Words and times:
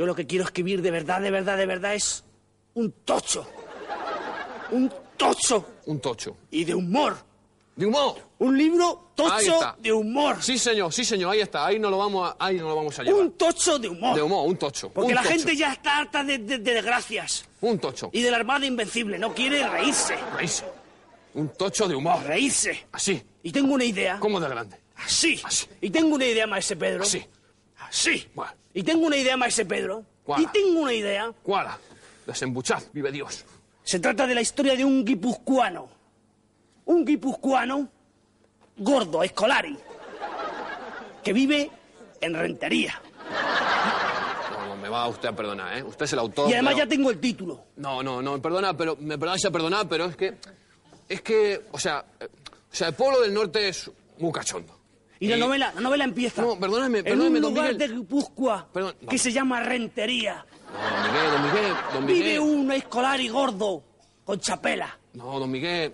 Yo 0.00 0.06
lo 0.06 0.14
que 0.14 0.26
quiero 0.26 0.46
escribir 0.46 0.80
de 0.80 0.90
verdad, 0.90 1.20
de 1.20 1.30
verdad, 1.30 1.58
de 1.58 1.66
verdad 1.66 1.94
es 1.94 2.24
un 2.72 2.90
tocho. 3.04 3.46
Un 4.70 4.90
tocho. 5.18 5.62
Un 5.84 6.00
tocho. 6.00 6.38
Y 6.50 6.64
de 6.64 6.74
humor. 6.74 7.18
De 7.76 7.84
humor. 7.84 8.16
Un 8.38 8.56
libro 8.56 9.10
tocho 9.14 9.74
de 9.78 9.92
humor. 9.92 10.42
Sí, 10.42 10.56
señor, 10.56 10.90
sí, 10.90 11.04
señor, 11.04 11.32
ahí 11.34 11.40
está. 11.42 11.66
Ahí 11.66 11.78
no 11.78 11.90
lo 11.90 11.98
vamos 11.98 12.30
a, 12.30 12.36
ahí 12.42 12.56
no 12.56 12.70
lo 12.70 12.76
vamos 12.76 12.98
a 12.98 13.02
llevar. 13.02 13.20
Un 13.20 13.32
tocho 13.32 13.78
de 13.78 13.90
humor. 13.90 14.16
De 14.16 14.22
humor, 14.22 14.48
un 14.48 14.56
tocho. 14.56 14.88
Porque 14.88 15.08
un 15.10 15.14
la 15.16 15.20
tocho. 15.22 15.34
gente 15.34 15.54
ya 15.54 15.70
está 15.74 15.98
harta 15.98 16.24
de, 16.24 16.38
de- 16.38 16.56
de 16.56 16.72
desgracias. 16.72 17.44
Un 17.60 17.78
tocho. 17.78 18.08
Y 18.10 18.22
de 18.22 18.30
la 18.30 18.38
Armada 18.38 18.64
Invencible. 18.64 19.18
No 19.18 19.34
quiere 19.34 19.68
reírse. 19.68 20.16
Reírse. 20.34 20.64
Un 21.34 21.50
tocho 21.50 21.86
de 21.86 21.94
humor. 21.94 22.22
Reírse. 22.24 22.86
Así. 22.92 23.22
Y 23.42 23.52
tengo 23.52 23.74
una 23.74 23.84
idea. 23.84 24.18
¿Cómo 24.18 24.40
de 24.40 24.48
grande? 24.48 24.78
Así. 24.96 25.38
Así. 25.44 25.66
Y 25.82 25.90
tengo 25.90 26.14
una 26.14 26.24
idea, 26.24 26.46
maese 26.46 26.74
Pedro. 26.74 27.02
Así. 27.02 27.22
Así. 27.90 28.26
Bueno. 28.34 28.52
Y 28.72 28.82
tengo 28.82 29.06
una 29.06 29.16
idea, 29.16 29.36
maese 29.36 29.66
Pedro. 29.66 30.02
¿Cuál? 30.24 30.42
Y 30.42 30.46
tengo 30.46 30.80
una 30.80 30.94
idea. 30.94 31.30
¿Cuál? 31.42 31.66
Desembuchad, 32.26 32.82
vive 32.92 33.10
Dios. 33.12 33.44
Se 33.82 33.98
trata 33.98 34.26
de 34.26 34.34
la 34.34 34.40
historia 34.40 34.74
de 34.76 34.84
un 34.84 35.04
guipuzcoano. 35.04 35.88
Un 36.86 37.04
guipuzcoano 37.04 37.88
gordo, 38.76 39.22
escolari, 39.22 39.76
que 41.22 41.32
vive 41.32 41.70
en 42.20 42.34
Rentería. 42.34 43.00
No, 44.52 44.66
no, 44.68 44.76
me 44.76 44.88
va 44.88 45.06
usted 45.08 45.28
a 45.28 45.32
perdonar, 45.36 45.76
¿eh? 45.78 45.82
Usted 45.82 46.04
es 46.04 46.12
el 46.12 46.18
autor. 46.20 46.48
Y 46.48 46.54
además 46.54 46.74
pero- 46.74 46.84
ya 46.86 46.88
tengo 46.88 47.10
el 47.10 47.18
título. 47.20 47.64
No, 47.76 48.02
no, 48.02 48.22
no, 48.22 48.40
perdona, 48.40 48.76
pero 48.76 48.96
me 48.96 49.18
perdonáis 49.18 49.44
a 49.44 49.50
perdonar, 49.50 49.88
pero 49.88 50.06
es 50.06 50.16
que. 50.16 50.36
Es 51.08 51.22
que, 51.22 51.66
o 51.72 51.78
sea. 51.78 52.04
eh, 52.20 52.28
o 52.72 52.74
sea, 52.74 52.88
el 52.88 52.94
pueblo 52.94 53.20
del 53.20 53.34
norte 53.34 53.68
es 53.68 53.90
muy 54.18 54.30
cachondo. 54.32 54.78
Y 55.20 55.28
la 55.28 55.36
novela, 55.36 55.70
la 55.74 55.80
novela 55.82 56.04
empieza. 56.04 56.40
No, 56.42 56.58
perdóname, 56.58 56.98
En 56.98 57.04
perdóname, 57.04 57.36
un 57.36 57.42
don 57.42 57.54
lugar 57.54 57.72
Miguel. 57.74 57.90
de 57.90 57.94
Guipúzcoa 57.96 58.68
Perdón, 58.72 58.94
no. 59.02 59.08
que 59.08 59.18
se 59.18 59.30
llama 59.30 59.60
Rentería. 59.60 60.44
No, 60.72 60.80
don 60.90 61.12
Miguel, 61.12 61.30
don 61.32 61.42
Miguel, 61.42 61.74
don 61.92 62.06
Vive 62.06 62.18
Miguel. 62.24 62.40
un 62.40 62.72
escolari 62.72 63.28
gordo 63.28 63.82
con 64.24 64.40
chapela. 64.40 64.98
No, 65.14 65.38
don 65.38 65.50
Miguel. 65.50 65.92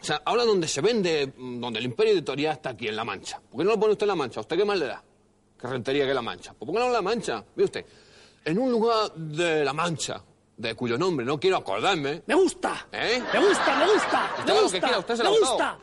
O 0.00 0.04
sea, 0.04 0.20
habla 0.24 0.44
donde 0.44 0.66
se 0.68 0.80
vende, 0.80 1.32
mm, 1.36 1.60
donde 1.60 1.78
el 1.78 1.84
imperio 1.86 2.12
editorial 2.12 2.54
está 2.54 2.70
aquí, 2.70 2.88
en 2.88 2.96
La 2.96 3.04
Mancha. 3.04 3.40
¿Por 3.50 3.58
qué 3.60 3.64
no 3.64 3.70
lo 3.70 3.78
pone 3.80 3.92
usted 3.92 4.04
en 4.04 4.08
La 4.08 4.14
Mancha? 4.16 4.40
¿A 4.40 4.42
usted 4.42 4.56
qué 4.56 4.64
más 4.64 4.78
le 4.78 4.86
da? 4.86 5.02
¿Qué 5.60 5.66
rentería 5.68 6.06
que 6.06 6.12
La 6.14 6.22
Mancha? 6.22 6.52
Pues 6.52 6.66
¿por 6.66 6.74
qué 6.74 6.80
no 6.80 6.86
en 6.86 6.92
La 6.92 7.02
Mancha? 7.02 7.44
Ve 7.54 7.64
usted, 7.64 7.86
en 8.44 8.58
un 8.58 8.70
lugar 8.70 9.12
de 9.14 9.64
La 9.64 9.72
Mancha, 9.72 10.22
de 10.56 10.74
cuyo 10.74 10.98
nombre 10.98 11.24
no 11.24 11.38
quiero 11.38 11.56
acordarme, 11.58 12.22
Me 12.26 12.34
gusta. 12.34 12.88
¿Eh? 12.92 13.22
Me 13.32 13.38
gusta, 13.46 13.76
me 13.76 13.92
gusta. 13.92 14.30
Usted 14.38 14.44
Me 14.44 14.50
haga 14.50 14.54
lo 14.54 14.62
gusta. 14.62 14.76
que 14.78 14.80
quiera, 14.84 14.98
usted 14.98 15.14
es 15.14 15.20
el 15.20 15.26
me 15.30 15.38
gusta. 15.38 15.78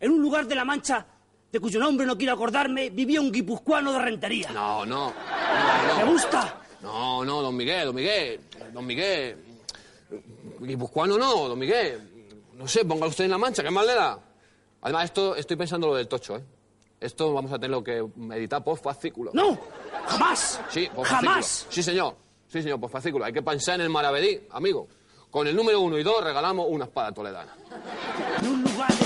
En 0.00 0.10
un 0.10 0.22
lugar 0.22 0.46
de 0.46 0.54
la 0.54 0.64
Mancha 0.64 1.06
de 1.54 1.60
cuyo 1.60 1.78
nombre 1.78 2.04
no 2.04 2.18
quiero 2.18 2.32
acordarme, 2.32 2.90
vivía 2.90 3.20
un 3.20 3.30
guipuzcoano 3.30 3.92
de 3.92 4.00
Rentería. 4.00 4.50
No, 4.50 4.84
no. 4.84 5.12
Me 5.96 6.04
gusta. 6.04 6.60
No, 6.82 7.24
no, 7.24 7.42
don 7.42 7.56
Miguel, 7.56 7.86
don 7.86 7.94
Miguel, 7.94 8.40
don 8.72 8.84
Miguel. 8.84 9.36
Guipuzcoano 10.58 11.16
no, 11.16 11.48
don 11.48 11.56
Miguel. 11.56 12.42
No 12.54 12.66
sé, 12.66 12.84
ponga 12.84 13.06
usted 13.06 13.26
en 13.26 13.30
la 13.30 13.38
mancha, 13.38 13.62
¿qué 13.62 13.70
más 13.70 13.86
le 13.86 13.94
da? 13.94 14.18
Además, 14.82 15.04
esto, 15.04 15.36
estoy 15.36 15.56
pensando 15.56 15.86
lo 15.86 15.94
del 15.94 16.08
tocho, 16.08 16.36
¿eh? 16.36 16.44
Esto 17.00 17.32
vamos 17.32 17.52
a 17.52 17.54
tenerlo 17.54 17.84
que 17.84 18.04
editar 18.32 18.64
por 18.64 18.76
fascículo. 18.76 19.30
No, 19.32 19.56
jamás. 20.06 20.60
Sí, 20.70 20.88
por 20.92 21.06
jamás. 21.06 21.68
Sí, 21.70 21.84
señor. 21.84 22.16
Sí, 22.48 22.62
señor, 22.62 22.80
por 22.80 22.90
fascículo. 22.90 23.26
Hay 23.26 23.32
que 23.32 23.42
pensar 23.42 23.76
en 23.76 23.82
el 23.82 23.90
maravedí, 23.90 24.40
amigo. 24.50 24.88
Con 25.30 25.46
el 25.46 25.54
número 25.54 25.80
uno 25.80 25.98
y 25.98 26.02
dos 26.02 26.22
regalamos 26.24 26.66
una 26.68 26.86
espada 26.86 27.12
toledana. 27.12 27.54
En 28.40 28.48
un 28.48 28.62
lugar 28.62 28.92
de... 28.92 29.03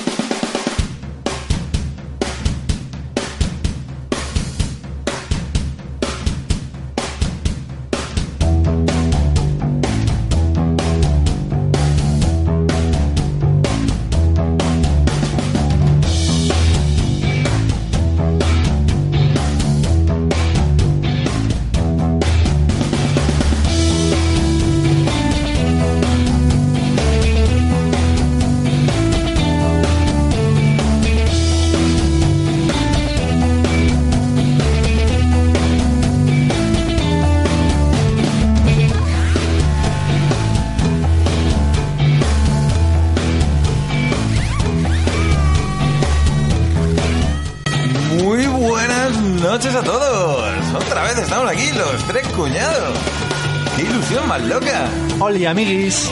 amiguis. 55.47 56.10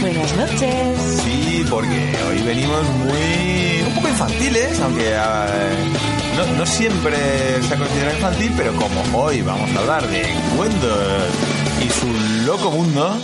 Buenas 0.00 0.36
noches. 0.36 1.20
Sí, 1.24 1.64
porque 1.68 2.12
hoy 2.28 2.42
venimos 2.42 2.82
muy... 2.98 3.82
un 3.86 3.94
poco 3.94 4.08
infantiles, 4.08 4.80
aunque 4.80 5.10
eh, 5.10 5.18
no, 6.36 6.58
no 6.58 6.66
siempre 6.66 7.16
se 7.62 7.74
ha 7.74 7.78
considerado 7.78 8.16
infantil, 8.16 8.52
pero 8.56 8.72
como 8.74 9.18
hoy 9.18 9.42
vamos 9.42 9.70
a 9.74 9.78
hablar 9.80 10.06
de 10.08 10.22
cuentos 10.56 11.28
y 11.84 11.88
su 11.88 12.46
loco 12.46 12.70
mundo, 12.70 13.16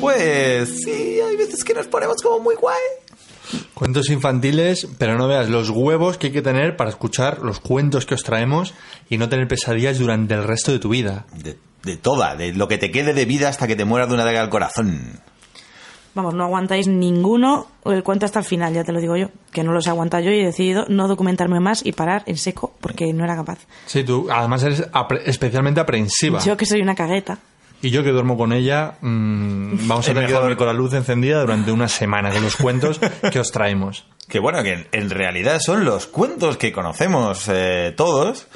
pues 0.00 0.82
sí, 0.84 1.20
hay 1.20 1.36
veces 1.36 1.64
que 1.64 1.74
nos 1.74 1.86
ponemos 1.88 2.22
como 2.22 2.40
muy 2.40 2.54
guay. 2.54 2.78
Cuentos 3.74 4.10
infantiles, 4.10 4.88
pero 4.98 5.16
no 5.16 5.26
veas 5.26 5.48
los 5.48 5.70
huevos 5.70 6.18
que 6.18 6.28
hay 6.28 6.32
que 6.32 6.42
tener 6.42 6.76
para 6.76 6.90
escuchar 6.90 7.40
los 7.40 7.60
cuentos 7.60 8.06
que 8.06 8.14
os 8.14 8.22
traemos 8.22 8.74
y 9.08 9.18
no 9.18 9.28
tener 9.28 9.48
pesadillas 9.48 9.98
durante 9.98 10.34
el 10.34 10.44
resto 10.44 10.72
de 10.72 10.78
tu 10.78 10.90
vida. 10.90 11.26
De, 11.34 11.56
de 11.84 11.96
toda, 11.96 12.36
de 12.36 12.52
lo 12.52 12.68
que 12.68 12.78
te 12.78 12.90
quede 12.90 13.14
de 13.14 13.24
vida 13.24 13.48
hasta 13.48 13.66
que 13.66 13.76
te 13.76 13.84
mueras 13.84 14.08
de 14.08 14.14
una 14.14 14.24
daga 14.24 14.40
al 14.40 14.50
corazón. 14.50 15.20
Vamos, 16.14 16.34
no 16.34 16.42
aguantáis 16.44 16.88
ninguno 16.88 17.68
el 17.84 18.02
cuento 18.02 18.26
hasta 18.26 18.40
el 18.40 18.44
final, 18.44 18.74
ya 18.74 18.82
te 18.82 18.92
lo 18.92 19.00
digo 19.00 19.16
yo. 19.16 19.28
Que 19.52 19.62
no 19.62 19.72
los 19.72 19.86
he 19.86 19.90
aguantado 19.90 20.24
yo 20.24 20.30
y 20.32 20.40
he 20.40 20.44
decidido 20.46 20.84
no 20.88 21.06
documentarme 21.06 21.60
más 21.60 21.84
y 21.86 21.92
parar 21.92 22.24
en 22.26 22.36
seco 22.36 22.74
porque 22.80 23.12
no 23.12 23.22
era 23.24 23.36
capaz. 23.36 23.58
Sí, 23.86 24.02
tú 24.02 24.26
además 24.30 24.62
eres 24.64 24.90
apre- 24.92 25.22
especialmente 25.26 25.80
aprensiva. 25.80 26.40
Yo 26.40 26.56
que 26.56 26.66
soy 26.66 26.80
una 26.80 26.94
cagueta. 26.96 27.38
Y 27.80 27.90
yo 27.90 28.02
que 28.02 28.10
duermo 28.10 28.36
con 28.36 28.52
ella, 28.52 28.94
mm, 29.00 29.86
vamos 29.86 30.08
a 30.08 30.12
tener 30.12 30.26
que 30.26 30.32
dormir 30.32 30.56
con 30.56 30.66
la 30.66 30.72
luz 30.72 30.92
encendida 30.94 31.40
durante 31.40 31.70
una 31.70 31.86
semana 31.86 32.32
con 32.32 32.42
los 32.42 32.56
cuentos 32.56 32.98
que 33.30 33.38
os 33.38 33.52
traemos. 33.52 34.04
Que 34.28 34.40
bueno, 34.40 34.62
que 34.64 34.72
en, 34.72 34.88
en 34.90 35.10
realidad 35.10 35.60
son 35.60 35.84
los 35.84 36.06
cuentos 36.06 36.56
que 36.56 36.72
conocemos 36.72 37.48
eh, 37.48 37.94
todos, 37.96 38.48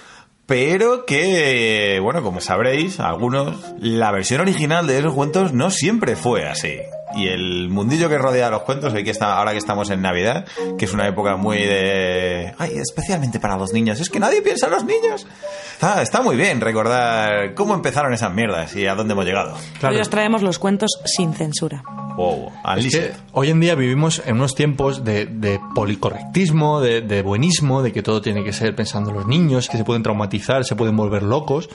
pero 0.52 1.06
que, 1.06 1.98
bueno, 2.02 2.22
como 2.22 2.42
sabréis, 2.42 3.00
algunos, 3.00 3.56
la 3.80 4.12
versión 4.12 4.42
original 4.42 4.86
de 4.86 4.98
esos 4.98 5.14
cuentos 5.14 5.54
no 5.54 5.70
siempre 5.70 6.14
fue 6.14 6.46
así. 6.46 6.76
Y 7.16 7.28
el 7.28 7.70
mundillo 7.70 8.10
que 8.10 8.18
rodea 8.18 8.48
a 8.48 8.50
los 8.50 8.60
cuentos, 8.64 8.92
hoy 8.92 9.02
que 9.02 9.12
está, 9.12 9.38
ahora 9.38 9.52
que 9.52 9.56
estamos 9.56 9.88
en 9.88 10.02
Navidad, 10.02 10.44
que 10.78 10.84
es 10.84 10.92
una 10.92 11.08
época 11.08 11.36
muy 11.36 11.56
de... 11.56 12.52
Ay, 12.58 12.72
especialmente 12.76 13.40
para 13.40 13.56
los 13.56 13.72
niños. 13.72 13.98
Es 14.00 14.10
que 14.10 14.20
nadie 14.20 14.42
piensa 14.42 14.66
en 14.66 14.72
los 14.72 14.84
niños. 14.84 15.26
Está, 15.72 16.02
está 16.02 16.20
muy 16.20 16.36
bien 16.36 16.60
recordar 16.60 17.54
cómo 17.54 17.72
empezaron 17.72 18.12
esas 18.12 18.34
mierdas 18.34 18.76
y 18.76 18.86
a 18.86 18.94
dónde 18.94 19.14
hemos 19.14 19.24
llegado. 19.24 19.56
Claro. 19.80 19.94
Hoy 19.94 20.02
os 20.02 20.10
traemos 20.10 20.42
los 20.42 20.58
cuentos 20.58 21.00
sin 21.06 21.32
censura. 21.32 21.82
Wow, 22.16 22.50
Es 22.76 22.88
que 22.90 23.12
hoy 23.32 23.50
en 23.50 23.60
día 23.60 23.74
vivimos 23.74 24.22
en 24.26 24.36
unos 24.36 24.54
tiempos 24.54 25.04
de, 25.04 25.26
de 25.26 25.58
policorrectismo, 25.74 26.80
de, 26.80 27.00
de 27.00 27.22
buenismo, 27.22 27.82
de 27.82 27.92
que 27.92 28.02
todo 28.02 28.20
tiene 28.20 28.44
que 28.44 28.52
ser 28.52 28.74
pensando 28.74 29.10
en 29.10 29.16
los 29.16 29.26
niños, 29.26 29.68
que 29.68 29.76
se 29.76 29.84
pueden 29.84 30.02
traumatizar, 30.02 30.64
se 30.64 30.76
pueden 30.76 30.96
volver 30.96 31.22
locos. 31.22 31.68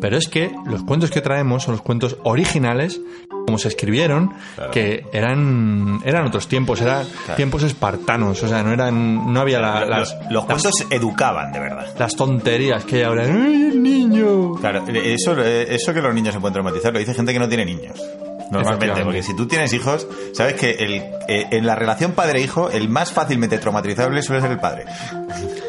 Pero 0.00 0.16
es 0.16 0.28
que 0.28 0.52
los 0.66 0.82
cuentos 0.84 1.10
que 1.10 1.20
traemos 1.20 1.64
son 1.64 1.72
los 1.72 1.82
cuentos 1.82 2.16
originales, 2.22 3.00
como 3.46 3.58
se 3.58 3.68
escribieron, 3.68 4.32
Claro. 4.54 4.70
que 4.70 5.06
eran, 5.12 6.00
eran 6.04 6.26
otros 6.26 6.46
tiempos, 6.46 6.80
eran 6.80 7.04
tiempos 7.36 7.62
espartanos. 7.62 8.42
O 8.42 8.48
sea, 8.48 8.62
no 8.62 8.72
eran, 8.72 9.32
no 9.32 9.40
había 9.40 9.60
la- 9.60 9.84
las, 9.86 10.14
los, 10.14 10.30
los 10.32 10.44
cuentos 10.44 10.72
educaban, 10.90 11.52
de 11.52 11.58
verdad. 11.60 11.86
las 11.98 12.14
tonterías 12.14 12.84
que 12.84 13.04
ahora. 13.04 13.24
¡Ay, 13.24 13.70
el 13.72 13.82
niño! 13.82 14.54
Claro, 14.54 14.84
eso, 14.88 15.40
eso 15.42 15.94
que 15.94 16.02
los 16.02 16.14
niños 16.14 16.34
se 16.34 16.40
pueden 16.40 16.52
traumatizar 16.52 16.92
lo 16.92 16.98
dice 16.98 17.14
gente 17.14 17.32
que 17.32 17.38
no 17.38 17.48
tiene 17.48 17.64
niños. 17.64 18.00
Normalmente, 18.50 19.02
porque 19.04 19.22
si 19.22 19.34
tú 19.34 19.46
tienes 19.46 19.72
hijos, 19.72 20.06
sabes 20.32 20.54
que 20.54 20.70
el, 20.72 20.94
eh, 21.28 21.46
en 21.50 21.66
la 21.66 21.76
relación 21.76 22.12
padre-hijo, 22.12 22.70
el 22.70 22.88
más 22.88 23.12
fácilmente 23.12 23.58
traumatizable 23.58 24.22
suele 24.22 24.42
ser 24.42 24.50
el 24.50 24.58
padre. 24.58 24.84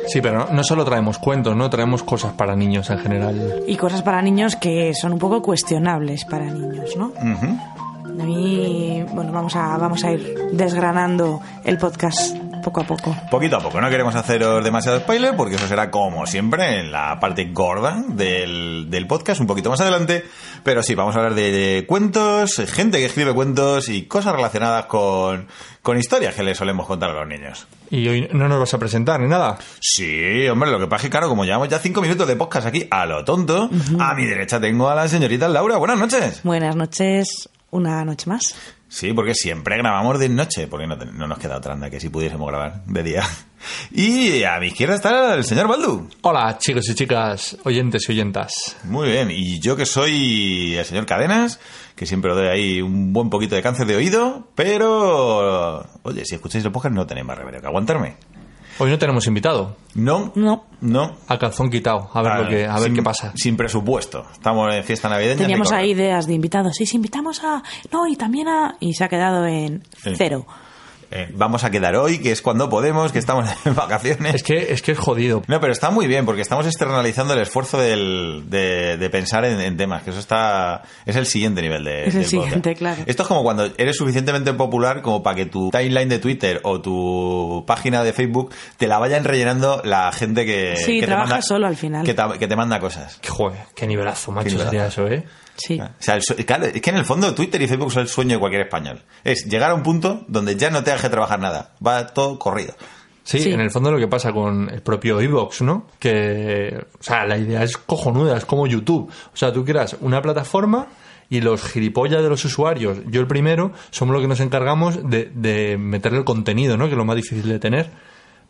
Sí, 0.08 0.20
pero 0.22 0.40
no, 0.40 0.48
no 0.52 0.64
solo 0.64 0.84
traemos 0.84 1.20
cuentos, 1.20 1.56
no 1.56 1.70
traemos 1.70 2.04
cosas 2.04 2.34
para 2.34 2.56
niños 2.56 2.90
en 2.90 3.00
general. 3.00 3.64
Y 3.68 3.76
cosas 3.78 4.02
para 4.02 4.22
niños 4.22 4.56
que 4.56 4.94
son 4.94 5.14
un 5.14 5.20
poco 5.20 5.42
cuestionables 5.42 6.26
para 6.26 6.46
niños, 6.46 6.96
¿no? 6.98 7.08
Ujú. 7.08 7.58
A 8.20 8.24
mí, 8.26 9.06
bueno, 9.14 9.32
vamos 9.32 9.56
a, 9.56 9.78
vamos 9.78 10.04
a 10.04 10.12
ir 10.12 10.50
desgranando 10.52 11.40
el 11.64 11.78
podcast 11.78 12.36
Poco 12.62 12.82
a 12.82 12.84
poco. 12.84 13.16
Poquito 13.30 13.58
a 13.58 13.60
poco, 13.60 13.82
no 13.82 13.90
queremos 13.90 14.16
haceros 14.16 14.64
demasiado 14.64 15.00
spoiler 15.00 15.36
porque 15.36 15.56
eso 15.56 15.68
será 15.68 15.90
como 15.90 16.26
siempre 16.28 16.80
en 16.80 16.92
la 16.92 17.20
parte 17.20 17.46
gorda 17.52 18.04
del, 18.08 18.88
del 18.90 19.08
podcast, 19.08 19.42
un 19.42 19.48
poquito 19.48 19.70
más 19.70 19.82
adelante. 19.82 20.24
Pero 20.64 20.84
sí, 20.84 20.94
vamos 20.96 21.16
a 21.16 21.20
hablar 21.20 21.34
de, 21.34 21.52
de 21.52 21.86
cuentos, 21.86 22.62
gente 22.72 23.00
que 23.00 23.06
escribe 23.06 23.34
cuentos 23.34 23.90
y 23.90 24.04
cosas 24.04 24.36
relacionadas 24.36 24.86
con, 24.86 25.48
con 25.82 25.98
historias 25.98 26.36
que 26.36 26.44
le 26.44 26.54
solemos 26.56 26.86
contar 26.86 27.10
a 27.10 27.14
los 27.14 27.28
niños. 27.28 27.68
Y 27.90 28.08
hoy 28.08 28.30
no 28.32 28.48
nos 28.48 28.60
vas 28.60 28.74
a 28.74 28.78
presentar 28.80 29.20
ni 29.20 29.28
nada. 29.28 29.58
Sí, 29.80 30.48
hombre, 30.48 30.72
lo 30.72 30.80
que 30.80 30.88
pasa 30.88 30.98
es 30.98 31.04
que, 31.04 31.10
claro, 31.12 31.28
como 31.28 31.44
llevamos 31.46 31.68
ya 31.68 31.80
cinco 31.80 32.02
minutos 32.02 32.28
de 32.28 32.36
podcast 32.36 32.68
aquí 32.68 32.88
a 32.92 33.06
lo 33.06 33.26
tonto, 33.26 33.70
a 34.00 34.14
mi 34.14 34.26
derecha 34.26 34.62
tengo 34.62 34.88
a 34.90 34.96
la 34.96 35.08
señorita 35.08 35.48
Laura. 35.50 35.78
Buenas 35.78 35.98
noches. 35.98 36.42
Buenas 36.44 36.76
noches, 36.76 37.50
una 37.72 38.06
noche 38.06 38.30
más. 38.30 38.56
Sí, 38.92 39.14
porque 39.14 39.34
siempre 39.34 39.78
grabamos 39.78 40.20
de 40.20 40.28
noche, 40.28 40.68
porque 40.68 40.86
no, 40.86 40.98
nos 40.98 41.40
queda 41.40 41.56
otra 41.56 41.72
anda 41.72 41.90
que 41.90 42.02
si 42.02 42.10
pudiésemos 42.10 42.46
grabar 42.46 42.84
de 42.86 43.04
día. 43.04 43.24
Y 43.92 44.44
a 44.44 44.60
mi 44.60 44.68
izquierda 44.68 44.96
está 44.96 45.36
el 45.36 45.44
señor 45.44 45.68
Baldu. 45.68 46.10
Hola, 46.22 46.58
chicos 46.58 46.90
y 46.90 46.96
chicas, 46.96 47.56
oyentes 47.64 48.10
y 48.10 48.12
oyentas. 48.12 48.52
Muy 48.86 49.08
bien, 49.08 49.30
y 49.30 49.60
yo 49.60 49.76
que 49.76 49.86
soy 49.86 50.76
el 50.76 50.84
señor 50.84 51.06
Cadenas, 51.06 51.60
que 51.96 52.08
siempre 52.08 52.32
os 52.32 52.38
doy 52.38 52.48
ahí 52.48 52.82
un 52.82 53.14
buen 53.14 53.30
poquito 53.30 53.54
de 53.54 53.62
cáncer 53.62 53.86
de 53.86 53.96
oído, 53.96 54.48
pero... 54.56 55.86
Oye, 56.02 56.26
si 56.26 56.34
escucháis 56.36 56.66
el 56.66 56.72
podcast 56.72 56.96
no 56.96 57.06
tenéis 57.06 57.28
más 57.28 57.38
remedio 57.38 57.62
que 57.62 57.68
aguantarme. 57.68 58.16
Hoy 58.82 58.90
no 58.90 58.98
tenemos 58.98 59.28
invitado, 59.28 59.76
No, 59.94 60.32
No. 60.34 60.64
no. 60.82 61.16
a 61.28 61.38
calzón 61.38 61.70
quitado, 61.70 62.10
a 62.12 62.22
ver, 62.24 62.34
lo 62.44 62.50
que, 62.50 62.66
a 62.66 62.74
ver 62.76 62.86
sin- 62.86 62.96
qué 62.96 63.04
pasa. 63.04 63.32
Sin 63.36 63.56
presupuesto. 63.56 64.26
Estamos 64.34 64.74
en 64.74 64.84
fiesta 64.84 65.08
navideña. 65.08 65.38
Teníamos 65.42 65.72
ahí 65.72 65.92
ideas 65.92 66.26
de 66.26 66.34
invitados. 66.34 66.74
Sí, 66.76 66.88
sí, 66.88 66.96
invitamos 66.96 67.44
a... 67.44 67.62
No, 67.92 68.08
y 68.08 68.16
también 68.16 68.48
a... 68.48 68.78
Y 68.80 68.94
se 68.96 69.04
ha 69.04 69.08
quedado 69.08 69.46
en 69.46 69.84
Sí. 70.04 70.14
cero. 70.18 70.48
Eh, 71.12 71.30
vamos 71.34 71.64
a 71.66 71.70
quedar 71.72 71.96
hoy, 71.98 72.20
que 72.20 72.32
es 72.32 72.42
cuando 72.42 72.70
podemos, 72.70 73.12
que 73.12 73.20
estamos 73.20 73.50
en 73.66 73.76
vacaciones. 73.76 74.36
Es 74.36 74.44
que, 74.44 74.72
es 74.72 74.82
que 74.82 74.94
es 74.94 74.98
jodido. 74.98 75.42
No, 75.48 75.60
pero 75.60 75.74
está 75.74 75.92
muy 75.92 76.08
bien, 76.08 76.26
porque 76.26 76.42
estamos 76.42 76.66
externalizando 76.66 77.34
el 77.34 77.42
esfuerzo 77.42 77.78
del- 77.80 78.44
de, 78.48 78.98
de 78.98 79.10
pensar 79.10 79.44
en, 79.46 79.60
en 79.60 79.76
temas, 79.78 80.04
que 80.04 80.12
eso 80.12 80.20
está 80.20 80.84
es 81.06 81.16
el 81.16 81.26
siguiente 81.26 81.62
nivel 81.62 81.84
de 81.84 82.02
Es 82.08 82.16
el 82.16 82.22
del 82.22 82.30
siguiente, 82.30 82.56
podcast. 82.72 82.78
claro. 82.78 83.04
Esto 83.06 83.24
es 83.24 83.28
como 83.28 83.44
cuando 83.44 83.70
eres 83.78 83.98
suficientemente 83.98 84.54
popular 84.54 85.02
como 85.02 85.22
para 85.22 85.36
que 85.36 85.46
tu 85.46 85.70
timeline 85.70 86.10
de 86.10 86.20
Twitter 86.20 86.60
o 86.64 86.80
tu 86.82 87.64
página 87.68 88.04
de 88.04 88.14
Facebook 88.14 88.54
te 88.78 88.88
la 88.88 88.98
vayan 88.98 89.24
rellenando 89.24 89.82
la 89.84 90.12
gente 90.12 90.46
que, 90.46 90.76
Sí, 90.78 90.96
que 90.96 91.02
te 91.02 91.08
trabajas 91.08 91.30
manda, 91.30 91.42
solo 91.42 91.68
al 91.68 91.76
final. 91.76 92.06
Que 92.06 92.14
te, 92.14 92.24
que 92.40 92.48
te 92.48 92.56
manda 92.56 92.80
cosas. 92.80 93.20
Joder, 93.28 93.60
qué 93.76 93.86
nivelazo, 93.88 94.32
macho, 94.32 94.46
Qué 94.46 94.52
nivelazo. 94.52 94.70
sería 94.72 94.88
eso, 94.88 95.08
¿eh? 95.08 95.26
Sí. 95.58 95.80
O 95.80 95.88
sea, 96.00 96.16
el 96.16 96.46
claro, 96.46 96.66
es 96.66 96.82
que 96.82 96.90
en 96.90 96.96
el 96.96 97.06
fondo 97.06 97.36
Twitter 97.36 97.62
y 97.62 97.68
Facebook 97.68 97.92
son 97.92 98.04
el 98.04 98.08
sueño 98.08 98.36
de 98.36 98.40
cualquier 98.40 98.64
español. 98.64 99.04
Es 99.24 99.46
llegar 99.46 99.70
a 99.70 99.74
un 99.76 99.84
punto 99.84 100.26
donde 100.28 100.56
ya 100.56 100.72
no 100.72 100.84
te 100.84 100.92
deje 101.02 101.10
trabajar 101.10 101.40
nada. 101.40 101.72
Va 101.86 102.08
todo 102.08 102.38
corrido. 102.40 102.74
Sí, 103.24 103.40
Sí. 103.40 103.52
en 103.52 103.62
el 103.62 103.70
fondo 103.72 103.92
lo 103.92 103.98
que 104.00 104.08
pasa 104.08 104.32
con 104.34 104.70
el 104.70 104.82
propio 104.82 105.22
Evox, 105.22 105.62
¿no? 105.62 105.88
Que, 106.00 106.86
o 107.00 107.04
sea, 107.04 107.26
la 107.26 107.38
idea 107.38 107.64
es 107.64 107.78
cojonuda, 107.78 108.38
es 108.38 108.46
como 108.46 108.66
YouTube. 108.68 109.10
O 109.10 109.38
sea, 109.38 109.54
tú 109.54 109.64
creas 109.64 109.96
una 110.02 110.22
plataforma 110.22 110.88
y 111.30 111.40
los 111.40 111.64
gilipollas 111.64 112.24
de 112.24 112.30
los 112.30 112.44
usuarios, 112.44 112.98
yo 113.08 113.22
el 113.22 113.28
primero, 113.28 113.72
somos 113.92 114.14
los 114.14 114.22
que 114.22 114.28
nos 114.28 114.40
encargamos 114.40 115.08
de, 115.10 115.32
de 115.34 115.78
meterle 115.78 116.18
el 116.18 116.26
contenido, 116.26 116.76
¿no? 116.78 116.86
Que 116.86 116.92
es 116.92 116.98
lo 116.98 117.06
más 117.06 117.16
difícil 117.16 117.48
de 117.48 117.60
tener. 117.60 117.90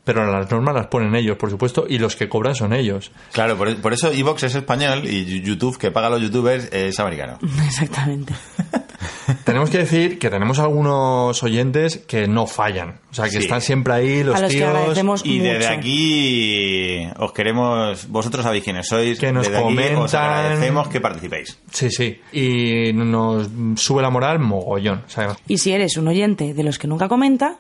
Pero 0.03 0.25
las 0.31 0.49
normas 0.49 0.73
las 0.73 0.87
ponen 0.87 1.13
ellos, 1.13 1.37
por 1.37 1.51
supuesto, 1.51 1.85
y 1.87 1.99
los 1.99 2.15
que 2.15 2.27
cobran 2.27 2.55
son 2.55 2.73
ellos. 2.73 3.11
Claro, 3.33 3.55
por, 3.55 3.75
por 3.81 3.93
eso 3.93 4.11
Evox 4.11 4.41
es 4.43 4.55
español 4.55 5.03
y 5.05 5.41
YouTube, 5.43 5.77
que 5.77 5.91
paga 5.91 6.07
a 6.07 6.09
los 6.09 6.21
youtubers, 6.21 6.69
es 6.73 6.99
americano. 6.99 7.37
Exactamente. 7.65 8.33
Tenemos 9.45 9.69
que 9.69 9.79
decir 9.79 10.19
que 10.19 10.29
tenemos 10.29 10.59
algunos 10.59 11.41
oyentes 11.43 11.97
que 12.07 12.27
no 12.27 12.47
fallan. 12.47 12.99
O 13.11 13.13
sea, 13.13 13.25
que 13.25 13.31
Sí. 13.31 13.37
están 13.39 13.61
siempre 13.61 13.93
ahí, 13.93 14.23
los 14.23 14.35
A 14.35 14.41
los 14.41 14.51
que 14.51 14.57
tíos. 14.57 14.69
agradecemos 14.69 15.21
Y 15.25 15.39
desde 15.39 15.67
aquí 15.67 17.07
os 17.17 17.31
queremos, 17.33 18.07
vosotros 18.09 18.43
sabéis 18.43 18.63
quiénes 18.63 18.87
sois, 18.87 19.19
Que 19.19 19.31
nos 19.31 19.43
desde 19.47 19.57
aquí 19.57 19.65
os 19.67 19.73
comentan. 19.91 20.23
agradecemos 20.23 20.87
que 20.87 21.01
participéis. 21.01 21.57
Sí, 21.71 21.89
sí. 21.91 22.19
Y 22.31 22.93
nos 22.93 23.49
sube 23.75 24.01
la 24.01 24.09
moral 24.09 24.39
mogollón. 24.39 25.03
Y 25.47 25.57
si 25.57 25.71
eres 25.71 25.97
un 25.97 26.07
oyente 26.07 26.53
de 26.53 26.63
los 26.63 26.79
que 26.79 26.87
nunca 26.87 27.07
comenta, 27.07 27.59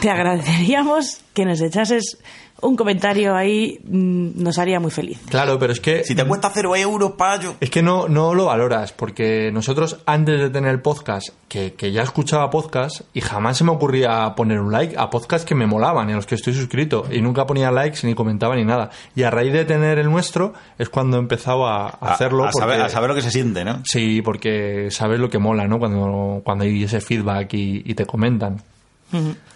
te 0.00 0.10
agradeceríamos 0.10 1.20
que 1.34 1.44
nos 1.44 1.60
echases 1.60 2.18
un 2.62 2.74
comentario 2.76 3.34
ahí, 3.36 3.78
mm, 3.84 4.42
nos 4.42 4.58
haría 4.58 4.80
muy 4.80 4.90
feliz. 4.90 5.18
claro, 5.28 5.58
pero 5.58 5.72
es 5.72 5.80
que. 5.80 6.04
Si 6.04 6.14
te 6.14 6.24
cuesta 6.24 6.50
cero 6.52 6.74
euros, 6.74 7.12
payo. 7.12 7.54
Es 7.60 7.70
que 7.70 7.82
no, 7.82 8.08
no 8.08 8.34
lo 8.34 8.46
valoras, 8.46 8.92
porque 8.92 9.50
nosotros 9.52 9.98
antes 10.06 10.40
de 10.40 10.50
tener 10.50 10.70
el 10.70 10.80
podcast, 10.80 11.28
que, 11.48 11.74
que 11.74 11.92
ya 11.92 12.02
escuchaba 12.02 12.48
podcast, 12.50 13.02
y 13.14 13.20
jamás 13.20 13.58
se 13.58 13.64
me 13.64 13.70
ocurría 13.72 14.34
poner 14.34 14.60
un 14.60 14.72
like 14.72 14.96
a 14.98 15.10
podcasts 15.10 15.46
que 15.46 15.54
me 15.54 15.66
molaban 15.66 16.08
y 16.08 16.12
a 16.12 16.16
los 16.16 16.26
que 16.26 16.34
estoy 16.34 16.54
suscrito, 16.54 17.04
y 17.10 17.20
nunca 17.20 17.46
ponía 17.46 17.70
likes 17.70 18.06
ni 18.06 18.14
comentaba 18.14 18.56
ni 18.56 18.64
nada. 18.64 18.90
Y 19.14 19.22
a 19.24 19.30
raíz 19.30 19.52
de 19.52 19.64
tener 19.64 19.98
el 19.98 20.10
nuestro 20.10 20.54
es 20.78 20.88
cuando 20.88 21.18
he 21.18 21.20
empezado 21.20 21.66
a, 21.66 21.86
a 21.88 22.12
hacerlo. 22.14 22.44
a, 22.46 22.52
saber, 22.52 22.76
porque- 22.76 22.86
a 22.86 22.88
saber 22.88 23.10
lo 23.10 23.14
que 23.16 23.22
se 23.22 23.30
siente, 23.30 23.64
¿no? 23.64 23.82
Sí, 23.84 24.22
porque 24.22 24.88
sabes 24.90 25.20
lo 25.20 25.30
que 25.30 25.38
mola, 25.38 25.68
¿no? 25.68 25.78
Cuando, 25.78 26.40
cuando 26.42 26.64
hay 26.64 26.84
ese 26.84 27.00
feedback 27.00 27.52
y, 27.54 27.82
y 27.84 27.94
te 27.94 28.06
comentan. 28.06 28.62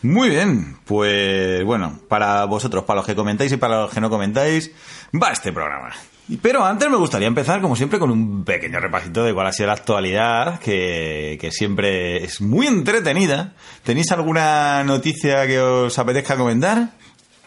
Muy 0.02 0.30
bien, 0.30 0.76
pues 0.84 1.64
bueno, 1.64 1.98
para 2.08 2.44
vosotros, 2.44 2.84
para 2.84 2.98
los 2.98 3.06
que 3.06 3.14
comentáis 3.14 3.52
y 3.52 3.56
para 3.56 3.82
los 3.82 3.90
que 3.92 4.00
no 4.00 4.08
comentáis, 4.10 4.70
va 5.20 5.32
este 5.32 5.52
programa. 5.52 5.90
Pero 6.40 6.64
antes 6.64 6.88
me 6.88 6.96
gustaría 6.96 7.26
empezar, 7.26 7.60
como 7.60 7.74
siempre, 7.74 7.98
con 7.98 8.10
un 8.10 8.44
pequeño 8.44 8.78
repasito 8.78 9.24
de 9.24 9.34
cuál 9.34 9.48
ha 9.48 9.52
sido 9.52 9.66
la 9.66 9.72
actualidad, 9.72 10.60
que, 10.60 11.36
que 11.40 11.50
siempre 11.50 12.22
es 12.24 12.40
muy 12.40 12.68
entretenida. 12.68 13.54
¿Tenéis 13.82 14.12
alguna 14.12 14.84
noticia 14.84 15.44
que 15.48 15.58
os 15.58 15.98
apetezca 15.98 16.36
comentar? 16.36 16.90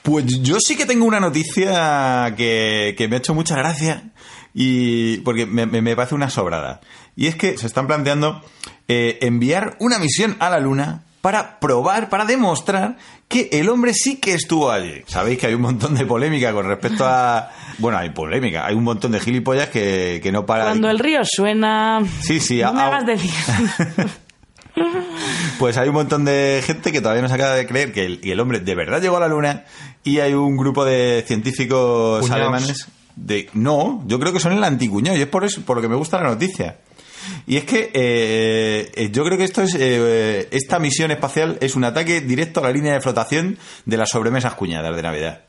Pues 0.01 0.25
yo 0.41 0.57
sí 0.59 0.75
que 0.75 0.85
tengo 0.85 1.05
una 1.05 1.21
noticia 1.21 2.33
que, 2.35 2.93
que 2.97 3.07
me 3.07 3.15
ha 3.15 3.19
hecho 3.19 3.33
mucha 3.33 3.55
gracia 3.55 4.11
y 4.53 5.19
porque 5.19 5.45
me, 5.45 5.65
me- 5.65 5.95
parece 5.95 6.13
una 6.15 6.29
sobrada. 6.29 6.81
Y 7.15 7.27
es 7.27 7.35
que 7.35 7.57
se 7.57 7.67
están 7.67 7.87
planteando 7.87 8.43
eh, 8.89 9.17
enviar 9.21 9.77
una 9.79 9.97
misión 9.97 10.35
a 10.39 10.49
la 10.49 10.59
Luna 10.59 11.03
para 11.23 11.57
probar, 11.61 12.09
para 12.09 12.25
demostrar 12.25 12.97
que 13.29 13.47
el 13.53 13.69
hombre 13.69 13.93
sí 13.93 14.17
que 14.17 14.33
estuvo 14.33 14.69
allí. 14.69 15.03
Sabéis 15.07 15.39
que 15.39 15.47
hay 15.47 15.53
un 15.53 15.61
montón 15.61 15.95
de 15.95 16.05
polémica 16.05 16.51
con 16.51 16.67
respecto 16.67 17.05
a... 17.07 17.49
Bueno, 17.79 17.97
hay 17.97 18.09
polémica, 18.09 18.65
hay 18.65 18.75
un 18.75 18.83
montón 18.83 19.13
de 19.13 19.21
gilipollas 19.21 19.69
que, 19.69 20.19
que 20.21 20.31
no 20.33 20.45
para... 20.45 20.65
Cuando 20.65 20.89
el 20.89 20.99
río 20.99 21.21
suena... 21.23 22.01
Sí, 22.19 22.41
sí, 22.41 22.59
No 22.61 22.73
me 22.73 22.81
a- 22.81 22.87
hagas 22.87 23.05
decir. 23.05 23.31
Pues 25.59 25.77
hay 25.77 25.87
un 25.87 25.93
montón 25.95 26.25
de 26.25 26.61
gente 26.65 26.91
que 26.91 26.99
todavía 26.99 27.21
no 27.21 27.29
se 27.29 27.35
acaba 27.35 27.53
de 27.53 27.67
creer 27.67 27.93
que 27.93 28.05
el, 28.05 28.19
y 28.23 28.31
el 28.31 28.39
hombre 28.39 28.59
de 28.59 28.75
verdad 28.75 29.01
llegó 29.01 29.17
a 29.17 29.19
la 29.19 29.27
luna 29.27 29.65
y 30.03 30.19
hay 30.19 30.33
un 30.33 30.57
grupo 30.57 30.83
de 30.83 31.23
científicos 31.27 32.21
Cuñaos. 32.21 32.31
alemanes 32.41 32.87
de 33.15 33.49
no, 33.53 34.03
yo 34.07 34.19
creo 34.19 34.33
que 34.33 34.39
son 34.39 34.53
el 34.53 34.63
anticuñado 34.63 35.15
y 35.17 35.21
es 35.21 35.27
por 35.27 35.45
eso 35.45 35.61
por 35.61 35.77
lo 35.77 35.81
que 35.83 35.87
me 35.89 35.95
gusta 35.95 36.17
la 36.17 36.29
noticia. 36.29 36.77
Y 37.47 37.57
es 37.57 37.63
que 37.65 37.91
eh, 37.93 38.91
eh, 38.95 39.09
yo 39.11 39.23
creo 39.23 39.37
que 39.37 39.43
esto 39.43 39.61
es 39.61 39.75
eh, 39.79 40.47
esta 40.51 40.79
misión 40.79 41.11
espacial 41.11 41.57
es 41.61 41.75
un 41.75 41.83
ataque 41.83 42.21
directo 42.21 42.59
a 42.59 42.63
la 42.63 42.71
línea 42.71 42.93
de 42.93 43.01
flotación 43.01 43.57
de 43.85 43.97
las 43.97 44.09
sobremesas 44.09 44.53
cuñadas 44.55 44.95
de 44.95 45.01
Navidad. 45.01 45.41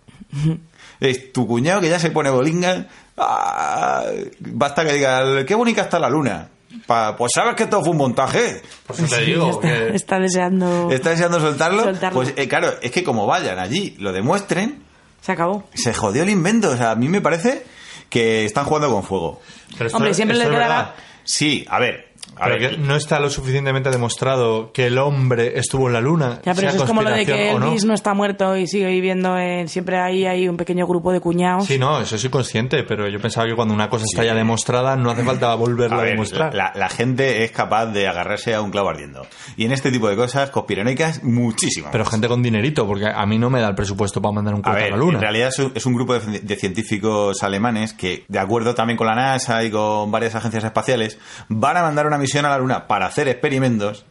Es 1.00 1.32
tu 1.32 1.46
cuñado 1.46 1.80
que 1.80 1.88
ya 1.88 1.98
se 1.98 2.10
pone 2.10 2.30
bolinga. 2.30 2.86
ah, 3.16 4.04
basta 4.40 4.84
que 4.84 4.92
diga, 4.94 5.44
qué 5.44 5.54
bonita 5.54 5.82
está 5.82 5.98
la 5.98 6.08
luna. 6.08 6.48
Pa- 6.86 7.16
pues 7.16 7.32
sabes 7.34 7.54
que 7.54 7.66
todo 7.66 7.80
fue 7.82 7.90
un 7.92 7.98
montaje. 7.98 8.62
Te 8.96 9.06
Sí, 9.06 9.24
digo 9.26 9.50
está, 9.50 9.60
que- 9.68 9.94
está 9.96 10.18
deseando... 10.18 10.88
¿Está 10.90 11.10
deseando 11.10 11.40
soltarlo? 11.40 11.84
Soltarlo. 11.84 12.14
Pues 12.16 12.32
eh, 12.36 12.48
claro, 12.48 12.74
es 12.82 12.90
que 12.90 13.04
como 13.04 13.26
vayan 13.26 13.58
allí, 13.58 13.96
lo 13.98 14.12
demuestren, 14.12 14.82
Se 15.20 15.32
acabó. 15.32 15.64
se 15.74 15.94
jodió 15.94 16.22
el 16.24 16.30
invento. 16.30 16.70
O 16.70 16.76
sea, 16.76 16.90
a 16.92 16.94
mí 16.96 17.08
me 17.08 17.20
parece 17.20 17.64
que 18.10 18.44
están 18.44 18.64
jugando 18.64 18.90
con 18.90 19.02
fuego. 19.04 19.40
Pero 19.78 19.86
esto- 19.86 19.96
Hombre, 19.96 20.14
siempre 20.14 20.36
es 20.36 20.44
quedará- 20.44 20.58
verdad. 20.58 20.94
Sí, 21.24 21.64
a 21.68 21.78
ver. 21.78 22.13
A 22.36 22.44
Pero 22.44 22.58
ver, 22.58 22.70
que 22.70 22.78
no 22.78 22.96
está 22.96 23.20
lo 23.20 23.30
suficientemente 23.30 23.90
demostrado 23.90 24.72
que 24.72 24.86
el 24.86 24.98
hombre 24.98 25.58
estuvo 25.58 25.86
en 25.88 25.94
la 25.94 26.00
luna. 26.00 26.40
Ya, 26.44 26.54
pero 26.54 26.68
sea 26.68 26.70
eso 26.70 26.78
es 26.78 26.84
como 26.84 27.02
lo 27.02 27.10
de 27.10 27.26
que 27.26 27.52
o 27.52 27.58
no. 27.58 27.66
Elvis 27.66 27.84
no 27.84 27.94
está 27.94 28.14
muerto 28.14 28.56
y 28.56 28.66
sigue 28.66 28.88
viviendo 28.88 29.38
en... 29.38 29.68
Siempre 29.68 29.98
ahí 29.98 30.26
hay 30.26 30.48
un 30.48 30.56
pequeño 30.56 30.86
grupo 30.86 31.12
de 31.12 31.20
cuñados. 31.20 31.66
Sí, 31.66 31.78
no, 31.78 32.00
eso 32.00 32.18
soy 32.18 32.30
consciente, 32.30 32.82
pero 32.84 33.08
yo 33.08 33.20
pensaba 33.20 33.46
que 33.46 33.54
cuando 33.54 33.74
una 33.74 33.88
cosa 33.88 34.04
está 34.04 34.24
ya 34.24 34.34
demostrada 34.34 34.96
no 34.96 35.10
hace 35.10 35.22
falta 35.22 35.54
volverla 35.54 35.96
a 35.96 36.00
a, 36.00 36.02
ver, 36.02 36.12
demostrar. 36.12 36.54
la, 36.54 36.72
la 36.74 36.88
gente 36.88 37.44
es 37.44 37.52
capaz 37.52 37.86
de 37.86 38.08
agarrarse 38.08 38.54
a 38.54 38.60
un 38.60 38.70
clavo 38.70 38.88
ardiendo. 38.88 39.26
Y 39.56 39.64
en 39.64 39.72
este 39.72 39.90
tipo 39.90 40.08
de 40.08 40.16
cosas 40.16 40.50
conspiranoicas, 40.50 41.22
muchísimo. 41.22 41.88
Pero 41.92 42.04
gente 42.04 42.28
con 42.28 42.42
dinerito, 42.42 42.86
porque 42.86 43.06
a 43.06 43.26
mí 43.26 43.38
no 43.38 43.50
me 43.50 43.60
da 43.60 43.68
el 43.68 43.74
presupuesto 43.74 44.20
para 44.20 44.32
mandar 44.32 44.54
un 44.54 44.62
cohete 44.62 44.78
a, 44.78 44.82
ver, 44.82 44.90
la 44.92 44.96
luna. 44.96 45.18
en 45.18 45.22
realidad 45.22 45.48
es 45.48 45.58
un, 45.58 45.72
es 45.74 45.86
un 45.86 45.94
grupo 45.94 46.18
de, 46.18 46.40
de 46.40 46.56
científicos 46.56 47.42
alemanes 47.42 47.92
que, 47.92 48.24
de 48.28 48.38
acuerdo 48.38 48.74
también 48.74 48.96
con 48.96 49.06
la 49.06 49.14
NASA 49.14 49.64
y 49.64 49.70
con 49.70 50.10
varias 50.10 50.34
agencias 50.34 50.64
espaciales, 50.64 51.18
van 51.48 51.76
a 51.76 51.82
mandar 51.82 52.06
una 52.06 52.18
misión 52.24 52.44
a 52.46 52.48
la 52.50 52.58
Luna 52.58 52.86
para 52.86 53.06
hacer 53.06 53.28
experimentos 53.28 54.04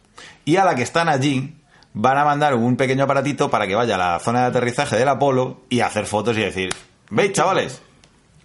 y 0.44 0.56
a 0.56 0.64
la 0.64 0.74
que 0.74 0.82
están 0.82 1.08
allí 1.08 1.54
van 1.92 2.16
a 2.18 2.24
mandar 2.24 2.54
un 2.54 2.76
pequeño 2.76 3.04
aparatito 3.04 3.50
para 3.50 3.66
que 3.66 3.74
vaya 3.74 3.94
a 3.96 3.98
la 3.98 4.18
zona 4.20 4.40
de 4.42 4.46
aterrizaje 4.46 4.96
del 4.96 5.08
Apolo 5.08 5.62
y 5.68 5.80
hacer 5.80 6.06
fotos 6.06 6.36
y 6.36 6.40
decir, 6.40 6.70
¿veis, 7.10 7.32
chavales? 7.32 7.82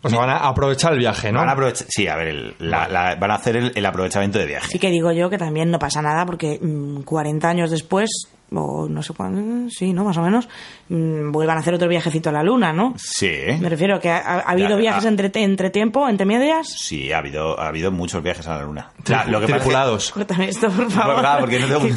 o 0.02 0.10
sea, 0.10 0.18
van 0.20 0.30
a 0.30 0.38
aprovechar 0.48 0.94
el 0.94 1.00
viaje, 1.00 1.32
¿no? 1.32 1.40
Van 1.40 1.50
a 1.50 1.52
aprovechar, 1.54 1.86
sí, 1.90 2.08
a 2.08 2.16
ver, 2.16 2.28
el- 2.30 2.56
la- 2.60 2.88
la- 2.88 3.16
van 3.16 3.32
a 3.32 3.36
hacer 3.36 3.58
el, 3.58 3.72
el 3.76 3.86
aprovechamiento 3.86 4.40
de 4.40 4.46
viaje. 4.46 4.68
Sí 4.72 4.80
que 4.80 4.90
digo 4.90 5.12
yo 5.12 5.30
que 5.30 5.38
también 5.38 5.70
no 5.72 5.78
pasa 5.80 6.02
nada 6.02 6.26
porque 6.26 6.58
mm, 6.62 7.02
40 7.02 7.50
años 7.50 7.70
después 7.70 8.10
o 8.54 8.88
no 8.90 9.04
sé 9.04 9.14
cuándo, 9.14 9.70
sí, 9.70 9.94
¿no? 9.94 10.04
Más 10.04 10.18
o 10.18 10.22
menos, 10.22 10.48
mm, 10.90 11.32
vuelvan 11.32 11.58
a 11.58 11.60
hacer 11.62 11.74
otro 11.74 11.88
viajecito 11.88 12.30
a 12.30 12.34
la 12.34 12.44
Luna, 12.44 12.74
¿no? 12.74 12.94
Sí. 12.98 13.32
Me 13.60 13.70
refiero 13.70 14.00
que 14.00 14.10
ha, 14.10 14.18
ha 14.20 14.40
habido 14.52 14.70
Ya, 14.70 14.76
viajes 14.78 15.06
entre, 15.06 15.32
entre 15.44 15.70
tiempo, 15.70 16.08
entre 16.10 16.26
medias. 16.26 16.68
Sí, 16.68 17.12
ha 17.12 17.20
habido, 17.20 17.60
ha 17.60 17.68
habido 17.68 17.92
muchos 17.92 18.24
viajes 18.24 18.48
a 18.48 18.58
la 18.58 18.64
luna. 18.64 18.92
La- 19.08 19.26
lo 19.26 19.40
que 19.42 19.48
Tripulados. 19.48 20.12
Cuéntame 20.12 20.50
esto, 20.50 20.70
por 20.70 20.90
favor. 20.92 21.20
Claro, 21.20 21.40
porque 21.42 21.60
no 21.60 21.68
tengo- 21.68 21.96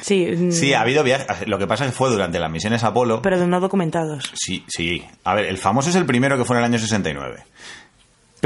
Sí, 0.00 0.24
mm, 0.26 0.52
Sí, 0.52 0.72
ha 0.74 0.82
habido 0.82 1.02
viajes. 1.02 1.48
Lo 1.48 1.58
que 1.58 1.66
pasa 1.66 1.84
es 1.84 1.90
que 1.90 1.96
fue 1.96 2.08
durante 2.08 2.38
las 2.38 2.50
misiones 2.50 2.84
Apolo. 2.84 3.20
pero 3.20 3.38
de 3.38 3.46
no 3.48 3.58
documentados. 3.60 4.30
Sí, 4.34 4.64
sí. 4.68 5.04
A 5.24 5.34
ver, 5.34 5.46
el 5.46 5.58
famoso 5.58 5.90
es 5.90 5.96
el 5.96 6.06
primero 6.06 6.38
que 6.38 6.44
fue 6.44 6.54
en 6.56 6.60
el 6.60 6.64
año 6.66 6.78
69. 6.78 7.42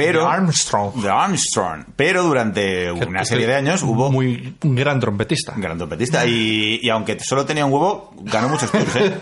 Pero. 0.04 0.20
De 0.20 0.26
Armstrong. 0.26 0.94
De 1.02 1.10
Armstrong. 1.10 1.84
Pero 1.96 2.22
durante 2.22 2.90
una 2.92 3.24
serie 3.24 3.46
de 3.46 3.54
años 3.54 3.82
hubo 3.82 4.10
Muy 4.10 4.56
un 4.62 4.74
gran 4.74 4.98
trompetista. 5.00 5.52
un 5.54 5.60
gran 5.60 5.76
trompetista. 5.78 6.24
Y, 6.26 6.80
y 6.82 6.88
aunque 6.90 7.18
solo 7.20 7.44
tenía 7.44 7.64
un 7.66 7.72
huevo, 7.72 8.12
ganó 8.22 8.48
muchos 8.48 8.70
tours, 8.70 8.96
¿eh? 8.96 9.14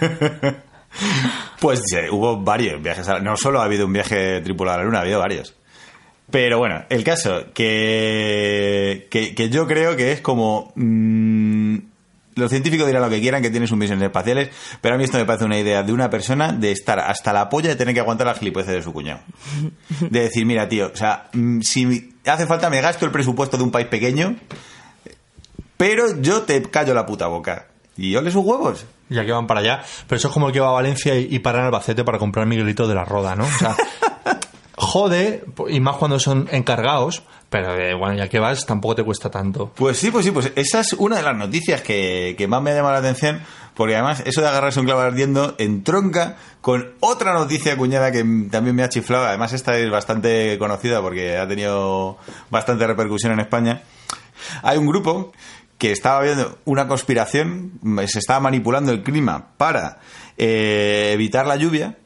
pues 1.60 1.80
sí, 1.86 1.96
hubo 2.10 2.38
varios 2.40 2.82
viajes. 2.82 3.08
a 3.08 3.14
la- 3.14 3.20
No 3.20 3.36
solo 3.36 3.60
ha 3.60 3.64
habido 3.64 3.86
un 3.86 3.92
viaje 3.92 4.40
tripulado 4.40 4.76
a 4.76 4.78
la 4.80 4.84
luna, 4.86 4.98
ha 4.98 5.02
habido 5.02 5.18
varios. 5.20 5.54
Pero 6.30 6.58
bueno, 6.58 6.84
el 6.90 7.02
caso 7.02 7.46
que, 7.52 9.08
que, 9.10 9.34
que 9.34 9.50
yo 9.50 9.66
creo 9.66 9.96
que 9.96 10.12
es 10.12 10.20
como... 10.20 10.72
mm, 10.76 11.76
los 12.36 12.50
científicos 12.50 12.86
dirán 12.86 13.02
lo 13.02 13.10
que 13.10 13.20
quieran, 13.20 13.42
que 13.42 13.50
tienen 13.50 13.68
sus 13.68 13.78
misiones 13.78 14.04
espaciales, 14.04 14.50
pero 14.80 14.94
a 14.94 14.98
mí 14.98 15.04
esto 15.04 15.18
me 15.18 15.24
parece 15.24 15.44
una 15.44 15.58
idea 15.58 15.82
de 15.82 15.92
una 15.92 16.10
persona 16.10 16.52
de 16.52 16.72
estar 16.72 16.98
hasta 16.98 17.32
la 17.32 17.48
polla 17.48 17.68
de 17.68 17.76
tener 17.76 17.94
que 17.94 18.00
aguantar 18.00 18.26
la 18.26 18.34
gilipollez 18.34 18.68
de 18.68 18.82
su 18.82 18.92
cuñado. 18.92 19.20
De 20.00 20.20
decir, 20.20 20.46
mira, 20.46 20.68
tío, 20.68 20.90
o 20.92 20.96
sea, 20.96 21.28
mm, 21.32 21.60
si 21.60 22.14
hace 22.26 22.46
falta 22.46 22.70
me 22.70 22.80
gasto 22.80 23.04
el 23.04 23.12
presupuesto 23.12 23.56
de 23.56 23.64
un 23.64 23.70
país 23.70 23.88
pequeño, 23.88 24.36
pero 25.76 26.20
yo 26.20 26.42
te 26.42 26.62
callo 26.62 26.94
la 26.94 27.06
puta 27.06 27.26
boca. 27.26 27.66
Y 27.96 28.14
ole 28.16 28.30
sus 28.30 28.44
huevos. 28.44 28.86
Ya 29.08 29.26
que 29.26 29.32
van 29.32 29.46
para 29.46 29.60
allá. 29.60 29.82
Pero 30.06 30.16
eso 30.18 30.28
es 30.28 30.34
como 30.34 30.46
el 30.46 30.52
que 30.52 30.60
va 30.60 30.68
a 30.68 30.72
Valencia 30.72 31.16
y, 31.16 31.28
y 31.30 31.38
para 31.40 31.58
en 31.58 31.64
Albacete 31.66 32.04
para 32.04 32.18
comprar 32.18 32.46
Miguelito 32.46 32.86
de 32.86 32.94
la 32.94 33.04
Roda, 33.04 33.34
¿no? 33.34 33.44
O 33.44 33.58
sea, 33.58 33.76
jode, 34.80 35.44
y 35.68 35.80
más 35.80 35.96
cuando 35.96 36.18
son 36.18 36.48
encargados, 36.50 37.22
pero 37.48 37.98
bueno, 37.98 38.14
ya 38.16 38.28
que 38.28 38.38
vas, 38.38 38.64
tampoco 38.66 38.94
te 38.96 39.04
cuesta 39.04 39.30
tanto. 39.30 39.72
Pues 39.74 39.98
sí, 39.98 40.10
pues 40.10 40.24
sí, 40.24 40.30
pues 40.30 40.52
esa 40.56 40.80
es 40.80 40.92
una 40.94 41.16
de 41.16 41.22
las 41.22 41.36
noticias 41.36 41.82
que, 41.82 42.34
que 42.36 42.48
más 42.48 42.62
me 42.62 42.70
ha 42.70 42.74
llamado 42.74 42.94
la 42.94 43.00
atención, 43.00 43.40
porque 43.74 43.94
además 43.94 44.22
eso 44.24 44.40
de 44.40 44.48
agarrarse 44.48 44.80
un 44.80 44.86
clavo 44.86 45.00
ardiendo 45.00 45.54
entronca 45.58 46.36
con 46.60 46.92
otra 47.00 47.32
noticia 47.32 47.76
cuñada 47.76 48.12
que 48.12 48.24
también 48.50 48.76
me 48.76 48.82
ha 48.82 48.88
chiflado. 48.88 49.26
Además 49.26 49.52
esta 49.52 49.76
es 49.78 49.90
bastante 49.90 50.58
conocida 50.58 51.00
porque 51.00 51.36
ha 51.36 51.46
tenido 51.46 52.18
bastante 52.50 52.86
repercusión 52.86 53.32
en 53.32 53.40
España. 53.40 53.82
Hay 54.62 54.78
un 54.78 54.86
grupo 54.86 55.32
que 55.78 55.92
estaba 55.92 56.20
viendo 56.22 56.58
una 56.66 56.86
conspiración, 56.86 57.72
se 58.06 58.18
estaba 58.18 58.40
manipulando 58.40 58.92
el 58.92 59.02
clima 59.02 59.52
para 59.56 59.98
eh, 60.36 61.10
evitar 61.14 61.46
la 61.46 61.56
lluvia 61.56 61.96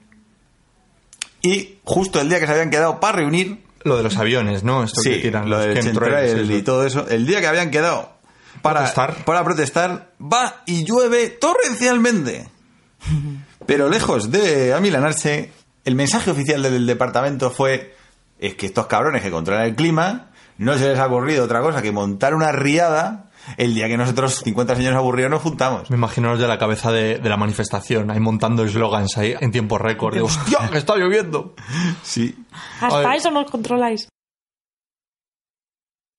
y 1.44 1.78
justo 1.84 2.20
el 2.20 2.28
día 2.30 2.40
que 2.40 2.46
se 2.46 2.52
habían 2.52 2.70
quedado 2.70 2.98
para 2.98 3.18
reunir 3.18 3.62
Lo 3.82 3.98
de 3.98 4.02
los 4.02 4.16
aviones, 4.16 4.64
¿no? 4.64 4.82
Esto 4.82 5.02
que 5.04 5.16
Sí, 5.16 5.20
tiran 5.20 5.50
lo 5.50 5.58
del 5.58 5.78
chemtrail 5.78 6.50
y 6.50 6.62
todo 6.62 6.86
eso. 6.86 7.06
El 7.08 7.26
día 7.26 7.40
que 7.40 7.46
habían 7.46 7.70
quedado 7.70 8.14
para 8.62 8.80
Protestar. 8.80 9.24
para 9.26 9.44
protestar, 9.44 10.12
va 10.20 10.62
y 10.64 10.84
llueve 10.84 11.28
torrencialmente. 11.28 12.48
Pero 13.66 13.90
lejos 13.90 14.30
de 14.30 14.72
amilanarse, 14.72 15.52
el 15.84 15.94
mensaje 15.94 16.30
oficial 16.30 16.62
del 16.62 16.86
departamento 16.86 17.50
fue 17.50 17.94
es 18.38 18.54
que 18.54 18.66
estos 18.66 18.86
cabrones 18.86 19.22
que 19.22 19.30
controlan 19.30 19.66
el 19.66 19.74
clima 19.74 20.30
no 20.56 20.78
se 20.78 20.88
les 20.88 20.98
ha 20.98 21.06
ocurrido 21.06 21.44
otra 21.44 21.60
cosa 21.60 21.82
que 21.82 21.92
montar 21.92 22.34
una 22.34 22.52
riada 22.52 23.30
el 23.56 23.74
día 23.74 23.88
que 23.88 23.96
nosotros 23.96 24.40
50 24.44 24.76
señores 24.76 24.96
aburridos 24.98 25.30
nos 25.30 25.42
juntamos. 25.42 25.90
Me 25.90 25.96
imagino 25.96 26.30
los 26.30 26.38
de 26.40 26.48
la 26.48 26.58
cabeza 26.58 26.90
de, 26.92 27.18
de 27.18 27.28
la 27.28 27.36
manifestación, 27.36 28.10
ahí 28.10 28.20
montando 28.20 28.64
eslogans 28.64 29.16
ahí 29.18 29.34
en 29.40 29.50
tiempo 29.52 29.78
récord. 29.78 30.14
De, 30.14 30.22
¡Hostia, 30.22 30.68
que 30.70 30.78
está 30.78 30.96
lloviendo! 30.96 31.54
Sí. 32.02 32.34
Hasta 32.80 33.14
eso 33.14 33.30
nos 33.30 33.50
controláis. 33.50 34.08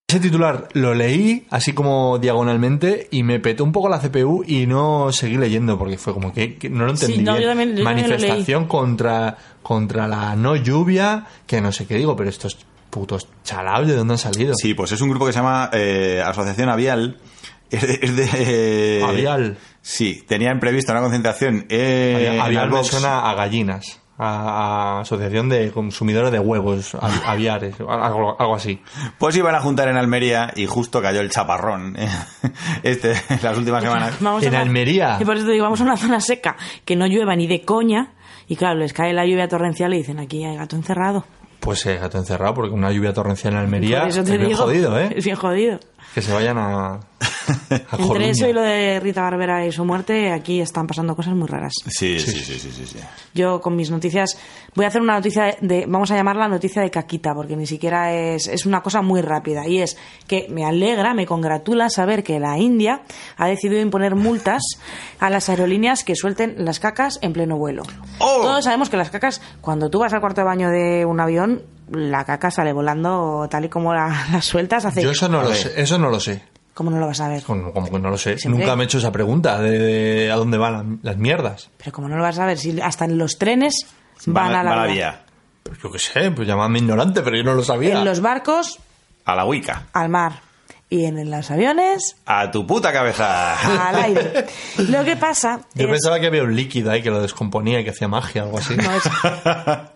Ese 0.07 0.19
titular 0.19 0.69
lo 0.73 0.93
leí 0.93 1.47
así 1.49 1.73
como 1.73 2.19
diagonalmente 2.19 3.07
y 3.11 3.23
me 3.23 3.39
petó 3.39 3.63
un 3.63 3.71
poco 3.71 3.89
la 3.89 3.99
CPU 3.99 4.43
y 4.45 4.67
no 4.67 5.11
seguí 5.11 5.35
leyendo 5.37 5.79
porque 5.79 5.97
fue 5.97 6.13
como 6.13 6.31
que, 6.31 6.57
que 6.57 6.69
no 6.69 6.85
lo 6.85 6.95
Sí, 6.95 7.05
entendí. 7.05 7.23
no, 7.25 7.31
bien. 7.33 7.41
yo 7.43 7.49
también- 7.49 7.75
yo 7.75 7.83
también 7.83 8.07
lo 8.09 8.15
Manifestación 8.15 8.67
contra, 8.67 9.35
contra 9.63 10.07
la 10.07 10.35
no 10.35 10.55
lluvia, 10.55 11.25
que 11.47 11.59
no 11.59 11.71
sé 11.71 11.87
qué 11.87 11.95
digo, 11.95 12.15
pero 12.15 12.29
estos 12.29 12.55
putos 12.95 13.27
chalaos, 13.43 13.87
¿de 13.87 13.95
dónde 13.95 14.13
han 14.13 14.17
salido? 14.17 14.53
Sí, 14.55 14.73
pues 14.73 14.91
es 14.93 15.01
un 15.01 15.09
grupo 15.09 15.25
que 15.25 15.33
se 15.33 15.39
llama 15.39 15.69
eh, 15.73 16.23
Asociación 16.25 16.69
Avial. 16.69 17.17
Es 17.71 17.81
de... 17.81 17.99
es 18.01 18.15
de, 18.15 18.99
eh, 18.99 19.03
Avial. 19.03 19.57
Sí, 19.81 20.23
tenían 20.27 20.59
previsto 20.59 20.91
una 20.91 21.01
concentración 21.01 21.65
eh, 21.69 22.31
en 22.35 22.39
Aviar 22.39 22.69
me 22.71 22.83
suena 22.83 23.29
a 23.29 23.33
gallinas, 23.33 23.99
a, 24.19 24.97
a 24.97 25.01
Asociación 25.01 25.49
de 25.49 25.71
Consumidores 25.71 26.31
de 26.31 26.39
Huevos, 26.39 26.93
avi- 26.93 27.21
aviares, 27.25 27.75
algo, 27.79 28.39
algo 28.39 28.55
así. 28.55 28.79
Pues 29.17 29.35
iban 29.35 29.55
a 29.55 29.61
juntar 29.61 29.87
en 29.89 29.97
Almería 29.97 30.53
y 30.55 30.67
justo 30.67 31.01
cayó 31.01 31.21
el 31.21 31.31
chaparrón 31.31 31.95
eh, 31.97 32.07
este, 32.83 33.11
en 33.29 33.39
las 33.41 33.57
últimas 33.57 33.83
semanas. 33.83 34.13
Vamos 34.21 34.43
En 34.43 34.49
una- 34.49 34.61
Almería. 34.61 35.17
Y 35.19 35.25
por 35.25 35.35
eso 35.35 35.45
te 35.47 35.51
digo, 35.53 35.63
vamos 35.63 35.81
a 35.81 35.85
una 35.85 35.97
zona 35.97 36.19
seca, 36.21 36.55
que 36.85 36.95
no 36.95 37.07
llueva 37.07 37.35
ni 37.35 37.47
de 37.47 37.63
coña, 37.65 38.13
y 38.47 38.55
claro, 38.55 38.77
les 38.79 38.93
cae 38.93 39.11
la 39.11 39.25
lluvia 39.25 39.47
torrencial 39.47 39.91
y 39.95 39.97
dicen, 39.97 40.19
aquí 40.19 40.43
hay 40.45 40.55
gato 40.55 40.75
encerrado. 40.75 41.25
Pues 41.65 41.83
eh, 41.87 41.97
gato 41.97 42.19
encerrado, 42.19 42.53
porque 42.53 42.73
una 42.75 42.91
lluvia 42.91 43.11
torrencial 43.11 43.53
en 43.53 43.59
Almería 43.59 44.01
Por 44.01 44.09
eso 44.09 44.23
te 44.23 44.33
es 44.33 44.37
bien 44.37 44.49
digo, 44.49 44.63
jodido, 44.63 44.99
¿eh? 44.99 45.09
Es 45.15 45.25
bien 45.25 45.35
jodido. 45.35 45.79
Que 46.13 46.21
se 46.21 46.31
vayan 46.31 46.57
a, 46.57 46.93
a 46.93 46.99
Entre 47.97 48.29
eso 48.29 48.47
y 48.47 48.53
lo 48.53 48.61
de 48.61 48.99
Rita 48.99 49.21
Barbera 49.21 49.65
y 49.65 49.71
su 49.71 49.85
muerte, 49.85 50.31
aquí 50.31 50.61
están 50.61 50.87
pasando 50.87 51.15
cosas 51.15 51.35
muy 51.35 51.47
raras. 51.47 51.73
Sí, 51.87 52.19
sí, 52.19 52.31
sí, 52.31 52.59
sí, 52.59 52.71
sí, 52.71 52.85
sí. 52.85 52.99
Yo 53.33 53.61
con 53.61 53.75
mis 53.75 53.91
noticias 53.91 54.37
voy 54.73 54.85
a 54.85 54.87
hacer 54.87 55.01
una 55.01 55.15
noticia 55.15 55.55
de, 55.61 55.85
vamos 55.87 56.11
a 56.11 56.15
llamarla 56.15 56.47
noticia 56.47 56.81
de 56.81 56.91
caquita, 56.91 57.33
porque 57.33 57.55
ni 57.55 57.67
siquiera 57.67 58.13
es, 58.13 58.47
es 58.47 58.65
una 58.65 58.81
cosa 58.81 59.01
muy 59.01 59.21
rápida. 59.21 59.67
Y 59.67 59.81
es 59.81 59.97
que 60.27 60.47
me 60.49 60.65
alegra, 60.65 61.13
me 61.13 61.25
congratula 61.25 61.89
saber 61.89 62.23
que 62.23 62.39
la 62.39 62.57
India 62.57 63.01
ha 63.37 63.47
decidido 63.47 63.81
imponer 63.81 64.15
multas 64.15 64.63
a 65.19 65.29
las 65.29 65.49
aerolíneas 65.49 66.03
que 66.03 66.15
suelten 66.15 66.55
las 66.65 66.79
cacas 66.79 67.19
en 67.21 67.33
pleno 67.33 67.57
vuelo. 67.57 67.83
¡Oh! 68.19 68.41
Todos 68.41 68.63
sabemos 68.63 68.89
que 68.89 68.97
las 68.97 69.09
cacas, 69.09 69.41
cuando 69.61 69.89
tú 69.89 69.99
vas 69.99 70.13
al 70.13 70.21
cuarto 70.21 70.41
de 70.41 70.45
baño 70.45 70.69
de 70.69 71.05
un 71.05 71.19
avión, 71.19 71.63
la 71.91 72.23
caca 72.25 72.49
sale 72.51 72.73
volando 72.73 73.47
tal 73.49 73.65
y 73.65 73.69
como 73.69 73.93
la, 73.93 74.25
la 74.31 74.41
sueltas. 74.41 74.85
Hace, 74.85 75.01
Yo 75.03 75.11
eso 75.11 75.27
no 75.29 75.41
lo 75.41 75.53
sé, 75.53 75.73
eso 75.81 75.97
no 75.97 76.09
lo 76.09 76.19
sé. 76.19 76.43
¿Cómo 76.73 76.91
no 76.91 76.99
lo 76.99 77.07
vas 77.07 77.21
a 77.21 77.29
ver? 77.29 77.41
Como, 77.43 77.71
como 77.71 77.89
que 77.89 77.99
no 77.99 78.09
lo 78.09 78.17
sé. 78.17 78.37
Siempre- 78.37 78.59
Nunca 78.65 78.75
me 78.75 78.83
he 78.83 78.85
hecho 78.85 78.97
esa 78.97 79.11
pregunta 79.11 79.61
de, 79.61 79.79
de 79.79 80.31
a 80.31 80.35
dónde 80.35 80.57
van 80.57 80.73
la- 80.73 80.97
las 81.11 81.17
mierdas. 81.17 81.69
Pero 81.77 81.91
¿cómo 81.93 82.09
no 82.09 82.17
lo 82.17 82.23
vas 82.23 82.37
a 82.37 82.45
ver? 82.45 82.57
Si 82.57 82.79
hasta 82.81 83.05
en 83.05 83.17
los 83.17 83.37
trenes 83.37 83.85
van, 84.25 84.53
a 84.53 84.61
la, 84.63 84.75
va 84.75 84.85
vía. 84.87 85.21
Pues 85.63 85.79
yo 85.81 85.89
qué 85.91 85.99
sé, 85.99 86.31
pues 86.31 86.47
llamadme 86.47 86.79
ignorante, 86.79 87.21
pero 87.21 87.37
yo 87.37 87.43
no 87.43 87.53
lo 87.55 87.63
sabía. 87.63 87.97
En 87.97 88.03
los 88.05 88.19
barcos, 88.19 88.77
A 89.23 89.35
la 89.35 89.45
Wicca. 89.45 89.83
al 89.93 90.09
mar. 90.09 90.41
Y 90.89 91.05
en 91.05 91.31
los 91.31 91.49
aviones, 91.49 92.17
A 92.27 92.51
tu 92.51 92.67
puta 92.67 92.91
cabeza. 92.93 93.87
al 93.89 93.95
aire. 93.95 94.45
Lo 94.89 95.03
que 95.03 95.15
pasa 95.15 95.61
Yo 95.73 95.85
es... 95.85 95.91
pensaba 95.91 96.19
que 96.19 96.27
había 96.27 96.43
un 96.43 96.55
líquido 96.55 96.91
ahí 96.91 97.01
que 97.01 97.09
lo 97.09 97.21
descomponía 97.21 97.79
y 97.79 97.83
que 97.83 97.89
hacía 97.89 98.07
magia, 98.07 98.43
algo 98.43 98.59
así. 98.59 98.75
No, 98.77 98.91
es- 98.91 99.03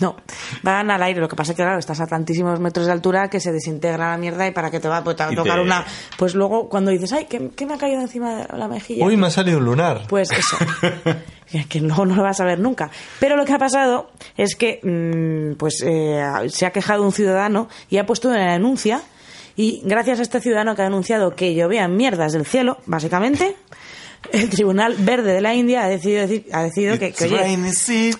No, 0.00 0.16
van 0.62 0.90
al 0.90 1.02
aire. 1.02 1.20
Lo 1.20 1.28
que 1.28 1.36
pasa 1.36 1.52
es 1.52 1.56
que, 1.56 1.62
claro, 1.62 1.78
estás 1.78 2.00
a 2.00 2.06
tantísimos 2.06 2.58
metros 2.60 2.86
de 2.86 2.92
altura 2.92 3.28
que 3.28 3.40
se 3.40 3.52
desintegra 3.52 4.10
la 4.10 4.16
mierda 4.18 4.46
y 4.46 4.50
para 4.52 4.70
que 4.70 4.80
te 4.80 4.88
va 4.88 5.02
pues, 5.04 5.16
te 5.16 5.24
va 5.24 5.30
a 5.30 5.34
tocar 5.34 5.54
te- 5.56 5.60
una. 5.62 5.84
Pues 6.16 6.34
luego, 6.34 6.68
cuando 6.68 6.90
dices, 6.90 7.12
ay, 7.12 7.26
¿qué, 7.28 7.50
qué 7.56 7.66
me 7.66 7.74
ha 7.74 7.78
caído 7.78 8.00
encima 8.00 8.36
de 8.46 8.56
la 8.58 8.68
mejilla? 8.68 9.04
Uy, 9.06 9.16
me 9.16 9.26
ha 9.26 9.30
salido 9.30 9.58
un 9.58 9.64
lunar. 9.64 10.02
Pues 10.08 10.30
eso. 10.30 10.56
Que- 11.68 11.80
luego 11.80 12.06
no 12.06 12.14
lo 12.16 12.22
vas 12.22 12.40
a 12.40 12.46
ver 12.46 12.58
nunca. 12.58 12.90
Pero 13.20 13.36
lo 13.36 13.44
que 13.44 13.52
ha 13.52 13.58
pasado 13.58 14.10
es 14.38 14.56
que 14.56 14.80
mm, 14.82 15.58
pues 15.58 15.82
eh, 15.86 16.22
se 16.48 16.64
ha 16.64 16.70
quejado 16.70 17.02
un 17.02 17.12
ciudadano 17.12 17.68
y 17.90 17.98
ha 17.98 18.06
puesto 18.06 18.28
una 18.30 18.52
denuncia. 18.52 19.02
Y 19.54 19.82
gracias 19.84 20.18
a 20.18 20.22
este 20.22 20.40
ciudadano 20.40 20.74
que 20.74 20.80
ha 20.80 20.86
denunciado 20.86 21.36
que 21.36 21.54
llovían 21.54 21.94
mierdas 21.94 22.32
del 22.32 22.46
cielo, 22.46 22.78
básicamente, 22.86 23.54
el 24.32 24.48
Tribunal 24.50 24.94
Verde 24.98 25.32
de 25.32 25.40
la 25.40 25.54
India 25.54 25.84
ha 25.84 25.88
decidido, 25.88 26.22
decir- 26.26 26.44
ha 26.52 26.62
decidido 26.62 26.98
que, 26.98 27.12
que, 27.12 27.24
oye, 27.24 27.36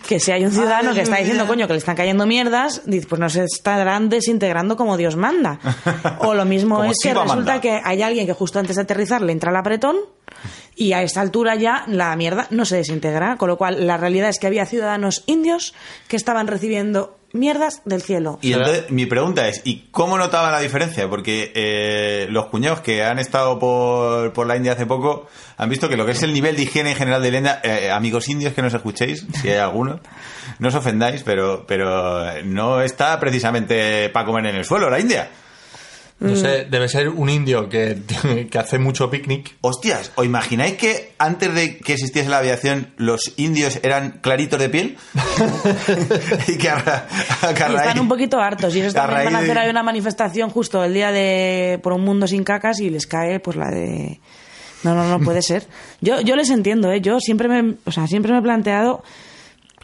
que 0.09 0.19
si 0.21 0.33
hay 0.33 0.45
un 0.45 0.51
ciudadano 0.53 0.93
que 0.95 1.03
está 1.03 1.17
diciendo, 1.19 1.47
coño, 1.47 1.67
que 1.67 1.75
le 1.75 1.79
están 1.79 1.97
cayendo 1.97 2.27
mierdas, 2.27 2.83
pues 3.09 3.21
no 3.21 3.29
se 3.29 3.45
estarán 3.45 4.09
desintegrando 4.09 4.77
como 4.77 4.97
Dios 4.97 5.17
manda. 5.17 5.59
O 6.21 6.35
lo 6.35 6.45
mismo 6.45 6.83
es 6.85 6.97
que 7.03 7.15
resulta 7.15 7.35
manda. 7.37 7.61
que 7.61 7.81
hay 7.85 8.03
alguien 8.03 8.27
que 8.27 8.33
justo 8.33 8.59
antes 8.59 8.77
de 8.77 8.83
aterrizar 8.83 9.23
le 9.23 9.33
entra 9.33 9.51
el 9.51 9.57
apretón 9.57 9.97
y 10.77 10.93
a 10.93 11.03
esta 11.03 11.21
altura 11.21 11.55
ya 11.55 11.85
la 11.87 12.15
mierda 12.17 12.47
no 12.51 12.65
se 12.65 12.77
desintegra. 12.77 13.37
Con 13.37 13.49
lo 13.49 13.57
cual, 13.57 13.87
la 13.87 13.97
realidad 13.97 14.29
es 14.29 14.39
que 14.39 14.47
había 14.47 14.67
ciudadanos 14.67 15.25
indios 15.27 15.75
que 16.09 16.17
estaban 16.17 16.47
recibiendo 16.47 17.19
mierdas 17.33 17.83
del 17.85 18.03
cielo. 18.03 18.39
Y 18.43 18.53
entonces 18.53 18.91
mi 18.91 19.07
pregunta 19.07 19.49
es, 19.49 19.63
¿y 19.65 19.89
cómo 19.91 20.19
notaban 20.19 20.53
la 20.53 20.61
diferencia? 20.61 21.09
Porque 21.09 21.51
eh, 21.55 22.27
los 22.31 22.47
cuñados 22.47 22.81
que 22.81 23.03
han 23.03 23.19
estado 23.19 23.59
por, 23.59 24.33
por 24.33 24.47
la 24.47 24.57
India 24.57 24.73
hace 24.73 24.87
poco 24.87 25.29
han 25.57 25.69
visto 25.71 25.89
que 25.89 25.97
lo 25.97 26.05
que 26.05 26.13
es 26.13 26.23
el 26.23 26.33
nivel 26.33 26.57
de 26.57 26.65
higiene 26.65 26.91
en 26.91 26.97
general 26.97 27.23
de 27.23 27.31
la 27.31 27.39
India, 27.39 27.61
eh, 27.63 27.91
amigos 27.91 28.29
indios 28.29 28.53
que 28.53 28.63
nos 28.63 28.75
escuchéis, 28.75 29.27
si 29.41 29.49
hay 29.49 29.59
alguno, 29.59 30.01
no 30.59 30.69
os 30.69 30.75
ofendáis, 30.75 31.23
pero, 31.23 31.65
pero 31.67 32.43
no 32.45 32.83
está 32.83 33.19
precisamente 33.19 34.09
para 34.11 34.27
comer 34.27 34.47
en 34.47 34.57
el 34.57 34.65
suelo 34.65 34.91
la 34.91 35.01
India. 35.01 35.31
No 36.23 36.37
sé, 36.37 36.67
debe 36.71 36.89
ser 36.89 37.09
un 37.09 37.29
indio 37.29 37.69
que, 37.69 37.99
que 38.51 38.59
hace 38.59 38.79
mucho 38.79 39.11
picnic. 39.11 39.57
Hostias, 39.61 40.13
¿os 40.15 40.25
imagináis 40.25 40.75
que 40.75 41.13
antes 41.19 41.55
de 41.55 41.79
que 41.79 41.95
existiese 41.95 42.29
la 42.29 42.39
aviación 42.39 42.93
los 42.97 43.35
indios 43.37 43.81
eran 43.83 44.21
claritos 44.23 44.59
de 44.61 44.69
piel? 44.69 44.97
y 46.49 46.57
que 46.59 46.69
a, 46.69 46.75
ra- 46.77 47.07
a 47.43 47.55
que 47.55 47.63
a 47.65 47.69
Y 47.69 47.73
raíz- 47.73 47.81
están 47.89 48.01
un 48.01 48.09
poquito 48.09 48.41
hartos 48.41 48.75
y 48.75 48.81
ellos 48.81 48.95
a 48.97 49.07
también 49.07 49.25
van 49.25 49.35
a 49.37 49.39
hacer 49.41 49.55
de- 49.55 49.61
ahí 49.61 49.71
una 49.71 49.83
manifestación 49.83 50.51
justo 50.51 50.83
el 50.85 50.95
día 50.95 51.13
de 51.13 51.79
por 51.83 51.93
un 51.93 52.03
mundo 52.05 52.27
sin 52.27 52.45
cacas 52.45 52.81
y 52.81 52.91
les 52.91 53.07
cae 53.07 53.41
pues 53.41 53.57
la 53.57 53.71
de 53.71 54.21
no 54.85 54.95
no 54.95 55.09
no 55.09 55.21
puede 55.21 55.43
ser 55.51 55.67
yo 56.01 56.21
yo 56.21 56.37
les 56.37 56.51
entiendo 56.51 56.91
eh 56.93 57.01
yo 57.01 57.21
siempre 57.21 57.49
me 57.49 57.75
o 57.85 57.93
sea 57.93 58.07
siempre 58.07 58.33
me 58.33 58.39
he 58.39 58.43
planteado 58.43 59.03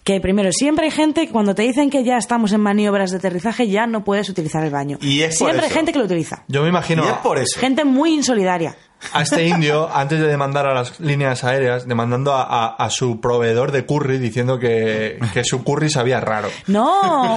que 0.09 0.21
primero 0.23 0.51
siempre 0.53 0.87
hay 0.87 0.91
gente 0.91 1.27
que 1.27 1.33
cuando 1.33 1.55
te 1.55 1.61
dicen 1.63 1.91
que 1.91 2.03
ya 2.03 2.17
estamos 2.17 2.53
en 2.53 2.63
maniobras 2.63 3.11
de 3.11 3.19
aterrizaje 3.19 3.69
ya 3.69 3.87
no 3.87 4.05
puedes 4.05 4.27
utilizar 4.31 4.65
el 4.65 4.71
baño 4.71 4.97
Y 5.03 5.21
es 5.21 5.37
por 5.39 5.49
siempre 5.49 5.67
hay 5.67 5.73
gente 5.73 5.93
que 5.93 5.99
lo 5.99 6.07
utiliza 6.07 6.45
Yo 6.49 6.63
me 6.63 6.71
imagino 6.71 7.05
Y 7.05 7.09
es 7.09 7.13
por 7.19 7.37
eso. 7.37 7.61
gente 7.61 7.85
muy 7.85 8.15
insolidaria 8.15 8.75
a 9.13 9.23
este 9.23 9.47
indio, 9.47 9.89
antes 9.95 10.19
de 10.19 10.27
demandar 10.27 10.67
a 10.67 10.75
las 10.75 10.99
líneas 10.99 11.45
aéreas, 11.45 11.87
demandando 11.87 12.33
a, 12.35 12.43
a- 12.43 12.75
a 12.75 12.91
su 12.91 13.21
proveedor 13.21 13.71
de 13.71 13.87
curry 13.87 14.19
diciendo 14.19 14.59
que, 14.59 15.21
que 15.33 15.45
su 15.45 15.63
curry 15.63 15.89
sabía 15.91 16.19
raro. 16.21 16.49
no 16.67 16.89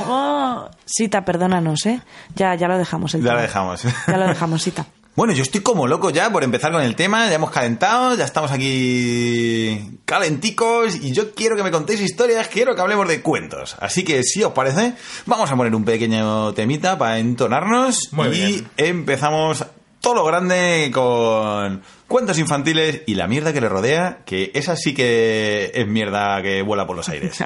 oh. 0.08 0.70
Sita 0.86 1.24
perdónanos 1.26 1.86
eh 1.86 2.02
ya 2.36 2.56
ya 2.56 2.68
lo 2.68 2.78
dejamos 2.78 3.14
el 3.16 3.22
Ya 3.24 3.34
lo 3.34 3.42
dejamos. 3.42 3.84
ya 3.84 4.18
lo 4.18 4.28
dejamos 4.28 4.62
Sita 4.64 4.86
Bueno, 5.14 5.34
yo 5.34 5.44
estoy 5.44 5.60
como 5.60 5.88
loco 5.88 6.10
ya 6.10 6.32
por 6.32 6.42
empezar 6.44 6.72
con 6.72 6.82
el 6.82 6.96
tema, 6.96 7.28
ya 7.28 7.36
hemos 7.36 7.52
calentado, 7.52 8.16
ya 8.16 8.24
estamos 8.24 8.50
aquí 8.52 10.00
calenticos 10.06 10.96
y 10.96 11.12
yo 11.12 11.34
quiero 11.36 11.58
que 11.58 11.64
me 11.64 11.72
contéis 11.72 12.00
historias, 12.00 12.48
quiero 12.48 12.76
que 12.76 12.82
hablemos 12.82 13.10
de 13.10 13.22
cuentos. 13.22 13.76
Así 13.82 14.06
que 14.06 14.24
si 14.24 14.42
os 14.42 14.54
parece, 14.54 14.94
vamos 15.26 15.52
a 15.52 15.56
poner 15.58 15.76
un 15.76 15.84
pequeño 15.84 16.54
temita 16.54 16.98
para 16.98 17.20
entonarnos 17.20 18.08
Muy 18.14 18.28
y 18.30 18.30
bien. 18.32 18.68
empezamos 18.78 19.66
todo 20.00 20.16
lo 20.16 20.24
grande 20.26 20.90
con 20.94 21.82
cuentos 22.08 22.40
infantiles 22.40 23.02
y 23.06 23.16
la 23.16 23.28
mierda 23.28 23.52
que 23.52 23.60
le 23.62 23.68
rodea, 23.68 24.20
que 24.26 24.52
esa 24.54 24.78
sí 24.78 24.94
que 24.94 25.72
es 25.76 25.88
mierda 25.88 26.42
que 26.42 26.62
vuela 26.62 26.88
por 26.88 26.96
los 26.96 27.10
aires. 27.10 27.38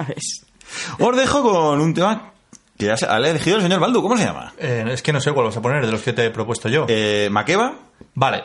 Os 0.99 1.17
dejo 1.17 1.41
con 1.41 1.81
un 1.81 1.93
tema 1.95 2.31
que 2.77 2.85
ya 2.85 2.97
se- 2.97 3.05
ha 3.07 3.17
elegido 3.17 3.57
el 3.57 3.63
señor 3.63 3.79
Baldu, 3.79 4.01
¿cómo 4.01 4.17
se 4.17 4.25
llama? 4.25 4.53
Eh, 4.57 4.85
es 4.91 5.01
que 5.01 5.13
no 5.13 5.21
sé 5.21 5.31
cuál 5.31 5.45
vas 5.47 5.57
a 5.57 5.61
poner 5.61 5.85
de 5.85 5.91
los 5.91 6.01
que 6.01 6.13
te 6.13 6.25
he 6.25 6.29
propuesto 6.29 6.69
yo. 6.69 6.85
Eh, 6.89 7.29
Makeba. 7.31 7.73
Vale. 8.13 8.43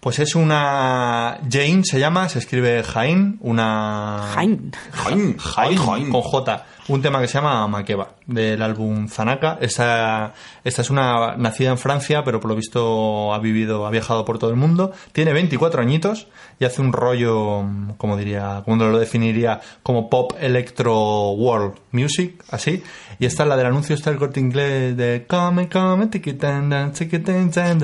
Pues 0.00 0.18
es 0.18 0.34
una. 0.34 1.38
Jane 1.50 1.82
se 1.84 2.00
llama, 2.00 2.28
se 2.30 2.38
escribe 2.38 2.82
Jain, 2.82 3.36
una. 3.42 4.30
Jain. 4.34 4.72
Jain, 4.92 5.36
Jain, 5.38 5.76
Jain. 5.78 6.10
Con 6.10 6.22
J. 6.22 6.64
Un 6.90 7.02
tema 7.02 7.20
que 7.20 7.28
se 7.28 7.34
llama 7.34 7.68
Makeba, 7.68 8.16
del 8.26 8.60
álbum 8.60 9.06
Zanaka. 9.06 9.58
Esta, 9.60 10.34
esta 10.64 10.82
es 10.82 10.90
una 10.90 11.36
nacida 11.36 11.70
en 11.70 11.78
Francia, 11.78 12.24
pero 12.24 12.40
por 12.40 12.50
lo 12.50 12.56
visto 12.56 13.32
ha 13.32 13.38
vivido, 13.38 13.86
ha 13.86 13.90
viajado 13.90 14.24
por 14.24 14.40
todo 14.40 14.50
el 14.50 14.56
mundo. 14.56 14.90
Tiene 15.12 15.32
24 15.32 15.82
añitos 15.82 16.26
y 16.58 16.64
hace 16.64 16.82
un 16.82 16.92
rollo, 16.92 17.62
como 17.96 18.16
diría, 18.16 18.62
como 18.64 18.82
lo 18.82 18.98
definiría, 18.98 19.60
como 19.84 20.10
pop 20.10 20.32
electro 20.40 21.30
world 21.30 21.74
music, 21.92 22.42
así. 22.50 22.82
Y 23.20 23.26
esta 23.26 23.44
es 23.44 23.48
la 23.48 23.56
del 23.56 23.66
anuncio, 23.66 23.94
está 23.94 24.10
el 24.10 24.16
corte 24.16 24.40
inglés 24.40 24.96
de 24.96 25.26
Come, 25.28 25.68
come, 25.68 26.08
tan, 26.08 26.70
tan. 26.70 26.92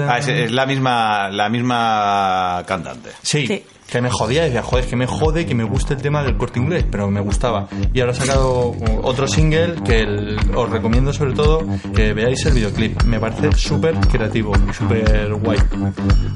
Ah, 0.00 0.18
es, 0.18 0.26
es 0.26 0.50
la 0.50 0.66
misma 0.66 1.28
la 1.28 1.48
misma 1.48 2.64
cantante. 2.66 3.10
Sí, 3.22 3.46
Sí. 3.46 3.64
Que 3.88 4.00
me 4.00 4.10
jodía, 4.10 4.44
decía, 4.44 4.62
joder, 4.62 4.84
es 4.84 4.90
que 4.90 4.96
me 4.96 5.06
jode 5.06 5.46
que 5.46 5.54
me 5.54 5.64
guste 5.64 5.94
el 5.94 6.02
tema 6.02 6.22
del 6.22 6.36
corte 6.36 6.58
inglés, 6.58 6.84
pero 6.90 7.10
me 7.10 7.20
gustaba. 7.20 7.68
Y 7.92 8.00
ahora 8.00 8.12
ha 8.12 8.16
sacado 8.16 8.74
otro 9.02 9.28
single 9.28 9.76
que 9.84 10.36
os 10.54 10.70
recomiendo 10.70 11.12
sobre 11.12 11.32
todo 11.32 11.64
que 11.94 12.12
veáis 12.12 12.44
el 12.46 12.54
videoclip. 12.54 13.02
Me 13.04 13.20
parece 13.20 13.52
súper 13.52 13.94
creativo 14.08 14.52
súper 14.72 15.34
guay. 15.34 15.58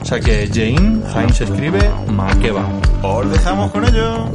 O 0.01 0.05
sea 0.05 0.21
que 0.21 0.49
Jane, 0.53 1.03
Jaime 1.13 1.33
se 1.33 1.45
escribe 1.45 1.91
Makeba. 2.09 2.67
Os 3.03 3.31
dejamos 3.31 3.71
con 3.73 3.85
ello. 3.85 4.31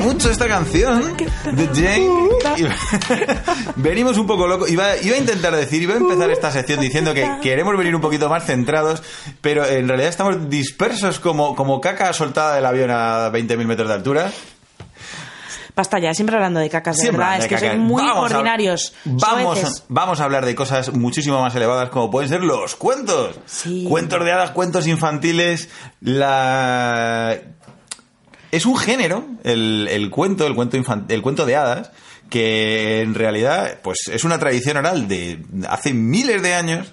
Mucho 0.00 0.30
esta 0.30 0.46
canción 0.48 1.16
de 1.52 1.66
Jane. 1.68 2.10
Venimos 3.76 4.16
un 4.18 4.26
poco 4.26 4.46
locos. 4.46 4.70
Iba, 4.70 4.96
iba 4.98 5.16
a 5.16 5.18
intentar 5.18 5.54
decir, 5.54 5.82
iba 5.82 5.94
a 5.94 5.98
empezar 5.98 6.30
esta 6.30 6.50
sección 6.50 6.80
diciendo 6.80 7.14
que 7.14 7.28
queremos 7.42 7.76
venir 7.76 7.94
un 7.94 8.00
poquito 8.00 8.28
más 8.28 8.44
centrados, 8.44 9.02
pero 9.40 9.64
en 9.66 9.88
realidad 9.88 10.08
estamos 10.10 10.48
dispersos 10.50 11.20
como, 11.20 11.54
como 11.54 11.80
caca 11.80 12.12
soltada 12.12 12.54
del 12.56 12.66
avión 12.66 12.90
a 12.90 13.30
20.000 13.30 13.64
metros 13.66 13.88
de 13.88 13.94
altura. 13.94 14.30
Basta 15.76 15.98
ya, 15.98 16.12
siempre 16.12 16.34
hablando 16.36 16.60
de 16.60 16.68
cacas, 16.68 16.96
de 16.96 17.02
Siempre 17.02 17.24
verdad. 17.24 17.38
de 17.38 17.42
Es 17.44 17.48
que 17.48 17.54
caca. 17.54 17.66
sois 17.68 17.78
muy 17.80 18.02
Vamos 18.04 18.30
a- 18.32 18.34
ordinarios. 18.36 18.92
Vamos, 19.04 19.58
soeces. 19.60 19.84
vamos 19.88 20.20
a 20.20 20.24
hablar 20.24 20.44
de 20.44 20.54
cosas 20.54 20.92
muchísimo 20.92 21.40
más 21.40 21.54
elevadas 21.54 21.88
como 21.90 22.10
pueden 22.10 22.28
ser 22.28 22.42
los 22.42 22.74
cuentos. 22.74 23.38
Sí. 23.46 23.86
Cuentos 23.88 24.22
de 24.24 24.32
hadas, 24.32 24.50
cuentos 24.50 24.86
infantiles. 24.88 25.70
La... 26.00 27.38
Es 28.50 28.66
un 28.66 28.76
género, 28.76 29.24
el, 29.44 29.88
el 29.90 30.10
cuento, 30.10 30.46
el 30.46 30.54
cuento, 30.54 30.76
infan- 30.76 31.04
el 31.08 31.22
cuento 31.22 31.46
de 31.46 31.56
hadas, 31.56 31.90
que 32.28 33.00
en 33.02 33.14
realidad 33.14 33.78
pues 33.82 33.98
es 34.12 34.24
una 34.24 34.38
tradición 34.38 34.76
oral 34.76 35.06
de 35.08 35.42
hace 35.68 35.92
miles 35.94 36.42
de 36.42 36.54
años. 36.54 36.92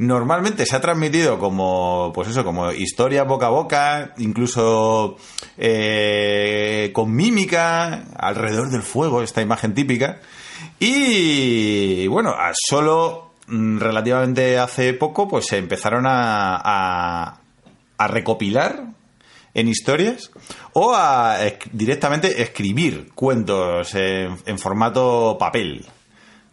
Normalmente 0.00 0.64
se 0.64 0.76
ha 0.76 0.80
transmitido 0.80 1.38
como, 1.40 2.12
pues 2.14 2.28
eso, 2.28 2.44
como 2.44 2.70
historia 2.72 3.24
boca 3.24 3.46
a 3.46 3.50
boca, 3.50 4.14
incluso 4.18 5.16
eh, 5.56 6.90
con 6.94 7.12
mímica, 7.14 8.04
alrededor 8.16 8.70
del 8.70 8.82
fuego, 8.82 9.22
esta 9.22 9.42
imagen 9.42 9.74
típica. 9.74 10.20
Y 10.78 12.06
bueno, 12.06 12.34
solo 12.68 13.32
mm, 13.48 13.78
relativamente 13.78 14.58
hace 14.58 14.94
poco, 14.94 15.26
pues 15.26 15.46
se 15.46 15.56
empezaron 15.58 16.06
a, 16.06 16.56
a, 16.62 17.40
a 17.98 18.08
recopilar 18.08 18.84
en 19.58 19.68
historias 19.68 20.30
o 20.72 20.94
a 20.94 21.38
esc- 21.44 21.70
directamente 21.72 22.42
escribir 22.42 23.10
cuentos 23.14 23.94
en, 23.94 24.58
formato 24.58 25.36
papel. 25.38 25.84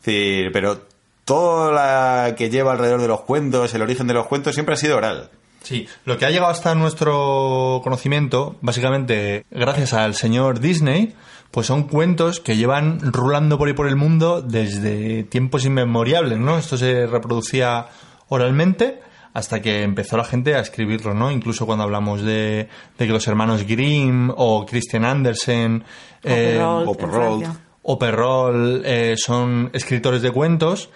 Pero 0.03 0.81
todo 1.23 1.71
lo 1.71 2.35
que 2.35 2.49
lleva 2.49 2.73
alrededor 2.73 3.01
de 3.01 3.07
los 3.07 3.21
cuentos, 3.21 3.73
el 3.73 3.81
origen 3.81 4.07
de 4.07 4.13
los 4.13 4.27
cuentos, 4.27 4.53
siempre 4.53 4.73
ha 4.73 4.77
sido 4.77 4.97
oral. 4.97 5.29
Sí, 5.63 5.87
lo 6.05 6.17
que 6.19 6.25
ha 6.27 6.29
llegado 6.29 6.51
hasta 6.51 6.75
nuestro 6.75 7.81
conocimiento, 7.83 8.55
básicamente 8.61 9.45
gracias 9.49 9.93
al 9.93 10.13
señor 10.13 10.59
Disney, 10.59 11.15
pues 11.49 11.65
son 11.65 11.83
cuentos 11.87 12.39
que 12.39 12.55
llevan 12.55 12.99
rulando 13.01 13.57
por 13.57 13.67
ahí 13.67 13.73
por 13.73 13.87
el 13.87 13.95
mundo 13.95 14.43
desde 14.43 15.23
tiempos 15.23 15.65
inmemoriales, 15.65 16.37
¿no? 16.37 16.59
Esto 16.59 16.77
se 16.77 17.07
reproducía 17.07 17.87
oralmente 18.29 18.99
hasta 19.35 19.61
que 19.61 19.83
empezó 19.83 20.15
la 20.15 20.23
gente 20.23 20.55
a 20.55 20.61
escribirlo, 20.61 21.13
¿no? 21.13 21.29
Incluso 21.29 21.65
cuando 21.65 21.83
hablamos 21.83 22.21
de, 22.21 22.69
de 22.97 23.05
que 23.05 23.11
los 23.11 23.27
hermanos 23.27 23.67
Grimm 23.67 24.31
o 24.35 24.65
Christian 24.65 25.03
Andersen 25.03 25.83
eh, 26.23 26.53
Perrault, 26.57 26.87
o 26.87 26.97
Perrault. 26.97 27.99
Perrol 27.99 28.81
eh, 28.85 29.15
son 29.17 29.69
escritores 29.73 30.21
de 30.21 30.31
cuentos, 30.31 30.89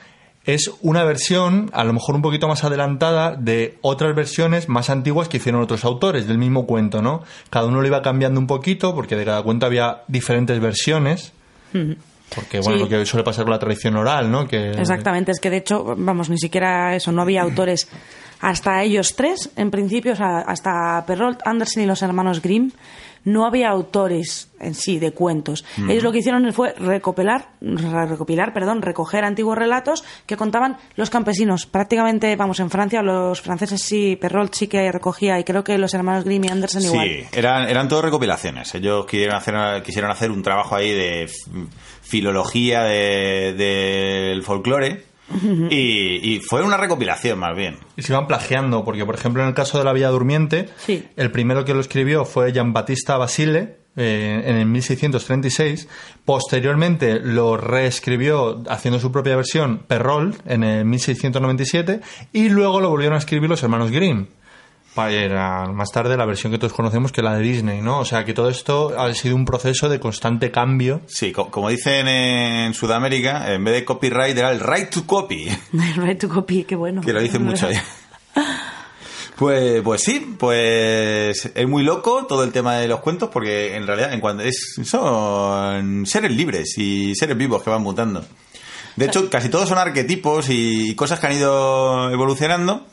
es 0.46 0.72
una 0.82 1.04
versión, 1.04 1.70
a 1.74 1.84
lo 1.84 1.92
mejor 1.92 2.16
un 2.16 2.22
poquito 2.22 2.48
más 2.48 2.64
adelantada, 2.64 3.36
de 3.36 3.78
otras 3.82 4.16
versiones 4.16 4.70
más 4.70 4.90
antiguas 4.90 5.28
que 5.28 5.36
hicieron 5.36 5.62
otros 5.62 5.84
autores 5.84 6.26
del 6.26 6.38
mismo 6.38 6.66
cuento, 6.66 7.02
¿no? 7.02 7.24
Cada 7.50 7.68
uno 7.68 7.82
lo 7.82 7.88
iba 7.88 8.02
cambiando 8.02 8.40
un 8.40 8.48
poquito, 8.48 8.96
porque 8.96 9.18
de 9.18 9.26
cada 9.26 9.44
cuento 9.44 9.66
había 9.66 10.04
diferentes 10.08 10.58
versiones. 10.62 11.34
Porque, 12.34 12.60
bueno, 12.62 12.78
Sí. 12.78 12.84
lo 12.84 12.90
que 12.90 13.06
suele 13.06 13.24
pasar 13.24 13.44
con 13.44 13.52
la 13.52 13.60
tradición 13.60 13.96
oral, 13.96 14.32
¿no? 14.32 14.48
Que, 14.48 14.72
Exactamente, 14.72 15.32
es 15.32 15.40
que 15.40 15.50
de 15.50 15.58
hecho, 15.58 15.96
vamos, 15.98 16.30
ni 16.30 16.38
siquiera 16.38 16.96
eso, 16.96 17.12
no 17.12 17.22
había 17.22 17.42
autores 17.42 17.90
hasta 18.42 18.82
ellos 18.84 19.16
tres, 19.16 19.52
en 19.56 19.72
principio, 19.72 20.14
o 20.14 20.16
sea, 20.16 20.40
hasta 20.40 21.04
Perrault, 21.06 21.40
Andersen 21.46 21.84
y 21.84 21.86
los 21.86 22.02
hermanos 22.02 22.42
Grimm, 22.42 22.72
no 23.26 23.46
había 23.46 23.70
autores 23.70 24.50
en 24.62 24.74
sí 24.74 24.98
de 24.98 25.12
cuentos. 25.12 25.66
Ellos 25.90 26.04
lo 26.04 26.12
que 26.14 26.20
hicieron 26.20 26.52
fue 26.54 26.74
recopilar, 26.76 27.50
re- 27.60 28.06
recopilar, 28.06 28.54
perdón, 28.54 28.82
recoger 28.82 29.26
antiguos 29.26 29.58
relatos 29.58 30.06
que 30.26 30.38
contaban 30.38 30.78
los 30.96 31.10
campesinos. 31.10 31.66
Prácticamente, 31.66 32.34
vamos, 32.38 32.62
en 32.62 32.70
Francia 32.70 33.02
los 33.02 33.42
franceses 33.42 33.82
sí, 33.82 34.16
Perrault 34.16 34.54
sí 34.54 34.68
que 34.68 34.90
recogía 34.90 35.38
y 35.38 35.44
creo 35.44 35.66
que 35.66 35.78
los 35.78 35.94
hermanos 35.94 36.24
Grimm 36.24 36.46
y 36.46 36.48
Andersen 36.48 36.82
igual. 36.84 37.08
Sí, 37.10 37.24
eran, 37.34 37.68
eran 37.70 37.90
todo 37.90 38.02
recopilaciones. 38.04 38.74
Ellos 38.74 39.06
quisieron 39.06 39.36
hacer, 39.36 39.84
quisieron 39.84 40.12
hacer 40.12 40.32
un 40.32 40.42
trabajo 40.42 40.76
ahí 40.78 40.92
de 40.92 41.30
filología 42.02 42.84
de- 42.84 43.54
del 43.54 44.44
folclore 44.44 45.04
y, 45.70 46.36
y 46.36 46.40
fue 46.42 46.64
una 46.64 46.78
recopilación 46.78 47.40
más 47.40 47.56
bien. 47.56 47.78
Y 47.98 48.02
se 48.02 48.14
iban 48.14 48.28
plagiando, 48.28 48.84
porque 48.84 49.06
por 49.06 49.16
ejemplo 49.16 49.42
en 49.42 49.50
el 49.50 49.54
caso 49.54 49.78
de 49.78 49.84
la 49.84 49.94
Villa 49.94 50.10
Durmiente, 50.10 50.70
Sí. 50.78 51.04
el 51.16 51.32
primero 51.32 51.66
que 51.66 51.74
lo 51.74 51.80
escribió 51.80 52.26
fue 52.26 52.52
Gian 52.54 52.74
Battista 52.74 53.18
Basile 53.18 53.78
eh, 53.96 54.44
en 54.46 54.56
el 54.56 54.66
1636. 54.68 55.88
Posteriormente 56.26 57.20
lo 57.20 57.58
reescribió 57.58 58.64
haciendo 58.70 59.00
su 59.00 59.12
propia 59.12 59.36
versión 59.36 59.80
Perrol 59.88 60.36
en 60.46 60.64
el 60.64 60.86
1697 60.86 62.02
y 62.32 62.50
luego 62.50 62.80
lo 62.82 62.90
volvieron 62.90 63.16
a 63.16 63.20
escribir 63.20 63.50
los 63.50 63.62
hermanos 63.64 63.92
Grimm. 63.92 64.28
Para 65.00 65.66
más 65.72 65.92
tarde 65.94 66.18
la 66.18 66.26
versión 66.26 66.52
que 66.52 66.58
todos 66.58 66.74
conocemos 66.74 67.14
que 67.14 67.22
la 67.22 67.36
de 67.36 67.42
Disney, 67.42 67.80
¿no? 67.82 68.00
O 68.00 68.06
sea 68.06 68.26
que 68.26 68.34
todo 68.34 68.50
esto 68.50 68.94
ha 69.00 69.14
sido 69.14 69.34
un 69.38 69.46
proceso 69.46 69.88
de 69.88 69.98
constante 69.98 70.52
cambio. 70.52 71.00
Sí, 71.08 71.32
co- 71.32 71.50
como 71.50 71.70
dicen 71.70 72.06
en 72.10 72.74
Sudamérica, 72.74 73.54
en 73.54 73.64
vez 73.64 73.76
de 73.76 73.86
copyright 73.86 74.38
era 74.38 74.52
el 74.52 74.60
right 74.60 74.90
to 74.90 75.06
copy, 75.06 75.48
Right 75.96 76.20
to 76.20 76.28
copy, 76.28 76.66
qué 76.66 76.76
bueno. 76.76 77.00
que 77.00 77.14
lo 77.14 77.22
dicen 77.22 77.46
mucho 77.46 77.68
ahí. 77.68 77.78
Pues, 79.38 79.82
pues 79.84 80.02
sí, 80.04 80.36
pues 80.38 81.50
es 81.56 81.68
muy 81.68 81.84
loco 81.84 82.26
todo 82.28 82.44
el 82.44 82.52
tema 82.52 82.76
de 82.76 82.90
los 82.90 83.00
cuentos 83.00 83.30
porque 83.32 83.78
en 83.78 83.88
realidad 83.88 84.12
en 84.12 84.20
cuanto 84.20 84.44
es, 84.44 84.82
son 84.84 86.06
seres 86.06 86.32
libres 86.32 86.78
y 86.78 87.16
seres 87.16 87.38
vivos 87.38 87.64
que 87.64 87.70
van 87.70 87.82
mutando. 87.82 88.26
De 88.98 89.06
hecho, 89.06 89.30
casi 89.30 89.48
todos 89.48 89.70
son 89.70 89.78
arquetipos 89.78 90.48
y 90.50 90.94
cosas 90.94 91.22
que 91.22 91.28
han 91.28 91.34
ido 91.38 92.12
evolucionando. 92.12 92.86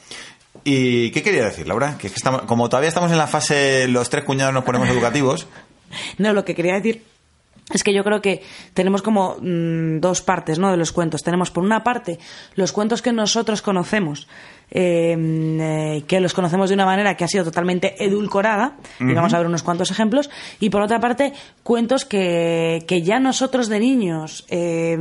¿Y 0.69 1.13
qué 1.13 1.23
quería 1.23 1.45
decir, 1.45 1.69
Laura? 1.69 1.97
Que, 1.97 2.09
es 2.09 2.13
que 2.13 2.17
estamos, 2.17 2.43
como 2.43 2.69
todavía 2.69 2.89
estamos 2.89 3.13
en 3.13 3.19
la 3.19 3.29
fase 3.29 3.87
los 3.87 4.11
tres 4.11 4.25
cuñados 4.25 4.53
nos 4.53 4.65
ponemos 4.65 4.89
educativos, 4.89 5.47
No, 6.19 6.33
lo 6.33 6.45
que 6.45 6.57
quería 6.57 6.75
decir 6.75 7.05
es 7.73 7.83
que 7.83 7.93
yo 7.93 8.05
creo 8.05 8.21
que 8.21 8.43
tenemos 8.75 9.03
como 9.03 9.37
mm, 9.41 9.99
dos 9.99 10.23
partes 10.23 10.59
¿no? 10.59 10.71
de 10.71 10.77
los 10.77 10.93
cuentos. 10.93 11.25
Tenemos 11.25 11.51
por 11.51 11.65
una 11.65 11.83
parte 11.83 12.19
los 12.55 12.71
cuentos 12.71 13.03
que 13.03 13.13
nosotros 13.13 13.61
conocemos, 13.61 14.29
eh, 14.71 15.17
mm, 15.17 15.61
eh, 15.61 16.05
que 16.07 16.21
los 16.21 16.33
conocemos 16.33 16.69
de 16.69 16.75
una 16.75 16.87
manera 16.87 17.17
que 17.17 17.25
ha 17.25 17.29
sido 17.29 17.43
totalmente 17.43 18.05
edulcorada, 18.05 18.77
y 19.01 19.13
vamos 19.13 19.35
a 19.35 19.39
ver 19.39 19.49
unos 19.49 19.65
cuantos 19.65 19.91
ejemplos, 19.91 20.31
y 20.61 20.71
por 20.71 20.81
otra 20.83 21.01
parte 21.01 21.33
cuentos 21.65 22.05
que, 22.05 22.85
que 22.87 23.03
ya 23.03 23.19
nosotros 23.19 23.69
de 23.69 23.81
niños 23.81 24.45
eh, 24.49 24.97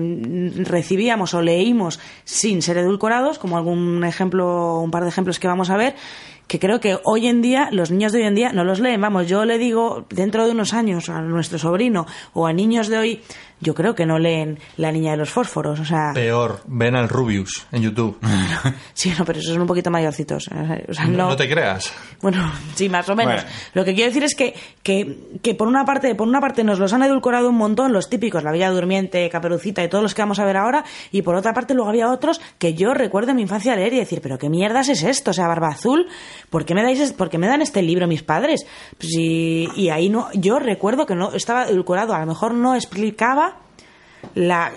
recibíamos 0.57 1.35
o 1.35 1.41
leímos 1.43 1.99
sin 2.23 2.63
ser 2.63 2.77
edulcorados, 2.77 3.37
como 3.37 3.57
algún 3.57 4.03
ejemplo, 4.03 4.79
un 4.79 4.89
par 4.89 5.03
de 5.03 5.09
ejemplos 5.09 5.39
que 5.39 5.47
vamos 5.47 5.69
a 5.69 5.77
ver, 5.77 5.95
que 6.47 6.59
creo 6.59 6.79
que 6.79 6.97
hoy 7.03 7.27
en 7.27 7.41
día, 7.41 7.69
los 7.71 7.91
niños 7.91 8.11
de 8.11 8.19
hoy 8.19 8.25
en 8.25 8.35
día 8.35 8.51
no 8.51 8.63
los 8.63 8.79
leen. 8.79 9.01
Vamos, 9.01 9.27
yo 9.27 9.45
le 9.45 9.57
digo 9.57 10.05
dentro 10.09 10.45
de 10.45 10.51
unos 10.51 10.73
años 10.73 11.09
a 11.09 11.21
nuestro 11.21 11.57
sobrino 11.57 12.05
o 12.33 12.45
a 12.45 12.53
niños 12.53 12.87
de 12.87 12.97
hoy, 12.97 13.21
yo 13.65 13.73
creo 13.73 13.95
que 13.95 14.05
no 14.05 14.19
leen 14.19 14.59
La 14.77 14.91
Niña 14.91 15.11
de 15.11 15.17
los 15.17 15.29
Fósforos. 15.31 15.79
O 15.79 15.85
sea, 15.85 16.11
Peor, 16.13 16.61
ven 16.67 16.95
al 16.95 17.09
Rubius 17.09 17.65
en 17.71 17.81
YouTube. 17.81 18.17
sí, 18.93 19.11
no, 19.17 19.25
pero 19.25 19.39
esos 19.39 19.51
son 19.53 19.61
un 19.61 19.67
poquito 19.67 19.89
mayorcitos. 19.89 20.47
O 20.87 20.93
sea, 20.93 21.05
No, 21.07 21.17
no, 21.17 21.29
no 21.29 21.35
te 21.35 21.49
creas. 21.49 21.91
Bueno, 22.21 22.51
sí, 22.75 22.87
más 22.89 23.09
o 23.09 23.15
menos. 23.15 23.33
Bueno. 23.43 23.49
Lo 23.73 23.83
que 23.83 23.93
quiero 23.95 24.09
decir 24.09 24.23
es 24.23 24.35
que, 24.35 24.53
que, 24.83 25.17
que 25.41 25.55
por 25.55 25.67
una 25.67 25.83
parte, 25.83 26.13
por 26.15 26.27
una 26.27 26.39
parte 26.39 26.63
nos 26.63 26.77
los 26.79 26.93
han 26.93 27.01
edulcorado 27.03 27.49
un 27.49 27.55
montón, 27.57 27.91
los 27.91 28.09
típicos, 28.09 28.43
la 28.43 28.51
Bella 28.51 28.69
Durmiente, 28.69 29.27
Caperucita 29.29 29.83
y 29.83 29.89
todos 29.89 30.03
los 30.03 30.13
que 30.13 30.21
vamos 30.21 30.39
a 30.39 30.45
ver 30.45 30.57
ahora, 30.57 30.83
y 31.11 31.23
por 31.23 31.35
otra 31.35 31.53
parte 31.53 31.73
luego 31.73 31.89
había 31.89 32.11
otros 32.11 32.39
que 32.59 32.75
yo 32.75 32.93
recuerdo 32.93 33.31
en 33.31 33.37
mi 33.37 33.41
infancia 33.41 33.75
leer 33.75 33.93
y 33.93 33.97
decir, 33.97 34.21
pero 34.21 34.37
qué 34.37 34.49
mierdas 34.49 34.89
es 34.89 35.01
esto, 35.03 35.31
o 35.31 35.33
sea, 35.33 35.47
Barba 35.47 35.69
Azul, 35.69 36.07
¿por 36.49 36.65
qué 36.65 36.75
me 36.75 36.83
dais, 36.83 36.99
es- 36.99 37.13
por 37.13 37.29
qué 37.29 37.37
me 37.37 37.47
dan 37.47 37.61
este 37.61 37.81
libro 37.81 38.07
mis 38.07 38.21
padres? 38.23 38.65
Pues 38.97 39.11
y, 39.17 39.67
y 39.75 39.89
ahí 39.89 40.09
no, 40.09 40.27
yo 40.33 40.59
recuerdo 40.59 41.05
que 41.05 41.15
no 41.15 41.31
estaba 41.33 41.65
edulcorado, 41.67 42.13
a 42.13 42.19
lo 42.19 42.25
mejor 42.27 42.53
no 42.53 42.75
explicaba 42.75 43.54
la 44.33 44.71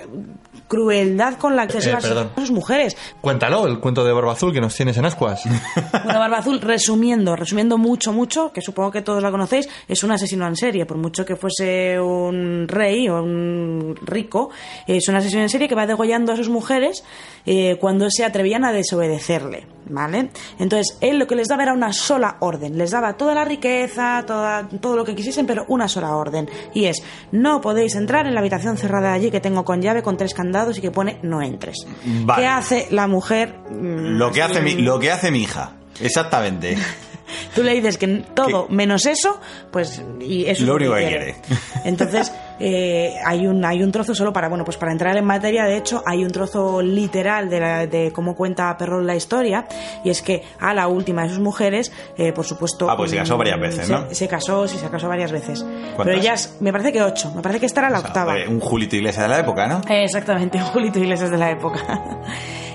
crueldad 0.69 1.39
con 1.39 1.57
la 1.57 1.67
que 1.67 1.81
se 1.81 1.89
Eh, 1.89 1.93
las 1.95 2.05
perdón. 2.05 2.31
sus 2.37 2.51
mujeres. 2.51 2.97
Cuéntalo, 3.23 3.67
el 3.67 3.79
cuento 3.81 4.05
de 4.05 4.13
Barba 4.13 4.33
Azul 4.33 4.53
que 4.53 4.61
nos 4.61 4.75
tienes 4.75 4.97
en 4.99 5.07
Ascuas. 5.07 5.43
Bueno, 6.05 6.19
Barba 6.21 6.39
Azul, 6.39 6.61
resumiendo, 6.61 7.35
resumiendo 7.37 7.79
mucho, 7.79 8.13
mucho, 8.13 8.53
que 8.53 8.61
supongo 8.61 8.91
que 8.91 9.01
todos 9.03 9.23
la 9.23 9.31
conocéis, 9.31 9.69
es 9.89 10.03
un 10.05 10.11
asesino 10.13 10.47
en 10.47 10.57
serie, 10.57 10.85
por 10.87 10.97
mucho 10.99 11.25
que 11.25 11.37
fuese 11.37 11.99
un 12.01 12.67
rey 12.69 13.09
o 13.09 13.23
un 13.23 13.95
rico, 14.03 14.51
es 14.87 15.09
un 15.09 15.17
asesino 15.17 15.43
en 15.43 15.49
serie 15.49 15.69
que 15.69 15.75
va 15.75 15.87
degollando 15.87 16.33
a 16.33 16.37
sus 16.37 16.49
mujeres 16.51 17.05
eh, 17.47 17.77
cuando 17.81 18.09
se 18.11 18.25
atrevían 18.25 18.65
a 18.65 18.73
desobedecerle, 18.73 19.67
¿vale? 19.89 20.31
Entonces, 20.59 20.99
él 21.01 21.19
lo 21.19 21.27
que 21.27 21.37
les 21.37 21.49
daba 21.49 21.63
era 21.63 21.73
una 21.73 21.93
sola 21.93 22.37
orden, 22.41 22.77
les 22.79 22.91
daba 22.91 23.17
toda 23.17 23.35
la 23.35 23.45
riqueza, 23.45 24.25
toda, 24.27 24.69
todo 24.81 24.97
lo 24.97 25.05
que 25.05 25.15
quisiesen, 25.15 25.47
pero 25.47 25.65
una 25.69 25.89
sola 25.89 26.15
orden, 26.17 26.49
y 26.75 26.87
es, 26.87 27.03
no 27.33 27.61
podéis 27.61 27.95
entrar 27.95 28.27
en 28.27 28.35
la 28.35 28.41
habitación 28.41 28.77
cerrada 28.77 29.13
allí 29.13 29.31
que 29.31 29.41
tengo 29.41 29.65
con 29.65 29.83
llave, 29.83 30.03
con 30.03 30.17
tres 30.17 30.35
candados 30.35 30.79
y 30.79 30.81
que 30.81 30.91
pone 30.91 31.19
no 31.23 31.43
entres. 31.43 31.87
Vale. 32.05 32.43
¿Qué 32.43 32.47
hace 32.47 32.87
la 32.91 33.07
mujer? 33.07 33.55
Mm, 33.71 34.19
lo 34.19 34.33
que 34.33 34.43
hace 34.43 34.61
mi, 34.61 34.75
mm, 34.75 34.81
lo 34.81 34.99
que 34.99 35.11
hace 35.11 35.31
mi 35.31 35.43
hija. 35.43 35.73
Exactamente. 36.01 36.77
Tú 37.55 37.63
le 37.63 37.75
dices 37.75 37.99
que 37.99 38.07
todo 38.35 38.69
menos 38.69 39.07
eso, 39.07 39.39
pues 39.71 40.03
y 40.21 40.47
eso 40.47 40.65
Lo 40.65 40.77
único 40.77 40.95
que 40.95 41.09
quiere. 41.09 41.37
Entonces 41.85 42.33
eh, 42.61 43.15
hay 43.25 43.47
un 43.47 43.65
hay 43.65 43.83
un 43.83 43.93
trozo 43.93 44.15
solo 44.15 44.33
para 44.33 44.49
bueno 44.49 44.65
pues 44.65 44.77
para 44.77 44.93
entrar 44.93 45.17
en 45.17 45.25
materia. 45.25 45.65
De 45.65 45.77
hecho 45.77 46.03
hay 46.07 46.25
un 46.25 46.31
trozo 46.31 46.83
literal 46.83 47.49
de, 47.49 47.61
la- 47.61 47.87
de 47.87 48.13
cómo 48.13 48.35
cuenta 48.35 48.77
Perrón 48.77 49.07
la 49.07 49.15
historia 49.17 49.67
y 50.05 50.11
es 50.11 50.23
que 50.23 50.43
a 50.61 50.75
la 50.75 50.89
última 50.89 51.23
de 51.23 51.29
sus 51.31 51.39
mujeres, 51.41 51.93
eh, 52.17 52.33
por 52.33 52.45
supuesto, 52.45 52.91
Ah, 52.91 52.97
pues 52.97 53.11
se 53.11 53.17
casó 53.17 53.37
varias 53.37 53.61
veces, 53.61 53.87
se- 53.87 53.93
¿no? 53.93 54.07
Se 54.11 54.29
casó, 54.29 54.67
sí, 54.69 54.79
se 54.79 54.89
casó 54.89 55.09
varias 55.09 55.33
veces. 55.33 55.65
Pero 55.97 56.13
ellas, 56.13 56.57
me 56.61 56.73
parece 56.73 56.93
que 56.93 57.03
ocho. 57.03 57.33
Me 57.35 57.43
parece 57.43 57.61
que 57.61 57.67
esta 57.67 57.81
era 57.81 57.91
la 57.91 58.01
octava. 58.01 58.33
Joder, 58.33 58.49
un 58.49 58.61
Julito 58.61 58.97
Iglesias 58.97 59.23
de 59.25 59.29
la 59.29 59.39
época, 59.41 59.67
¿no? 59.67 59.81
Eh, 59.89 60.05
Exactamente, 60.05 60.59
un 60.59 60.65
Julito 60.65 60.99
Iglesias 60.99 61.31
de 61.31 61.39
la 61.39 61.51
época. 61.51 61.79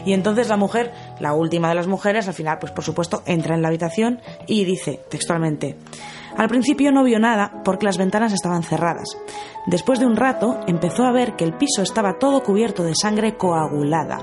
Y 0.06 0.12
entonces 0.12 0.50
la 0.50 0.58
mujer, 0.58 0.92
la 1.22 1.32
última 1.34 1.70
de 1.70 1.76
las 1.76 1.88
mujeres, 1.88 2.28
al 2.28 2.34
final, 2.34 2.58
pues 2.60 2.74
por 2.74 2.84
supuesto, 2.84 3.24
entra 3.26 3.56
en 3.56 3.62
la 3.62 3.70
habitación 3.70 4.20
y 4.48 4.66
dice 4.66 5.00
textualmente, 5.10 5.78
al 6.38 6.50
principio 6.50 6.92
no 6.92 7.04
vio 7.04 7.20
nada 7.20 7.62
porque 7.64 7.86
las 7.86 7.98
ventanas 7.98 8.34
estaban 8.34 8.64
cerradas. 8.64 9.18
Después 9.66 10.00
de 10.00 10.06
un 10.06 10.16
rato 10.16 10.60
empezó 10.68 11.06
a 11.06 11.12
ver 11.12 11.36
que 11.36 11.46
el 11.46 11.54
piso 11.54 11.82
estaba 11.82 12.18
todo 12.20 12.44
cubierto 12.44 12.84
de 12.84 12.96
sangre 12.96 13.38
coagulada, 13.38 14.20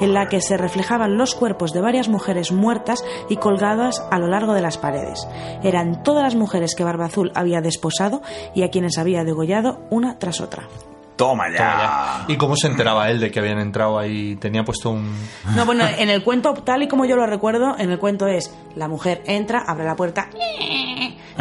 en 0.00 0.14
la 0.14 0.28
que 0.28 0.40
se 0.40 0.56
reflejaban 0.56 1.16
los 1.16 1.34
cuerpos 1.34 1.72
de 1.72 1.80
varias 1.80 2.08
mujeres 2.08 2.52
muertas 2.52 3.04
y 3.28 3.36
colgadas 3.36 4.04
a 4.10 4.18
lo 4.18 4.26
largo 4.26 4.54
de 4.54 4.62
las 4.62 4.78
paredes. 4.78 5.28
Eran 5.62 6.02
todas 6.02 6.24
las 6.24 6.34
mujeres 6.34 6.74
que 6.74 6.84
Barba 6.84 7.06
Azul 7.06 7.32
había 7.34 7.60
desposado 7.60 8.22
y 8.54 8.62
a 8.62 8.70
quienes 8.70 8.98
había 8.98 9.24
degollado 9.24 9.80
una 9.90 10.18
tras 10.18 10.40
otra. 10.40 10.64
Toma 11.20 11.44
ya. 11.50 11.56
Toma 11.58 11.82
ya. 11.82 12.24
¿Y 12.32 12.36
cómo 12.38 12.56
se 12.56 12.66
enteraba 12.68 13.10
él 13.10 13.20
de 13.20 13.30
que 13.30 13.38
habían 13.40 13.58
entrado 13.58 13.98
ahí? 13.98 14.36
Tenía 14.36 14.64
puesto 14.64 14.90
un... 14.90 15.14
No, 15.54 15.66
bueno, 15.66 15.84
en 15.98 16.08
el 16.08 16.24
cuento, 16.24 16.54
tal 16.54 16.82
y 16.82 16.88
como 16.88 17.04
yo 17.04 17.16
lo 17.16 17.26
recuerdo, 17.26 17.76
en 17.78 17.90
el 17.90 17.98
cuento 17.98 18.26
es 18.26 18.54
la 18.74 18.88
mujer 18.88 19.22
entra, 19.26 19.62
abre 19.66 19.84
la 19.84 19.96
puerta, 19.96 20.28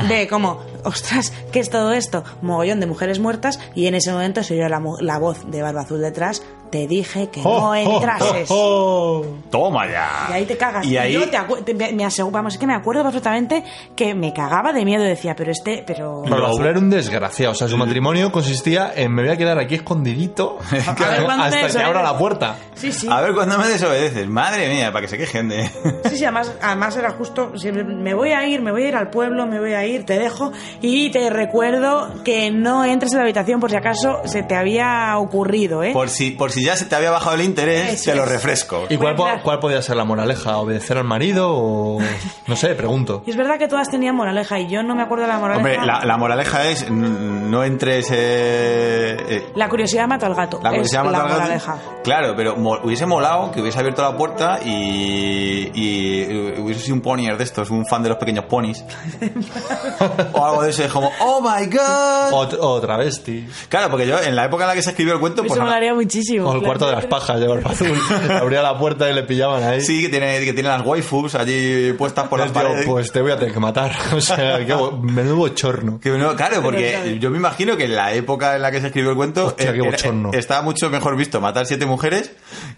ve 0.10 0.28
como, 0.28 0.60
ostras, 0.84 1.32
¿qué 1.52 1.60
es 1.60 1.70
todo 1.70 1.92
esto? 1.94 2.24
Mogollón 2.42 2.80
de 2.80 2.88
mujeres 2.88 3.20
muertas 3.20 3.60
y 3.76 3.88
en 3.88 3.96
ese 3.96 4.12
momento 4.12 4.44
se 4.44 4.54
oye 4.56 4.68
la, 4.70 4.80
mu- 4.80 4.98
la 5.00 5.18
voz 5.20 5.50
de 5.50 5.62
Barba 5.62 5.82
Azul 5.82 6.02
detrás, 6.02 6.44
te 6.72 6.86
dije 6.88 7.30
que 7.30 7.42
no 7.42 7.74
entrases. 7.74 8.48
oh, 8.52 9.26
Toma 9.50 9.88
ya. 9.89 10.28
Y 10.30 10.34
ahí 10.34 10.46
te 10.46 10.56
cagas. 10.56 10.86
Y 10.86 10.98
ahí... 10.98 11.13
yo 11.13 11.28
te 11.28 11.38
te- 11.63 11.74
me, 11.74 11.92
me 11.94 12.06
aseguro, 12.06 12.32
vamos, 12.32 12.54
es 12.54 12.60
que 12.60 12.68
me 12.68 12.76
acuerdo 12.76 13.02
perfectamente 13.04 13.63
que 13.96 14.13
me 14.13 14.34
cagaba 14.34 14.72
de 14.72 14.86
miedo. 14.86 15.04
Decía, 15.04 15.36
pero 15.36 15.52
este, 15.52 15.84
pero. 15.86 16.22
Barba 16.30 16.50
Azul 16.50 16.68
era 16.68 16.78
un 16.78 16.92
desgraciado. 16.92 17.54
O 17.54 17.56
sea, 17.56 17.68
su 17.68 17.76
matrimonio 17.76 18.32
consistía 18.32 18.94
en 18.96 19.12
me 19.13 19.24
voy 19.24 19.32
a 19.32 19.38
quedar 19.38 19.58
aquí 19.58 19.69
escondidito 19.76 20.58
ver 20.72 20.84
cuándo 21.26 21.50
me 21.50 21.62
hasta 21.62 21.80
que 21.80 21.84
abra 21.86 22.02
la 22.04 22.18
puerta. 22.18 22.56
Sí, 22.76 22.92
sí. 22.92 23.08
A 23.10 23.22
ver 23.22 23.34
cuándo 23.34 23.58
me 23.58 23.68
desobedeces. 23.68 24.28
Madre 24.28 24.70
mía, 24.70 24.92
para 24.92 25.02
que 25.02 25.08
se 25.10 25.18
quejen 25.18 25.50
de... 25.50 25.66
Sí, 26.10 26.18
sí, 26.18 26.24
además, 26.24 26.54
además 26.62 26.96
era 26.98 27.12
justo, 27.12 27.52
me 27.74 28.14
voy 28.14 28.32
a 28.32 28.46
ir, 28.48 28.62
me 28.62 28.72
voy 28.72 28.84
a 28.84 28.88
ir 28.90 28.96
al 28.96 29.10
pueblo, 29.10 29.46
me 29.48 29.60
voy 29.60 29.74
a 29.74 29.86
ir, 29.86 30.06
te 30.06 30.18
dejo 30.18 30.52
y 30.82 31.12
te 31.12 31.30
recuerdo 31.30 32.24
que 32.24 32.52
no 32.52 32.84
entres 32.86 33.12
en 33.12 33.18
la 33.18 33.24
habitación 33.24 33.60
por 33.60 33.70
si 33.70 33.76
acaso 33.78 34.22
se 34.26 34.44
te 34.44 34.56
había 34.56 35.18
ocurrido, 35.18 35.84
¿eh? 35.84 35.92
Por 35.94 36.10
si, 36.10 36.32
por 36.32 36.52
si 36.52 36.64
ya 36.64 36.76
se 36.76 36.86
te 36.86 36.96
había 36.96 37.12
bajado 37.12 37.36
el 37.36 37.42
interés, 37.42 37.94
Eso 37.94 38.12
te 38.12 38.18
lo 38.18 38.24
es. 38.24 38.30
refresco. 38.30 38.86
¿Y 38.90 38.98
cuál, 38.98 39.16
cuál 39.44 39.60
podía 39.60 39.82
ser 39.82 39.96
la 39.98 40.06
moraleja? 40.06 40.58
¿Obedecer 40.58 40.98
al 40.98 41.04
marido 41.06 41.50
o...? 41.52 42.00
No 42.48 42.56
sé, 42.56 42.76
pregunto. 42.76 43.24
Y 43.26 43.32
es 43.32 43.38
verdad 43.38 43.58
que 43.58 43.68
todas 43.68 43.90
tenían 43.90 44.16
moraleja 44.16 44.60
y 44.60 44.70
yo 44.70 44.84
no 44.84 44.96
me 44.96 45.04
acuerdo 45.04 45.24
de 45.26 45.30
la 45.30 45.40
moraleja. 45.40 45.58
Hombre, 45.60 45.86
la, 45.86 46.06
la 46.06 46.18
moraleja 46.18 46.68
es 46.70 46.90
no 46.90 47.64
entres... 47.64 48.08
eh, 48.12 49.18
eh, 49.30 49.46
La 49.60 49.69
curiosidad 49.69 50.08
mata 50.08 50.26
al 50.26 50.36
gato. 50.36 50.60
La 50.63 50.69
es 50.69 50.76
curiosidad 50.76 51.04
mata 51.04 51.17
la 51.17 51.24
al 51.24 51.30
gato. 51.30 51.41
moraleja. 51.41 51.76
Claro, 52.04 52.34
pero 52.36 52.56
mo- 52.56 52.80
hubiese 52.84 53.06
molado 53.06 53.52
que 53.52 53.62
hubiese 53.62 53.78
abierto 53.80 54.02
la 54.02 54.15
puerta 54.15 54.60
y, 54.65 55.69
y 55.74 56.56
hubiese 56.60 56.82
sido 56.82 56.95
un 56.95 57.02
ponier 57.02 57.38
de 57.38 57.43
estos, 57.43 57.69
un 57.69 57.86
fan 57.86 58.02
de 58.04 58.10
los 58.10 58.17
pequeños 58.17 58.45
ponis. 58.45 58.84
o 60.34 60.45
algo 60.45 60.63
de 60.63 60.69
eso, 60.69 60.84
es 60.84 60.91
como, 60.91 61.12
oh 61.22 61.41
my 61.41 61.65
god. 61.67 62.32
O, 62.32 62.67
o 62.76 62.82
travesti. 62.82 63.48
Claro, 63.67 63.89
porque 63.89 64.08
yo 64.08 64.19
en 64.22 64.36
la 64.36 64.45
época 64.45 64.63
en 64.63 64.69
la 64.69 64.76
que 64.76 64.82
se 64.82 64.91
escribió 64.91 65.13
el 65.13 65.19
cuento, 65.19 65.41
pues 65.41 65.52
Eso 65.52 65.60
no- 65.62 65.65
molaría 65.67 65.93
muchísimo. 65.93 66.50
O 66.50 66.56
el 66.56 66.62
cuarto 66.63 66.88
de 66.88 66.93
las 66.95 67.06
pajas 67.06 67.39
de 67.39 67.48
Barba 67.48 67.72
Azul. 67.72 67.98
Abría 68.41 68.62
la 68.62 68.78
puerta 68.78 69.10
y 69.10 69.13
le 69.13 69.24
pillaban 69.24 69.63
ahí. 69.63 69.82
sí, 69.82 70.02
que 70.04 70.10
tiene, 70.10 70.39
que 70.45 70.54
tiene 70.54 70.69
las 70.69 70.86
waifus 70.86 71.36
allí 71.36 71.93
puestas 71.93 72.28
por 72.28 72.39
las 72.39 72.52
paredes. 72.52 72.86
pues 72.86 73.12
te 73.12 73.22
voy 73.22 73.32
a 73.32 73.38
tener 73.38 73.54
que 73.54 73.60
matar. 73.60 73.91
O 74.19 74.22
sea, 74.22 74.65
qué 74.65 74.74
bo- 74.74 74.91
menudo 74.91 75.36
bochorno. 75.38 76.00
Que 76.00 76.10
no, 76.12 76.36
claro, 76.36 76.62
porque 76.62 77.17
yo 77.19 77.30
me 77.30 77.38
imagino 77.38 77.78
que 77.78 77.86
en 77.86 77.95
la 77.95 78.13
época 78.13 78.56
en 78.56 78.62
la 78.62 78.72
que 78.72 78.82
se 78.82 78.88
escribió 78.88 79.12
el 79.12 79.15
cuento 79.17 79.38
Hostia, 79.47 79.71
qué 79.73 79.80
era- 79.80 79.91
bochorno. 79.91 80.32
estaba 80.34 80.62
mucho 80.62 80.89
mejor 80.89 81.15
visto 81.15 81.39
matar 81.41 81.65
siete 81.65 81.86
mujeres 81.86 82.32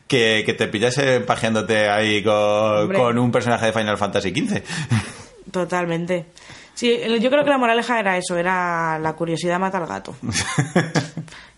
que, 0.07 0.43
que 0.45 0.53
te 0.53 0.67
pillase 0.67 1.19
pajeándote 1.21 1.89
ahí 1.89 2.23
con, 2.23 2.91
con 2.93 3.17
un 3.17 3.31
personaje 3.31 3.67
de 3.67 3.73
Final 3.73 3.97
Fantasy 3.97 4.29
XV. 4.31 4.61
Totalmente. 5.51 6.25
Sí, 6.73 6.97
yo 7.19 7.29
creo 7.29 7.43
que 7.43 7.49
la 7.49 7.57
moraleja 7.57 7.99
era 7.99 8.17
eso, 8.17 8.37
era 8.37 8.97
la 8.97 9.13
curiosidad 9.13 9.59
mata 9.59 9.77
al 9.77 9.87
gato. 9.87 10.15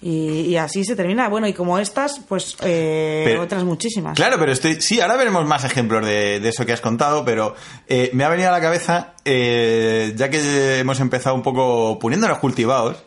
Y, 0.06 0.42
y 0.50 0.58
así 0.58 0.84
se 0.84 0.98
termina. 0.98 1.30
Bueno, 1.30 1.48
y 1.48 1.54
como 1.54 1.80
estas, 1.80 2.20
pues 2.28 2.58
eh, 2.62 3.22
Pero- 3.24 3.42
otras 3.44 3.64
muchísimas. 3.64 4.18
Claro, 4.18 4.36
pero 4.38 4.52
estoy. 4.52 4.82
Sí, 4.82 5.00
ahora 5.00 5.16
veremos 5.16 5.46
más 5.46 5.64
ejemplos 5.64 6.06
de, 6.06 6.42
de 6.42 6.50
eso 6.50 6.66
que 6.66 6.74
has 6.74 6.82
contado, 6.82 7.24
pero 7.24 7.56
eh, 7.88 8.10
me 8.12 8.26
ha 8.26 8.30
venido 8.30 8.50
a 8.50 8.52
la 8.52 8.60
cabeza, 8.60 9.14
eh, 9.24 10.12
ya 10.18 10.30
que 10.30 10.80
hemos 10.80 11.00
empezado 11.00 11.36
un 11.36 11.42
poco 11.42 12.00
poniéndonos 12.00 12.40
cultivados, 12.40 12.98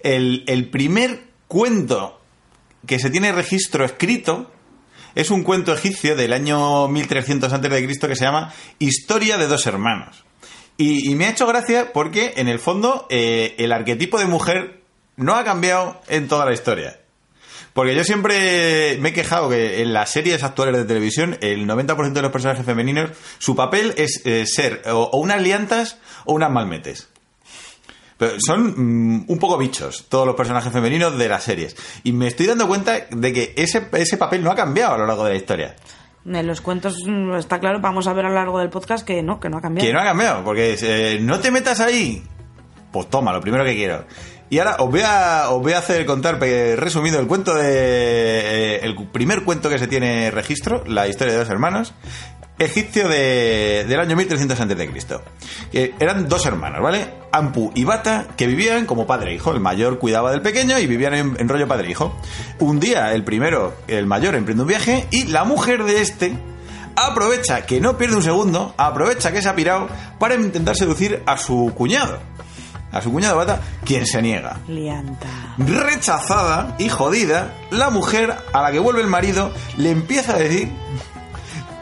el, 0.00 0.42
el 0.48 0.68
primer 0.70 1.20
cuento 1.50 2.20
que 2.86 3.00
se 3.00 3.10
tiene 3.10 3.32
registro 3.32 3.84
escrito 3.84 4.52
es 5.16 5.32
un 5.32 5.42
cuento 5.42 5.74
egipcio 5.74 6.14
del 6.14 6.32
año 6.32 6.86
1300 6.86 7.52
a.C. 7.52 7.88
que 7.88 8.16
se 8.16 8.24
llama 8.24 8.54
Historia 8.78 9.36
de 9.36 9.48
dos 9.48 9.66
hermanos. 9.66 10.24
Y, 10.76 11.12
me 11.16 11.26
ha 11.26 11.30
hecho 11.30 11.48
gracia 11.48 11.92
porque, 11.92 12.34
en 12.36 12.46
el 12.46 12.60
fondo, 12.60 13.08
eh, 13.10 13.56
el 13.58 13.72
arquetipo 13.72 14.20
de 14.20 14.26
mujer 14.26 14.84
no 15.16 15.34
ha 15.34 15.42
cambiado 15.42 16.00
en 16.06 16.28
toda 16.28 16.46
la 16.46 16.54
historia. 16.54 17.00
Porque 17.74 17.96
yo 17.96 18.04
siempre 18.04 18.96
me 19.00 19.08
he 19.08 19.12
quejado 19.12 19.50
que 19.50 19.82
en 19.82 19.92
las 19.92 20.10
series 20.10 20.44
actuales 20.44 20.76
de 20.76 20.84
televisión, 20.84 21.36
el 21.40 21.66
90% 21.66 22.12
de 22.12 22.22
los 22.22 22.32
personajes 22.32 22.64
femeninos, 22.64 23.10
su 23.38 23.56
papel 23.56 23.92
es 23.96 24.22
eh, 24.24 24.46
ser 24.46 24.82
o, 24.86 25.10
o 25.12 25.18
unas 25.18 25.42
liantas 25.42 25.98
o 26.24 26.32
unas 26.32 26.50
malmetes. 26.50 27.09
Pero 28.20 28.34
son 28.38 28.74
mm, 28.76 29.24
un 29.28 29.38
poco 29.38 29.56
bichos 29.56 30.04
todos 30.10 30.26
los 30.26 30.36
personajes 30.36 30.70
femeninos 30.70 31.16
de 31.16 31.26
las 31.26 31.42
series. 31.42 31.74
Y 32.04 32.12
me 32.12 32.26
estoy 32.26 32.46
dando 32.46 32.68
cuenta 32.68 33.06
de 33.10 33.32
que 33.32 33.54
ese, 33.56 33.88
ese 33.92 34.18
papel 34.18 34.44
no 34.44 34.50
ha 34.50 34.54
cambiado 34.54 34.92
a 34.92 34.98
lo 34.98 35.06
largo 35.06 35.24
de 35.24 35.30
la 35.30 35.36
historia. 35.36 35.74
En 36.26 36.46
los 36.46 36.60
cuentos 36.60 37.02
mm, 37.06 37.32
está 37.36 37.58
claro, 37.58 37.80
vamos 37.80 38.06
a 38.06 38.12
ver 38.12 38.26
a 38.26 38.28
lo 38.28 38.34
largo 38.34 38.58
del 38.58 38.68
podcast 38.68 39.06
que 39.06 39.22
no, 39.22 39.40
que 39.40 39.48
no 39.48 39.56
ha 39.56 39.62
cambiado. 39.62 39.86
Que 39.86 39.94
no 39.94 40.00
ha 40.02 40.04
cambiado, 40.04 40.44
porque 40.44 40.76
eh, 40.82 41.18
no 41.18 41.40
te 41.40 41.50
metas 41.50 41.80
ahí. 41.80 42.22
Pues 42.92 43.08
toma, 43.08 43.32
lo 43.32 43.40
primero 43.40 43.64
que 43.64 43.74
quiero. 43.74 44.04
Y 44.50 44.58
ahora 44.58 44.76
os 44.80 44.90
voy 44.90 45.00
a, 45.02 45.48
os 45.48 45.62
voy 45.62 45.72
a 45.72 45.78
hacer 45.78 46.04
contar 46.04 46.38
resumido 46.38 47.20
el 47.20 47.26
cuento 47.26 47.54
de. 47.54 47.62
eh, 47.64 48.80
el 48.82 48.96
primer 49.08 49.44
cuento 49.44 49.70
que 49.70 49.78
se 49.78 49.86
tiene 49.86 50.30
registro, 50.30 50.84
la 50.86 51.08
historia 51.08 51.32
de 51.32 51.38
dos 51.38 51.48
hermanos, 51.48 51.94
egipcio 52.60 53.08
de, 53.08 53.84
del 53.88 53.98
año 53.98 54.14
1300 54.16 54.60
a.C. 54.60 55.20
Eh, 55.72 55.94
eran 55.98 56.28
dos 56.28 56.44
hermanos, 56.46 56.82
¿vale? 56.82 57.08
Ampu 57.32 57.72
y 57.74 57.84
Bata, 57.84 58.26
que 58.36 58.46
vivían 58.46 58.86
como 58.86 59.06
padre 59.06 59.32
e 59.32 59.34
hijo. 59.34 59.52
El 59.52 59.60
mayor 59.60 59.98
cuidaba 59.98 60.30
del 60.30 60.42
pequeño 60.42 60.78
y 60.78 60.86
vivían 60.86 61.14
en, 61.14 61.36
en 61.38 61.48
rollo 61.48 61.66
padre 61.66 61.88
e 61.88 61.90
hijo. 61.92 62.14
Un 62.58 62.78
día, 62.78 63.12
el 63.14 63.24
primero, 63.24 63.74
el 63.88 64.06
mayor, 64.06 64.34
emprende 64.34 64.62
un 64.62 64.68
viaje 64.68 65.06
y 65.10 65.24
la 65.24 65.44
mujer 65.44 65.84
de 65.84 66.00
este 66.02 66.36
aprovecha 66.96 67.64
que 67.64 67.80
no 67.80 67.96
pierde 67.96 68.16
un 68.16 68.22
segundo, 68.22 68.74
aprovecha 68.76 69.32
que 69.32 69.40
se 69.40 69.48
ha 69.48 69.54
pirado 69.54 69.88
para 70.18 70.34
intentar 70.34 70.76
seducir 70.76 71.22
a 71.26 71.36
su 71.38 71.72
cuñado. 71.74 72.18
A 72.92 73.00
su 73.00 73.12
cuñado 73.12 73.36
Bata, 73.36 73.60
quien 73.84 74.04
se 74.04 74.20
niega. 74.20 74.58
Lianta. 74.66 75.28
Rechazada 75.58 76.74
y 76.78 76.88
jodida, 76.88 77.54
la 77.70 77.88
mujer 77.88 78.34
a 78.52 78.62
la 78.62 78.72
que 78.72 78.80
vuelve 78.80 79.00
el 79.00 79.06
marido 79.06 79.52
le 79.76 79.90
empieza 79.90 80.34
a 80.34 80.38
decir 80.38 80.70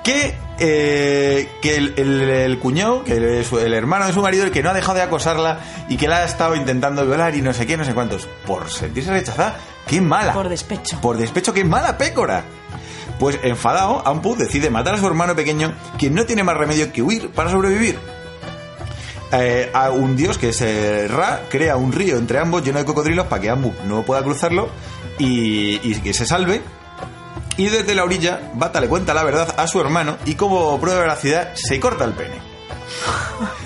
que, 0.09 0.35
eh, 0.59 1.49
que 1.61 1.77
el, 1.77 1.93
el- 1.99 2.23
el 2.31 2.59
cuñado, 2.59 3.05
que 3.05 3.13
el, 3.17 3.25
el 3.25 3.75
hermano 3.75 4.07
de 4.07 4.13
su 4.15 4.23
marido, 4.23 4.45
el 4.45 4.51
que 4.51 4.63
no 4.63 4.71
ha 4.71 4.75
dejado 4.75 4.95
de 4.97 5.03
acosarla 5.03 5.61
y 5.91 5.97
que 5.99 6.09
la 6.09 6.19
ha 6.19 6.25
estado 6.25 6.57
intentando 6.57 7.05
violar 7.07 7.35
y 7.37 7.43
no 7.43 7.53
sé 7.53 7.67
qué, 7.67 7.77
no 7.77 7.85
sé 7.85 7.93
cuántos, 7.93 8.27
por 8.47 8.71
sentirse 8.71 9.11
rechazada, 9.11 9.57
qué 9.87 10.01
mala. 10.01 10.33
Por 10.33 10.49
despecho. 10.49 10.99
Por 11.03 11.19
despecho, 11.19 11.53
qué 11.53 11.63
mala 11.65 11.99
pécora. 11.99 12.45
Pues 13.19 13.39
enfadado, 13.43 14.07
Ampu 14.07 14.35
decide 14.37 14.71
matar 14.71 14.95
a 14.95 14.99
su 14.99 15.07
hermano 15.07 15.37
pequeño, 15.37 15.75
quien 15.99 16.15
no 16.15 16.25
tiene 16.25 16.43
más 16.43 16.57
remedio 16.57 16.91
que 16.93 17.03
huir 17.03 17.29
para 17.31 17.51
sobrevivir. 17.51 17.99
Eh, 19.33 19.71
a 19.75 19.91
un 19.91 20.17
dios 20.17 20.39
que 20.39 20.49
es 20.51 20.61
eh, 20.63 21.07
Ra 21.07 21.43
crea 21.51 21.77
un 21.77 21.93
río 21.93 22.17
entre 22.17 22.39
ambos 22.39 22.65
lleno 22.65 22.79
de 22.79 22.87
cocodrilos 22.87 23.27
para 23.27 23.43
que 23.43 23.51
Ambu 23.51 23.75
no 23.87 24.03
pueda 24.03 24.23
cruzarlo 24.23 24.71
y, 25.19 25.81
y 25.87 26.01
que 26.01 26.15
se 26.15 26.25
salve. 26.25 26.63
Y 27.59 27.69
desde 27.69 27.95
la 27.95 28.05
orilla, 28.05 28.41
Bata 28.55 28.81
le 28.81 28.89
cuenta 28.89 29.13
la 29.13 29.23
verdad 29.25 29.55
a 29.59 29.67
su 29.67 29.81
hermano 29.81 30.17
y 30.25 30.35
como 30.37 30.81
prueba 30.81 30.97
de 31.01 31.07
veracidad 31.07 31.55
se 31.55 31.79
corta 31.79 32.05
el 32.05 32.13
pene. 32.13 32.37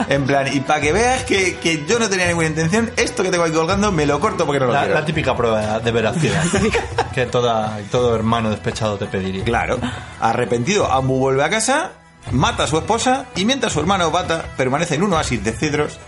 En 0.08 0.24
plan, 0.26 0.46
y 0.52 0.60
para 0.60 0.80
que 0.80 0.92
veas 0.92 1.22
que, 1.24 1.56
que 1.56 1.84
yo 1.86 1.98
no 1.98 2.08
tenía 2.10 2.26
ninguna 2.26 2.48
intención, 2.48 2.90
esto 2.96 3.22
que 3.22 3.30
tengo 3.30 3.44
aquí 3.44 3.54
colgando 3.54 3.90
me 3.92 4.04
lo 4.04 4.18
corto 4.20 4.44
porque 4.44 4.58
no 4.60 4.66
lo 4.66 4.72
La, 4.72 4.80
quiero. 4.80 4.94
la 4.94 5.04
típica 5.04 5.34
prueba 5.36 5.78
de 5.78 5.90
veracidad 5.92 6.42
que 7.14 7.26
toda, 7.26 7.78
todo 7.90 8.14
hermano 8.14 8.50
despechado 8.50 8.98
te 8.98 9.06
pediría. 9.06 9.44
Claro. 9.44 9.78
Arrepentido, 10.20 10.90
Ambu 10.90 11.18
vuelve 11.18 11.44
a 11.44 11.50
casa 11.50 11.92
mata 12.32 12.64
a 12.64 12.66
su 12.66 12.76
esposa 12.78 13.26
y 13.36 13.44
mientras 13.44 13.72
su 13.72 13.80
hermano 13.80 14.10
Bata 14.10 14.44
permanece 14.56 14.96
en 14.96 15.02
un 15.04 15.12
oasis 15.14 15.42
de 15.42 15.52
cedros 15.52 15.98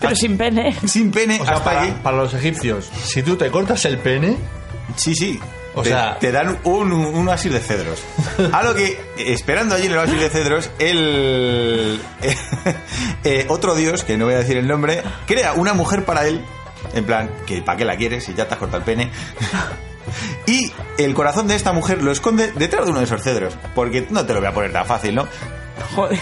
Pero 0.00 0.14
sin 0.16 0.36
pene. 0.38 0.74
sin 0.86 1.10
pene 1.10 1.40
O 1.40 1.44
sea, 1.44 1.54
hasta 1.54 1.64
para, 1.64 1.80
ahí. 1.82 2.00
para 2.02 2.16
los 2.16 2.32
egipcios, 2.34 2.88
si 3.04 3.22
tú 3.22 3.36
te 3.36 3.50
cortas 3.50 3.84
el 3.84 3.98
pene, 3.98 4.36
Sí, 4.96 5.14
sí. 5.14 5.38
O 5.74 5.82
te, 5.82 5.90
sea- 5.90 6.18
te 6.18 6.32
dan 6.32 6.58
un, 6.64 6.92
un 6.92 7.28
oasis 7.28 7.52
de 7.52 7.60
cedros. 7.60 8.02
A 8.52 8.62
lo 8.62 8.74
que, 8.74 9.00
esperando 9.18 9.74
allí 9.74 9.86
en 9.86 9.92
el 9.92 9.98
oasis 9.98 10.20
de 10.20 10.28
cedros, 10.30 10.70
el 10.78 12.00
eh, 13.24 13.46
otro 13.48 13.74
dios, 13.74 14.02
que 14.04 14.16
no 14.16 14.24
voy 14.26 14.34
a 14.34 14.38
decir 14.38 14.56
el 14.56 14.66
nombre, 14.66 15.02
crea 15.26 15.52
una 15.52 15.72
mujer 15.74 16.04
para 16.04 16.26
él, 16.26 16.44
en 16.94 17.04
plan, 17.04 17.30
que 17.46 17.62
¿para 17.62 17.78
qué 17.78 17.84
la 17.84 17.96
quieres 17.96 18.24
si 18.24 18.34
ya 18.34 18.46
te 18.48 18.54
has 18.54 18.58
cortado 18.58 18.78
el 18.78 18.84
pene? 18.84 19.10
Y 20.46 20.72
el 20.98 21.14
corazón 21.14 21.46
de 21.46 21.54
esta 21.54 21.72
mujer 21.72 22.02
lo 22.02 22.10
esconde 22.10 22.50
detrás 22.52 22.84
de 22.84 22.90
uno 22.90 22.98
de 22.98 23.04
esos 23.04 23.22
cedros, 23.22 23.56
porque 23.76 24.08
no 24.10 24.26
te 24.26 24.32
lo 24.34 24.40
voy 24.40 24.48
a 24.48 24.52
poner 24.52 24.72
tan 24.72 24.84
fácil, 24.84 25.14
¿no? 25.14 25.28
Joder. 25.94 26.18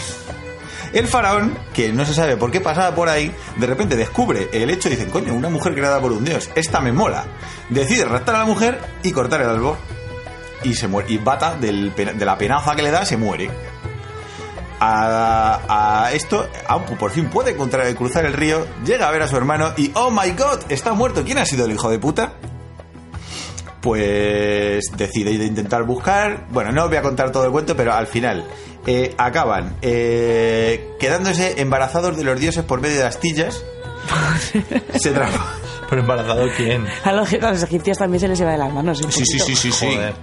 El 0.93 1.07
faraón, 1.07 1.57
que 1.73 1.91
no 1.93 2.05
se 2.05 2.13
sabe 2.13 2.35
por 2.37 2.51
qué 2.51 2.61
pasaba 2.61 2.95
por 2.95 3.09
ahí, 3.09 3.33
de 3.57 3.67
repente 3.67 3.95
descubre 3.95 4.49
el 4.51 4.69
hecho 4.69 4.89
y 4.89 4.91
dice, 4.95 5.07
coño, 5.07 5.33
una 5.33 5.49
mujer 5.49 5.73
creada 5.73 6.01
por 6.01 6.11
un 6.11 6.25
dios, 6.25 6.49
esta 6.55 6.79
me 6.81 6.91
mola. 6.91 7.25
Decide 7.69 8.05
raptar 8.05 8.35
a 8.35 8.39
la 8.39 8.45
mujer 8.45 8.79
y 9.03 9.11
cortar 9.11 9.41
el 9.41 9.49
albor. 9.49 9.77
Y 10.63 10.73
se 10.73 10.87
muere. 10.87 11.11
Y 11.11 11.17
Bata, 11.17 11.55
del 11.55 11.93
de 11.95 12.25
la 12.25 12.37
penaza 12.37 12.75
que 12.75 12.81
le 12.81 12.91
da, 12.91 13.05
se 13.05 13.17
muere. 13.17 13.49
A, 14.81 16.05
a 16.05 16.13
esto, 16.13 16.47
por 16.97 17.11
fin 17.11 17.29
puede 17.29 17.51
encontrar, 17.51 17.93
cruzar 17.95 18.25
el 18.25 18.33
río, 18.33 18.65
llega 18.85 19.09
a 19.09 19.11
ver 19.11 19.21
a 19.21 19.27
su 19.27 19.35
hermano 19.35 19.73
y, 19.75 19.91
oh 19.93 20.09
my 20.09 20.31
god, 20.31 20.59
está 20.69 20.93
muerto. 20.93 21.23
¿Quién 21.23 21.37
ha 21.37 21.45
sido 21.45 21.65
el 21.65 21.73
hijo 21.73 21.89
de 21.89 21.99
puta? 21.99 22.33
Pues 23.81 24.83
decide 24.97 25.37
de 25.37 25.45
intentar 25.45 25.83
buscar. 25.83 26.47
Bueno, 26.49 26.71
no 26.71 26.83
os 26.83 26.89
voy 26.89 26.97
a 26.97 27.01
contar 27.01 27.31
todo 27.31 27.45
el 27.45 27.51
cuento, 27.51 27.75
pero 27.75 27.93
al 27.93 28.07
final 28.07 28.45
eh, 28.91 29.13
acaban 29.19 29.75
eh, 29.83 30.95
quedándose 30.99 31.61
embarazados 31.61 32.17
de 32.17 32.23
los 32.23 32.39
dioses 32.39 32.63
por 32.63 32.81
medio 32.81 32.97
de 32.97 33.05
astillas. 33.05 33.63
Se 34.99 35.13
pero 35.89 36.01
embarazado 36.01 36.47
quién? 36.57 36.87
A 37.03 37.11
los, 37.11 37.31
a 37.33 37.51
los 37.51 37.63
egipcios 37.63 37.97
también 37.97 38.19
se 38.19 38.27
les 38.27 38.37
lleva 38.37 38.51
de 38.51 38.59
las 38.59 38.71
manos. 38.71 38.99
Sí, 39.09 39.25
sí, 39.25 39.39
sí, 39.39 39.55
sí, 39.55 39.71
sí. 39.71 39.85
Joder. 39.87 40.13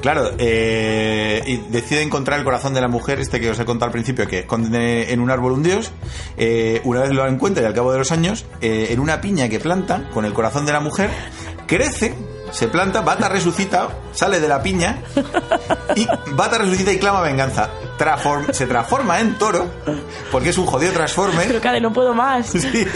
Claro, 0.00 0.32
eh, 0.38 1.42
y 1.46 1.56
decide 1.70 2.02
encontrar 2.02 2.40
el 2.40 2.44
corazón 2.44 2.74
de 2.74 2.80
la 2.80 2.88
mujer, 2.88 3.20
este 3.20 3.40
que 3.40 3.50
os 3.50 3.58
he 3.58 3.64
contado 3.64 3.86
al 3.86 3.92
principio, 3.92 4.26
que 4.26 4.40
esconde 4.40 5.12
en 5.12 5.20
un 5.20 5.30
árbol 5.30 5.52
un 5.52 5.62
dios. 5.62 5.92
Eh, 6.36 6.80
una 6.84 7.02
vez 7.02 7.12
lo 7.12 7.26
encuentra 7.28 7.62
y 7.62 7.66
al 7.66 7.74
cabo 7.74 7.92
de 7.92 7.98
los 7.98 8.10
años, 8.10 8.44
eh, 8.60 8.88
en 8.90 8.98
una 8.98 9.20
piña 9.20 9.48
que 9.48 9.60
planta 9.60 10.08
con 10.12 10.24
el 10.24 10.32
corazón 10.32 10.66
de 10.66 10.72
la 10.72 10.80
mujer, 10.80 11.10
crece, 11.68 12.14
se 12.50 12.66
planta, 12.66 13.02
Bata 13.02 13.28
resucita, 13.28 13.90
sale 14.12 14.40
de 14.40 14.48
la 14.48 14.60
piña 14.60 14.98
y 15.94 16.06
Bata 16.32 16.58
resucita 16.58 16.92
y 16.92 16.98
clama 16.98 17.20
venganza. 17.20 17.70
Transform- 17.98 18.52
se 18.52 18.66
transforma 18.66 19.20
en 19.20 19.36
toro, 19.38 19.70
porque 20.32 20.48
es 20.50 20.58
un 20.58 20.66
jodido 20.66 20.92
transformer. 20.92 21.60
Pero 21.60 21.80
no 21.80 21.92
puedo 21.92 22.14
más. 22.14 22.46
Sí. 22.48 22.86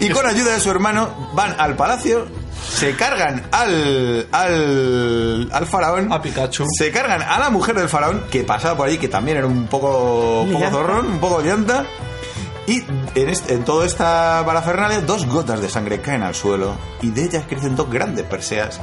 Y 0.00 0.08
con 0.10 0.26
ayuda 0.26 0.52
de 0.54 0.60
su 0.60 0.70
hermano 0.70 1.30
van 1.34 1.54
al 1.58 1.76
palacio, 1.76 2.26
se 2.68 2.96
cargan 2.96 3.46
al, 3.52 4.26
al, 4.32 5.48
al 5.52 5.66
faraón, 5.66 6.12
A 6.12 6.20
Pikachu. 6.22 6.64
se 6.76 6.90
cargan 6.90 7.22
a 7.22 7.38
la 7.38 7.50
mujer 7.50 7.74
del 7.76 7.88
faraón, 7.88 8.24
que 8.30 8.42
pasaba 8.44 8.76
por 8.76 8.88
ahí, 8.88 8.98
que 8.98 9.08
también 9.08 9.36
era 9.38 9.46
un 9.46 9.66
poco, 9.66 10.42
un 10.42 10.52
poco 10.52 10.70
zorrón, 10.70 11.06
un 11.06 11.18
poco 11.20 11.40
llanta. 11.42 11.84
Y 12.66 12.82
en, 13.14 13.28
este- 13.28 13.52
en 13.54 13.64
toda 13.64 13.84
esta 13.84 14.42
parafernalia, 14.46 15.02
dos 15.02 15.26
gotas 15.26 15.60
de 15.60 15.68
sangre 15.68 16.00
caen 16.00 16.22
al 16.22 16.34
suelo 16.34 16.74
y 17.02 17.10
de 17.10 17.24
ellas 17.24 17.44
crecen 17.48 17.76
dos 17.76 17.90
grandes 17.90 18.24
perseas. 18.24 18.80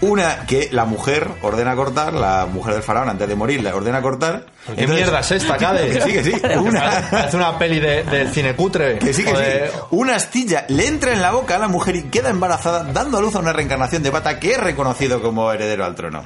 Una 0.00 0.44
que 0.46 0.68
la 0.72 0.84
mujer 0.84 1.28
ordena 1.42 1.74
cortar, 1.74 2.12
la 2.12 2.46
mujer 2.46 2.74
del 2.74 2.82
faraón 2.82 3.08
antes 3.08 3.26
de 3.28 3.34
morir 3.34 3.62
la 3.62 3.74
ordena 3.74 4.02
cortar. 4.02 4.46
¿Pero 4.66 4.76
¿Qué 4.76 4.86
mierda 4.86 5.20
es 5.20 5.30
esta, 5.30 5.56
Cade? 5.56 5.88
Que 5.90 6.00
sí, 6.02 6.12
que 6.12 6.24
sí. 6.24 6.32
Una, 6.58 6.88
Hace 6.98 7.36
una 7.36 7.58
peli 7.58 7.80
de, 7.80 8.02
del 8.04 8.30
cine 8.32 8.54
cutre. 8.54 8.98
que 8.98 9.12
sí, 9.14 9.24
que 9.24 9.32
de- 9.32 9.68
sí. 9.68 9.78
Una 9.92 10.16
astilla 10.16 10.64
le 10.68 10.86
entra 10.86 11.12
en 11.12 11.22
la 11.22 11.30
boca 11.30 11.56
a 11.56 11.58
la 11.58 11.68
mujer 11.68 11.96
y 11.96 12.02
queda 12.04 12.30
embarazada, 12.30 12.84
dando 12.92 13.18
a 13.18 13.20
luz 13.20 13.34
a 13.36 13.38
una 13.38 13.52
reencarnación 13.52 14.02
de 14.02 14.10
Bata 14.10 14.38
que 14.38 14.52
es 14.52 14.58
reconocido 14.60 15.22
como 15.22 15.50
heredero 15.52 15.84
al 15.84 15.94
trono. 15.94 16.24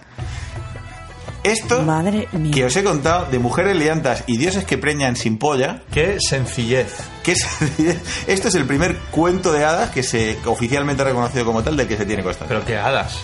Esto 1.52 1.82
Madre 1.82 2.28
mía. 2.32 2.52
que 2.52 2.64
os 2.64 2.76
he 2.76 2.84
contado 2.84 3.26
de 3.30 3.38
mujeres 3.38 3.76
liantas 3.76 4.24
y 4.26 4.36
dioses 4.36 4.64
que 4.64 4.78
preñan 4.78 5.16
sin 5.16 5.38
polla, 5.38 5.82
Qué 5.92 6.18
sencillez. 6.20 6.94
que 7.22 7.32
es, 7.32 7.46
esto 8.26 8.48
es 8.48 8.54
el 8.54 8.64
primer 8.64 8.96
cuento 9.10 9.52
de 9.52 9.64
hadas 9.64 9.90
que 9.90 10.02
se 10.02 10.36
oficialmente 10.46 11.02
reconocido 11.04 11.44
como 11.44 11.62
tal 11.62 11.76
del 11.76 11.86
que 11.88 11.96
se 11.96 12.06
tiene 12.06 12.22
constancia. 12.22 12.54
Pero 12.56 12.66
qué 12.66 12.76
hadas. 12.76 13.18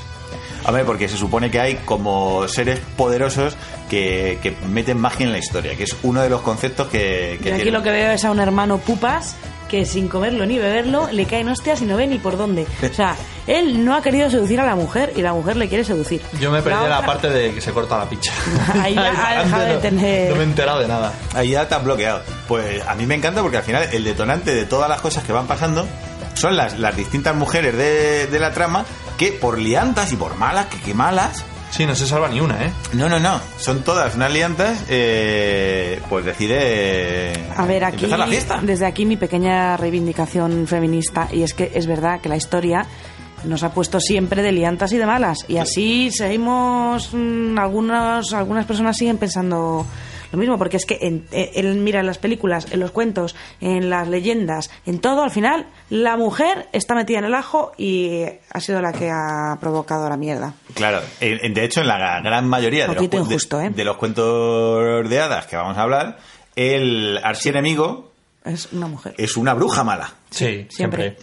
Hombre, 0.67 0.85
porque 0.85 1.09
se 1.09 1.19
supone 1.19 1.51
que 1.51 1.61
hay 1.61 1.75
como 1.85 2.49
seres 2.49 2.81
poderosos 2.97 3.55
que, 3.91 4.39
que 4.43 4.57
meten 4.67 4.99
magia 4.99 5.27
en 5.27 5.33
la 5.33 5.39
historia, 5.39 5.77
que 5.77 5.85
es 5.85 5.95
uno 6.03 6.23
de 6.23 6.31
los 6.31 6.41
conceptos 6.41 6.89
que, 6.89 7.39
que 7.43 7.51
Yo 7.51 7.55
aquí 7.55 7.63
tienen. 7.65 7.75
lo 7.75 7.83
que 7.83 7.91
veo 7.91 8.11
es 8.13 8.25
a 8.25 8.31
un 8.31 8.41
hermano 8.41 8.79
pupas 8.79 9.37
que 9.75 9.85
sin 9.87 10.07
comerlo 10.09 10.47
ni 10.47 10.57
beberlo 10.59 11.09
le 11.11 11.25
caen 11.27 11.49
hostias 11.49 11.83
y 11.83 11.85
no 11.85 11.97
ve 11.97 12.07
ni 12.07 12.19
por 12.19 12.37
dónde. 12.37 12.65
O 12.89 12.95
sea, 12.95 13.17
él 13.49 13.85
no 13.85 13.95
ha 13.97 14.03
querido 14.03 14.31
seducir 14.31 14.61
a 14.61 14.65
la 14.65 14.77
mujer 14.77 15.13
y 15.17 15.23
la 15.23 15.33
mujer 15.33 15.57
le 15.57 15.69
quiere 15.69 15.83
seducir. 15.85 16.21
Yo 16.41 16.51
me 16.53 16.63
perdí 16.63 16.79
la, 16.79 16.99
otra- 16.99 17.07
parte 17.07 17.29
de 17.31 17.53
que 17.55 17.61
se 17.61 17.73
corta 17.73 17.99
la 17.99 18.09
picha. 18.09 18.33
Ahí 18.83 18.95
ya 18.95 19.11
ha 19.41 19.43
dejado 19.45 19.65
de 19.65 19.75
no- 19.75 19.81
tener- 19.81 20.31
No 20.31 20.37
me 20.37 20.43
he 20.43 20.45
enterado 20.45 20.79
de 20.79 20.87
nada. 20.89 21.13
Ahí 21.35 21.51
ya 21.51 21.67
te 21.69 21.75
has 21.75 21.83
bloqueado. 21.83 22.23
Pues 22.47 22.87
a 22.87 22.95
mí 22.95 23.05
me 23.07 23.17
encanta 23.17 23.43
porque 23.43 23.57
al 23.57 23.65
final 23.65 23.89
el 23.93 24.05
detonante 24.05 24.55
de 24.55 24.65
todas 24.67 24.89
las 24.89 25.01
cosas 25.01 25.25
que 25.25 25.33
van 25.33 25.47
pasando 25.49 25.87
son 26.35 26.57
las, 26.57 26.79
las 26.79 26.97
distintas 26.97 27.35
mujeres 27.35 27.77
de, 27.77 28.27
de 28.29 28.39
la 28.41 28.53
trama 28.53 28.85
que 29.19 29.33
por 29.33 29.59
liantas 29.59 30.13
y 30.13 30.17
por 30.17 30.37
malas, 30.37 30.67
que 30.67 30.79
qué 30.81 30.95
malas. 30.95 31.45
Sí, 31.75 31.87
no 31.87 31.95
se 31.97 32.07
salva 32.07 32.29
ni 32.29 32.41
una, 32.41 32.65
¿eh? 32.65 32.73
No, 32.93 33.09
no, 33.09 33.19
no. 33.19 33.41
Son 33.59 33.83
todas 33.83 34.15
unas 34.15 34.33
liantas. 34.33 34.85
eh, 34.89 36.01
pues 36.09 36.25
decide. 36.25 37.33
A 37.57 37.67
ver, 37.67 37.85
aquí, 37.85 38.05
Empezar 38.05 38.19
la 38.21 38.27
fiesta. 38.29 38.61
desde 38.63 38.87
aquí 38.87 39.05
mi 39.07 39.17
pequeña 39.17 39.77
reivindicación 39.77 40.67
feminista, 40.69 41.29
y 41.33 41.43
es 41.43 41.53
que 41.53 41.73
es 41.75 41.87
verdad 41.87 42.21
que 42.21 42.29
la 42.29 42.37
historia 42.37 42.87
nos 43.45 43.63
ha 43.65 43.73
puesto 43.73 43.99
siempre 44.01 44.43
de 44.43 44.53
liantas 44.53 44.93
y 44.93 44.99
de 44.99 45.05
malas, 45.07 45.39
y 45.49 45.57
así 45.59 46.11
seguimos, 46.13 47.11
mm, 47.13 47.59
algunos, 47.59 48.33
algunas 48.33 48.65
personas 48.67 48.97
siguen 48.97 49.19
pensando 49.19 49.85
lo 50.35 50.39
mismo, 50.41 50.59
porque 50.59 50.77
es 50.77 50.85
que 50.87 50.99
en, 51.01 51.27
eh, 51.33 51.53
él 51.55 51.77
mira 51.77 52.01
en 52.01 52.07
las 52.07 52.19
películas, 52.19 52.67
en 52.73 52.81
los 52.81 52.91
cuentos, 52.91 53.35
en 53.61 53.89
las 53.91 54.09
leyendas, 54.09 54.71
en 54.87 54.99
todo, 54.99 55.23
al 55.23 55.31
final, 55.31 55.67
la 55.91 56.17
mujer 56.17 56.69
está 56.73 56.95
metida 56.95 57.19
en 57.21 57.25
el 57.25 57.35
ajo 57.35 57.73
y 57.79 58.23
ha 58.51 58.61
sido 58.61 58.81
la 58.83 58.93
que 58.93 59.11
ha 59.11 59.57
provocado 59.61 60.09
la 60.09 60.17
mierda. 60.17 60.55
Claro, 60.75 61.01
en- 61.21 61.39
en- 61.45 61.55
de 61.55 61.65
hecho, 61.65 61.81
en 61.81 61.89
la 61.89 62.21
gran 62.21 62.49
mayoría 62.49 62.87
de 62.89 62.95
los, 62.95 63.11
de- 63.11 63.17
injusto, 63.17 63.61
¿eh? 63.61 63.71
de 63.71 63.85
los 63.85 63.97
cuentos 63.97 65.09
de 65.09 65.21
hadas 65.21 65.47
que 65.47 65.57
vamos 65.57 65.77
a 65.79 65.83
hablar, 65.83 66.19
el 66.57 67.19
archienemigo 67.23 68.13
Es 68.45 68.73
una 68.73 68.87
mujer. 68.87 69.15
es 69.19 69.37
una 69.37 69.55
bruja 69.55 69.85
mala. 69.85 70.13
Sí, 70.31 70.67
Siempre. 70.71 71.03
siempre. 71.15 71.17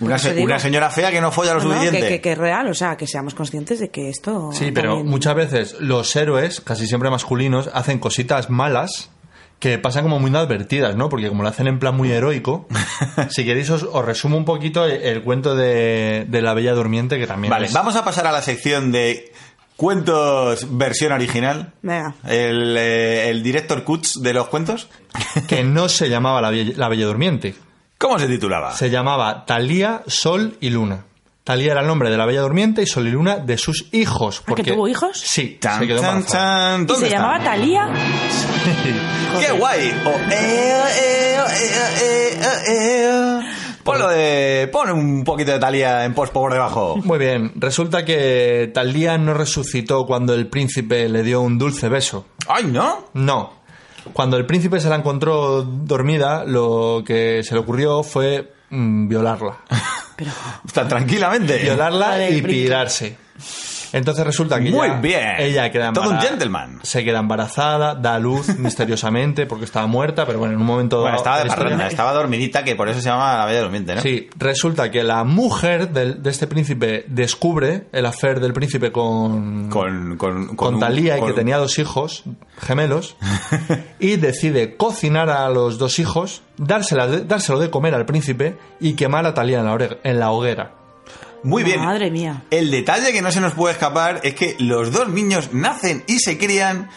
Una, 0.00 0.18
se- 0.18 0.58
señora 0.58 0.90
fea 0.90 1.10
que 1.10 1.20
no 1.20 1.30
folla 1.30 1.54
lo 1.54 1.60
No, 1.62 1.70
suficiente. 1.70 2.00
que, 2.00 2.08
que- 2.08 2.20
que 2.20 2.32
es 2.32 2.38
real, 2.38 2.68
o 2.68 2.74
sea, 2.74 2.96
que 2.96 3.06
seamos 3.06 3.34
conscientes 3.34 3.78
de 3.80 3.90
que 3.90 4.08
esto... 4.08 4.50
Sí, 4.52 4.70
pero 4.72 4.90
también- 4.94 5.08
muchas 5.08 5.34
veces 5.34 5.76
los 5.80 6.14
héroes, 6.16 6.60
casi 6.60 6.86
siempre 6.86 7.10
masculinos, 7.10 7.70
hacen 7.74 7.98
cositas 7.98 8.50
malas 8.50 9.10
que 9.58 9.76
pasan 9.78 10.04
como 10.04 10.18
muy 10.18 10.30
inadvertidas, 10.30 10.96
¿no? 10.96 11.10
Porque 11.10 11.28
como 11.28 11.42
lo 11.42 11.48
hacen 11.50 11.66
en 11.66 11.78
plan 11.78 11.94
muy 11.94 12.10
heroico, 12.10 12.66
si 13.30 13.44
queréis 13.44 13.68
os, 13.68 13.82
os 13.82 14.04
resumo 14.04 14.36
un 14.38 14.46
poquito 14.46 14.86
el, 14.86 15.02
el 15.02 15.22
cuento 15.22 15.54
de, 15.54 16.24
de 16.28 16.40
la 16.42 16.54
Bella 16.54 16.72
Durmiente, 16.72 17.18
que 17.18 17.26
también 17.26 17.50
Vale, 17.50 17.66
es- 17.66 17.72
vamos 17.74 17.94
a 17.96 18.02
pasar 18.04 18.26
a 18.26 18.32
la 18.32 18.40
sección 18.40 18.90
de 18.90 19.32
cuentos 19.76 20.66
versión 20.76 21.12
original. 21.12 21.72
Venga. 21.82 22.14
El, 22.26 22.76
eh, 22.78 23.28
el 23.30 23.42
director 23.42 23.84
Cuts 23.84 24.20
de 24.22 24.32
los 24.34 24.48
cuentos. 24.48 24.88
que 25.48 25.64
no 25.64 25.88
se 25.88 26.08
llamaba 26.08 26.40
la 26.40 26.50
la 26.52 26.88
Bella 26.88 27.06
Durmiente, 27.06 27.54
¿Cómo 28.00 28.18
se 28.18 28.26
titulaba? 28.28 28.74
se 28.74 28.88
llamaba 28.88 29.44
Talía, 29.44 30.00
Sol 30.06 30.56
y 30.62 30.70
Luna. 30.70 31.04
Talía 31.44 31.72
era 31.72 31.82
el 31.82 31.86
nombre 31.86 32.08
de 32.10 32.16
la 32.16 32.24
Bella 32.24 32.40
Durmiente 32.40 32.80
y 32.82 32.86
Sol 32.86 33.06
y 33.06 33.10
Luna 33.10 33.36
de 33.36 33.58
sus 33.58 33.88
hijos. 33.92 34.42
¿Ah, 34.46 34.54
que 34.54 34.64
tuvo 34.64 34.88
hijos? 34.88 35.18
Sí, 35.20 35.58
Chan, 35.60 35.80
se 35.80 35.86
quedó 35.86 35.98
embarazada. 35.98 36.70
chan. 36.76 36.82
¿Y 36.82 36.86
¿Dónde 36.86 37.06
se 37.08 37.12
llamaba 37.14 37.44
Talía? 37.44 37.88
¡Qué 39.40 39.52
guay! 39.52 40.02
Oh, 40.06 40.10
eh, 40.10 40.32
eh, 40.32 41.34
eh, 41.52 41.70
eh, 42.00 42.40
eh, 42.40 42.66
eh. 42.68 43.40
Ponlo 43.84 44.08
de. 44.08 44.68
Pon 44.72 44.90
un 44.92 45.22
poquito 45.24 45.52
de 45.52 45.58
Talía 45.58 46.04
en 46.06 46.14
post 46.14 46.32
por 46.32 46.52
debajo. 46.52 46.96
Muy 47.04 47.18
bien, 47.18 47.52
resulta 47.56 48.04
que 48.04 48.70
Talía 48.72 49.18
no 49.18 49.34
resucitó 49.34 50.06
cuando 50.06 50.32
el 50.34 50.46
príncipe 50.48 51.06
le 51.08 51.22
dio 51.22 51.40
un 51.42 51.58
dulce 51.58 51.88
beso. 51.90 52.26
¡Ay, 52.48 52.64
no! 52.64 53.06
No. 53.14 53.59
Cuando 54.12 54.36
el 54.36 54.46
príncipe 54.46 54.80
se 54.80 54.88
la 54.88 54.96
encontró 54.96 55.62
dormida, 55.62 56.44
lo 56.44 57.02
que 57.06 57.42
se 57.44 57.54
le 57.54 57.60
ocurrió 57.60 58.02
fue 58.02 58.52
mm, 58.70 59.08
violarla. 59.08 59.58
Pero, 60.16 60.32
Tan 60.72 60.88
tranquilamente. 60.88 61.58
Violarla 61.58 62.08
Vale, 62.08 62.30
y 62.30 62.42
pirarse. 62.42 63.16
Entonces 63.92 64.24
resulta 64.24 64.60
que 64.60 64.70
Muy 64.70 64.86
ella, 64.86 65.00
bien. 65.00 65.34
ella 65.38 65.70
queda 65.70 65.92
Todo 65.92 66.10
un 66.10 66.20
gentleman. 66.20 66.78
Se 66.82 67.04
queda 67.04 67.18
embarazada, 67.20 67.94
da 67.94 68.14
a 68.14 68.18
luz 68.18 68.48
misteriosamente 68.58 69.46
porque 69.46 69.64
estaba 69.64 69.86
muerta, 69.86 70.26
pero 70.26 70.38
bueno, 70.38 70.54
en 70.54 70.60
un 70.60 70.66
momento 70.66 71.00
Bueno, 71.00 71.16
estaba 71.16 71.42
de 71.42 71.46
parranda, 71.48 71.86
estaba 71.86 72.12
dormidita, 72.12 72.62
que 72.64 72.76
por 72.76 72.88
eso 72.88 73.00
se 73.00 73.08
llama 73.08 73.36
la 73.38 73.46
Bella 73.46 73.62
Durmiente, 73.62 73.94
¿no? 73.94 74.00
Sí, 74.00 74.28
resulta 74.36 74.90
que 74.90 75.02
la 75.02 75.24
mujer 75.24 75.90
del- 75.90 76.22
de 76.22 76.30
este 76.30 76.46
príncipe 76.46 77.04
descubre 77.08 77.86
el 77.92 78.06
afer 78.06 78.40
del 78.40 78.52
príncipe 78.52 78.92
con, 78.92 79.68
Con, 79.70 80.16
con, 80.16 80.46
con 80.48 80.56
con 80.56 80.74
un- 80.74 80.80
Talía 80.80 81.18
y 81.18 81.22
que 81.22 81.32
tenía 81.32 81.56
dos 81.58 81.78
hijos 81.78 82.24
gemelos 82.60 83.16
y 83.98 84.16
decide 84.16 84.76
cocinar 84.76 85.30
a 85.30 85.48
los 85.50 85.78
dos 85.78 85.98
hijos, 85.98 86.42
dársela 86.56 87.06
dárselo 87.06 87.58
de 87.58 87.70
comer 87.70 87.94
al 87.94 88.06
príncipe 88.06 88.56
y 88.80 88.94
quemar 88.94 89.26
a 89.26 89.34
Talía 89.34 89.60
en 89.60 89.64
la, 89.66 89.88
en 90.04 90.20
la 90.20 90.30
hoguera. 90.30 90.72
Muy 91.42 91.62
bien. 91.64 91.80
Madre 91.80 92.10
mía. 92.10 92.42
El 92.50 92.70
detalle 92.70 93.12
que 93.12 93.22
no 93.22 93.30
se 93.32 93.40
nos 93.40 93.54
puede 93.54 93.72
escapar 93.72 94.20
es 94.24 94.34
que 94.34 94.56
los 94.58 94.92
dos 94.92 95.08
niños 95.08 95.50
nacen 95.52 96.04
y 96.06 96.18
se 96.18 96.36
crían 96.38 96.88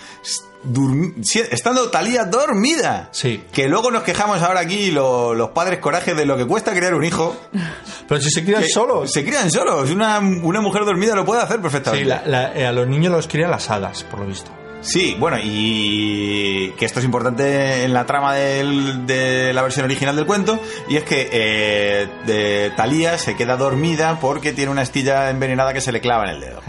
estando 1.51 1.89
Talía 1.89 2.25
dormida. 2.25 3.09
Sí. 3.11 3.43
Que 3.51 3.67
luego 3.67 3.91
nos 3.91 4.03
quejamos 4.03 4.41
ahora 4.41 4.61
aquí 4.61 4.91
lo- 4.91 5.33
los 5.33 5.49
padres 5.49 5.79
corajes 5.79 6.15
de 6.15 6.25
lo 6.25 6.37
que 6.37 6.45
cuesta 6.45 6.73
criar 6.73 6.93
un 6.93 7.03
hijo. 7.03 7.35
Pero 8.07 8.21
si 8.21 8.29
se 8.29 8.43
crían 8.43 8.63
solos. 8.67 9.11
Se 9.11 9.23
crían 9.23 9.49
solos. 9.51 9.89
Una, 9.91 10.19
una 10.19 10.61
mujer 10.61 10.85
dormida 10.85 11.15
lo 11.15 11.25
puede 11.25 11.41
hacer 11.41 11.57
Sí, 11.57 11.61
perfectamente. 11.63 12.09
la- 12.09 12.23
la- 12.25 12.53
eh, 12.53 12.65
a 12.65 12.71
los 12.71 12.87
niños 12.87 13.11
los 13.11 13.27
crían 13.27 13.51
las 13.51 13.69
hadas, 13.69 14.03
por 14.03 14.19
lo 14.21 14.25
visto. 14.27 14.51
Sí, 14.83 15.15
bueno, 15.17 15.37
y 15.41 16.71
que 16.77 16.85
esto 16.85 16.99
es 16.99 17.05
importante 17.05 17.85
en 17.85 17.93
la 17.93 18.05
trama 18.05 18.35
del- 18.35 19.07
de 19.07 19.53
la 19.53 19.61
versión 19.61 19.85
original 19.85 20.13
del 20.15 20.25
cuento, 20.25 20.59
y 20.89 20.97
es 20.97 21.03
que 21.05 21.29
eh, 21.31 22.07
de 22.25 22.71
Talía 22.75 23.17
se 23.17 23.35
queda 23.37 23.55
dormida 23.55 24.19
porque 24.19 24.51
tiene 24.51 24.71
una 24.71 24.81
astilla 24.81 25.29
envenenada 25.29 25.71
que 25.73 25.79
se 25.79 25.93
le 25.93 26.01
clava 26.01 26.25
en 26.25 26.29
el 26.31 26.41
dedo. 26.41 26.61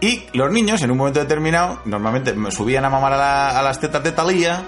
Y 0.00 0.22
los 0.32 0.52
niños, 0.52 0.80
en 0.82 0.92
un 0.92 0.98
momento 0.98 1.18
determinado, 1.18 1.80
normalmente 1.86 2.34
subían 2.52 2.84
a 2.84 2.90
mamar 2.90 3.14
a, 3.14 3.16
la- 3.16 3.58
a 3.58 3.62
las 3.62 3.80
tetas 3.80 4.02
de 4.04 4.12
Talía, 4.12 4.62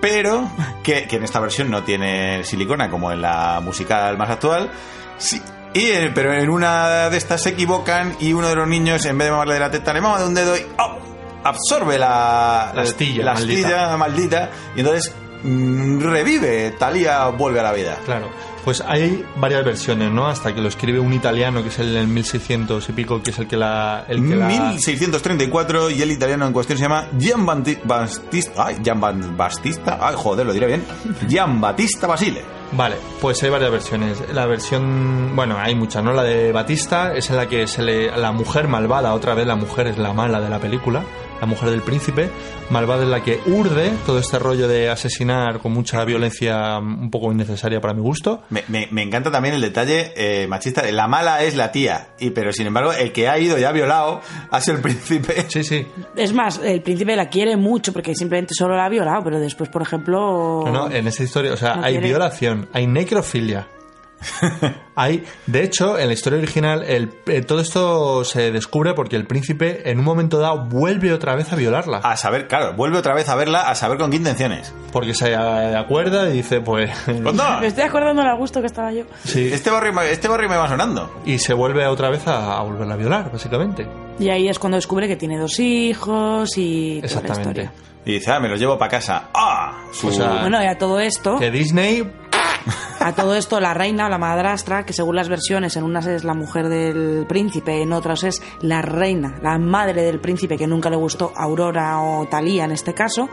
pero 0.00 0.48
que, 0.82 1.04
que 1.06 1.16
en 1.16 1.22
esta 1.22 1.38
versión 1.38 1.70
no 1.70 1.84
tiene 1.84 2.42
silicona 2.42 2.90
como 2.90 3.12
en 3.12 3.22
la 3.22 3.60
musical 3.62 4.18
más 4.18 4.28
actual. 4.30 4.70
Sí, 5.18 5.40
y, 5.72 5.82
eh, 5.84 6.10
pero 6.12 6.32
en 6.34 6.50
una 6.50 7.08
de 7.10 7.16
estas 7.16 7.42
se 7.44 7.50
equivocan 7.50 8.16
y 8.18 8.32
uno 8.32 8.48
de 8.48 8.56
los 8.56 8.66
niños, 8.66 9.04
en 9.04 9.16
vez 9.18 9.26
de 9.28 9.30
mamarle 9.30 9.54
de 9.54 9.60
la 9.60 9.70
teta, 9.70 9.92
le 9.92 10.00
mama 10.00 10.18
de 10.18 10.26
un 10.26 10.34
dedo 10.34 10.56
y 10.56 10.62
¡oh! 10.78 11.11
Absorbe 11.44 11.98
la, 11.98 12.72
La 12.74 12.82
astilla 12.82 13.24
la 13.24 13.34
maldita. 13.34 13.68
astilla 13.68 13.96
maldita 13.96 14.50
y 14.76 14.80
entonces 14.80 15.14
mm, 15.42 16.00
revive, 16.00 16.70
Talía 16.78 17.26
vuelve 17.28 17.60
a 17.60 17.62
la 17.64 17.72
vida. 17.72 17.98
Claro. 18.04 18.28
Pues 18.64 18.80
hay 18.80 19.24
varias 19.38 19.64
versiones, 19.64 20.12
¿no? 20.12 20.28
Hasta 20.28 20.54
que 20.54 20.60
lo 20.60 20.68
escribe 20.68 21.00
un 21.00 21.12
italiano 21.12 21.64
que 21.64 21.68
es 21.68 21.80
el 21.80 21.96
en 21.96 22.14
1600 22.14 22.88
y 22.88 22.92
pico, 22.92 23.20
que 23.20 23.30
es 23.30 23.38
el 23.40 23.48
que 23.48 23.56
la. 23.56 24.04
El 24.06 24.24
que 24.24 24.36
la 24.36 24.46
1634 24.46 25.90
y 25.90 26.00
el 26.00 26.12
italiano 26.12 26.46
en 26.46 26.52
cuestión 26.52 26.78
se 26.78 26.84
llama 26.84 27.08
Gian 27.18 27.44
Battista. 27.44 28.64
Ay, 28.64 28.76
Gian 28.84 29.00
Battista. 29.36 29.98
Ay, 30.00 30.14
joder, 30.16 30.46
lo 30.46 30.52
diré 30.52 30.68
bien. 30.68 30.84
Gian 31.28 31.60
Battista 31.60 32.06
Basile. 32.06 32.42
Vale, 32.74 32.96
pues 33.20 33.42
hay 33.42 33.50
varias 33.50 33.70
versiones. 33.72 34.22
La 34.32 34.46
versión, 34.46 35.34
bueno, 35.34 35.58
hay 35.58 35.74
muchas, 35.74 36.02
¿no? 36.04 36.12
La 36.12 36.22
de 36.22 36.52
Batista 36.52 37.12
es 37.14 37.28
en 37.30 37.36
la 37.36 37.46
que 37.48 37.66
se 37.66 37.82
le 37.82 38.16
la 38.16 38.30
mujer 38.32 38.68
malvada, 38.68 39.12
otra 39.12 39.34
vez 39.34 39.46
la 39.46 39.56
mujer 39.56 39.88
es 39.88 39.98
la 39.98 40.12
mala 40.14 40.40
de 40.40 40.48
la 40.48 40.58
película, 40.58 41.02
la 41.42 41.46
mujer 41.48 41.70
del 41.70 41.82
príncipe, 41.82 42.30
malvada 42.70 43.02
es 43.02 43.08
la 43.08 43.20
que 43.24 43.40
urde 43.46 43.90
todo 44.06 44.20
este 44.20 44.38
rollo 44.38 44.68
de 44.68 44.88
asesinar 44.88 45.58
con 45.58 45.72
mucha 45.72 46.04
violencia 46.04 46.78
un 46.78 47.10
poco 47.10 47.32
innecesaria 47.32 47.80
para 47.80 47.94
mi 47.94 48.00
gusto. 48.00 48.42
Me, 48.50 48.62
me- 48.68 48.86
me 48.92 49.02
encanta 49.02 49.28
también 49.32 49.56
el 49.56 49.60
detalle 49.60 50.12
eh, 50.14 50.46
machista. 50.46 50.88
La 50.92 51.08
mala 51.08 51.42
es 51.42 51.56
la 51.56 51.72
tía. 51.72 52.10
Y, 52.20 52.30
pero 52.30 52.52
sin 52.52 52.68
embargo, 52.68 52.92
el 52.92 53.10
que 53.10 53.28
ha 53.28 53.40
ido 53.40 53.58
y 53.58 53.64
ha 53.64 53.72
violado 53.72 54.20
ha 54.52 54.60
sido 54.60 54.76
el 54.76 54.82
príncipe. 54.82 55.34
Sí, 55.48 55.64
sí. 55.64 55.84
Es 56.14 56.32
más, 56.32 56.60
el 56.62 56.80
príncipe 56.80 57.16
la 57.16 57.28
quiere 57.28 57.56
mucho 57.56 57.92
porque 57.92 58.14
simplemente 58.14 58.54
solo 58.54 58.76
la 58.76 58.84
ha 58.86 58.88
violado, 58.88 59.24
pero 59.24 59.40
después, 59.40 59.68
por 59.68 59.82
ejemplo... 59.82 60.62
No, 60.64 60.70
no, 60.70 60.90
en 60.92 61.08
esta 61.08 61.24
historia, 61.24 61.52
o 61.54 61.56
sea, 61.56 61.74
No 61.74 61.84
hay 61.84 61.94
quiere. 61.94 62.06
violación, 62.08 62.68
hay 62.72 62.86
necrofilia. 62.86 63.66
hay, 64.96 65.24
de 65.46 65.62
hecho, 65.64 65.98
en 65.98 66.08
la 66.08 66.12
historia 66.14 66.38
original, 66.38 66.82
el, 66.84 67.10
eh, 67.26 67.42
todo 67.42 67.60
esto 67.60 68.24
se 68.24 68.50
descubre 68.52 68.94
porque 68.94 69.16
el 69.16 69.26
príncipe 69.26 69.90
en 69.90 69.98
un 69.98 70.04
momento 70.04 70.38
dado 70.38 70.64
vuelve 70.66 71.12
otra 71.12 71.34
vez 71.34 71.52
a 71.52 71.56
violarla. 71.56 71.98
A 71.98 72.16
saber, 72.16 72.48
claro, 72.48 72.74
vuelve 72.74 72.98
otra 72.98 73.14
vez 73.14 73.28
a 73.28 73.34
verla, 73.34 73.68
a 73.68 73.74
saber 73.74 73.98
con 73.98 74.10
qué 74.10 74.16
intenciones. 74.18 74.72
Porque 74.92 75.14
se 75.14 75.32
eh, 75.32 75.76
acuerda 75.76 76.28
y 76.28 76.32
dice, 76.32 76.60
pues. 76.60 76.90
¡Anda! 77.08 77.60
Me 77.60 77.66
estoy 77.68 77.84
acordando 77.84 78.22
del 78.22 78.36
gusto 78.36 78.60
que 78.60 78.66
estaba 78.66 78.92
yo. 78.92 79.04
sí. 79.24 79.50
Este 79.52 79.70
barrio, 79.70 79.92
me- 79.92 80.10
este 80.10 80.28
barrio 80.28 80.48
me 80.48 80.56
va 80.56 80.68
sonando. 80.68 81.22
Y 81.24 81.38
se 81.38 81.54
vuelve 81.54 81.86
otra 81.86 82.10
vez 82.10 82.26
a, 82.26 82.58
a 82.58 82.62
volverla 82.62 82.94
a 82.94 82.96
violar, 82.96 83.30
básicamente. 83.32 83.86
Y 84.18 84.28
ahí 84.28 84.48
es 84.48 84.58
cuando 84.58 84.76
descubre 84.76 85.08
que 85.08 85.16
tiene 85.16 85.38
dos 85.38 85.58
hijos 85.58 86.50
y 86.56 87.00
toda 87.00 87.00
la 87.00 87.06
Exactamente. 87.06 87.60
historia. 87.62 87.72
Y 88.04 88.12
dice, 88.14 88.32
ah, 88.32 88.40
me 88.40 88.48
los 88.48 88.58
llevo 88.58 88.76
para 88.76 88.90
casa. 88.90 89.28
¡Ah! 89.34 89.84
Su- 89.92 90.08
O 90.08 90.12
sea, 90.12 90.40
Bueno, 90.40 90.62
y 90.62 90.66
a 90.66 90.76
todo 90.76 90.98
esto, 91.00 91.36
Que 91.38 91.50
Disney. 91.50 92.10
A 93.00 93.12
todo 93.14 93.34
esto 93.34 93.60
la 93.60 93.74
reina 93.74 94.06
o 94.06 94.08
la 94.08 94.18
madrastra, 94.18 94.84
que 94.84 94.92
según 94.92 95.16
las 95.16 95.28
versiones, 95.28 95.76
en 95.76 95.84
unas 95.84 96.06
es 96.06 96.24
la 96.24 96.34
mujer 96.34 96.68
del 96.68 97.26
príncipe, 97.26 97.82
en 97.82 97.92
otras 97.92 98.24
es 98.24 98.42
la 98.60 98.82
reina, 98.82 99.38
la 99.42 99.58
madre 99.58 100.02
del 100.02 100.20
príncipe, 100.20 100.56
que 100.56 100.66
nunca 100.66 100.90
le 100.90 100.96
gustó 100.96 101.32
Aurora 101.36 102.00
o 102.00 102.26
Talía 102.26 102.64
en 102.64 102.72
este 102.72 102.94
caso. 102.94 103.28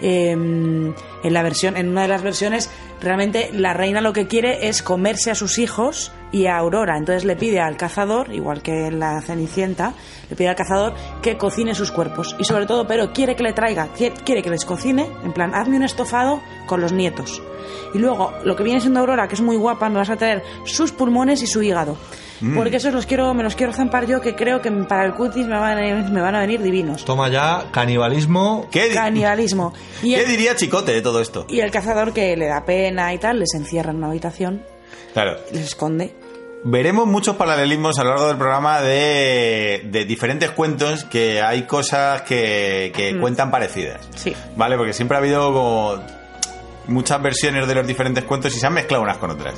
eh, 0.00 0.32
en 0.32 0.94
la 1.32 1.42
versión, 1.42 1.76
en 1.76 1.88
una 1.88 2.02
de 2.02 2.08
las 2.08 2.22
versiones, 2.22 2.70
realmente 3.00 3.50
la 3.52 3.72
reina 3.72 4.00
lo 4.00 4.12
que 4.12 4.26
quiere 4.26 4.68
es 4.68 4.82
comerse 4.82 5.30
a 5.30 5.34
sus 5.36 5.58
hijos 5.58 6.12
y 6.32 6.46
a 6.46 6.56
Aurora. 6.56 6.96
Entonces 6.96 7.24
le 7.24 7.36
pide 7.36 7.60
al 7.60 7.76
cazador, 7.76 8.32
igual 8.34 8.62
que 8.62 8.86
en 8.86 8.98
la 8.98 9.20
Cenicienta, 9.20 9.94
le 10.30 10.34
pide 10.36 10.48
al 10.48 10.56
cazador 10.56 10.94
que 11.20 11.36
cocine 11.36 11.74
sus 11.74 11.92
cuerpos. 11.92 12.34
Y 12.38 12.44
sobre 12.44 12.66
todo, 12.66 12.86
pero 12.86 13.12
quiere 13.12 13.36
que 13.36 13.42
le 13.42 13.52
traiga, 13.52 13.88
quiere 13.96 14.14
quiere 14.24 14.42
que 14.42 14.50
les 14.50 14.64
cocine, 14.64 15.08
en 15.24 15.32
plan, 15.32 15.54
hazme 15.54 15.76
un 15.76 15.84
estofado 15.84 16.40
con 16.66 16.80
los 16.80 16.92
nietos. 16.92 17.42
Y 17.94 17.98
luego, 17.98 18.32
lo 18.44 18.56
que 18.56 18.62
viene 18.64 18.80
siendo 18.80 19.00
Aurora, 19.00 19.28
que 19.28 19.34
es 19.34 19.40
muy 19.40 19.56
guapa, 19.56 19.88
me 19.88 19.96
vas 19.96 20.10
a 20.10 20.16
traer 20.16 20.42
sus 20.64 20.90
pulmones 20.92 21.42
y 21.42 21.46
su 21.46 21.62
hígado. 21.62 21.96
Porque 22.56 22.78
esos 22.78 22.92
los 22.92 23.06
quiero, 23.06 23.32
me 23.34 23.44
los 23.44 23.54
quiero 23.54 23.72
zampar 23.72 24.04
yo, 24.04 24.20
que 24.20 24.34
creo 24.34 24.60
que 24.60 24.68
para 24.72 25.04
el 25.04 25.14
cutis 25.14 25.46
me 25.46 25.56
van 25.56 25.78
a, 25.78 26.10
me 26.10 26.20
van 26.20 26.34
a 26.34 26.40
venir 26.40 26.60
divinos. 26.60 27.04
Toma 27.04 27.28
ya 27.28 27.66
canibalismo. 27.70 28.66
¿Qué, 28.68 28.88
Canibalismo. 28.92 29.72
Y 30.02 30.14
¿Qué 30.16 30.22
el, 30.22 30.28
diría 30.28 30.56
Chicote 30.56 30.92
de 30.92 31.02
todo 31.02 31.20
esto? 31.20 31.46
y 31.48 31.60
el 31.60 31.70
cazador 31.70 32.12
que 32.12 32.36
le 32.36 32.48
da 32.48 32.64
pena 32.64 33.14
y 33.14 33.18
tal, 33.18 33.38
les 33.38 33.54
encierra 33.54 33.92
en 33.92 33.98
una 33.98 34.08
habitación, 34.08 34.64
Claro, 35.12 35.36
les 35.52 35.66
esconde. 35.66 36.16
Veremos 36.64 37.06
muchos 37.08 37.34
paralelismos 37.36 37.98
a 37.98 38.04
lo 38.04 38.10
largo 38.10 38.28
del 38.28 38.36
programa 38.36 38.80
de, 38.80 39.82
de 39.90 40.04
diferentes 40.04 40.50
cuentos 40.52 41.04
que 41.04 41.42
hay 41.42 41.62
cosas 41.62 42.22
que, 42.22 42.92
que 42.94 43.18
cuentan 43.18 43.50
parecidas. 43.50 44.08
Sí. 44.14 44.32
¿Vale? 44.56 44.76
Porque 44.76 44.92
siempre 44.92 45.16
ha 45.16 45.20
habido 45.20 45.52
como 45.52 45.96
muchas 46.86 47.20
versiones 47.22 47.66
de 47.66 47.74
los 47.74 47.86
diferentes 47.86 48.22
cuentos 48.24 48.54
y 48.56 48.60
se 48.60 48.66
han 48.66 48.74
mezclado 48.74 49.02
unas 49.02 49.16
con 49.18 49.30
otras. 49.30 49.54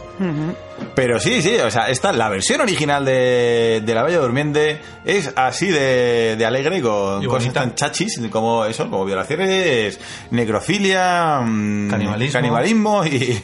Pero 0.94 1.18
sí, 1.18 1.42
sí, 1.42 1.56
o 1.56 1.70
sea, 1.70 1.88
esta, 1.90 2.12
la 2.12 2.28
versión 2.30 2.60
original 2.62 3.04
de, 3.04 3.82
de 3.84 3.94
La 3.94 4.02
Bella 4.02 4.18
Durmiente 4.20 4.80
es 5.04 5.32
así 5.36 5.68
de, 5.68 6.36
de 6.36 6.46
alegre 6.46 6.80
con 6.80 7.22
Y 7.22 7.26
cosas 7.26 7.52
tan 7.52 7.74
chachis 7.74 8.18
como 8.30 8.64
eso, 8.64 8.88
como 8.88 9.04
violaciones, 9.04 10.00
necrofilia, 10.30 11.40
mm, 11.44 11.90
Canibalismo. 11.90 12.32
canibalismo 12.32 13.04
y... 13.04 13.42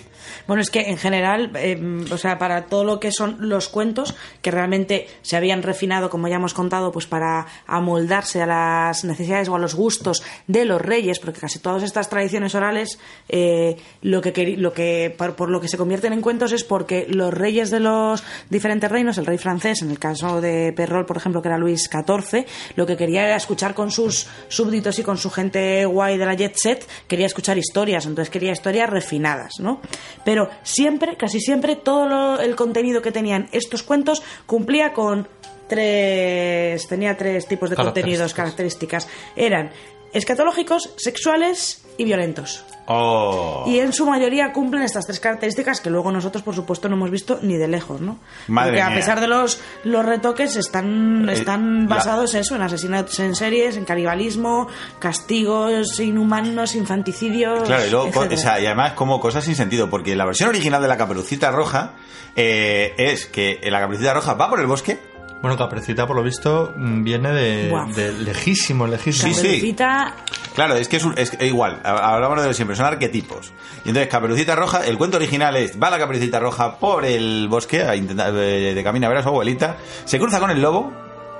Bueno, 0.50 0.62
es 0.62 0.70
que 0.70 0.80
en 0.80 0.98
general, 0.98 1.52
eh, 1.54 1.80
o 2.10 2.18
sea, 2.18 2.36
para 2.36 2.66
todo 2.66 2.82
lo 2.82 2.98
que 2.98 3.12
son 3.12 3.36
los 3.38 3.68
cuentos, 3.68 4.16
que 4.42 4.50
realmente 4.50 5.06
se 5.22 5.36
habían 5.36 5.62
refinado, 5.62 6.10
como 6.10 6.26
ya 6.26 6.34
hemos 6.34 6.54
contado, 6.54 6.90
pues 6.90 7.06
para 7.06 7.46
amoldarse 7.68 8.42
a 8.42 8.46
las 8.46 9.04
necesidades 9.04 9.48
o 9.48 9.54
a 9.54 9.60
los 9.60 9.76
gustos 9.76 10.24
de 10.48 10.64
los 10.64 10.82
reyes, 10.82 11.20
porque 11.20 11.38
casi 11.38 11.60
todas 11.60 11.84
estas 11.84 12.10
tradiciones 12.10 12.56
orales, 12.56 12.98
eh, 13.28 13.76
lo 14.02 14.20
que, 14.20 14.56
lo 14.56 14.72
que 14.72 15.14
por, 15.16 15.36
por 15.36 15.50
lo 15.50 15.60
que 15.60 15.68
se 15.68 15.76
convierten 15.76 16.14
en 16.14 16.20
cuentos 16.20 16.50
es 16.50 16.64
porque 16.64 17.06
los 17.08 17.32
reyes 17.32 17.70
de 17.70 17.78
los 17.78 18.24
diferentes 18.48 18.90
reinos, 18.90 19.18
el 19.18 19.26
rey 19.26 19.38
francés, 19.38 19.82
en 19.82 19.92
el 19.92 20.00
caso 20.00 20.40
de 20.40 20.72
Perrol, 20.72 21.06
por 21.06 21.16
ejemplo, 21.16 21.42
que 21.42 21.46
era 21.46 21.58
Luis 21.58 21.88
XIV, 21.88 22.44
lo 22.74 22.86
que 22.86 22.96
quería 22.96 23.24
era 23.24 23.36
escuchar 23.36 23.72
con 23.72 23.92
sus 23.92 24.26
súbditos 24.48 24.98
y 24.98 25.04
con 25.04 25.16
su 25.16 25.30
gente 25.30 25.84
guay 25.84 26.18
de 26.18 26.26
la 26.26 26.34
jet 26.34 26.56
set, 26.56 26.88
quería 27.06 27.26
escuchar 27.26 27.56
historias, 27.56 28.04
entonces 28.04 28.30
quería 28.30 28.50
historias 28.50 28.90
refinadas, 28.90 29.60
¿no? 29.60 29.80
Pero 30.24 30.39
siempre, 30.62 31.16
casi 31.16 31.40
siempre, 31.40 31.76
todo 31.76 32.06
lo- 32.06 32.40
el 32.40 32.56
contenido 32.56 33.02
que 33.02 33.12
tenían 33.12 33.48
estos 33.52 33.82
cuentos 33.82 34.22
cumplía 34.46 34.92
con 34.92 35.28
tres, 35.68 36.86
tenía 36.88 37.16
tres 37.16 37.46
tipos 37.46 37.70
de 37.70 37.76
contenidos, 37.76 38.34
características. 38.34 39.08
Eran 39.36 39.70
escatológicos, 40.12 40.90
sexuales 40.96 41.84
y 41.96 42.04
violentos. 42.04 42.64
Oh. 42.86 43.64
Y 43.68 43.78
en 43.78 43.92
su 43.92 44.04
mayoría 44.04 44.52
cumplen 44.52 44.82
estas 44.82 45.06
tres 45.06 45.20
características 45.20 45.80
que 45.80 45.90
luego 45.90 46.10
nosotros, 46.10 46.42
por 46.42 46.56
supuesto, 46.56 46.88
no 46.88 46.96
hemos 46.96 47.10
visto 47.10 47.38
ni 47.40 47.56
de 47.56 47.68
lejos, 47.68 48.00
¿no? 48.00 48.18
Madre 48.48 48.70
Porque 48.70 48.82
a 48.82 48.94
pesar 48.94 49.20
de 49.20 49.28
los, 49.28 49.60
los 49.84 50.04
retoques, 50.04 50.56
están, 50.56 51.28
Eh, 51.28 51.34
están 51.34 51.86
basados 51.86 52.34
en 52.34 52.40
eso, 52.40 52.56
en 52.56 52.62
asesinatos 52.62 53.20
en 53.20 53.36
series, 53.36 53.76
en 53.76 53.84
canibalismo, 53.84 54.66
castigos 54.98 56.00
inhumanos, 56.00 56.74
infanticidios. 56.74 57.62
Claro, 57.62 57.86
y, 57.86 57.90
luego, 57.90 58.08
o 58.08 58.36
sea, 58.36 58.58
y 58.60 58.66
además 58.66 58.94
como 58.94 59.20
cosas 59.20 59.44
sin 59.44 59.54
sentido, 59.54 59.88
porque 59.88 60.16
la 60.16 60.24
versión 60.24 60.48
original 60.48 60.82
de 60.82 60.88
la 60.88 60.96
Caperucita 60.96 61.52
Roja 61.52 61.94
eh, 62.34 62.94
es 62.98 63.26
que 63.26 63.60
la 63.62 63.78
Caperucita 63.78 64.14
Roja 64.14 64.34
va 64.34 64.50
por 64.50 64.58
el 64.58 64.66
bosque 64.66 64.98
Bueno, 65.42 65.56
Caperucita, 65.56 66.06
por 66.06 66.16
lo 66.16 66.22
visto, 66.22 66.74
mm, 66.76 67.02
viene 67.02 67.32
de, 67.32 67.70
de 67.94 68.12
lejísimo, 68.12 68.86
lejísimo. 68.86 69.32
Sí, 69.32 69.34
sí. 69.34 69.42
Caperucita, 69.46 70.14
Claro, 70.54 70.74
es 70.74 70.86
que 70.88 70.96
es, 70.98 71.04
un- 71.04 71.14
es 71.16 71.34
igual, 71.40 71.80
ha- 71.82 72.12
hablamos 72.14 72.42
de 72.44 72.52
siempre, 72.52 72.76
son 72.76 72.84
arquetipos. 72.84 73.52
Y 73.84 73.88
entonces, 73.88 74.08
Caperucita 74.10 74.54
Roja, 74.54 74.84
el 74.86 74.98
cuento 74.98 75.16
original 75.16 75.56
es, 75.56 75.80
va 75.82 75.88
la 75.88 75.98
Caperucita 75.98 76.40
Roja 76.40 76.76
por 76.78 77.06
el 77.06 77.48
bosque 77.48 77.82
a 77.84 77.96
intentar, 77.96 78.32
de, 78.34 78.74
de 78.74 78.84
camino 78.84 79.06
a 79.06 79.08
ver 79.08 79.18
a 79.18 79.22
su 79.22 79.28
abuelita, 79.30 79.76
se 80.04 80.18
cruza 80.18 80.40
con 80.40 80.50
el 80.50 80.60
lobo, 80.60 80.92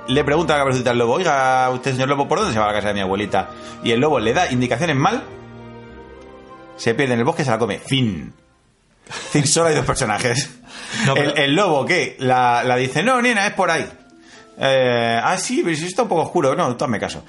le 0.07 0.23
pregunta 0.23 0.53
a 0.55 0.57
la 0.57 0.63
Caperucita 0.63 0.89
al 0.91 0.97
lobo, 0.97 1.13
oiga, 1.13 1.69
usted 1.69 1.91
señor 1.91 2.09
lobo, 2.09 2.27
¿por 2.27 2.39
dónde 2.39 2.53
se 2.53 2.59
va 2.59 2.65
a 2.65 2.69
la 2.69 2.73
casa 2.73 2.87
de 2.87 2.93
mi 2.95 3.01
abuelita? 3.01 3.49
Y 3.83 3.91
el 3.91 3.99
lobo 3.99 4.19
le 4.19 4.33
da 4.33 4.51
indicaciones 4.51 4.95
mal, 4.95 5.21
se 6.75 6.95
pierde 6.95 7.13
en 7.13 7.19
el 7.19 7.25
bosque, 7.25 7.43
se 7.45 7.51
la 7.51 7.59
come. 7.59 7.77
Fin. 7.77 8.33
Fin, 9.31 9.45
solo 9.45 9.67
hay 9.67 9.75
dos 9.75 9.85
personajes. 9.85 10.57
No, 11.05 11.13
pero- 11.13 11.31
el, 11.35 11.39
el 11.39 11.55
lobo 11.55 11.85
que 11.85 12.15
la, 12.19 12.63
la 12.63 12.75
dice, 12.75 13.03
no, 13.03 13.21
nena, 13.21 13.47
es 13.47 13.53
por 13.53 13.69
ahí. 13.71 13.87
Eh, 14.57 15.19
ah, 15.21 15.37
sí, 15.37 15.61
pero 15.63 15.75
si 15.75 15.85
está 15.87 16.03
un 16.03 16.09
poco 16.09 16.21
oscuro. 16.23 16.55
No, 16.55 16.75
hazme 16.79 16.99
caso. 16.99 17.23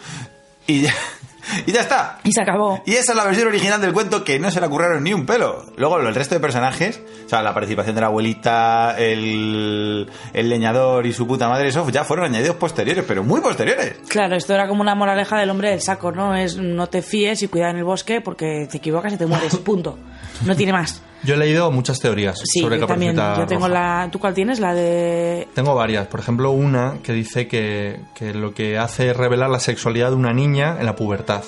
Y 0.67 0.83
ya, 0.83 0.93
y 1.67 1.73
ya 1.73 1.81
está. 1.81 2.19
y 2.25 2.33
se 2.33 2.43
acabó. 2.43 2.83
Y 2.85 2.93
esa 2.93 3.13
es 3.13 3.17
la 3.17 3.25
versión 3.25 3.49
original 3.49 3.81
del 3.81 3.93
cuento 3.93 4.23
que 4.23 4.39
no 4.39 4.51
se 4.51 4.61
le 4.61 4.67
ocurrieron 4.67 5.03
ni 5.03 5.13
un 5.15 5.25
pelo. 5.27 5.65
Luego 5.77 5.99
el 5.99 6.15
resto 6.15 6.35
de 6.35 6.41
personajes, 6.41 7.01
o 7.25 7.29
sea, 7.29 7.43
la 7.43 7.55
participación 7.55 7.95
de 7.95 8.01
la 8.03 8.09
abuelita, 8.09 8.97
el, 8.99 10.11
el 10.35 10.49
leñador 10.49 11.07
y 11.07 11.13
su 11.13 11.27
puta 11.27 11.49
madre, 11.49 11.69
eso 11.69 11.89
ya 11.91 12.05
fueron 12.05 12.27
añadidos 12.27 12.57
posteriores, 12.57 13.05
pero 13.09 13.25
muy 13.25 13.41
posteriores. 13.41 13.95
Claro, 14.09 14.37
esto 14.37 14.55
era 14.55 14.69
como 14.69 14.83
una 14.83 14.95
moraleja 14.95 15.39
del 15.39 15.51
hombre 15.51 15.71
del 15.71 15.81
saco, 15.81 16.13
¿no? 16.13 16.35
Es 16.37 16.57
no 16.57 16.89
te 16.89 17.03
fíes 17.03 17.43
y 17.43 17.49
cuida 17.49 17.71
en 17.71 17.79
el 17.79 17.85
bosque 17.85 18.21
porque 18.21 18.69
te 18.71 18.77
equivocas 18.77 19.13
y 19.15 19.17
te 19.17 19.27
mueres, 19.27 19.57
punto. 19.65 19.99
No 20.45 20.55
tiene 20.55 20.73
más. 20.73 21.03
Yo 21.25 21.35
he 21.35 21.37
leído 21.37 21.71
muchas 21.71 21.99
teorías 22.01 22.39
Sí, 22.45 22.61
sobre 22.61 22.81
yo 22.81 22.87
también. 22.87 23.15
Caperucita 23.15 23.43
Yo 23.43 23.47
tengo 23.49 23.69
Roja. 23.69 23.81
la. 24.05 24.09
¿Tú 24.11 24.19
cuál 24.19 24.35
tienes? 24.35 24.59
La 24.61 24.75
de. 24.75 25.47
Tengo 25.55 25.75
varias. 25.75 26.07
Por 26.09 26.21
ejemplo, 26.21 26.51
una 26.51 26.99
que 27.03 27.13
dice 27.13 27.47
que, 27.49 28.01
que 28.15 28.35
lo 28.35 28.53
que 28.55 28.79
hace 28.79 29.11
es 29.11 29.17
revelar 29.17 29.49
la 29.51 29.61
sexualidad 29.61 30.11
de 30.11 30.17
una 30.17 30.33
niña 30.33 30.77
en 30.81 30.87
la 30.87 30.97
pubertad. 30.97 31.43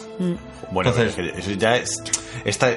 Bueno, 0.71 0.91
Entonces- 0.91 1.35
eso 1.37 1.51
ya 1.53 1.77
es. 1.77 2.03
Está, 2.45 2.71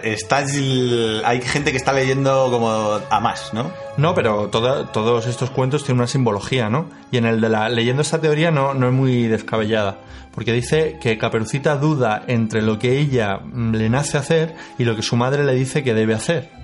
hay 1.26 1.42
gente 1.42 1.72
que 1.72 1.78
está 1.78 1.94
leyendo 1.94 2.50
como 2.52 3.00
a 3.10 3.20
más, 3.20 3.54
¿no? 3.54 3.72
No, 3.98 4.14
pero 4.14 4.48
toda- 4.50 4.92
todos 4.92 5.26
estos 5.28 5.50
cuentos 5.50 5.84
tienen 5.84 6.00
una 6.00 6.08
simbología, 6.08 6.70
¿no? 6.70 6.90
Y 7.12 7.18
en 7.18 7.26
el 7.26 7.42
de 7.42 7.50
la 7.50 7.70
leyendo 7.70 8.02
esta 8.02 8.20
teoría 8.22 8.52
no, 8.52 8.74
no 8.74 8.88
es 8.88 8.94
muy 8.94 9.24
descabellada, 9.28 9.98
porque 10.34 10.54
dice 10.54 10.98
que 11.02 11.18
Caperucita 11.18 11.76
duda 11.78 12.24
entre 12.28 12.62
lo 12.62 12.78
que 12.80 13.00
ella 13.00 13.38
mm, 13.44 13.74
le 13.76 13.90
nace 13.90 14.18
hacer 14.18 14.56
y 14.78 14.84
lo 14.86 14.96
que 14.96 15.02
su 15.02 15.16
madre 15.16 15.44
le 15.44 15.54
dice 15.54 15.84
que 15.84 15.94
debe 15.94 16.14
hacer. 16.14 16.57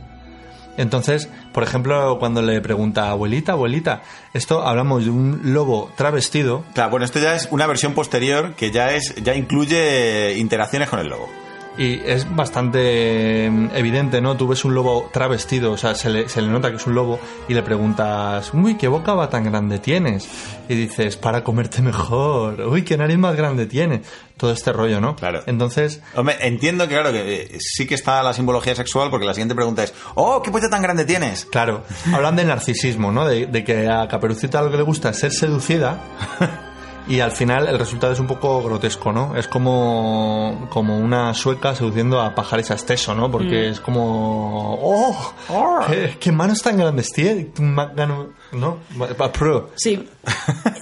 Entonces, 0.78 1.30
por 1.51 1.63
ejemplo, 1.63 2.17
cuando 2.19 2.41
le 2.41 2.59
pregunta 2.61 3.09
abuelita, 3.09 3.51
abuelita, 3.51 4.01
esto 4.34 4.65
hablamos 4.65 5.05
de 5.05 5.11
un 5.11 5.53
lobo 5.53 5.91
travestido, 5.95 6.63
Claro, 6.74 6.91
bueno, 6.91 7.05
esto 7.05 7.19
ya 7.19 7.36
es 7.36 7.47
una 7.51 7.67
versión 7.67 7.93
posterior 7.93 8.55
que 8.55 8.71
ya 8.71 8.93
es 8.93 9.15
ya 9.24 9.36
incluye 9.36 10.38
interacciones 10.38 10.89
con 10.89 10.99
el 10.99 11.09
lobo. 11.09 11.43
Y 11.76 12.01
es 12.05 12.36
bastante 12.36 13.49
mm, 13.49 13.69
evidente, 13.74 14.21
¿no? 14.21 14.38
Tú 14.38 14.47
ves 14.47 14.63
un 14.63 14.76
lobo 14.76 15.09
travestido, 15.11 15.71
o 15.71 15.78
sea, 15.78 15.95
se 15.95 16.09
le, 16.09 16.30
se 16.30 16.41
le 16.41 16.49
nota 16.49 16.69
que 16.69 16.78
es 16.78 16.86
un 16.86 16.93
lobo 16.93 17.19
y 17.47 17.53
le 17.55 17.63
preguntas, 17.63 18.51
uy, 18.53 18.76
¿qué 18.76 18.88
boca 18.88 19.13
va 19.15 19.30
tan 19.30 19.43
grande 19.43 19.80
tienes? 19.80 20.30
Y 20.69 20.76
dices, 20.76 21.17
para 21.17 21.43
comerte 21.43 21.82
mejor, 21.82 22.61
uy, 22.61 22.84
¿qué 22.84 22.95
nariz 22.95 23.17
más 23.17 23.36
grande 23.36 23.65
tienes? 23.65 24.01
Todo 24.38 24.51
este 24.51 24.71
rollo, 24.71 25.01
¿no? 25.01 25.15
Claro. 25.15 25.41
Entonces, 25.47 26.01
Hombre, 26.15 26.38
entiendo 26.41 26.88
que, 26.88 26.93
claro, 26.93 27.11
que 27.11 27.43
eh, 27.43 27.57
sí 27.59 27.88
que 27.88 27.95
está 27.95 28.21
la 28.21 28.34
simbología 28.34 28.76
sexual, 28.76 29.09
porque 29.09 29.26
la 29.26 29.34
siguiente 29.34 29.55
pregunta 29.55 29.84
es: 29.84 29.93
¡Oh, 30.15 30.41
qué 30.41 30.51
polla 30.51 30.69
tan 30.69 30.82
grande 30.82 31.05
tienes! 31.05 31.45
claro, 31.45 31.84
hablan 32.13 32.36
de 32.36 32.45
narcisismo, 32.45 33.11
¿no? 33.11 33.26
De, 33.26 33.47
de 33.47 33.63
que 33.63 33.88
a 33.88 34.07
Caperucita 34.07 34.61
lo 34.61 34.69
que 34.69 34.78
le 34.78 34.84
gusta 34.84 35.09
es 35.09 35.19
ser 35.19 35.32
seducida. 35.32 35.99
Y 37.08 37.20
al 37.20 37.32
final 37.32 37.68
el 37.68 37.78
resultado 37.78 38.14
es 38.14 38.20
un 38.20 38.28
poco 38.28 38.64
grotesco, 38.64 39.12
¿no? 39.12 39.36
Es 39.36 39.47
como, 39.47 40.68
como 40.70 40.97
una 40.97 41.34
sueca 41.34 41.76
seduciendo 41.76 42.22
a 42.22 42.34
pajares 42.34 42.72
a 42.72 42.76
esteso, 42.76 43.14
¿no? 43.14 43.30
Porque 43.30 43.70
es 43.70 43.82
como... 43.82 44.80
¡Oh! 44.82 45.84
¿Qué, 45.88 46.16
qué 46.20 46.32
manos 46.32 46.62
tan 46.62 46.78
grandes 46.78 47.12
tiene? 47.12 47.49
¿No? 48.54 48.78
Pro. 49.34 49.72
Sí. 49.76 50.08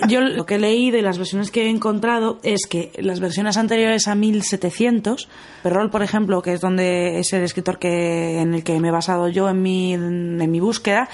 Yo 0.08 0.22
lo 0.22 0.46
que 0.46 0.60
leí 0.60 0.92
de 0.92 1.02
las 1.02 1.18
versiones 1.18 1.50
que 1.50 1.66
he 1.66 1.70
encontrado 1.70 2.40
es 2.44 2.68
que 2.70 2.92
las 2.98 3.20
versiones 3.20 3.58
anteriores 3.58 4.08
a 4.08 4.14
1700, 4.14 5.28
Perrol, 5.64 5.90
por 5.90 6.04
ejemplo, 6.04 6.42
que 6.44 6.54
es 6.54 6.62
donde 6.62 7.20
es 7.20 7.34
el 7.34 7.44
escritor 7.44 7.80
que 7.80 8.42
en 8.42 8.54
el 8.54 8.64
que 8.64 8.80
me 8.80 8.90
he 8.90 8.92
basado 8.92 9.28
yo 9.28 9.50
en 9.50 9.62
mi, 9.62 9.94
en 9.94 10.52
mi 10.52 10.60
búsqueda, 10.60 11.10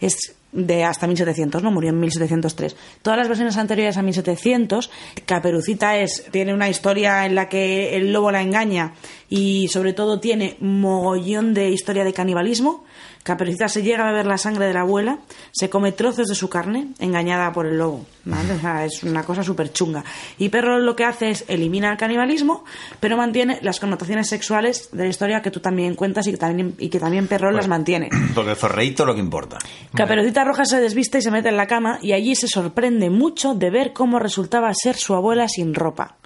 es 0.00 0.34
de 0.52 0.84
hasta 0.84 1.06
1700, 1.06 1.62
¿no? 1.62 1.70
Murió 1.70 1.90
en 1.90 1.98
1703. 1.98 2.76
Todas 3.00 3.18
las 3.18 3.28
versiones 3.28 3.56
anteriores 3.56 3.96
a 3.96 4.02
1700, 4.02 4.90
Caperucita 5.26 5.96
es, 5.98 6.26
tiene 6.30 6.54
una 6.54 6.68
historia 6.68 7.26
en 7.26 7.34
la 7.34 7.48
que 7.48 7.96
el 7.96 8.12
lobo 8.12 8.30
la 8.30 8.42
engaña 8.42 8.94
y 9.28 9.68
sobre 9.68 9.94
todo 9.94 10.20
tiene 10.20 10.56
mogollón 10.60 11.54
de 11.54 11.70
historia 11.70 12.04
de 12.04 12.12
canibalismo. 12.12 12.84
Caperucita 13.22 13.68
se 13.68 13.82
llega 13.82 14.06
a 14.06 14.10
beber 14.10 14.26
la 14.26 14.38
sangre 14.38 14.66
de 14.66 14.74
la 14.74 14.80
abuela, 14.80 15.18
se 15.52 15.70
come 15.70 15.92
trozos 15.92 16.28
de 16.28 16.34
su 16.34 16.48
carne, 16.48 16.88
engañada 16.98 17.52
por 17.52 17.66
el 17.66 17.78
lobo. 17.78 18.04
¿vale? 18.24 18.54
O 18.54 18.58
sea, 18.58 18.84
es 18.84 19.02
una 19.02 19.24
cosa 19.24 19.42
súper 19.42 19.72
chunga. 19.72 20.04
Y 20.38 20.48
Perro 20.48 20.78
lo 20.78 20.96
que 20.96 21.04
hace 21.04 21.30
es 21.30 21.44
elimina 21.48 21.90
el 21.90 21.96
canibalismo, 21.96 22.64
pero 23.00 23.16
mantiene 23.16 23.58
las 23.62 23.80
connotaciones 23.80 24.28
sexuales 24.28 24.88
de 24.92 25.04
la 25.04 25.10
historia 25.10 25.42
que 25.42 25.50
tú 25.50 25.60
también 25.60 25.94
cuentas 25.94 26.26
y 26.26 26.32
que 26.32 26.36
también, 26.36 26.74
y 26.78 26.88
que 26.88 26.98
también 26.98 27.28
Perro 27.28 27.50
las 27.50 27.68
mantiene. 27.68 28.08
Porque 28.34 28.50
el 28.50 28.56
zorreíto 28.56 29.04
lo 29.04 29.14
que 29.14 29.20
importa. 29.20 29.58
Caperucita 29.94 30.44
Roja 30.44 30.64
se 30.64 30.80
desviste 30.80 31.18
y 31.18 31.22
se 31.22 31.30
mete 31.30 31.48
en 31.48 31.56
la 31.56 31.66
cama 31.66 31.98
y 32.02 32.12
allí 32.12 32.34
se 32.34 32.48
sorprende 32.48 33.10
mucho 33.10 33.54
de 33.54 33.70
ver 33.70 33.92
cómo 33.92 34.18
resultaba 34.18 34.72
ser 34.74 34.96
su 34.96 35.14
abuela 35.14 35.48
sin 35.48 35.74
ropa. 35.74 36.16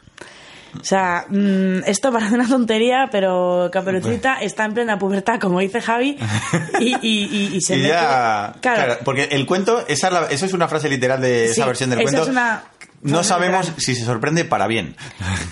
O 0.81 0.85
sea, 0.85 1.25
mm, 1.29 1.79
esto 1.87 2.13
parece 2.13 2.35
una 2.35 2.49
tontería, 2.49 3.09
pero 3.11 3.69
Caperucita 3.73 4.35
está 4.41 4.65
en 4.65 4.75
plena 4.75 4.99
pubertad, 4.99 5.39
como 5.41 5.61
dice 5.61 5.81
Javi, 5.81 6.17
y, 6.81 6.95
y- 7.03 7.25
y- 7.31 7.57
y 7.57 7.61
se 7.61 7.75
y 7.77 7.83
mete... 7.83 7.89
ya. 7.95 8.55
Claro, 8.61 8.85
claro, 8.85 9.01
porque 9.05 9.29
el 9.33 9.47
cuento, 9.47 9.85
esa 9.89 10.07
es 10.09 10.13
la- 10.13 10.27
eso 10.27 10.47
es 10.47 10.53
una 10.53 10.69
frase 10.69 10.89
literal 10.89 11.21
de 11.21 11.47
esa 11.47 11.55
Sí, 11.55 11.67
versión 11.67 11.91
del 11.91 12.01
esa 12.01 12.05
cuento. 12.05 12.23
es 12.23 12.29
una 12.29 12.65
no 13.03 13.23
sabemos 13.23 13.73
si 13.77 13.95
se 13.95 14.05
sorprende 14.05 14.45
para 14.45 14.67
bien. 14.67 14.97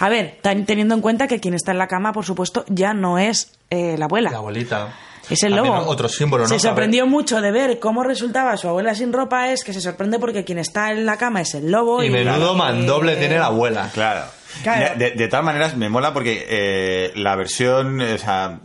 A 0.01 0.09
ver, 0.09 0.39
teniendo 0.43 0.95
en 0.95 1.01
cuenta 1.01 1.29
que 1.29 1.39
quien 1.41 1.55
está 1.55 1.71
en 1.73 1.79
la 1.79 1.87
cama, 1.87 2.13
por 2.13 2.25
supuesto, 2.25 2.65
ya 2.69 2.95
no 2.95 3.19
es 3.19 3.53
eh, 3.71 3.97
la 3.97 4.07
abuela. 4.07 4.31
La 4.31 4.39
abuelita. 4.39 4.89
Es 5.31 5.43
el 5.45 5.55
lobo. 5.55 5.73
Otro 5.87 6.09
símbolo, 6.09 6.43
¿no? 6.45 6.49
Se 6.49 6.59
sorprendió 6.59 7.07
mucho 7.07 7.41
de 7.41 7.51
ver 7.53 7.79
cómo 7.79 8.03
resultaba 8.03 8.57
su 8.57 8.69
abuela 8.69 8.95
sin 8.95 9.13
ropa, 9.13 9.51
es 9.51 9.63
que 9.63 9.73
se 9.73 9.81
sorprende 9.81 10.19
porque 10.19 10.45
quien 10.45 10.59
está 10.59 10.91
en 10.91 11.07
la 11.07 11.17
cama 11.17 11.43
es 11.43 11.55
el 11.55 11.71
lobo. 11.71 12.03
Y 12.03 12.11
menudo 12.11 12.55
eh, 12.55 12.57
mandoble 12.57 13.17
tiene 13.17 13.39
la 13.39 13.47
abuela. 13.47 13.89
Claro. 13.95 14.25
Claro. 14.63 14.99
De, 14.99 15.11
de 15.13 15.29
todas 15.29 15.45
maneras, 15.45 15.77
me 15.77 15.89
mola 15.89 16.13
porque 16.13 16.47
eh, 16.49 17.13
la 17.17 17.35
versión, 17.37 18.01
o 18.01 18.19
sea, 18.19 18.61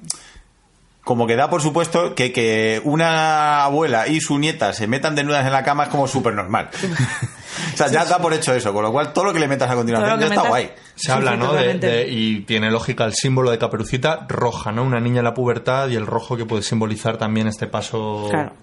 como 1.04 1.26
que 1.26 1.36
da 1.36 1.50
por 1.50 1.62
supuesto 1.62 2.14
que, 2.14 2.32
que 2.32 2.82
una 2.84 3.64
abuela 3.64 4.08
y 4.08 4.22
su 4.22 4.38
nieta 4.38 4.74
se 4.74 4.86
metan 4.88 5.16
desnudas 5.16 5.46
en 5.46 5.52
la 5.52 5.64
cama 5.64 5.84
es 5.86 5.90
como 5.90 6.08
súper 6.08 6.34
normal. 6.36 6.70
o 7.74 7.78
sea, 7.78 7.88
ya 7.88 8.06
da 8.06 8.20
por 8.20 8.34
hecho 8.34 8.54
eso, 8.54 8.72
con 8.74 8.84
lo 8.84 8.92
cual 8.92 9.12
todo 9.12 9.26
lo 9.26 9.34
que 9.34 9.40
le 9.40 9.48
metas 9.48 9.72
a 9.72 9.76
continuación 9.76 10.20
ya 10.20 10.28
está 10.28 10.48
guay. 10.48 10.72
Se 10.96 11.06
Sí, 11.06 11.12
habla, 11.12 11.32
sí, 11.32 11.38
¿no? 11.38 11.54
De- 11.54 12.08
y 12.10 12.42
tiene 12.42 12.70
lógica 12.70 13.06
el 13.06 13.14
símbolo 13.14 13.50
de 13.50 13.58
Caperucita 13.58 14.26
roja, 14.30 14.72
¿no? 14.72 14.84
Una 14.84 15.00
niña 15.00 15.20
en 15.20 15.24
la 15.26 15.34
pubertad 15.34 15.88
y 15.90 15.96
el 15.96 16.06
rojo 16.06 16.38
que 16.38 16.46
puede 16.46 16.62
simbolizar 16.62 17.18
también 17.18 17.48
este 17.48 17.66
paso. 17.68 18.28
Claro. 18.30 18.54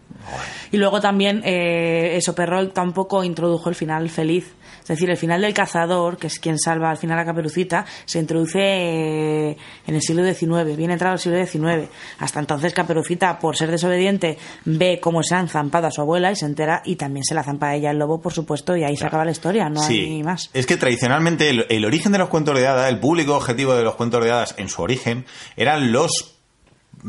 Y 0.72 0.76
luego 0.76 1.00
también, 1.00 1.42
eh, 1.44 2.16
eso, 2.16 2.34
Perrol 2.34 2.72
tampoco 2.72 3.24
introdujo 3.24 3.68
el 3.68 3.74
final 3.74 4.08
feliz. 4.10 4.52
Es 4.82 4.88
decir, 4.88 5.10
el 5.10 5.16
final 5.16 5.40
del 5.42 5.52
cazador, 5.52 6.16
que 6.16 6.28
es 6.28 6.38
quien 6.38 6.60
salva 6.60 6.90
al 6.90 6.96
final 6.96 7.18
a 7.18 7.24
Caperucita, 7.24 7.84
se 8.04 8.20
introduce 8.20 8.60
eh, 8.60 9.56
en 9.84 9.94
el 9.96 10.00
siglo 10.00 10.24
XIX, 10.24 10.76
viene 10.76 10.92
entrado 10.92 11.14
el 11.14 11.18
siglo 11.18 11.44
XIX. 11.44 11.88
Hasta 12.20 12.38
entonces 12.38 12.72
Caperucita, 12.72 13.40
por 13.40 13.56
ser 13.56 13.72
desobediente, 13.72 14.38
ve 14.64 15.00
cómo 15.02 15.24
se 15.24 15.34
han 15.34 15.48
zampado 15.48 15.88
a 15.88 15.90
su 15.90 16.02
abuela 16.02 16.30
y 16.30 16.36
se 16.36 16.46
entera 16.46 16.82
y 16.84 16.94
también 16.94 17.24
se 17.24 17.34
la 17.34 17.42
zampa 17.42 17.70
a 17.70 17.74
ella 17.74 17.90
el 17.90 17.98
lobo, 17.98 18.20
por 18.20 18.32
supuesto, 18.32 18.76
y 18.76 18.84
ahí 18.84 18.96
se 18.96 19.06
acaba 19.06 19.24
la 19.24 19.32
historia, 19.32 19.68
no 19.68 19.80
Sí. 19.82 19.98
hay 19.98 20.22
más. 20.22 20.50
Es 20.54 20.66
que 20.66 20.76
tradicionalmente 20.76 21.50
el, 21.50 21.66
el 21.68 21.84
origen 21.84 22.12
de 22.12 22.18
los 22.18 22.28
cuentos 22.28 22.56
de 22.56 22.68
hadas, 22.68 22.88
el 22.88 23.00
público 23.00 23.34
objetivo 23.36 23.74
de 23.74 23.82
los 23.82 23.96
cuentos 23.96 24.22
de 24.22 24.30
hadas 24.30 24.54
en 24.56 24.68
su 24.68 24.82
origen, 24.82 25.26
eran 25.56 25.90
los 25.90 26.36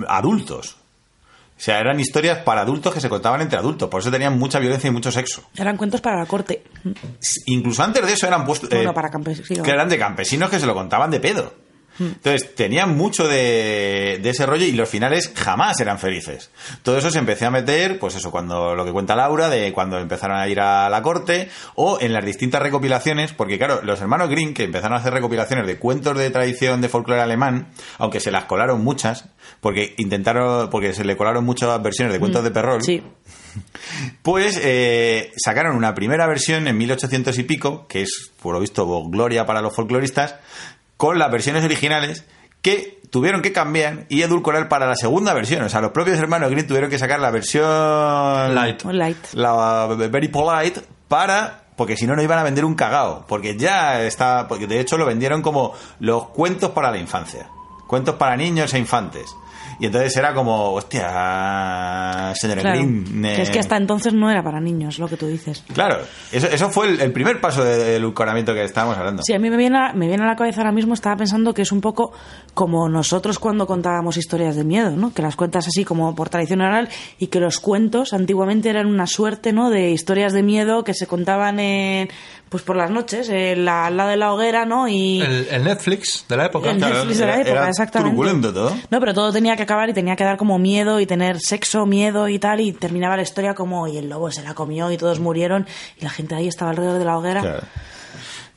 adultos. 0.07 0.77
O 1.57 1.59
sea, 1.59 1.79
eran 1.79 1.99
historias 1.99 2.37
para 2.43 2.61
adultos 2.61 2.93
que 2.93 3.01
se 3.01 3.09
contaban 3.09 3.41
entre 3.41 3.57
adultos. 3.57 3.89
Por 3.89 4.01
eso 4.01 4.11
tenían 4.11 4.37
mucha 4.37 4.59
violencia 4.59 4.89
y 4.89 4.91
mucho 4.91 5.11
sexo. 5.11 5.41
Eran 5.57 5.75
cuentos 5.75 6.01
para 6.01 6.19
la 6.19 6.27
corte. 6.27 6.63
Incluso 7.47 7.83
antes 7.83 8.05
de 8.05 8.13
eso 8.13 8.27
eran 8.27 8.45
puestos... 8.45 8.69
Bueno, 8.69 8.93
para 8.93 9.09
campesinos. 9.09 9.65
Que 9.65 9.71
eran 9.71 9.89
de 9.89 9.97
campesinos 9.97 10.51
que 10.51 10.59
se 10.59 10.67
lo 10.67 10.75
contaban 10.75 11.09
de 11.09 11.19
pedo. 11.19 11.53
Entonces, 11.99 12.53
tenían 12.55 12.95
mucho 12.95 13.27
de, 13.27 14.19
de 14.21 14.29
ese 14.29 14.45
rollo 14.45 14.65
y 14.65 14.71
los 14.71 14.89
finales 14.89 15.31
jamás 15.35 15.79
eran 15.79 15.99
felices. 15.99 16.51
Todo 16.83 16.97
eso 16.97 17.09
se 17.09 17.19
empezó 17.19 17.47
a 17.47 17.51
meter, 17.51 17.99
pues 17.99 18.15
eso, 18.15 18.31
cuando 18.31 18.75
lo 18.75 18.85
que 18.85 18.91
cuenta 18.91 19.15
Laura, 19.15 19.49
de 19.49 19.73
cuando 19.73 19.97
empezaron 19.97 20.37
a 20.37 20.47
ir 20.47 20.59
a 20.59 20.89
la 20.89 21.01
corte, 21.01 21.49
o 21.75 21.97
en 21.99 22.13
las 22.13 22.25
distintas 22.25 22.61
recopilaciones, 22.61 23.33
porque 23.33 23.57
claro, 23.57 23.81
los 23.83 23.99
hermanos 24.01 24.29
Green, 24.29 24.53
que 24.53 24.63
empezaron 24.63 24.97
a 24.97 24.99
hacer 24.99 25.13
recopilaciones 25.13 25.65
de 25.67 25.77
cuentos 25.77 26.17
de 26.17 26.29
tradición 26.29 26.81
de 26.81 26.89
folclore 26.89 27.21
alemán, 27.21 27.69
aunque 27.97 28.19
se 28.19 28.31
las 28.31 28.45
colaron 28.45 28.83
muchas, 28.83 29.25
porque 29.61 29.95
intentaron, 29.97 30.69
porque 30.69 30.93
se 30.93 31.03
le 31.03 31.17
colaron 31.17 31.45
muchas 31.45 31.81
versiones 31.81 32.13
de 32.13 32.19
cuentos 32.19 32.43
de 32.43 32.51
Perrol, 32.51 32.83
Sí. 32.83 33.01
Pues 34.21 34.59
eh, 34.61 35.31
sacaron 35.35 35.75
una 35.75 35.95
primera 35.95 36.27
versión 36.27 36.67
en 36.67 36.77
1800 36.77 37.37
y 37.39 37.43
pico, 37.43 37.87
que 37.87 38.03
es, 38.03 38.31
por 38.41 38.53
lo 38.53 38.59
visto, 38.59 38.85
gloria 39.09 39.45
para 39.45 39.61
los 39.61 39.75
folcloristas, 39.75 40.35
con 40.97 41.19
las 41.19 41.31
versiones 41.31 41.63
originales 41.63 42.25
que 42.61 43.01
tuvieron 43.09 43.41
que 43.41 43.53
cambiar 43.53 44.05
y 44.09 44.21
edulcorar 44.21 44.67
para 44.67 44.87
la 44.87 44.95
segunda 44.95 45.33
versión. 45.33 45.63
O 45.63 45.69
sea, 45.69 45.81
los 45.81 45.91
propios 45.91 46.19
hermanos 46.19 46.49
Green 46.51 46.67
tuvieron 46.67 46.89
que 46.89 46.99
sacar 46.99 47.19
la 47.19 47.31
versión 47.31 47.63
Light. 48.53 48.83
La 49.33 49.87
Very 49.87 50.27
Polite 50.27 50.81
para 51.07 51.63
porque 51.77 51.95
si 51.95 52.07
no 52.07 52.15
no 52.15 52.23
iban 52.23 52.39
a 52.39 52.43
vender 52.43 52.65
un 52.65 52.73
cagao, 52.73 53.23
porque 53.27 53.55
ya 53.55 54.01
está, 54.01 54.47
porque 54.47 54.65
de 54.65 54.79
hecho 54.79 54.97
lo 54.97 55.05
vendieron 55.05 55.43
como 55.43 55.73
los 55.99 56.29
cuentos 56.29 56.71
para 56.71 56.89
la 56.89 56.97
infancia, 56.97 57.47
cuentos 57.85 58.15
para 58.15 58.35
niños 58.35 58.73
e 58.73 58.79
infantes. 58.79 59.35
Y 59.79 59.85
entonces 59.85 60.15
era 60.17 60.33
como, 60.33 60.73
hostia, 60.73 62.33
señor 62.35 62.59
Claro. 62.59 62.77
Green. 62.79 63.21
Que 63.35 63.41
es 63.43 63.49
que 63.49 63.59
hasta 63.59 63.77
entonces 63.77 64.13
no 64.13 64.29
era 64.31 64.43
para 64.43 64.59
niños, 64.59 64.99
lo 64.99 65.07
que 65.07 65.17
tú 65.17 65.27
dices. 65.27 65.63
Claro, 65.73 65.99
eso, 66.31 66.47
eso 66.47 66.69
fue 66.69 66.87
el, 66.89 67.01
el 67.01 67.11
primer 67.11 67.39
paso 67.41 67.63
de- 67.63 67.77
del 67.77 68.01
edulcoramiento 68.01 68.53
que 68.53 68.63
estábamos 68.63 68.97
hablando. 68.97 69.23
Sí, 69.23 69.33
a 69.33 69.39
mí 69.39 69.49
me 69.49 69.57
viene, 69.57 69.77
a, 69.77 69.93
me 69.93 70.07
viene 70.07 70.23
a 70.23 70.27
la 70.27 70.35
cabeza 70.35 70.61
ahora 70.61 70.71
mismo, 70.71 70.93
estaba 70.93 71.15
pensando 71.15 71.53
que 71.53 71.61
es 71.61 71.71
un 71.71 71.81
poco 71.81 72.11
como 72.53 72.89
nosotros 72.89 73.39
cuando 73.39 73.67
contábamos 73.67 74.17
historias 74.17 74.55
de 74.55 74.63
miedo, 74.63 74.91
¿no? 74.91 75.13
Que 75.13 75.21
las 75.21 75.35
cuentas 75.35 75.67
así 75.67 75.85
como 75.85 76.15
por 76.15 76.29
tradición 76.29 76.61
oral 76.61 76.89
y 77.19 77.27
que 77.27 77.39
los 77.39 77.59
cuentos 77.59 78.13
antiguamente 78.13 78.69
eran 78.69 78.87
una 78.87 79.07
suerte, 79.07 79.53
¿no? 79.53 79.69
De 79.69 79.91
historias 79.91 80.33
de 80.33 80.43
miedo 80.43 80.83
que 80.83 80.93
se 80.93 81.07
contaban 81.07 81.59
en, 81.59 82.09
pues 82.49 82.63
por 82.63 82.75
las 82.75 82.89
noches, 82.89 83.27
en 83.29 83.65
la- 83.65 83.85
al 83.87 83.97
lado 83.97 84.09
de 84.09 84.17
la 84.17 84.33
hoguera, 84.33 84.65
¿no? 84.65 84.87
Y 84.87 85.21
El, 85.21 85.47
el 85.51 85.63
Netflix 85.63 86.25
de 86.29 86.37
la 86.37 86.45
época. 86.45 86.71
el 86.71 86.79
Netflix 86.79 87.17
de 87.19 87.25
la 87.25 87.35
época, 87.35 87.51
era 87.51 87.69
exactamente. 87.69 88.11
turbulento 88.15 88.53
todo. 88.53 88.75
No, 88.89 88.99
pero 88.99 89.13
todo 89.13 89.31
tenía 89.33 89.55
que 89.55 89.63
acabar 89.63 89.89
y 89.89 89.93
tenía 89.93 90.15
que 90.15 90.23
dar 90.23 90.37
como 90.37 90.57
miedo 90.57 90.99
y 90.99 91.05
tener 91.05 91.39
sexo, 91.39 91.85
miedo 91.85 92.27
y 92.29 92.39
tal, 92.39 92.61
y 92.61 92.71
terminaba 92.71 93.15
la 93.17 93.23
historia 93.23 93.53
como, 93.53 93.87
y 93.87 93.97
el 93.97 94.09
lobo 94.09 94.31
se 94.31 94.43
la 94.43 94.53
comió 94.53 94.91
y 94.91 94.97
todos 94.97 95.19
murieron, 95.19 95.67
y 95.99 96.03
la 96.03 96.09
gente 96.09 96.35
ahí 96.35 96.47
estaba 96.47 96.71
alrededor 96.71 96.99
de 96.99 97.05
la 97.05 97.17
hoguera. 97.17 97.41
Claro. 97.41 97.63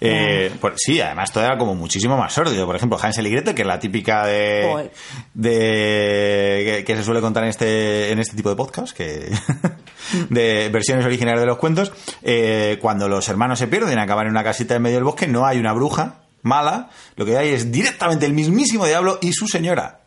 Eh, 0.01 0.51
pues 0.61 0.75
sí, 0.79 1.01
además 1.01 1.31
todo 1.33 1.45
era 1.45 1.59
como 1.59 1.75
muchísimo 1.75 2.17
más 2.17 2.33
sórdido. 2.33 2.65
Por 2.67 2.77
ejemplo, 2.77 2.99
Hansel 3.01 3.27
y 3.27 3.31
Gretel, 3.31 3.55
que 3.55 3.63
es 3.63 3.69
la 3.69 3.79
típica 3.79 4.25
de, 4.27 4.91
de 5.35 6.63
que, 6.65 6.85
que 6.85 6.97
se 6.97 7.05
suele 7.05 7.21
contar 7.21 7.43
en 7.45 7.51
este 7.51 8.11
en 8.13 8.19
este 8.19 8.37
tipo 8.37 8.51
de 8.51 8.57
podcast, 8.57 8.97
que 8.97 9.31
de 10.31 10.69
versiones 10.73 11.05
originales 11.05 11.41
de 11.41 11.47
los 11.47 11.59
cuentos. 11.59 11.93
eh, 12.23 12.79
cuando 12.81 13.09
los 13.09 13.29
hermanos 13.29 13.59
se 13.59 13.67
pierden, 13.69 13.99
acaban 13.99 14.27
en 14.27 14.33
una 14.33 14.45
casita 14.45 14.75
en 14.75 14.83
medio 14.83 14.97
del 14.97 15.05
bosque, 15.05 15.27
no 15.27 15.47
hay 15.47 15.59
una 15.59 15.73
bruja 15.73 16.21
mala, 16.43 16.89
lo 17.17 17.27
que 17.27 17.37
hay 17.37 17.51
es 17.51 17.71
directamente 17.71 18.25
el 18.27 18.33
mismísimo 18.33 18.87
diablo 18.87 19.19
y 19.21 19.33
su 19.33 19.47
señora. 19.47 20.01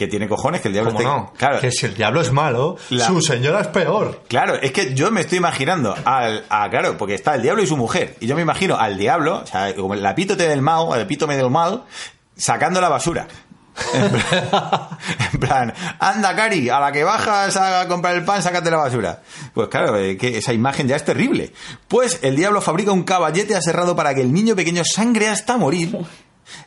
Que 0.00 0.06
tiene 0.08 0.26
cojones 0.28 0.62
que 0.62 0.68
el 0.68 0.72
diablo 0.72 0.92
¿Cómo 0.94 1.00
esté- 1.02 1.10
no? 1.10 1.32
Claro, 1.36 1.60
Que 1.60 1.70
si 1.70 1.84
el 1.84 1.94
diablo 1.94 2.22
es 2.22 2.32
malo, 2.32 2.78
La- 2.88 3.04
su 3.06 3.20
señora 3.20 3.60
es 3.60 3.66
peor. 3.66 4.22
Claro, 4.28 4.54
es 4.54 4.72
que 4.72 4.94
yo 4.94 5.10
me 5.10 5.20
estoy 5.20 5.36
imaginando 5.36 5.94
al, 6.06 6.46
a, 6.48 6.70
claro, 6.70 6.96
porque 6.96 7.12
está 7.12 7.34
el 7.34 7.42
diablo 7.42 7.62
y 7.62 7.66
su 7.66 7.76
mujer, 7.76 8.16
y 8.18 8.26
yo 8.26 8.34
me 8.34 8.40
imagino 8.40 8.76
al 8.78 8.96
diablo, 8.96 9.42
o 9.44 9.46
sea, 9.46 9.74
como 9.74 9.92
el 9.92 10.06
apítote 10.06 10.48
del 10.48 10.62
mal, 10.62 10.86
el 10.94 11.02
epítome 11.02 11.36
del 11.36 11.50
mal, 11.50 11.82
sacando 12.34 12.80
la 12.80 12.88
basura. 12.88 13.28
En 13.92 14.10
plan, 14.10 14.88
en 15.34 15.38
plan, 15.40 15.74
anda, 15.98 16.34
Cari, 16.34 16.70
a 16.70 16.80
la 16.80 16.92
que 16.92 17.04
bajas 17.04 17.56
a 17.58 17.86
comprar 17.86 18.16
el 18.16 18.24
pan, 18.24 18.42
sácate 18.42 18.70
la 18.70 18.78
basura. 18.78 19.20
Pues 19.52 19.68
claro, 19.68 19.92
que 19.94 20.38
esa 20.38 20.54
imagen 20.54 20.88
ya 20.88 20.96
es 20.96 21.04
terrible. 21.04 21.52
Pues 21.88 22.20
el 22.22 22.36
diablo 22.36 22.62
fabrica 22.62 22.90
un 22.92 23.02
caballete 23.04 23.54
aserrado 23.54 23.94
para 23.94 24.14
que 24.14 24.22
el 24.22 24.32
niño 24.32 24.56
pequeño 24.56 24.82
sangre 24.82 25.28
hasta 25.28 25.58
morir. 25.58 25.94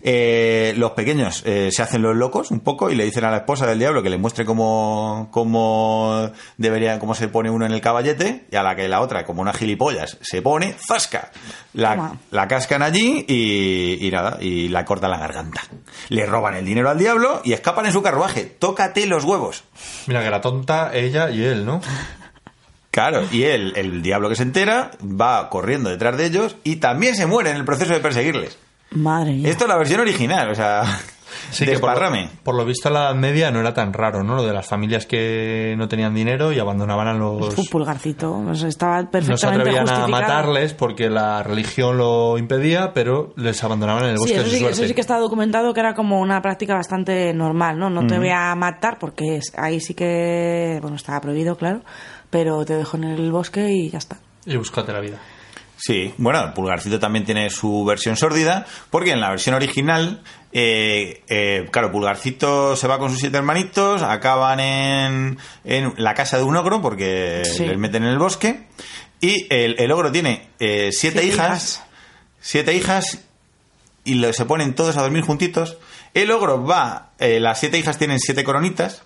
Eh, 0.01 0.73
los 0.77 0.91
pequeños 0.91 1.43
eh, 1.45 1.69
se 1.71 1.81
hacen 1.81 2.01
los 2.01 2.15
locos 2.15 2.51
un 2.51 2.59
poco 2.59 2.89
y 2.89 2.95
le 2.95 3.05
dicen 3.05 3.23
a 3.25 3.31
la 3.31 3.37
esposa 3.37 3.65
del 3.65 3.79
diablo 3.79 4.03
que 4.03 4.09
le 4.09 4.17
muestre 4.17 4.45
cómo, 4.45 5.29
cómo 5.31 6.31
debería, 6.57 6.99
cómo 6.99 7.15
se 7.15 7.27
pone 7.27 7.49
uno 7.49 7.65
en 7.65 7.71
el 7.71 7.81
caballete 7.81 8.45
y 8.51 8.55
a 8.55 8.63
la 8.63 8.75
que 8.75 8.87
la 8.87 9.01
otra, 9.01 9.25
como 9.25 9.41
una 9.41 9.53
gilipollas, 9.53 10.17
se 10.21 10.41
pone, 10.41 10.73
¡zasca! 10.73 11.31
La, 11.73 12.17
cascan 12.47 12.83
allí 12.83 13.25
y, 13.27 14.05
y 14.05 14.11
nada, 14.11 14.37
y 14.39 14.69
la 14.69 14.85
cortan 14.85 15.11
la 15.11 15.17
garganta. 15.17 15.61
Le 16.09 16.25
roban 16.25 16.55
el 16.55 16.65
dinero 16.65 16.89
al 16.89 16.99
diablo 16.99 17.41
y 17.43 17.53
escapan 17.53 17.85
en 17.85 17.93
su 17.93 18.01
carruaje. 18.01 18.43
Tócate 18.45 19.05
los 19.07 19.23
huevos. 19.23 19.63
Mira 20.07 20.23
que 20.23 20.29
la 20.29 20.41
tonta, 20.41 20.93
ella 20.93 21.29
y 21.29 21.43
él, 21.43 21.65
¿no? 21.65 21.81
Claro, 22.93 23.23
y 23.31 23.41
él, 23.45 23.73
el 23.75 24.03
diablo 24.03 24.29
que 24.29 24.35
se 24.35 24.43
entera, 24.43 24.91
va 25.01 25.49
corriendo 25.49 25.89
detrás 25.89 26.15
de 26.15 26.27
ellos 26.27 26.57
y 26.63 26.75
también 26.75 27.15
se 27.15 27.25
muere 27.25 27.49
en 27.49 27.55
el 27.55 27.65
proceso 27.65 27.91
de 27.91 27.99
perseguirles. 27.99 28.59
Madre 28.95 29.33
mía. 29.33 29.49
Esto 29.49 29.65
es 29.65 29.69
la 29.69 29.77
versión 29.77 29.99
original, 30.01 30.49
o 30.51 30.55
sea, 30.55 30.83
Sí, 31.51 31.65
que 31.65 31.77
por, 31.79 31.89
lo- 31.99 32.29
por 32.43 32.55
lo 32.55 32.63
visto 32.65 32.87
en 32.87 32.93
la 32.93 33.01
Edad 33.05 33.15
Media 33.15 33.51
no 33.51 33.59
era 33.59 33.73
tan 33.73 33.91
raro, 33.91 34.23
¿no? 34.23 34.35
Lo 34.35 34.43
de 34.43 34.53
las 34.53 34.65
familias 34.67 35.05
que 35.05 35.75
no 35.77 35.87
tenían 35.87 36.13
dinero 36.13 36.51
y 36.51 36.59
abandonaban 36.59 37.07
a 37.07 37.13
los... 37.13 37.57
Un 37.57 37.65
pulgarcito. 37.65 38.31
o 38.31 38.55
sea, 38.55 38.69
estaba 38.69 38.97
No 39.01 39.05
se 39.05 39.07
perfectamente 39.11 39.61
atrevían 39.69 39.89
a 39.89 40.07
matarles 40.07 40.73
porque 40.73 41.09
la 41.09 41.43
religión 41.43 41.97
lo 41.97 42.37
impedía, 42.37 42.93
pero 42.93 43.33
les 43.35 43.63
abandonaban 43.63 44.03
en 44.05 44.09
el 44.11 44.17
bosque 44.17 44.29
Sí, 44.29 44.35
de 44.39 44.41
eso 44.47 44.57
sí, 44.57 44.65
eso 44.65 44.87
sí 44.87 44.93
que 44.93 45.01
está 45.01 45.17
documentado 45.17 45.73
que 45.73 45.79
era 45.79 45.93
como 45.95 46.19
una 46.21 46.41
práctica 46.41 46.75
bastante 46.75 47.33
normal, 47.33 47.77
¿no? 47.77 47.89
No 47.89 48.05
te 48.07 48.17
voy 48.17 48.29
a 48.29 48.53
matar 48.55 48.97
porque 48.99 49.37
es- 49.37 49.51
ahí 49.57 49.79
sí 49.79 49.93
que, 49.95 50.79
bueno, 50.81 50.95
estaba 50.95 51.19
prohibido, 51.19 51.55
claro, 51.57 51.81
pero 52.29 52.63
te 52.65 52.75
dejo 52.75 52.97
en 52.97 53.03
el 53.05 53.31
bosque 53.31 53.69
y 53.71 53.89
ya 53.89 53.97
está. 53.97 54.17
Y 54.45 54.55
búscate 54.57 54.91
la 54.93 54.99
vida. 54.99 55.17
Sí, 55.85 56.13
bueno, 56.17 56.41
el 56.41 56.53
Pulgarcito 56.53 56.97
también 56.97 57.25
tiene 57.25 57.49
su 57.49 57.83
versión 57.83 58.15
sórdida, 58.15 58.65
porque 58.89 59.11
en 59.11 59.19
la 59.19 59.29
versión 59.31 59.53
original, 59.55 60.23
eh, 60.53 61.23
eh, 61.27 61.67
claro, 61.71 61.91
Pulgarcito 61.91 62.77
se 62.77 62.87
va 62.87 62.99
con 62.99 63.09
sus 63.11 63.19
siete 63.19 63.35
hermanitos, 63.35 64.01
acaban 64.01 64.61
en, 64.61 65.37
en 65.65 65.93
la 65.97 66.13
casa 66.13 66.37
de 66.37 66.43
un 66.43 66.55
ogro, 66.55 66.81
porque 66.81 67.41
Sí. 67.43 67.65
les 67.65 67.77
meten 67.77 68.03
en 68.03 68.09
el 68.11 68.17
bosque, 68.17 68.65
y 69.19 69.45
el, 69.53 69.75
el 69.77 69.91
ogro 69.91 70.09
tiene 70.09 70.47
eh, 70.59 70.89
siete, 70.93 71.19
Siete 71.19 71.25
hijas, 71.25 71.37
hijas. 71.79 71.83
siete 72.39 72.73
hijas, 72.75 73.19
y 74.05 74.13
lo- 74.13 74.31
se 74.31 74.45
ponen 74.45 74.75
todos 74.75 74.95
a 74.95 75.01
dormir 75.01 75.23
juntitos. 75.25 75.77
El 76.13 76.31
ogro 76.31 76.63
va, 76.65 77.09
eh, 77.19 77.41
las 77.41 77.59
siete 77.59 77.77
hijas 77.77 77.97
tienen 77.97 78.19
siete 78.19 78.45
coronitas, 78.45 79.03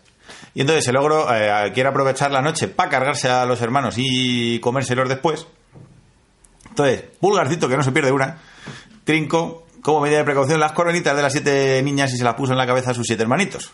y 0.53 0.61
entonces 0.61 0.87
el 0.87 0.97
ogro 0.97 1.25
eh, 1.33 1.71
quiere 1.73 1.89
aprovechar 1.89 2.29
la 2.29 2.43
noche 2.43 2.67
para 2.67 2.91
cargarse 2.91 3.29
a 3.29 3.45
los 3.45 3.61
hermanos 3.63 3.95
y 3.97 4.59
comérselos 4.59 5.09
después. 5.09 5.47
Entonces, 6.77 7.05
Pulgarcito, 7.19 7.67
que 7.67 7.75
no 7.75 7.81
se 7.81 7.91
pierde 7.91 8.11
una, 8.11 8.37
trinco, 9.03 9.65
como 9.81 10.01
medida 10.01 10.19
de 10.19 10.25
precaución, 10.25 10.59
las 10.59 10.73
coronitas 10.73 11.15
de 11.15 11.21
las 11.23 11.31
siete 11.31 11.81
niñas 11.81 12.13
y 12.13 12.17
se 12.17 12.23
las 12.23 12.35
puso 12.35 12.51
en 12.51 12.59
la 12.59 12.67
cabeza 12.67 12.91
a 12.91 12.93
sus 12.93 13.07
siete 13.07 13.23
hermanitos. 13.23 13.71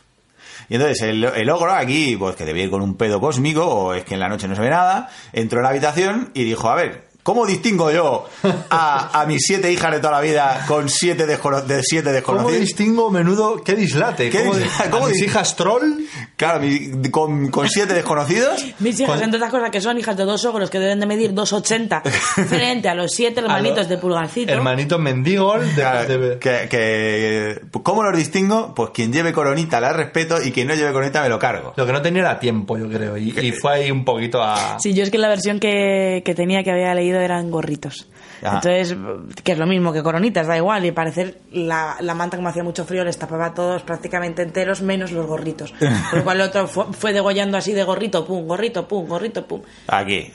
Y 0.70 0.76
entonces 0.76 1.01
el, 1.01 1.26
el 1.26 1.49
ogro 1.49 1.74
aquí, 1.74 2.16
pues 2.16 2.38
que 2.38 2.45
debía 2.45 2.64
ir 2.64 2.70
con 2.70 2.82
un 2.82 2.95
pedo 2.95 3.20
cósmico, 3.20 3.66
o 3.66 3.93
es 3.93 4.06
que 4.06 4.14
en 4.14 4.22
la 4.22 4.30
noche 4.30 4.47
no 4.47 4.56
se 4.56 4.62
ve 4.62 4.70
nada, 4.70 5.10
entró 5.34 5.60
en 5.60 5.64
la 5.64 5.72
habitación 5.72 6.32
y 6.34 6.45
dijo, 6.45 6.70
a 6.70 6.76
ver, 6.76 7.10
¿cómo 7.24 7.46
distingo 7.46 7.90
yo 7.92 8.26
a, 8.70 9.22
a 9.22 9.26
mis 9.26 9.42
siete 9.46 9.72
hijas 9.72 9.92
de 9.92 10.00
toda 10.00 10.12
la 10.14 10.22
vida 10.22 10.66
con 10.68 10.90
siete, 10.90 11.26
descono- 11.26 11.62
de 11.62 11.82
siete 11.84 12.04
¿Cómo 12.06 12.14
desconocidos? 12.16 12.60
distingo 12.62 13.10
menudo? 13.10 13.64
¿Qué 13.64 13.76
dislate? 13.76 14.30
¿Qué 14.30 14.40
¿Cómo, 14.44 14.56
dislate? 14.56 14.84
di- 14.84 14.90
¿Cómo 14.92 15.06
¿A 15.06 15.10
mis 15.10 15.18
dis- 15.22 15.26
hijas 15.26 15.56
troll? 15.56 15.94
Claro, 16.36 16.60
mi- 16.60 17.10
con, 17.10 17.50
con 17.50 17.68
siete 17.70 17.94
desconocidos. 17.94 18.64
Mis 18.80 19.00
hijas, 19.00 19.16
Con- 19.16 19.24
entre 19.24 19.38
otras 19.38 19.52
cosas, 19.52 19.70
que 19.72 19.80
son 19.82 19.98
hijas 19.98 20.18
de 20.18 20.26
dos 20.26 20.44
ogros 20.46 20.70
que 20.70 20.80
deben 20.80 21.00
de 21.00 21.06
medir 21.06 21.34
2,80 21.34 22.02
frente 22.48 22.90
a 22.90 22.96
los 22.96 23.12
siete 23.12 23.40
hermanitos 23.40 23.78
A 23.78 23.82
los 23.82 23.90
de 23.90 23.98
Pulgarcito. 23.98 24.52
Hermanito 24.52 25.00
mendigol 25.00 25.62
de, 25.76 25.84
de- 26.18 26.40
que, 26.40 26.68
que- 26.70 27.62
¿Cómo 27.84 28.04
los 28.04 28.18
distingo? 28.18 28.74
Pues 28.76 28.90
quien 28.94 29.14
lleve 29.14 29.32
coronita 29.34 29.80
la 29.80 29.94
respeto 29.94 30.42
y 30.42 30.52
quien 30.52 30.68
no 30.68 30.76
lleve 30.76 30.92
coronita 30.92 31.22
me 31.22 31.30
lo 31.30 31.40
cargo. 31.40 31.74
Lo 31.76 31.86
que 31.86 31.92
no 31.94 32.02
tenía 32.02 32.22
era 32.22 32.40
tiempo, 32.40 32.78
yo 32.78 32.90
creo. 32.90 33.18
Y, 33.18 33.30
y 33.40 33.52
fue 33.62 33.74
ahí 33.76 33.92
un 33.92 34.04
poquito 34.04 34.42
a... 34.44 34.78
Sí, 34.80 34.94
yo 34.94 35.04
es 35.04 35.10
que 35.12 35.18
la 35.18 35.30
versión 35.30 35.60
que, 35.60 36.22
que 36.26 36.36
tenía 36.36 36.64
que 36.64 36.72
había 36.72 36.94
leído 36.94 37.12
eran 37.20 37.49
gorritos. 37.51 38.07
Ah. 38.43 38.55
Entonces, 38.64 38.95
que 39.43 39.51
es 39.53 39.57
lo 39.57 39.66
mismo 39.66 39.93
que 39.93 40.03
coronitas, 40.03 40.47
da 40.47 40.57
igual. 40.57 40.86
Y 40.86 40.91
parecer 40.91 41.39
la, 41.51 41.95
la 41.99 42.14
manta, 42.14 42.38
como 42.38 42.49
hacía 42.49 42.64
mucho 42.64 42.84
frío, 42.86 43.03
les 43.03 43.18
tapaba 43.18 43.47
a 43.47 43.53
todos 43.53 43.82
prácticamente 43.84 44.41
enteros, 44.41 44.82
menos 44.82 45.11
los 45.11 45.26
gorritos. 45.26 45.72
Por 46.09 46.20
lo 46.20 46.24
cual 46.24 46.41
el 46.41 46.47
otro 46.47 46.68
fue, 46.68 46.86
fue 46.93 47.14
degollando 47.14 47.57
así 47.57 47.74
de 47.74 47.84
gorrito, 47.84 48.26
pum, 48.26 48.45
gorrito, 48.47 48.88
pum, 48.88 49.07
gorrito, 49.07 49.45
pum. 49.47 49.61
Aquí. 49.88 50.32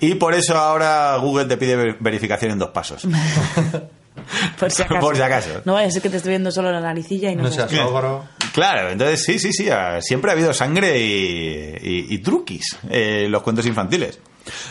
Y 0.00 0.14
por 0.14 0.34
eso 0.34 0.56
ahora 0.56 1.14
Google 1.18 1.44
te 1.44 1.56
pide 1.58 1.76
ver- 1.76 1.96
verificación 2.00 2.52
en 2.52 2.58
dos 2.58 2.70
pasos. 2.70 3.06
Por 4.58 4.70
si 4.70 4.82
acaso. 4.82 5.00
Por 5.00 5.16
si 5.16 5.22
acaso. 5.22 5.62
No 5.64 5.74
vaya 5.74 5.88
a 5.88 5.90
ser 5.90 6.02
que 6.02 6.10
te 6.10 6.16
esté 6.18 6.28
viendo 6.28 6.50
solo 6.50 6.70
la 6.72 6.80
naricilla 6.80 7.30
y 7.30 7.36
no, 7.36 7.44
No 7.44 7.50
seas 7.50 7.72
ogro. 7.78 8.24
Claro, 8.52 8.90
entonces 8.90 9.22
sí, 9.24 9.38
sí, 9.38 9.52
sí. 9.52 9.68
ah, 9.70 9.98
Siempre 10.00 10.30
ha 10.30 10.34
habido 10.34 10.52
sangre 10.52 10.98
y, 10.98 11.74
y- 11.82 12.06
y 12.14 12.18
truquis 12.18 12.78
eh, 12.90 13.26
los 13.28 13.42
cuentos 13.42 13.66
infantiles. 13.66 14.18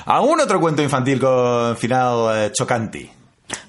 ¿Algún 0.05 0.39
otro 0.41 0.59
cuento 0.59 0.81
infantil 0.81 1.19
con 1.19 1.75
final 1.77 2.45
eh, 2.47 2.51
chocante? 2.53 3.11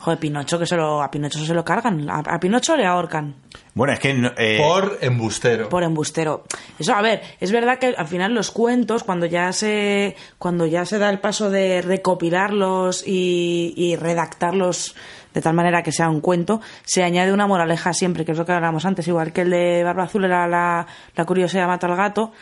Joder, 0.00 0.18
Pinocho, 0.18 0.58
que 0.58 0.66
se 0.66 0.76
lo, 0.76 1.02
a 1.02 1.10
Pinocho 1.10 1.38
se 1.38 1.54
lo 1.54 1.64
cargan. 1.64 2.08
A, 2.10 2.18
a 2.18 2.38
Pinocho 2.38 2.76
le 2.76 2.84
ahorcan. 2.84 3.34
Bueno, 3.72 3.94
es 3.94 3.98
que... 3.98 4.12
no- 4.12 4.32
eh, 4.36 4.58
Por 4.62 4.98
embustero. 5.00 5.68
por 5.70 5.82
embustero. 5.84 6.44
Eso, 6.78 6.92
a 6.94 7.00
ver, 7.00 7.22
es 7.40 7.50
verdad 7.50 7.78
que 7.78 7.94
al 7.96 8.06
final 8.06 8.34
los 8.34 8.50
cuentos, 8.50 9.04
cuando 9.04 9.24
ya 9.24 9.52
se, 9.52 10.16
cuando 10.38 10.66
ya 10.66 10.84
se 10.84 10.98
da 10.98 11.08
el 11.08 11.18
paso 11.18 11.48
de 11.50 11.80
recopilarlos 11.80 13.04
y, 13.06 13.72
y 13.76 13.96
redactarlos 13.96 14.94
de 15.32 15.40
tal 15.40 15.54
manera 15.54 15.82
que 15.82 15.92
sea 15.92 16.10
un 16.10 16.20
cuento, 16.20 16.60
se 16.84 17.02
añade 17.04 17.32
una 17.32 17.46
moraleja 17.46 17.92
siempre, 17.94 18.24
que 18.24 18.32
es 18.32 18.38
lo 18.38 18.44
que 18.44 18.52
hablábamos 18.52 18.84
antes, 18.84 19.06
igual 19.08 19.32
que 19.32 19.42
el 19.42 19.50
de 19.50 19.84
Barba 19.84 20.02
Azul 20.04 20.24
era 20.24 20.46
la, 20.48 20.86
la 21.14 21.24
curiosidad 21.24 21.68
mata 21.68 21.86
al 21.86 21.94
gato, 21.96 22.32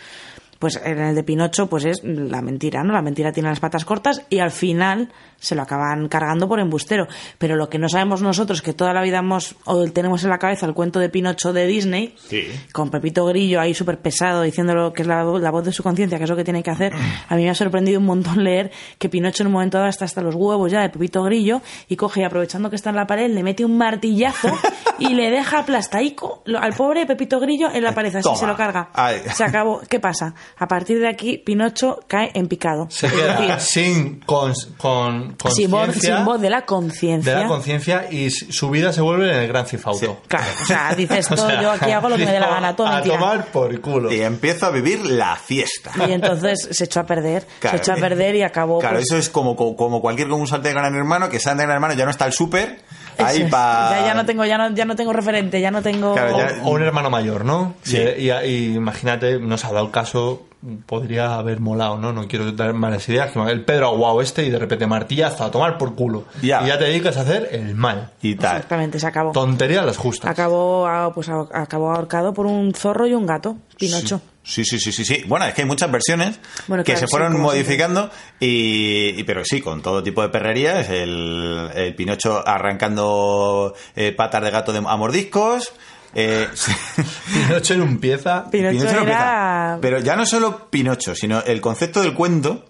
Pues 0.58 0.80
en 0.82 0.98
el 0.98 1.14
de 1.14 1.22
Pinocho, 1.22 1.68
pues 1.68 1.84
es 1.84 2.02
la 2.02 2.42
mentira, 2.42 2.82
¿no? 2.82 2.92
La 2.92 3.02
mentira 3.02 3.32
tiene 3.32 3.48
las 3.48 3.60
patas 3.60 3.84
cortas 3.84 4.22
y 4.28 4.40
al 4.40 4.50
final 4.50 5.10
se 5.40 5.54
lo 5.54 5.62
acaban 5.62 6.08
cargando 6.08 6.48
por 6.48 6.60
embustero. 6.60 7.06
Pero 7.38 7.56
lo 7.56 7.68
que 7.68 7.78
no 7.78 7.88
sabemos 7.88 8.22
nosotros, 8.22 8.60
que 8.62 8.72
toda 8.72 8.92
la 8.92 9.02
vida 9.02 9.18
hemos, 9.18 9.54
o 9.64 9.84
tenemos 9.90 10.24
en 10.24 10.30
la 10.30 10.38
cabeza 10.38 10.66
el 10.66 10.74
cuento 10.74 10.98
de 10.98 11.08
Pinocho 11.08 11.52
de 11.52 11.66
Disney, 11.66 12.14
Sí. 12.28 12.46
con 12.72 12.90
Pepito 12.90 13.24
Grillo 13.26 13.60
ahí 13.60 13.74
súper 13.74 13.98
pesado 14.00 14.42
diciéndolo 14.42 14.92
que 14.92 15.02
es 15.02 15.08
la, 15.08 15.22
la 15.24 15.50
voz 15.50 15.64
de 15.64 15.72
su 15.72 15.82
conciencia, 15.82 16.18
que 16.18 16.24
es 16.24 16.30
lo 16.30 16.36
que 16.36 16.44
tiene 16.44 16.62
que 16.62 16.70
hacer. 16.70 16.92
A 17.28 17.36
mí 17.36 17.44
me 17.44 17.50
ha 17.50 17.54
sorprendido 17.54 18.00
un 18.00 18.06
montón 18.06 18.42
leer 18.42 18.70
que 18.98 19.08
Pinocho 19.08 19.42
en 19.42 19.46
un 19.48 19.52
momento 19.54 19.78
dado 19.78 19.88
está 19.90 20.04
hasta 20.04 20.20
los 20.22 20.34
huevos 20.34 20.70
ya 20.72 20.80
de 20.80 20.88
Pepito 20.90 21.22
Grillo 21.22 21.62
y 21.88 21.96
coge 21.96 22.20
y 22.20 22.24
aprovechando 22.24 22.70
que 22.70 22.76
está 22.76 22.90
en 22.90 22.96
la 22.96 23.06
pared 23.06 23.30
le 23.30 23.42
mete 23.42 23.64
un 23.64 23.78
martillazo 23.78 24.48
y 24.98 25.14
le 25.14 25.30
deja 25.30 25.58
aplastaico 25.60 26.42
lo- 26.46 26.58
al 26.58 26.72
pobre 26.72 27.06
Pepito 27.06 27.38
Grillo 27.40 27.70
en 27.72 27.82
la 27.84 27.92
pared, 27.94 28.08
así 28.14 28.22
Toma. 28.24 28.36
se 28.36 28.46
lo 28.46 28.56
carga. 28.56 28.90
Ay. 28.94 29.20
Se 29.34 29.44
acabó. 29.44 29.80
¿Qué 29.88 30.00
pasa? 30.00 30.34
A 30.58 30.66
partir 30.66 30.98
de 30.98 31.08
aquí 31.08 31.38
Pinocho 31.38 32.00
cae 32.08 32.30
en 32.34 32.48
picado. 32.48 32.86
Se 32.90 33.08
queda 33.08 33.58
sin, 33.60 34.20
con, 34.20 34.52
con 34.76 35.27
sin 35.54 35.70
voz, 35.70 35.84
conciencia 35.86 36.16
sin 36.16 36.24
voz 36.24 36.40
de 36.40 36.50
la 36.50 36.60
de 36.60 36.66
conciencia. 36.66 37.38
la 37.40 37.46
conciencia 37.48 38.06
y 38.10 38.30
su 38.30 38.70
vida 38.70 38.92
se 38.92 39.00
vuelve 39.00 39.30
en 39.30 39.38
el 39.42 39.48
gran 39.48 39.66
cifauto. 39.66 40.20
Claro, 40.28 40.44
o 40.62 40.66
sea, 40.66 40.94
dice 40.96 41.18
esto, 41.18 41.36
yo 41.60 41.70
aquí 41.72 41.90
hago 41.90 42.08
lo 42.08 42.16
que 42.16 42.24
me 42.26 42.32
dé 42.32 42.40
la 42.40 42.48
gana, 42.48 42.74
todo 42.76 42.86
A 42.86 42.94
mentira. 42.96 43.16
tomar 43.18 43.46
por 43.46 43.80
culo. 43.80 44.12
Y 44.12 44.20
empiezo 44.22 44.66
a 44.66 44.70
vivir 44.70 45.04
la 45.06 45.36
fiesta. 45.36 45.92
Y 46.08 46.12
entonces 46.12 46.68
se 46.70 46.84
echó 46.84 47.00
a 47.00 47.06
perder, 47.06 47.46
Claro. 47.60 47.76
se 47.78 47.82
echó 47.82 47.92
a 47.92 47.96
perder 47.96 48.34
y 48.36 48.42
acabó. 48.42 48.78
Claro, 48.80 48.96
pues, 48.96 49.06
eso 49.10 49.18
es 49.18 49.28
como, 49.28 49.56
como, 49.56 49.76
como 49.76 50.00
cualquier 50.00 50.28
concursante 50.28 50.68
de 50.68 50.74
Gran 50.74 50.94
Hermano, 50.94 51.28
que 51.28 51.40
sale 51.40 51.58
de 51.58 51.62
Gran 51.64 51.74
Hermano, 51.76 51.94
ya 51.94 52.04
no 52.04 52.10
está 52.10 52.26
el 52.26 52.32
súper, 52.32 52.80
ahí 53.18 53.44
para... 53.50 54.00
ya, 54.00 54.06
ya 54.06 54.14
no 54.14 54.24
tengo, 54.26 54.44
ya 54.44 54.58
no, 54.58 54.70
ya 54.74 54.84
no 54.84 54.96
tengo 54.96 55.12
referente, 55.12 55.60
ya 55.60 55.70
no 55.70 55.82
tengo. 55.82 56.14
Claro, 56.14 56.36
O, 56.64 56.70
un 56.70 56.82
hermano 56.82 57.10
mayor, 57.10 57.44
¿no? 57.44 57.74
Sí. 57.82 57.96
Y, 57.98 58.30
y- 58.30 58.48
y 58.48 58.74
imagínate, 58.74 59.38
nos 59.38 59.64
ha 59.64 59.72
dado 59.72 59.86
el 59.86 59.90
caso, 59.92 60.46
podría 60.86 61.36
haber 61.36 61.60
molado, 61.60 61.98
¿no? 61.98 62.12
No 62.12 62.26
quiero 62.26 62.50
dar 62.52 62.72
malas 62.74 63.08
ideas. 63.08 63.30
que 63.30 63.38
El 63.40 63.64
Pedro 63.64 63.88
Aguao 63.88 64.20
este 64.20 64.44
y 64.44 64.50
de 64.50 64.58
repente 64.58 64.86
martillazo 64.86 65.44
a 65.44 65.50
tomar 65.50 65.78
por 65.78 65.94
culo. 65.94 66.24
Ya. 66.42 66.62
Y 66.64 66.66
ya 66.68 66.78
te 66.78 66.84
dedicas 66.84 67.16
a 67.16 67.20
hacer 67.20 67.48
el 67.52 67.74
mal. 67.74 68.10
Y 68.22 68.34
tal. 68.34 68.56
Exactamente, 68.56 68.98
se 68.98 69.06
acabó. 69.06 69.32
Tonterías 69.32 69.86
las 69.86 69.96
justas. 69.96 70.30
Acabó, 70.30 70.86
ah, 70.86 71.12
pues, 71.14 71.28
acabó 71.28 71.92
ahorcado 71.92 72.32
por 72.34 72.46
un 72.46 72.74
zorro 72.74 73.06
y 73.06 73.14
un 73.14 73.26
gato, 73.26 73.56
Pinocho. 73.78 74.20
Sí, 74.42 74.64
sí, 74.64 74.78
sí, 74.78 74.92
sí, 74.92 75.04
sí. 75.04 75.24
Bueno, 75.26 75.44
es 75.44 75.52
que 75.52 75.60
hay 75.60 75.68
muchas 75.68 75.90
versiones 75.92 76.40
Bueno, 76.68 76.82
que 76.82 76.92
claro, 76.94 77.06
se 77.06 77.10
fueron 77.10 77.32
sí, 77.34 77.38
modificando 77.38 78.10
y, 78.40 79.14
y- 79.18 79.24
pero 79.24 79.44
sí, 79.44 79.60
con 79.60 79.82
todo 79.82 80.02
tipo 80.02 80.22
de 80.22 80.30
perrerías, 80.30 80.88
el, 80.88 81.68
el 81.74 81.94
Pinocho 81.94 82.42
arrancando 82.48 83.74
eh, 83.94 84.12
patas 84.12 84.42
de 84.42 84.50
gato 84.50 84.72
de, 84.72 84.78
a 84.78 84.96
mordiscos. 84.96 85.72
Eh. 86.14 86.48
Pinocho 87.32 87.74
en 87.74 87.82
un 87.82 87.98
pieza. 87.98 88.50
Pinocho, 88.50 88.78
Pinocho 88.78 88.92
no 88.96 89.02
era. 89.02 89.72
empieza. 89.72 89.78
Pero 89.80 89.98
ya 90.00 90.16
no 90.16 90.26
solo 90.26 90.68
Pinocho, 90.70 91.14
sino 91.14 91.40
el 91.42 91.60
concepto 91.60 92.00
del 92.02 92.14
cuento 92.14 92.64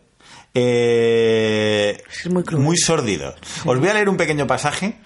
eh, 0.54 2.02
Es 2.10 2.30
muy 2.30 2.42
cruel. 2.42 2.76
sórdido. 2.78 3.34
Os 3.64 3.78
voy 3.78 3.88
a 3.88 3.94
leer 3.94 4.08
un 4.08 4.16
pequeño 4.16 4.46
pasaje 4.46 4.98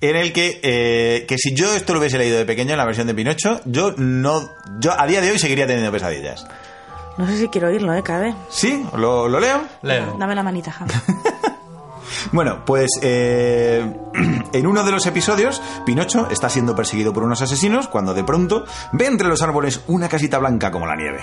en 0.00 0.16
el 0.16 0.32
que, 0.32 0.60
eh, 0.62 1.24
que 1.26 1.38
si 1.38 1.54
yo 1.54 1.74
esto 1.74 1.92
lo 1.92 1.98
hubiese 2.00 2.18
leído 2.18 2.38
de 2.38 2.44
pequeño 2.44 2.72
en 2.72 2.78
la 2.78 2.84
versión 2.84 3.06
de 3.06 3.14
Pinocho, 3.14 3.60
yo 3.64 3.94
no, 3.96 4.48
yo 4.80 4.98
a 4.98 5.06
día 5.06 5.20
de 5.20 5.30
hoy 5.30 5.38
seguiría 5.38 5.66
teniendo 5.66 5.90
pesadillas. 5.92 6.46
No 7.16 7.26
sé 7.26 7.36
si 7.36 7.48
quiero 7.48 7.66
oírlo, 7.68 7.92
¿eh, 7.94 8.02
Cade? 8.04 8.32
¿Sí? 8.48 8.84
¿Lo, 8.96 9.28
lo 9.28 9.40
leo? 9.40 9.60
Léelo. 9.82 10.16
Dame 10.18 10.36
la 10.36 10.42
manita, 10.44 10.70
Javi. 10.70 10.92
Bueno, 12.32 12.64
pues 12.64 12.90
eh, 13.02 13.96
en 14.52 14.66
uno 14.66 14.84
de 14.84 14.90
los 14.90 15.06
episodios, 15.06 15.62
Pinocho 15.84 16.28
está 16.30 16.48
siendo 16.48 16.74
perseguido 16.74 17.12
por 17.12 17.24
unos 17.24 17.42
asesinos 17.42 17.88
cuando 17.88 18.14
de 18.14 18.24
pronto 18.24 18.64
ve 18.92 19.06
entre 19.06 19.28
los 19.28 19.42
árboles 19.42 19.82
una 19.86 20.08
casita 20.08 20.38
blanca 20.38 20.70
como 20.70 20.86
la 20.86 20.96
nieve. 20.96 21.20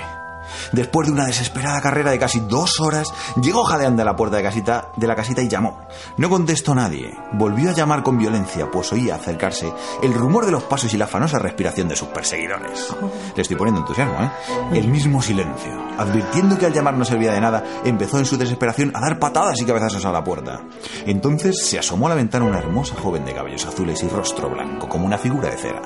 Después 0.71 1.07
de 1.07 1.13
una 1.13 1.25
desesperada 1.25 1.81
carrera 1.81 2.11
de 2.11 2.19
casi 2.19 2.39
dos 2.41 2.79
horas, 2.79 3.07
llegó 3.41 3.63
jadeando 3.63 4.01
a 4.01 4.05
la 4.05 4.15
puerta 4.15 4.37
de, 4.37 4.43
casita, 4.43 4.89
de 4.95 5.07
la 5.07 5.15
casita 5.15 5.41
y 5.41 5.47
llamó. 5.47 5.79
No 6.17 6.29
contestó 6.29 6.75
nadie. 6.75 7.13
Volvió 7.33 7.69
a 7.69 7.73
llamar 7.73 8.03
con 8.03 8.17
violencia, 8.17 8.69
pues 8.71 8.91
oía 8.93 9.15
acercarse 9.15 9.71
el 10.01 10.13
rumor 10.13 10.45
de 10.45 10.51
los 10.51 10.63
pasos 10.63 10.93
y 10.93 10.97
la 10.97 11.05
afanosa 11.05 11.39
respiración 11.39 11.87
de 11.87 11.95
sus 11.95 12.09
perseguidores. 12.09 12.95
Le 13.35 13.41
estoy 13.41 13.57
poniendo 13.57 13.81
entusiasmo, 13.81 14.23
¿eh? 14.23 14.31
El 14.73 14.87
mismo 14.87 15.21
silencio. 15.21 15.71
Advirtiendo 15.97 16.57
que 16.57 16.65
al 16.65 16.73
llamar 16.73 16.95
no 16.95 17.05
servía 17.05 17.33
de 17.33 17.41
nada, 17.41 17.63
empezó 17.83 18.19
en 18.19 18.25
su 18.25 18.37
desesperación 18.37 18.91
a 18.93 19.01
dar 19.01 19.19
patadas 19.19 19.61
y 19.61 19.65
cabezazos 19.65 20.05
a 20.05 20.11
la 20.11 20.23
puerta. 20.23 20.61
Entonces 21.05 21.65
se 21.65 21.79
asomó 21.79 22.07
a 22.07 22.09
la 22.09 22.15
ventana 22.15 22.45
una 22.45 22.59
hermosa 22.59 22.95
joven 22.95 23.25
de 23.25 23.33
cabellos 23.33 23.65
azules 23.65 24.01
y 24.03 24.09
rostro 24.09 24.49
blanco, 24.49 24.87
como 24.87 25.05
una 25.05 25.17
figura 25.17 25.49
de 25.49 25.57
cera. 25.57 25.81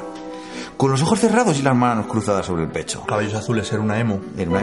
Con 0.80 0.92
los 0.92 1.02
ojos 1.02 1.20
cerrados 1.20 1.60
y 1.60 1.62
las 1.62 1.76
manos 1.76 2.08
cruzadas 2.08 2.46
sobre 2.46 2.64
el 2.64 2.70
pecho. 2.72 3.04
Cabellos 3.06 3.34
azules, 3.34 3.70
era 3.74 3.82
una 3.82 4.00
emo. 4.00 4.22
Era 4.38 4.50
una- 4.50 4.62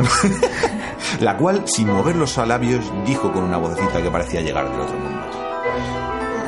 la 1.20 1.36
cual, 1.36 1.64
sin 1.66 1.88
mover 1.92 2.16
los 2.16 2.34
labios, 2.38 2.90
dijo 3.04 3.30
con 3.30 3.44
una 3.44 3.58
vocecita 3.58 4.00
que 4.02 4.10
parecía 4.10 4.40
llegar 4.40 4.70
del 4.70 4.80
otro 4.80 4.96
mundo. 4.98 5.20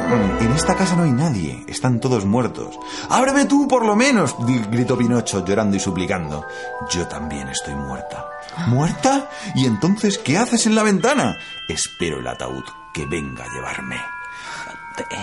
"Mm, 0.08 0.42
En 0.42 0.52
esta 0.52 0.74
casa 0.74 0.96
no 0.96 1.02
hay 1.02 1.10
nadie, 1.12 1.64
están 1.68 2.00
todos 2.00 2.24
muertos. 2.24 2.78
¡Ábreme 3.10 3.44
tú, 3.44 3.68
por 3.68 3.84
lo 3.84 3.94
menos! 3.94 4.34
gritó 4.70 4.96
Pinocho, 4.96 5.44
llorando 5.44 5.76
y 5.76 5.80
suplicando. 5.80 6.46
Yo 6.90 7.06
también 7.06 7.48
estoy 7.48 7.74
muerta. 7.74 8.24
¿Muerta? 8.68 9.28
¿Y 9.54 9.66
entonces 9.66 10.16
qué 10.16 10.38
haces 10.38 10.64
en 10.66 10.76
la 10.76 10.82
ventana? 10.82 11.36
Espero 11.68 12.20
el 12.20 12.26
ataúd 12.26 12.64
que 12.94 13.04
venga 13.04 13.44
a 13.44 13.52
llevarme. 13.52 13.96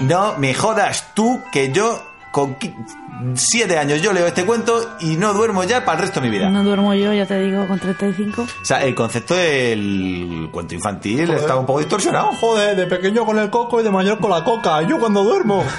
No 0.02 0.38
me 0.38 0.54
jodas 0.54 1.14
tú 1.16 1.42
que 1.52 1.72
yo 1.72 2.00
con 2.36 2.60
qui- 2.60 2.76
siete 3.36 3.78
años 3.78 4.02
yo 4.02 4.12
leo 4.12 4.28
este 4.28 4.44
cuento 4.46 4.98
y 5.00 5.16
no 5.16 5.34
duermo 5.34 5.64
ya 5.64 5.86
para 5.86 6.00
el 6.00 6.02
resto 6.02 6.20
de 6.20 6.28
mi 6.30 6.36
vida. 6.38 6.50
No 6.50 6.66
duermo 6.66 6.94
yo, 6.94 7.14
ya 7.14 7.26
te 7.26 7.40
digo, 7.40 7.66
con 7.66 7.80
35. 7.80 8.42
O 8.42 8.48
sea, 8.66 8.84
el 8.84 8.94
concepto 8.94 9.36
del 9.36 10.50
cuento 10.52 10.76
infantil 10.76 11.30
está 11.30 11.56
un 11.56 11.66
poco 11.66 11.80
distorsionado. 11.80 12.34
Joder, 12.34 12.76
de 12.76 12.88
pequeño 12.88 13.26
con 13.26 13.40
el 13.40 13.50
coco 13.50 13.80
y 13.80 13.86
de 13.86 13.90
mayor 13.90 14.20
con 14.20 14.32
la 14.32 14.44
coca. 14.44 14.82
Yo 14.82 15.00
cuando 15.00 15.24
duermo. 15.24 15.64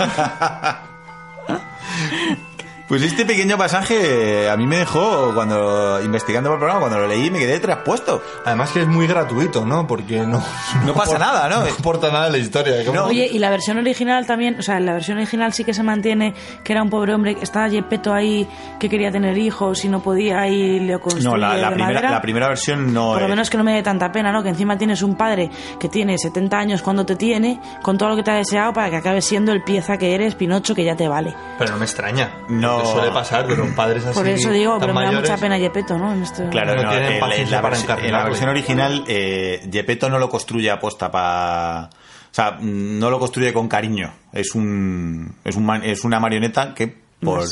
Pues 2.89 3.03
este 3.03 3.25
pequeño 3.27 3.59
pasaje 3.59 4.45
eh, 4.45 4.49
a 4.49 4.57
mí 4.57 4.65
me 4.65 4.77
dejó, 4.77 5.33
cuando 5.35 6.01
investigando 6.05 6.51
por 6.51 6.55
el 6.55 6.61
programa, 6.61 6.81
cuando 6.81 6.99
lo 7.01 7.09
leí, 7.09 7.31
me 7.33 7.41
quedé 7.41 7.59
traspuesto. 7.59 8.23
Además 8.45 8.71
que 8.71 8.83
es 8.83 8.87
muy 8.87 9.09
gratuito, 9.09 9.65
¿no? 9.65 9.87
Porque 9.89 10.21
no... 10.21 10.41
No 10.85 10.95
pasa 10.95 11.19
nada, 11.19 11.49
¿no? 11.49 11.65
No 11.65 11.67
aporta 11.73 12.13
nada 12.13 12.29
la 12.31 12.39
historia. 12.39 12.77
No. 12.93 13.07
Oye, 13.07 13.29
y 13.33 13.41
la 13.41 13.51
versión 13.51 13.79
original 13.79 14.25
también, 14.25 14.57
o 14.59 14.63
sea, 14.63 14.79
la 14.79 14.93
versión 14.93 15.19
original 15.19 15.53
sí 15.53 15.65
que 15.65 15.75
se 15.75 15.83
mantiene, 15.83 16.33
que 16.63 16.73
era 16.73 16.83
un 16.83 16.89
pobre 16.91 17.13
hombre, 17.13 17.35
que 17.35 17.43
estaba 17.43 17.69
Gepetto 17.69 18.13
ahí, 18.15 18.47
que 18.79 18.89
quería 18.89 19.11
tener 19.11 19.37
hijos 19.37 19.85
y 19.85 19.89
no 19.89 20.01
podía 20.01 20.47
y 20.47 20.79
le 20.79 20.97
No, 21.23 21.37
la, 21.37 21.57
la 21.57 21.71
de 21.71 21.75
primera, 21.75 21.87
madera. 21.93 22.11
la 22.13 22.21
primera 22.23 22.49
versión 22.49 22.95
no 22.95 23.09
Por 23.11 23.19
lo 23.19 23.25
es- 23.25 23.31
menos 23.31 23.51
que 23.51 23.57
no 23.59 23.65
me 23.65 23.75
dé 23.75 23.83
tanta 23.83 24.13
pena, 24.13 24.31
¿no? 24.31 24.45
Que 24.45 24.51
encima 24.51 24.79
tienes 24.79 25.03
un 25.03 25.17
padre 25.17 25.51
que 25.81 25.89
tiene 25.89 26.17
70 26.19 26.57
años 26.57 26.83
cuando 26.83 27.05
te 27.05 27.17
tiene, 27.17 27.61
con 27.83 27.99
todo 27.99 28.11
lo 28.11 28.17
que 28.17 28.23
te 28.23 28.31
ha 28.31 28.37
deseado 28.37 28.73
para 28.73 28.91
que 28.91 28.97
acabes 28.97 29.25
siendo 29.25 29.51
el 29.53 29.65
pieza 29.65 29.97
que 29.99 30.15
eres, 30.15 30.37
Pinocho, 30.37 30.73
que 30.73 30.85
ya 30.85 30.95
te 30.95 31.09
vale. 31.09 31.35
Pero 31.59 31.73
no 31.73 31.79
me 31.79 31.85
extraña. 31.85 32.31
No. 32.49 32.76
Suele 32.85 33.11
pasar 33.13 33.47
de 33.49 33.57
los 33.57 33.69
padres 33.71 34.05
así. 34.05 34.15
Por 34.19 34.29
eso 34.29 34.51
digo, 34.51 34.73
tan 34.73 34.81
pero 34.81 34.95
me 34.95 35.05
da 35.05 35.13
mucha 35.13 35.37
pena 35.37 35.57
Gepetto, 35.59 35.97
¿no? 35.97 36.13
En 36.13 36.23
esto- 36.23 36.49
Claro, 36.51 36.75
No 36.75 36.83
no, 36.83 36.91
tienen 36.91 37.13
en, 37.13 37.21
paciencia 37.21 37.57
la, 37.57 37.63
para 37.63 37.77
versi- 37.77 37.81
en 37.83 37.87
la 37.89 37.95
encarrilarle. 37.95 38.29
versión 38.31 38.51
original, 38.51 39.05
eh, 39.09 39.69
Gepetto 39.73 40.09
no 40.11 40.19
lo 40.19 40.29
construye 40.29 40.71
aposta 40.71 41.11
para... 41.11 41.89
O 41.89 42.35
sea, 42.37 42.59
no 42.61 43.09
lo 43.09 43.19
construye 43.19 43.53
con 43.55 43.67
cariño. 43.67 44.13
Es 44.33 44.55
un 44.55 45.37
es, 45.43 45.57
un 45.57 45.65
man- 45.65 45.83
es 45.85 46.05
una 46.05 46.21
marioneta 46.21 46.75
que 46.75 46.95
por, 47.19 47.45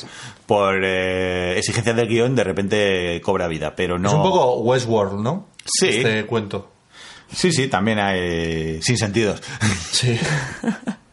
por 0.47 0.85
eh, 0.85 1.57
exigencias 1.59 1.97
del 1.97 2.07
guion 2.07 2.35
de 2.37 2.45
repente 2.45 3.21
cobra 3.23 3.49
vida, 3.49 3.75
pero 3.75 3.99
no... 3.99 4.09
Es 4.11 4.15
un 4.15 4.23
poco 4.23 4.57
Westworld, 4.59 5.21
¿no? 5.23 5.49
Sí. 5.65 5.89
Este 5.89 6.27
cuento. 6.27 6.71
Sí, 7.33 7.51
sí, 7.51 7.69
también 7.69 7.99
hay 7.99 8.83
sin 8.83 8.99
sentidos. 8.99 9.43
Sí. 9.91 10.19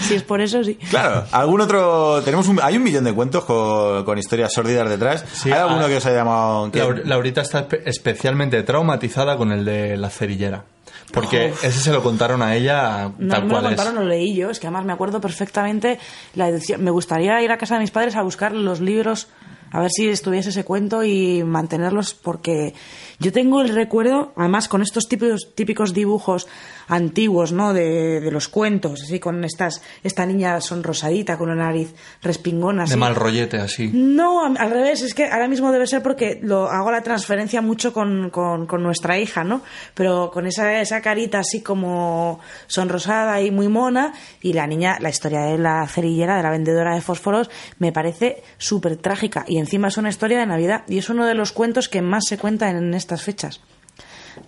Si 0.00 0.14
es 0.14 0.22
por 0.22 0.40
eso, 0.40 0.62
sí. 0.62 0.74
Claro, 0.90 1.24
algún 1.32 1.60
otro. 1.60 2.20
Tenemos 2.22 2.48
un, 2.48 2.60
hay 2.62 2.76
un 2.76 2.82
millón 2.82 3.04
de 3.04 3.12
cuentos 3.12 3.44
con, 3.44 4.04
con 4.04 4.18
historias 4.18 4.52
sórdidas 4.52 4.88
detrás. 4.88 5.24
Sí, 5.32 5.50
¿Hay 5.50 5.58
alguno 5.58 5.84
ah, 5.84 5.88
que 5.88 5.96
os 5.96 6.06
haya 6.06 6.16
llamado.? 6.16 6.70
Laur- 6.72 7.04
Laurita 7.04 7.40
está 7.40 7.68
espe- 7.68 7.82
especialmente 7.86 8.62
traumatizada 8.62 9.36
con 9.36 9.52
el 9.52 9.64
de 9.64 9.96
la 9.96 10.10
cerillera. 10.10 10.64
Porque 11.12 11.54
ese 11.62 11.70
se 11.80 11.92
lo 11.92 12.02
contaron 12.02 12.42
a 12.42 12.56
ella 12.56 13.10
No 13.18 13.28
tal 13.34 13.42
me 13.44 13.48
lo 13.48 13.54
cual 13.60 13.64
es. 13.72 13.76
contaron, 13.78 13.94
lo 13.94 14.04
leí 14.04 14.34
yo. 14.34 14.50
Es 14.50 14.58
que 14.60 14.66
además 14.66 14.84
me 14.84 14.92
acuerdo 14.92 15.20
perfectamente 15.20 15.98
la 16.34 16.48
edición. 16.48 16.82
Me 16.82 16.90
gustaría 16.90 17.40
ir 17.42 17.52
a 17.52 17.58
casa 17.58 17.74
de 17.74 17.80
mis 17.80 17.90
padres 17.92 18.16
a 18.16 18.22
buscar 18.22 18.52
los 18.52 18.80
libros, 18.80 19.28
a 19.70 19.80
ver 19.80 19.90
si 19.90 20.08
estuviese 20.08 20.50
ese 20.50 20.64
cuento 20.64 21.04
y 21.04 21.42
mantenerlos, 21.44 22.12
porque 22.14 22.74
yo 23.18 23.32
tengo 23.32 23.60
el 23.62 23.70
recuerdo, 23.70 24.32
además 24.36 24.68
con 24.68 24.82
estos 24.82 25.08
típicos, 25.08 25.54
típicos 25.54 25.94
dibujos 25.94 26.46
antiguos, 26.88 27.52
¿no? 27.52 27.72
De, 27.74 28.20
de 28.20 28.30
los 28.30 28.48
cuentos, 28.48 29.02
así 29.02 29.18
con 29.18 29.42
estas, 29.44 29.82
esta 30.04 30.24
niña 30.26 30.60
sonrosadita, 30.60 31.36
con 31.36 31.50
una 31.50 31.64
nariz 31.66 31.94
respingona. 32.22 32.82
De 32.84 32.90
así. 32.90 32.96
mal 32.96 33.14
rollete, 33.16 33.58
así. 33.58 33.90
No, 33.92 34.44
al 34.44 34.70
revés, 34.70 35.02
es 35.02 35.14
que 35.14 35.24
ahora 35.26 35.48
mismo 35.48 35.72
debe 35.72 35.86
ser 35.86 36.02
porque 36.02 36.38
lo 36.42 36.68
hago 36.70 36.90
la 36.92 37.02
transferencia 37.02 37.60
mucho 37.62 37.92
con, 37.92 38.30
con- 38.30 38.66
con 38.66 38.82
nuestra 38.82 39.18
hija, 39.18 39.42
¿no? 39.44 39.62
Pero 39.94 40.30
con 40.32 40.46
esa, 40.46 40.80
esa 40.80 41.00
carita 41.00 41.38
así 41.40 41.60
como 41.62 42.38
sonrosada 42.66 43.40
y 43.40 43.50
muy 43.50 43.68
mona, 43.68 44.12
y 44.42 44.52
la 44.52 44.66
niña, 44.66 44.98
la 45.00 45.08
historia 45.10 45.40
de 45.40 45.58
la 45.58 45.86
cerillera, 45.88 46.36
de 46.36 46.42
la 46.42 46.50
vendedora 46.50 46.94
de 46.94 47.00
fósforos, 47.00 47.50
me 47.78 47.92
parece 47.92 48.42
súper 48.58 48.96
trágica. 48.96 49.44
Y 49.48 49.58
encima 49.58 49.88
es 49.88 49.96
una 49.96 50.08
historia 50.08 50.38
de 50.38 50.46
Navidad, 50.46 50.84
y 50.88 50.98
es 50.98 51.08
uno 51.08 51.26
de 51.26 51.34
los 51.34 51.52
cuentos 51.52 51.88
que 51.88 52.02
más 52.02 52.24
se 52.28 52.38
cuentan 52.38 52.76
en 52.76 52.94
estas 53.06 53.22
fechas. 53.22 53.60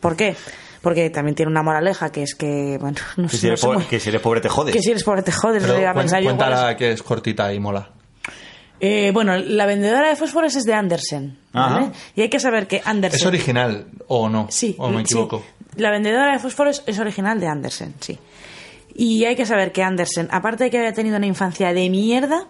¿Por 0.00 0.16
qué? 0.16 0.34
Porque 0.82 1.10
también 1.10 1.34
tiene 1.34 1.50
una 1.50 1.62
moraleja 1.62 2.10
que 2.10 2.22
es 2.22 2.34
que, 2.34 2.76
bueno, 2.80 2.98
no 3.16 3.28
Que 3.28 3.36
sé. 3.36 3.38
si, 3.38 3.46
no 3.46 3.48
eres 3.52 3.60
sé 3.60 3.66
pobre, 3.66 3.86
que 3.86 4.00
si 4.00 4.08
eres 4.10 4.20
pobre 4.20 4.40
te 4.40 4.48
jodes. 4.48 4.74
que 4.74 4.82
si 4.82 4.90
eres 4.90 5.04
pobre 5.04 5.22
te 5.22 5.32
jodes, 5.32 5.62
Pero 5.64 5.78
igual 5.78 6.22
cuéntala 6.22 6.76
que 6.76 6.92
es 6.92 7.02
cortita 7.02 7.52
y 7.52 7.58
mola. 7.60 7.90
Eh, 8.80 9.10
bueno, 9.12 9.36
la 9.36 9.66
vendedora 9.66 10.08
de 10.08 10.14
fósforos 10.16 10.54
es 10.54 10.64
de 10.64 10.72
Andersen. 10.74 11.36
¿vale? 11.52 11.90
Y 12.14 12.22
hay 12.22 12.28
que 12.28 12.38
saber 12.38 12.68
que 12.68 12.80
Andersen. 12.84 13.18
¿Es 13.20 13.26
original 13.26 13.86
o 14.06 14.28
no? 14.28 14.46
Sí. 14.50 14.76
¿O 14.78 14.88
me 14.90 14.98
sí. 14.98 15.02
equivoco? 15.02 15.44
La 15.76 15.90
vendedora 15.90 16.32
de 16.32 16.38
fósforos 16.38 16.82
es 16.86 16.98
original 17.00 17.40
de 17.40 17.48
Andersen, 17.48 17.94
sí. 18.00 18.18
Y 18.94 19.24
hay 19.24 19.34
que 19.36 19.46
saber 19.46 19.72
que 19.72 19.82
Andersen, 19.82 20.28
aparte 20.30 20.64
de 20.64 20.70
que 20.70 20.78
había 20.78 20.92
tenido 20.92 21.16
una 21.16 21.26
infancia 21.26 21.72
de 21.72 21.88
mierda, 21.90 22.46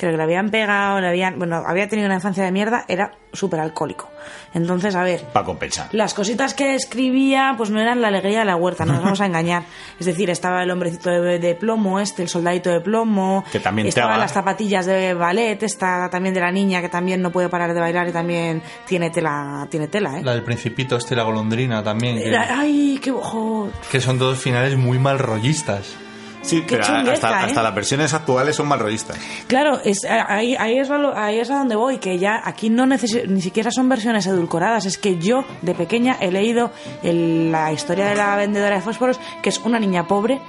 creo 0.00 0.10
que 0.12 0.16
le 0.16 0.22
habían 0.24 0.50
pegado, 0.50 1.00
le 1.00 1.08
habían, 1.08 1.38
bueno, 1.38 1.62
había 1.66 1.88
tenido 1.88 2.06
una 2.06 2.16
infancia 2.16 2.42
de 2.44 2.50
mierda, 2.50 2.84
era 2.88 3.12
súper 3.32 3.60
alcohólico. 3.60 4.10
Entonces, 4.54 4.96
a 4.96 5.04
ver, 5.04 5.20
Para 5.32 5.46
compensar. 5.46 5.88
las 5.92 6.14
cositas 6.14 6.54
que 6.54 6.74
escribía, 6.74 7.54
pues 7.56 7.70
no 7.70 7.80
eran 7.80 8.00
la 8.02 8.08
alegría 8.08 8.40
de 8.40 8.44
la 8.44 8.56
huerta, 8.56 8.84
no 8.84 8.94
nos 8.94 9.02
vamos 9.04 9.20
a 9.20 9.26
engañar. 9.30 9.62
Es 10.00 10.06
decir, 10.06 10.28
estaba 10.30 10.62
el 10.64 10.70
hombrecito 10.70 11.10
de, 11.10 11.38
de 11.38 11.54
plomo, 11.54 12.00
este, 12.00 12.22
el 12.22 12.28
soldadito 12.28 12.70
de 12.70 12.80
plomo, 12.80 13.44
Que 13.52 13.60
también 13.60 13.86
estaban 13.86 14.18
las 14.18 14.32
zapatillas 14.32 14.86
de 14.86 15.14
ballet, 15.14 15.62
esta 15.62 16.08
también 16.10 16.34
de 16.34 16.40
la 16.40 16.50
niña 16.50 16.80
que 16.80 16.88
también 16.88 17.22
no 17.22 17.30
puede 17.30 17.48
parar 17.48 17.72
de 17.74 17.80
bailar 17.80 18.08
y 18.08 18.12
también 18.12 18.62
tiene 18.86 19.10
tela, 19.10 19.68
tiene 19.70 19.86
tela, 19.86 20.18
¿eh? 20.18 20.22
La 20.24 20.32
del 20.32 20.42
Principito, 20.42 20.96
este, 20.96 21.14
la 21.14 21.22
golondrina 21.22 21.82
también. 21.84 22.16
que- 22.16 22.28
Era- 22.28 22.58
Ay, 22.60 22.98
qué 23.02 23.10
ojo. 23.12 23.70
Que 23.92 24.00
son 24.00 24.18
todos 24.18 24.38
finales 24.38 24.76
muy 24.76 24.98
mal 24.98 25.18
rollistas. 25.18 25.94
Sí, 26.42 26.62
Qué 26.62 26.76
pero 26.76 26.84
chungueza, 26.84 27.12
hasta, 27.28 27.40
¿eh? 27.42 27.44
hasta 27.46 27.62
las 27.62 27.74
versiones 27.74 28.14
actuales 28.14 28.56
son 28.56 28.66
mal 28.66 28.78
rollistas. 28.78 29.18
Claro, 29.46 29.78
es, 29.84 30.04
ahí, 30.04 30.56
ahí, 30.58 30.78
es 30.78 30.90
a 30.90 30.96
lo- 30.96 31.16
ahí 31.16 31.38
es 31.38 31.50
a 31.50 31.58
donde 31.58 31.76
voy, 31.76 31.98
que 31.98 32.18
ya 32.18 32.40
aquí 32.44 32.70
no 32.70 32.86
necesi- 32.86 33.26
ni 33.26 33.42
siquiera 33.42 33.70
son 33.70 33.88
versiones 33.88 34.26
edulcoradas, 34.26 34.86
es 34.86 34.96
que 34.98 35.18
yo 35.18 35.44
de 35.62 35.74
pequeña 35.74 36.16
he 36.20 36.30
leído 36.32 36.70
el- 37.02 37.52
la 37.52 37.72
historia 37.72 38.06
de 38.06 38.16
la 38.16 38.36
vendedora 38.36 38.76
de 38.76 38.80
fósforos, 38.82 39.20
que 39.42 39.50
es 39.50 39.58
una 39.58 39.78
niña 39.78 40.06
pobre 40.08 40.40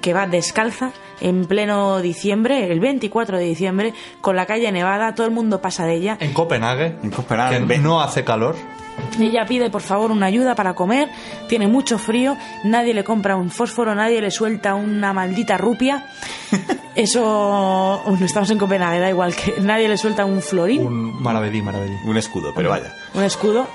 que 0.00 0.14
va 0.14 0.26
descalza 0.26 0.92
en 1.20 1.44
pleno 1.46 2.00
diciembre, 2.00 2.72
el 2.72 2.80
24 2.80 3.36
de 3.36 3.44
diciembre, 3.44 3.92
con 4.22 4.36
la 4.36 4.46
calle 4.46 4.70
nevada, 4.72 5.14
todo 5.14 5.26
el 5.26 5.32
mundo 5.32 5.60
pasa 5.60 5.84
de 5.84 5.94
ella. 5.96 6.16
En 6.20 6.32
Copenhague, 6.32 6.96
En 7.02 7.10
Copenhague, 7.10 7.66
que 7.66 7.78
no 7.78 8.00
hace 8.00 8.24
calor. 8.24 8.54
Ella 9.18 9.44
pide 9.46 9.70
por 9.70 9.82
favor 9.82 10.10
una 10.10 10.26
ayuda 10.26 10.54
para 10.54 10.74
comer, 10.74 11.08
tiene 11.48 11.66
mucho 11.68 11.98
frío, 11.98 12.36
nadie 12.64 12.94
le 12.94 13.04
compra 13.04 13.36
un 13.36 13.50
fósforo, 13.50 13.94
nadie 13.94 14.20
le 14.20 14.30
suelta 14.30 14.74
una 14.74 15.12
maldita 15.12 15.56
rupia. 15.56 16.06
Eso, 16.94 18.02
estamos 18.22 18.50
en 18.50 18.58
Copenhague, 18.58 18.98
da 18.98 19.08
igual 19.10 19.34
que 19.34 19.60
nadie 19.60 19.88
le 19.88 19.96
suelta 19.96 20.24
un 20.24 20.42
florín, 20.42 20.86
Un 20.86 21.22
maravedí, 21.22 21.62
maravedí. 21.62 21.96
Un 22.04 22.16
escudo, 22.16 22.52
pero 22.54 22.70
vaya. 22.70 22.94
un 23.14 23.22
escudo. 23.22 23.66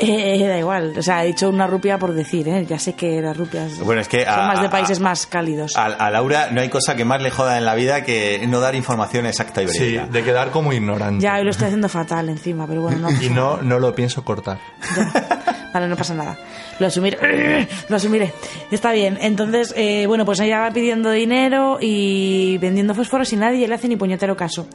Eh, 0.00 0.46
da 0.46 0.56
igual, 0.58 0.94
o 0.96 1.02
sea, 1.02 1.24
he 1.24 1.28
dicho 1.28 1.48
una 1.48 1.66
rupia 1.66 1.98
por 1.98 2.14
decir, 2.14 2.48
¿eh? 2.48 2.64
ya 2.66 2.78
sé 2.78 2.94
que 2.94 3.20
las 3.20 3.36
rupias 3.36 3.78
Bueno, 3.80 4.00
es 4.00 4.06
que 4.08 4.24
son 4.24 4.32
a- 4.34 4.46
más 4.46 4.62
de 4.62 4.68
países 4.68 4.98
a- 4.98 5.02
más 5.02 5.26
cálidos. 5.26 5.76
A, 5.76 5.86
a 5.86 6.10
Laura 6.10 6.50
no 6.52 6.60
hay 6.60 6.68
cosa 6.68 6.94
que 6.94 7.04
más 7.04 7.20
le 7.20 7.30
joda 7.30 7.58
en 7.58 7.64
la 7.64 7.74
vida 7.74 8.04
que 8.04 8.44
no 8.46 8.60
dar 8.60 8.74
información 8.76 9.26
exacta 9.26 9.62
y 9.62 9.68
Sí, 9.68 9.78
verídica. 9.80 10.06
de 10.06 10.22
quedar 10.22 10.50
como 10.50 10.72
ignorante. 10.72 11.22
Ya, 11.22 11.34
hoy 11.36 11.44
lo 11.44 11.50
estoy 11.50 11.66
haciendo 11.66 11.88
fatal 11.88 12.28
encima, 12.28 12.66
pero 12.66 12.82
bueno, 12.82 13.10
no. 13.10 13.10
Y 13.22 13.28
no, 13.30 13.56
no 13.60 13.78
lo 13.80 13.94
pienso 13.94 14.24
cortar. 14.24 14.58
Ya. 14.96 15.44
No 15.86 15.96
pasa 15.96 16.14
nada. 16.14 16.36
Lo 16.78 16.86
asumiré. 16.86 17.68
Lo 17.88 17.96
asumiré. 17.96 18.32
Está 18.70 18.92
bien. 18.92 19.18
Entonces, 19.20 19.72
eh, 19.76 20.06
bueno, 20.06 20.24
pues 20.24 20.40
ella 20.40 20.60
va 20.60 20.70
pidiendo 20.70 21.10
dinero 21.10 21.78
y 21.80 22.58
vendiendo 22.58 22.94
fósforos 22.94 23.32
y 23.32 23.36
nadie 23.36 23.68
le 23.68 23.74
hace 23.74 23.88
ni 23.88 23.96
puñetero 23.96 24.36
caso. 24.36 24.66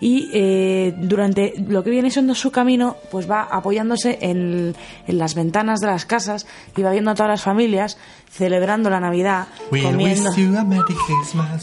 Y 0.00 0.30
eh, 0.32 0.94
durante 0.96 1.54
lo 1.68 1.84
que 1.84 1.90
viene 1.90 2.10
siendo 2.10 2.34
su 2.34 2.50
camino, 2.50 2.96
pues 3.10 3.30
va 3.30 3.42
apoyándose 3.42 4.18
en, 4.20 4.74
en 5.06 5.18
las 5.18 5.34
ventanas 5.34 5.80
de 5.80 5.86
las 5.88 6.04
casas 6.04 6.46
y 6.76 6.82
va 6.82 6.92
viendo 6.92 7.10
a 7.10 7.14
todas 7.14 7.30
las 7.30 7.42
familias 7.42 7.98
celebrando 8.30 8.88
la 8.90 9.00
Navidad, 9.00 9.46
comiendo 9.70 10.30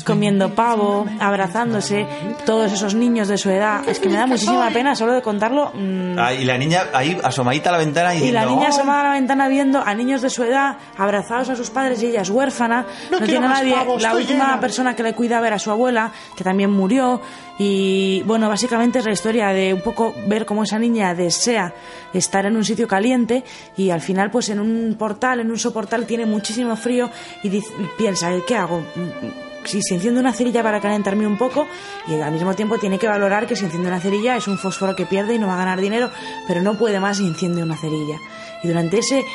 comiendo 0.05 0.53
pavo, 0.55 1.05
abrazándose, 1.19 2.05
todos 2.45 2.71
esos 2.73 2.95
niños 2.95 3.27
de 3.27 3.37
su 3.37 3.49
edad. 3.49 3.87
Es 3.87 3.99
que 3.99 4.09
me 4.09 4.15
da 4.15 4.25
muchísima 4.27 4.69
pena 4.71 4.95
solo 4.95 5.13
de 5.13 5.21
contarlo. 5.21 5.71
mm, 5.73 6.17
Ah, 6.17 6.33
y 6.33 6.45
la 6.45 6.57
niña 6.57 6.83
ahí 6.93 7.17
asomadita 7.23 7.69
a 7.69 7.73
la 7.73 7.77
ventana 7.79 8.15
y 8.15 8.23
y 8.25 8.31
la 8.31 8.45
niña 8.45 8.67
"Oh". 8.67 8.73
asomada 8.73 9.01
a 9.01 9.03
la 9.05 9.11
ventana 9.11 9.47
viendo 9.47 9.81
a 9.85 9.93
niños 9.93 10.21
de 10.21 10.29
su 10.29 10.43
edad 10.43 10.77
abrazados 10.97 11.49
a 11.49 11.55
sus 11.55 11.69
padres 11.69 12.01
y 12.03 12.07
ella 12.07 12.21
es 12.21 12.29
huérfana. 12.29 12.85
No, 13.11 13.19
tiene 13.21 13.47
nadie. 13.47 13.75
la 13.99 14.13
última 14.15 14.59
persona 14.59 14.95
que 14.95 15.03
le 15.03 15.13
cuidaba 15.13 15.47
era 15.47 15.59
su 15.59 15.71
abuela, 15.71 16.11
que 16.35 16.43
también 16.43 16.71
murió. 16.71 17.21
Y 17.57 18.21
bueno, 18.25 18.49
básicamente 18.49 18.99
es 18.99 19.05
la 19.05 19.11
historia 19.13 19.47
de 19.49 19.73
un 19.73 19.81
poco 19.81 20.13
ver 20.27 20.45
cómo 20.45 20.63
esa 20.63 20.77
niña 20.77 21.13
desea 21.15 21.73
estar 22.13 22.45
en 22.45 22.55
un 22.57 22.65
sitio 22.65 22.85
caliente 22.87 23.43
y 23.77 23.91
al 23.91 24.01
final, 24.01 24.29
pues 24.29 24.49
en 24.49 24.59
un 24.59 24.95
portal, 24.99 25.39
en 25.39 25.49
un 25.49 25.57
soportal, 25.57 26.05
tiene 26.05 26.25
muchísimo 26.25 26.54
frío 26.75 27.09
y, 27.43 27.49
dice- 27.49 27.71
piensa, 27.97 28.29
¿qué 28.47 28.55
hago? 28.55 28.83
si 29.65 29.81
se 29.81 29.95
enciende 29.95 30.19
una 30.19 30.31
cerilla 30.31 30.61
para 30.61 30.79
calentarme 30.79 31.25
un 31.25 31.39
poco 31.39 31.67
y 32.07 32.13
al 32.21 32.31
mismo 32.31 32.53
tiempo 32.53 32.77
tiene 32.77 32.99
que 32.99 33.07
valorar 33.07 33.47
que 33.47 33.55
si 33.55 33.65
enciende 33.65 33.87
una 33.87 33.99
cerilla 33.99 34.35
es 34.35 34.47
un 34.47 34.59
fósforo 34.59 34.95
que 34.95 35.07
pierde 35.07 35.33
y 35.33 35.39
no 35.39 35.47
va 35.47 35.55
a 35.55 35.57
ganar 35.57 35.81
dinero, 35.81 36.11
pero 36.47 36.61
no 36.61 36.77
puede 36.77 36.99
más 36.99 37.17
si 37.17 37.25
enciende 37.25 37.63
una 37.63 37.75
cerilla. 37.75 38.19
Y 38.61 38.67
durante 38.67 38.99
ese 38.99 39.25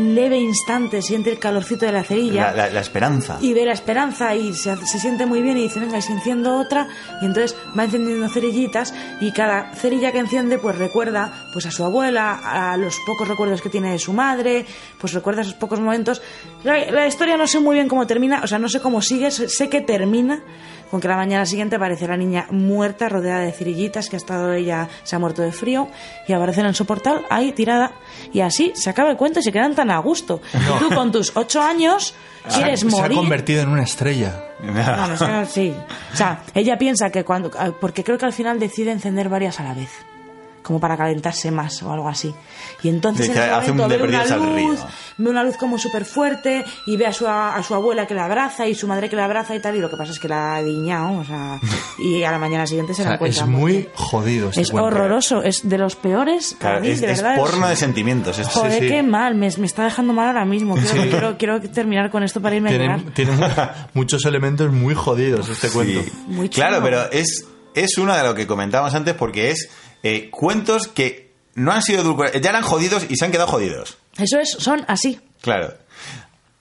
leve 0.00 0.38
instante 0.38 1.02
siente 1.02 1.30
el 1.30 1.38
calorcito 1.38 1.86
de 1.86 1.92
la 1.92 2.02
cerilla 2.02 2.50
La, 2.52 2.56
la- 2.66 2.70
la 2.70 2.80
esperanza. 2.80 3.38
y 3.40 3.52
ve 3.52 3.64
la 3.64 3.72
esperanza 3.72 4.34
y 4.34 4.52
se, 4.54 4.76
se 4.86 4.98
siente 4.98 5.26
muy 5.26 5.42
bien 5.42 5.56
y 5.58 5.62
dice, 5.62 5.80
venga, 5.80 5.98
y 5.98 6.02
si 6.02 6.12
enciendo 6.12 6.56
otra, 6.58 6.88
y 7.22 7.26
entonces 7.26 7.56
va 7.78 7.84
encendiendo 7.84 8.28
cerillitas 8.28 8.94
y 9.20 9.32
cada 9.32 9.74
cerilla 9.74 10.12
que 10.12 10.18
enciende 10.18 10.58
pues 10.58 10.76
recuerda 10.78 11.32
pues 11.52 11.66
a 11.66 11.70
su 11.70 11.84
abuela, 11.84 12.40
a 12.72 12.76
los 12.76 12.96
pocos 13.06 13.28
recuerdos 13.28 13.62
que 13.62 13.68
tiene 13.70 13.92
de 13.92 13.98
su 13.98 14.12
madre, 14.12 14.66
pues 15.00 15.12
recuerda 15.12 15.42
esos 15.42 15.54
pocos 15.54 15.80
momentos. 15.80 16.20
La, 16.64 16.78
la 16.90 17.06
historia 17.06 17.36
no 17.36 17.46
sé 17.46 17.60
muy 17.60 17.74
bien 17.74 17.88
cómo 17.88 18.06
termina, 18.06 18.40
o 18.42 18.46
sea, 18.46 18.58
no 18.58 18.68
sé 18.68 18.80
cómo 18.80 19.00
sigue, 19.02 19.30
sé 19.30 19.68
que 19.68 19.80
termina 19.80 20.42
con 20.90 21.00
que 21.00 21.08
la 21.08 21.16
mañana 21.16 21.46
siguiente 21.46 21.76
aparece 21.76 22.06
la 22.08 22.16
niña 22.16 22.46
muerta, 22.50 23.08
rodeada 23.08 23.40
de 23.40 23.52
cerillitas, 23.52 24.08
que 24.08 24.16
ha 24.16 24.18
estado 24.18 24.52
ella, 24.52 24.88
se 25.04 25.16
ha 25.16 25.18
muerto 25.18 25.42
de 25.42 25.52
frío, 25.52 25.88
y 26.26 26.32
aparece 26.32 26.60
en 26.60 26.66
el 26.66 26.74
soportal, 26.74 27.24
ahí 27.30 27.52
tirada, 27.52 27.92
y 28.32 28.40
así 28.40 28.72
se 28.74 28.90
acaba 28.90 29.10
el 29.10 29.16
cuento 29.16 29.40
y 29.40 29.42
se 29.42 29.52
quedan 29.52 29.74
tan 29.74 29.90
a 29.90 29.98
gusto. 29.98 30.40
Y 30.54 30.78
tú 30.78 30.94
con 30.94 31.12
tus 31.12 31.36
ocho 31.36 31.62
años 31.62 32.14
quieres 32.54 32.80
se, 32.80 32.86
ha- 32.86 32.90
se 32.90 32.96
ha 32.96 33.00
morir. 33.02 33.16
convertido 33.18 33.62
en 33.62 33.68
una 33.68 33.82
estrella. 33.84 34.44
Vamos, 34.62 35.22
eh, 35.22 35.46
sí. 35.48 35.74
O 36.12 36.16
sea, 36.16 36.42
ella 36.54 36.76
piensa 36.76 37.10
que 37.10 37.24
cuando. 37.24 37.50
Porque 37.80 38.04
creo 38.04 38.18
que 38.18 38.26
al 38.26 38.32
final 38.32 38.58
decide 38.58 38.92
encender 38.92 39.28
varias 39.28 39.58
a 39.60 39.64
la 39.64 39.74
vez. 39.74 39.90
Como 40.62 40.78
para 40.78 40.96
calentarse 40.96 41.50
más 41.50 41.82
o 41.82 41.90
algo 41.92 42.06
así. 42.08 42.34
Y 42.82 42.88
entonces 42.90 43.26
en 43.26 43.32
ese 43.32 43.40
hace 43.50 43.70
un 43.70 43.78
momento 43.78 44.06
ve 44.06 44.08
una 44.10 44.36
luz, 44.36 44.80
ve 45.16 45.30
una 45.30 45.42
luz 45.42 45.56
como 45.56 45.78
súper 45.78 46.04
fuerte 46.04 46.64
y 46.86 46.96
ve 46.98 47.06
a 47.06 47.12
su, 47.14 47.26
a 47.26 47.60
su 47.62 47.74
abuela 47.74 48.06
que 48.06 48.12
la 48.14 48.26
abraza 48.26 48.66
y 48.68 48.74
su 48.74 48.86
madre 48.86 49.08
que 49.08 49.16
la 49.16 49.24
abraza 49.24 49.54
y 49.54 49.60
tal. 49.60 49.76
Y 49.76 49.80
lo 49.80 49.88
que 49.88 49.96
pasa 49.96 50.12
es 50.12 50.18
que 50.18 50.28
la 50.28 50.56
ha 50.56 50.62
diñado, 50.62 51.18
o 51.18 51.24
sea. 51.24 51.58
Y 51.98 52.22
a 52.24 52.30
la 52.30 52.38
mañana 52.38 52.66
siguiente 52.66 52.92
se 52.94 53.02
O 53.02 53.04
sea, 53.04 53.10
la 53.10 53.14
encuentra. 53.16 53.42
es 53.44 53.48
muy 53.48 53.88
jodido 53.94 54.50
este 54.50 54.60
Es 54.60 54.70
cuento. 54.70 54.88
horroroso, 54.88 55.42
es 55.42 55.66
de 55.68 55.78
los 55.78 55.96
peores. 55.96 56.54
para 56.60 56.72
Claro, 56.74 56.80
mí, 56.84 56.90
es, 56.92 57.00
de 57.00 57.10
es 57.12 57.22
verdad. 57.22 57.36
porno 57.38 57.66
de 57.68 57.76
sentimientos. 57.76 58.38
esto. 58.38 58.60
Joder, 58.60 58.72
Sí, 58.74 58.80
sí. 58.80 58.88
qué 58.88 59.02
mal, 59.02 59.34
me, 59.34 59.48
me 59.56 59.66
está 59.66 59.84
dejando 59.84 60.12
mal 60.12 60.28
ahora 60.28 60.44
mismo. 60.44 60.74
Quiero, 60.76 61.02
Sí. 61.02 61.08
quiero, 61.08 61.38
quiero 61.38 61.60
terminar 61.62 62.10
con 62.10 62.22
esto 62.22 62.40
para 62.42 62.56
irme 62.56 62.68
a 62.68 62.72
Tiene, 62.72 62.84
llorar. 62.86 63.00
tiene 63.14 63.32
mu- 63.32 63.46
muchos 63.94 64.24
elementos 64.26 64.70
muy 64.72 64.94
jodidos 64.94 65.48
este 65.48 65.68
cuento. 65.70 66.02
Sí. 66.02 66.12
Muy. 66.26 66.48
Claro, 66.50 66.80
pero 66.82 67.10
es, 67.10 67.46
es 67.74 67.98
una 67.98 68.16
de 68.16 68.24
lo 68.24 68.34
que 68.34 68.46
comentábamos 68.46 68.94
antes 68.94 69.14
porque 69.14 69.50
es 69.50 69.70
eh, 70.02 70.28
cuentos 70.30 70.88
que 70.88 71.30
no 71.54 71.72
han 71.72 71.82
sido 71.82 72.00
edulcorados, 72.02 72.40
ya 72.40 72.50
eran 72.50 72.62
jodidos 72.62 73.06
y 73.08 73.16
se 73.16 73.24
han 73.24 73.32
quedado 73.32 73.48
jodidos. 73.48 73.98
Eso 74.18 74.38
es, 74.38 74.50
son 74.50 74.84
así. 74.88 75.20
Claro. 75.42 75.74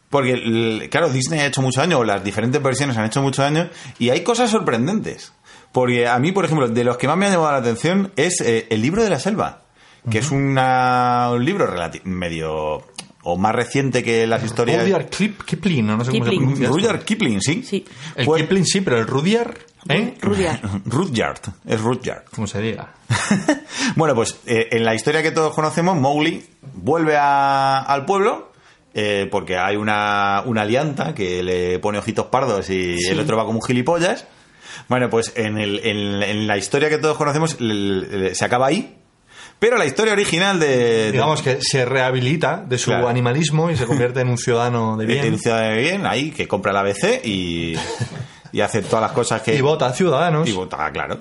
Porque, 0.09 0.87
claro, 0.89 1.09
Disney 1.09 1.39
ha 1.41 1.45
hecho 1.45 1.61
mucho 1.61 1.81
daño, 1.81 1.99
o 1.99 2.03
las 2.03 2.23
diferentes 2.23 2.61
versiones 2.61 2.97
han 2.97 3.05
hecho 3.05 3.21
mucho 3.21 3.43
daño, 3.43 3.69
y 3.99 4.09
hay 4.09 4.21
cosas 4.23 4.49
sorprendentes. 4.49 5.33
Porque 5.71 6.07
a 6.07 6.17
mí, 6.17 6.31
por 6.31 6.45
ejemplo, 6.45 6.67
de 6.67 6.83
los 6.83 6.97
que 6.97 7.07
más 7.07 7.15
me 7.15 7.27
ha 7.27 7.29
llamado 7.29 7.51
la 7.51 7.57
atención 7.59 8.11
es 8.15 8.41
eh, 8.41 8.65
El 8.71 8.81
libro 8.81 9.03
de 9.03 9.11
la 9.11 9.19
selva, 9.19 9.61
que 10.09 10.17
es 10.17 10.31
una- 10.31 11.29
un 11.31 11.45
libro 11.45 11.71
medio 12.05 12.87
o 13.21 13.37
más 13.37 13.53
reciente 13.53 14.01
que 14.03 14.25
las 14.25 14.43
historias. 14.43 14.81
Rudyard 14.81 15.09
Kip- 15.09 15.43
Kipling, 15.45 15.85
no, 15.85 15.97
no 15.97 16.05
sé 16.05 16.11
cómo 16.11 16.25
se 16.25 16.31
pronuncia. 16.31 16.67
Rudyard 16.69 17.03
Kipling, 17.03 17.39
sí. 17.41 17.61
Sí. 17.63 17.85
El 18.15 18.25
Fue- 18.25 18.41
Kipling 18.41 18.65
sí, 18.65 18.81
pero 18.81 18.97
el 18.97 19.05
Rudyard, 19.05 19.55
¿eh? 19.87 20.15
Rudyard. 20.21 20.59
Rudyard, 20.85 21.39
es 21.65 21.79
Rudyard. 21.81 22.23
Como 22.33 22.47
se 22.47 22.59
diga. 22.61 22.93
bueno, 23.95 24.15
pues 24.15 24.39
eh, 24.45 24.67
en 24.71 24.83
la 24.85 24.95
historia 24.95 25.21
que 25.23 25.31
todos 25.31 25.53
conocemos, 25.53 25.95
Mowgli 25.97 26.45
vuelve 26.73 27.15
a- 27.17 27.79
al 27.79 28.05
pueblo 28.05 28.51
eh, 28.93 29.27
porque 29.31 29.57
hay 29.57 29.75
una, 29.75 30.43
una 30.45 30.61
alianta 30.63 31.13
que 31.13 31.43
le 31.43 31.79
pone 31.79 31.99
ojitos 31.99 32.25
pardos 32.27 32.69
y 32.69 32.97
el 33.07 33.19
otro 33.19 33.37
va 33.37 33.45
como 33.45 33.59
un 33.59 33.65
gilipollas. 33.65 34.25
Bueno, 34.87 35.09
pues 35.09 35.33
en, 35.35 35.57
el- 35.59 35.79
en- 35.85 36.23
en 36.23 36.47
la 36.47 36.57
historia 36.57 36.89
que 36.89 36.97
todos 36.97 37.15
conocemos 37.17 37.55
se 37.59 38.45
acaba 38.45 38.67
ahí, 38.67 38.95
pero 39.59 39.77
la 39.77 39.85
historia 39.85 40.13
original 40.13 40.59
de... 40.59 40.67
de- 40.77 41.11
Digamos 41.11 41.41
que 41.41 41.59
se 41.61 41.85
rehabilita 41.85 42.63
de 42.67 42.77
su 42.77 42.91
Claro. 42.91 43.09
animalismo 43.09 43.69
y 43.69 43.77
se 43.77 43.85
convierte 43.85 44.21
en 44.21 44.29
un 44.29 44.37
ciudadano 44.37 44.97
de 44.97 45.05
bien. 45.07 45.21
de 45.23 45.29
un 45.31 45.39
ciudadano 45.39 45.69
de 45.75 45.81
bien, 45.81 46.05
ahí, 46.05 46.31
que 46.31 46.47
compra 46.47 46.71
la 46.73 46.79
ABC 46.79 47.23
y, 47.25 47.75
y 48.51 48.61
hace 48.61 48.81
todas 48.81 49.01
las 49.01 49.11
cosas 49.11 49.41
que... 49.41 49.55
Y 49.55 49.61
vota 49.61 49.87
a 49.87 49.93
ciudadanos. 49.93 50.47
Y 50.47 50.51
vota, 50.53 50.91
claro. 50.91 51.19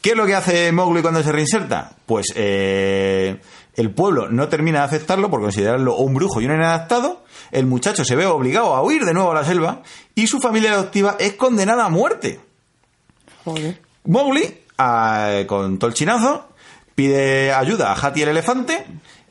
¿Qué 0.00 0.10
es 0.10 0.16
lo 0.16 0.26
que 0.26 0.34
hace 0.34 0.72
Mowgli 0.72 1.02
cuando 1.02 1.22
se 1.22 1.32
reinserta? 1.32 1.92
Pues 2.06 2.26
eh, 2.34 3.40
El 3.74 3.90
pueblo 3.90 4.28
no 4.28 4.48
termina 4.48 4.80
de 4.80 4.84
aceptarlo 4.86 5.30
por 5.30 5.40
considerarlo 5.40 5.96
un 5.96 6.14
brujo 6.14 6.40
y 6.40 6.46
un 6.46 6.54
inadaptado. 6.54 7.24
El 7.50 7.66
muchacho 7.66 8.04
se 8.04 8.16
ve 8.16 8.26
obligado 8.26 8.74
a 8.74 8.82
huir 8.82 9.04
de 9.04 9.14
nuevo 9.14 9.30
a 9.30 9.34
la 9.34 9.44
selva 9.44 9.82
y 10.14 10.26
su 10.26 10.40
familia 10.40 10.72
adoptiva 10.72 11.16
es 11.18 11.34
condenada 11.34 11.86
a 11.86 11.88
muerte. 11.88 12.40
Joder. 13.44 13.80
Mowgli, 14.04 14.62
ah, 14.78 15.42
con 15.46 15.78
todo 15.78 15.88
el 15.88 15.94
chinazo, 15.94 16.48
pide 16.94 17.52
ayuda 17.52 17.92
a 17.92 17.94
Hati 17.94 18.22
el 18.22 18.30
elefante 18.30 18.84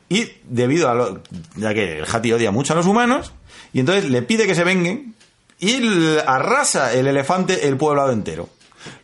y 0.10 0.28
debido 0.43 0.89
a 0.89 0.93
lo, 0.93 1.22
ya 1.56 1.74
que 1.74 1.99
el 1.99 2.06
Hati 2.06 2.34
odia 2.34 2.52
mucho 2.52 2.74
a 2.74 2.76
los 2.76 2.86
humanos, 2.86 3.32
y 3.72 3.80
entonces 3.80 4.10
le 4.10 4.22
pide 4.22 4.45
que 4.45 4.56
se 4.56 4.64
venguen 4.64 5.16
y 5.62 6.18
arrasa 6.26 6.91
el 6.93 7.07
elefante 7.07 7.68
el 7.68 7.78
pueblado 7.78 8.12
entero. 8.12 8.49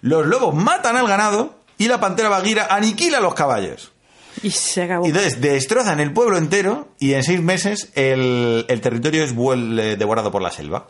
Los 0.01 0.26
lobos 0.26 0.55
matan 0.55 0.97
al 0.97 1.08
ganado 1.08 1.55
y 1.78 1.88
la 1.88 1.99
pantera 1.99 2.30
vaguira 2.30 2.68
aniquila 2.70 3.20
a 3.20 3.22
los 3.22 3.36
caballos. 3.36 3.91
Y 4.41 4.49
se 4.49 4.84
acabó. 4.84 5.05
Y 5.05 5.10
entonces 5.10 5.39
destrozan 5.39 5.99
el 5.99 6.12
pueblo 6.14 6.38
entero 6.38 6.89
y 6.99 7.14
en 7.14 7.24
seis 7.24 7.41
meses 7.41 7.91
el, 7.93 8.66
el 8.68 8.82
territorio 8.82 9.24
es 9.24 9.32
eh, 9.32 9.95
devorado 9.97 10.32
por 10.32 10.41
la 10.41 10.51
selva. 10.51 10.88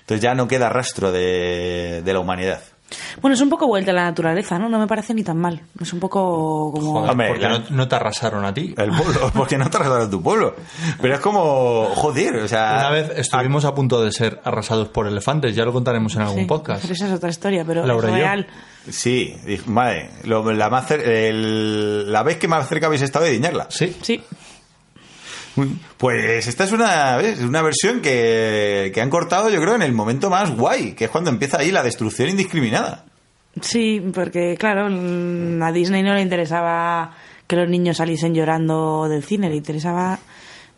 Entonces 0.00 0.20
ya 0.22 0.34
no 0.34 0.48
queda 0.48 0.68
rastro 0.68 1.12
de, 1.12 2.02
de 2.04 2.12
la 2.12 2.18
humanidad. 2.18 2.60
Bueno, 3.20 3.34
es 3.34 3.40
un 3.40 3.48
poco 3.48 3.66
vuelta 3.66 3.90
a 3.90 3.94
la 3.94 4.04
naturaleza, 4.04 4.58
¿no? 4.58 4.68
No 4.68 4.78
me 4.78 4.86
parece 4.86 5.14
ni 5.14 5.24
tan 5.24 5.38
mal. 5.38 5.60
Es 5.80 5.92
un 5.92 6.00
poco 6.00 6.70
como... 6.72 7.06
Joder, 7.06 7.28
porque 7.28 7.48
no, 7.48 7.58
no 7.70 7.88
te 7.88 7.96
arrasaron 7.96 8.44
a 8.44 8.52
ti. 8.54 8.74
El 8.76 8.90
pueblo, 8.90 9.30
porque 9.34 9.56
no 9.58 9.68
te 9.70 9.76
arrasaron 9.78 10.10
tu 10.10 10.22
pueblo. 10.22 10.54
Pero 11.00 11.14
es 11.14 11.20
como, 11.20 11.86
joder, 11.94 12.36
o 12.36 12.48
sea... 12.48 12.76
Una 12.80 12.90
vez 12.90 13.10
estuvimos 13.16 13.64
a 13.64 13.74
punto 13.74 14.02
de 14.02 14.12
ser 14.12 14.40
arrasados 14.44 14.88
por 14.88 15.06
elefantes, 15.06 15.56
ya 15.56 15.64
lo 15.64 15.72
contaremos 15.72 16.14
en 16.16 16.22
algún 16.22 16.40
Sí, 16.40 16.44
podcast. 16.46 16.82
Pero 16.82 16.94
esa 16.94 17.06
es 17.06 17.12
otra 17.12 17.30
historia, 17.30 17.64
pero 17.66 17.84
Laura 17.86 18.08
es 18.08 18.14
y 18.14 18.18
yo. 18.18 18.22
real. 18.24 18.46
Sí, 18.90 19.36
madre, 19.66 20.10
lo- 20.24 20.52
la, 20.52 20.68
más 20.68 20.88
cer- 20.90 21.00
el- 21.06 22.12
la 22.12 22.22
vez 22.22 22.36
que 22.36 22.48
más 22.48 22.68
cerca 22.68 22.86
habéis 22.86 23.02
estado 23.02 23.24
de 23.24 23.30
diñarla. 23.32 23.66
Sí, 23.70 23.96
Sí. 24.02 24.22
Pues 25.98 26.46
esta 26.46 26.64
es 26.64 26.72
una, 26.72 27.16
¿ves? 27.16 27.40
una 27.40 27.62
versión 27.62 28.00
que, 28.00 28.90
que 28.92 29.00
han 29.00 29.10
cortado, 29.10 29.50
yo 29.50 29.60
creo, 29.60 29.74
en 29.74 29.82
el 29.82 29.92
momento 29.92 30.30
más 30.30 30.54
guay, 30.54 30.92
que 30.92 31.04
es 31.04 31.10
cuando 31.10 31.30
empieza 31.30 31.58
ahí 31.58 31.70
la 31.70 31.82
destrucción 31.82 32.28
indiscriminada. 32.28 33.04
Sí, 33.60 34.02
porque 34.12 34.56
claro, 34.58 34.86
a 34.86 35.72
Disney 35.72 36.02
no 36.02 36.14
le 36.14 36.22
interesaba 36.22 37.12
que 37.46 37.56
los 37.56 37.68
niños 37.68 37.98
saliesen 37.98 38.34
llorando 38.34 39.08
del 39.08 39.22
cine, 39.22 39.48
le 39.48 39.56
interesaba 39.56 40.18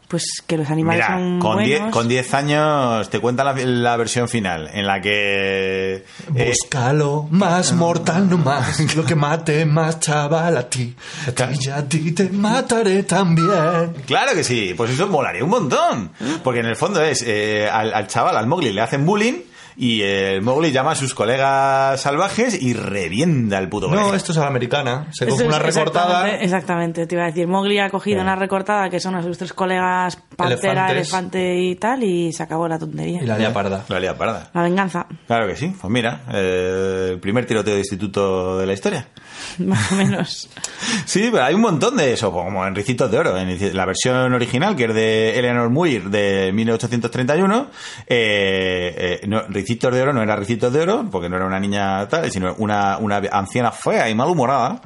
pues 0.08 0.42
que 0.46 0.56
los 0.56 0.70
animales 0.70 1.04
Mira, 1.06 1.18
son 1.18 1.38
con 1.40 1.54
buenos. 1.54 1.66
10 1.80 1.82
con 1.92 2.08
10 2.08 2.34
años 2.34 3.10
te 3.10 3.18
cuenta 3.20 3.42
la, 3.44 3.52
la 3.54 3.96
versión 3.96 4.28
final, 4.28 4.70
en 4.72 4.86
la 4.86 5.00
que... 5.00 6.04
eh, 6.34 6.48
Búscalo, 6.48 7.26
más 7.30 7.72
mortal 7.72 8.28
no 8.30 8.38
más. 8.38 8.94
Lo 8.96 9.04
que 9.04 9.14
mate 9.14 9.66
más 9.66 10.00
chaval 10.00 10.56
a 10.56 10.68
ti. 10.68 10.94
A 11.26 11.32
ti 11.32 11.58
y 11.60 11.68
a 11.70 11.88
ti 11.88 12.12
te 12.12 12.28
mataré 12.30 13.02
también. 13.02 13.94
Claro 14.06 14.34
que 14.34 14.44
sí, 14.44 14.74
pues 14.76 14.90
eso 14.90 15.06
molaría 15.08 15.42
un 15.44 15.50
montón. 15.50 16.10
Porque 16.44 16.60
en 16.60 16.66
el 16.66 16.76
fondo 16.76 17.02
es, 17.02 17.22
eh, 17.26 17.68
al, 17.70 17.92
al 17.92 18.06
chaval, 18.06 18.36
al 18.36 18.46
Mowgli, 18.46 18.72
le 18.72 18.80
hacen 18.82 19.04
bullying 19.04 19.34
y 19.76 20.02
el 20.02 20.42
Mowgli 20.42 20.72
llama 20.72 20.92
a 20.92 20.94
sus 20.94 21.14
colegas 21.14 22.00
salvajes 22.00 22.60
y 22.60 22.72
revienda 22.72 23.58
el 23.58 23.68
puto 23.68 23.88
No, 23.88 23.96
colega. 23.96 24.16
esto 24.16 24.32
es 24.32 24.38
a 24.38 24.42
la 24.42 24.46
americana. 24.48 25.08
Se 25.12 25.26
coge 25.26 25.42
es 25.42 25.48
una 25.48 25.58
recortada. 25.58 26.28
Exactamente, 26.30 26.44
exactamente, 26.44 27.06
te 27.06 27.14
iba 27.14 27.24
a 27.24 27.26
decir. 27.26 27.46
Mowgli 27.46 27.78
ha 27.78 27.90
cogido 27.90 28.20
una 28.22 28.36
recortada 28.36 28.88
que 28.88 29.00
son 29.00 29.14
a 29.14 29.22
sus 29.22 29.36
tres 29.38 29.52
colegas 29.52 30.16
pantera, 30.36 30.90
Elefantes. 30.90 30.96
elefante 30.96 31.56
y 31.58 31.76
tal, 31.76 32.02
y 32.02 32.32
se 32.32 32.42
acabó 32.42 32.66
la 32.68 32.78
tontería. 32.78 33.22
Y 33.22 33.26
la 33.26 33.38
lía 33.38 33.52
parda. 33.52 33.84
La 33.88 34.00
lía 34.00 34.16
parda. 34.16 34.50
La 34.54 34.62
venganza, 34.62 35.06
Claro 35.26 35.46
que 35.46 35.56
sí, 35.56 35.74
pues 35.80 35.90
mira, 35.92 36.22
eh, 36.32 37.08
el 37.12 37.20
primer 37.20 37.46
tiroteo 37.46 37.74
de 37.74 37.80
instituto 37.80 38.58
de 38.58 38.66
la 38.66 38.72
historia. 38.72 39.08
más 39.58 39.92
o 39.92 39.96
menos. 39.96 40.48
Sí, 41.04 41.28
pero 41.32 41.44
hay 41.44 41.54
un 41.54 41.60
montón 41.60 41.96
de 41.96 42.12
eso, 42.12 42.30
como 42.32 42.66
en 42.66 42.74
Ricitos 42.74 43.10
de 43.10 43.18
Oro. 43.18 43.36
En 43.38 43.76
la 43.76 43.86
versión 43.86 44.32
original, 44.32 44.76
que 44.76 44.84
es 44.84 44.94
de 44.94 45.38
Eleanor 45.38 45.70
Muir 45.70 46.10
de 46.10 46.50
1831, 46.52 47.70
eh, 48.06 49.18
eh, 49.22 49.26
no, 49.26 49.42
Ricitos 49.66 49.92
de 49.92 50.00
Oro 50.02 50.12
no 50.12 50.22
era 50.22 50.36
Ricitos 50.36 50.72
de 50.72 50.80
Oro, 50.82 51.06
porque 51.10 51.28
no 51.28 51.34
era 51.34 51.44
una 51.44 51.58
niña 51.58 52.06
tal, 52.08 52.30
sino 52.30 52.54
una, 52.58 52.98
una 52.98 53.16
anciana 53.32 53.72
fea 53.72 54.08
y 54.08 54.14
malhumorada. 54.14 54.80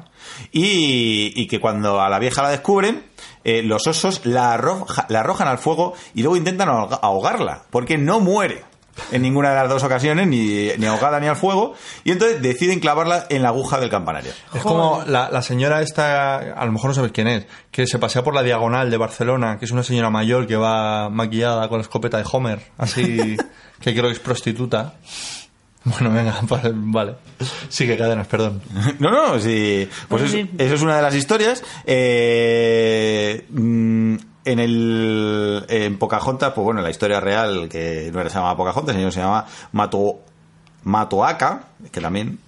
Y, 0.51 1.47
que 1.47 1.59
cuando 1.59 2.01
a 2.01 2.09
la 2.09 2.17
vieja 2.17 2.41
la 2.41 2.49
descubren, 2.49 3.03
eh, 3.43 3.61
los 3.61 3.85
osos 3.85 4.25
la, 4.25 4.53
arroja- 4.57 5.05
la 5.09 5.19
arrojan 5.19 5.47
al 5.47 5.59
fuego 5.59 5.93
y 6.15 6.23
luego 6.23 6.35
intentan 6.35 6.67
ahoga- 6.69 6.99
ahogarla, 7.01 7.63
porque 7.69 7.99
no 7.99 8.19
muere 8.21 8.63
en 9.11 9.21
ninguna 9.21 9.49
de 9.49 9.55
las 9.55 9.69
dos 9.69 9.83
ocasiones, 9.83 10.27
ni, 10.27 10.69
ni 10.77 10.85
ahogada 10.85 11.19
ni 11.19 11.27
al 11.27 11.35
fuego, 11.35 11.73
y 12.03 12.11
entonces 12.11 12.41
deciden 12.41 12.79
clavarla 12.79 13.25
en 13.29 13.41
la 13.41 13.49
aguja 13.49 13.79
del 13.79 13.89
campanario. 13.89 14.31
Es 14.53 14.61
como 14.61 15.03
la, 15.07 15.29
la 15.29 15.41
señora 15.41 15.81
esta, 15.81 16.37
a 16.37 16.65
lo 16.65 16.71
mejor 16.71 16.89
no 16.89 16.93
sabes 16.93 17.11
quién 17.11 17.27
es, 17.27 17.45
que 17.71 17.87
se 17.87 17.99
pasea 17.99 18.23
por 18.23 18.35
la 18.35 18.43
diagonal 18.43 18.91
de 18.91 18.97
Barcelona, 18.97 19.57
que 19.57 19.65
es 19.65 19.71
una 19.71 19.83
señora 19.83 20.09
mayor 20.09 20.47
que 20.47 20.55
va 20.55 21.09
maquillada 21.09 21.67
con 21.69 21.79
la 21.79 21.83
escopeta 21.83 22.17
de 22.17 22.25
Homer, 22.31 22.59
así 22.77 23.37
que 23.81 23.93
creo 23.93 24.05
que 24.05 24.13
es 24.13 24.19
prostituta. 24.19 24.93
Bueno, 25.83 26.11
venga, 26.11 26.35
vale. 26.73 27.15
Sigue 27.69 27.97
cadenas, 27.97 28.27
perdón. 28.27 28.61
No, 28.99 29.09
no, 29.09 29.39
sí. 29.39 29.89
Pues 30.07 30.21
Bueno, 30.21 30.25
eso, 30.25 30.35
sí. 30.35 30.49
eso 30.59 30.75
es 30.75 30.81
una 30.83 30.97
de 30.97 31.01
las 31.01 31.15
historias. 31.15 31.63
Eh, 31.85 33.47
mm, 33.49 34.15
en 34.45 34.59
el 34.59 35.65
en 35.69 35.97
Pocahontas, 35.99 36.53
pues 36.53 36.63
bueno, 36.65 36.81
la 36.81 36.89
historia 36.89 37.19
real, 37.19 37.69
que 37.69 38.09
no 38.13 38.19
era 38.21 38.29
se 38.29 38.35
llamaba 38.35 38.57
Pocahontas, 38.57 38.95
sino 38.95 39.11
se 39.11 39.19
llamaba 39.19 39.45
Mato, 39.71 40.19
Matoaka, 40.83 41.63
que 41.91 42.01
también. 42.01 42.39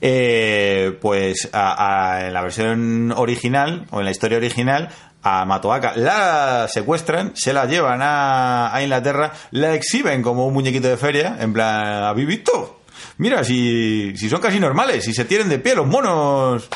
eh, 0.00 0.98
pues 1.00 1.48
a- 1.52 2.26
en 2.26 2.34
la 2.34 2.42
versión 2.42 3.12
original, 3.16 3.86
o 3.90 4.00
en 4.00 4.04
la 4.04 4.10
historia 4.10 4.36
original, 4.38 4.88
a 5.22 5.44
Matoaka 5.46 5.92
la 5.96 6.66
secuestran, 6.68 7.32
se 7.34 7.52
la 7.54 7.64
llevan 7.64 8.00
a, 8.02 8.74
a 8.74 8.82
Inglaterra, 8.82 9.32
la 9.52 9.72
exhiben 9.74 10.20
como 10.22 10.46
un 10.46 10.52
muñequito 10.52 10.88
de 10.88 10.96
feria, 10.98 11.36
en 11.40 11.52
plan, 11.54 12.02
¿habéis 12.04 12.26
visto? 12.28 12.80
Mira, 13.16 13.44
si, 13.44 14.12
si 14.16 14.28
son 14.28 14.40
casi 14.42 14.60
normales, 14.60 15.04
si 15.04 15.14
se 15.14 15.24
tienen 15.24 15.48
de 15.48 15.58
pie 15.58 15.74
los 15.76 15.86
monos. 15.86 16.68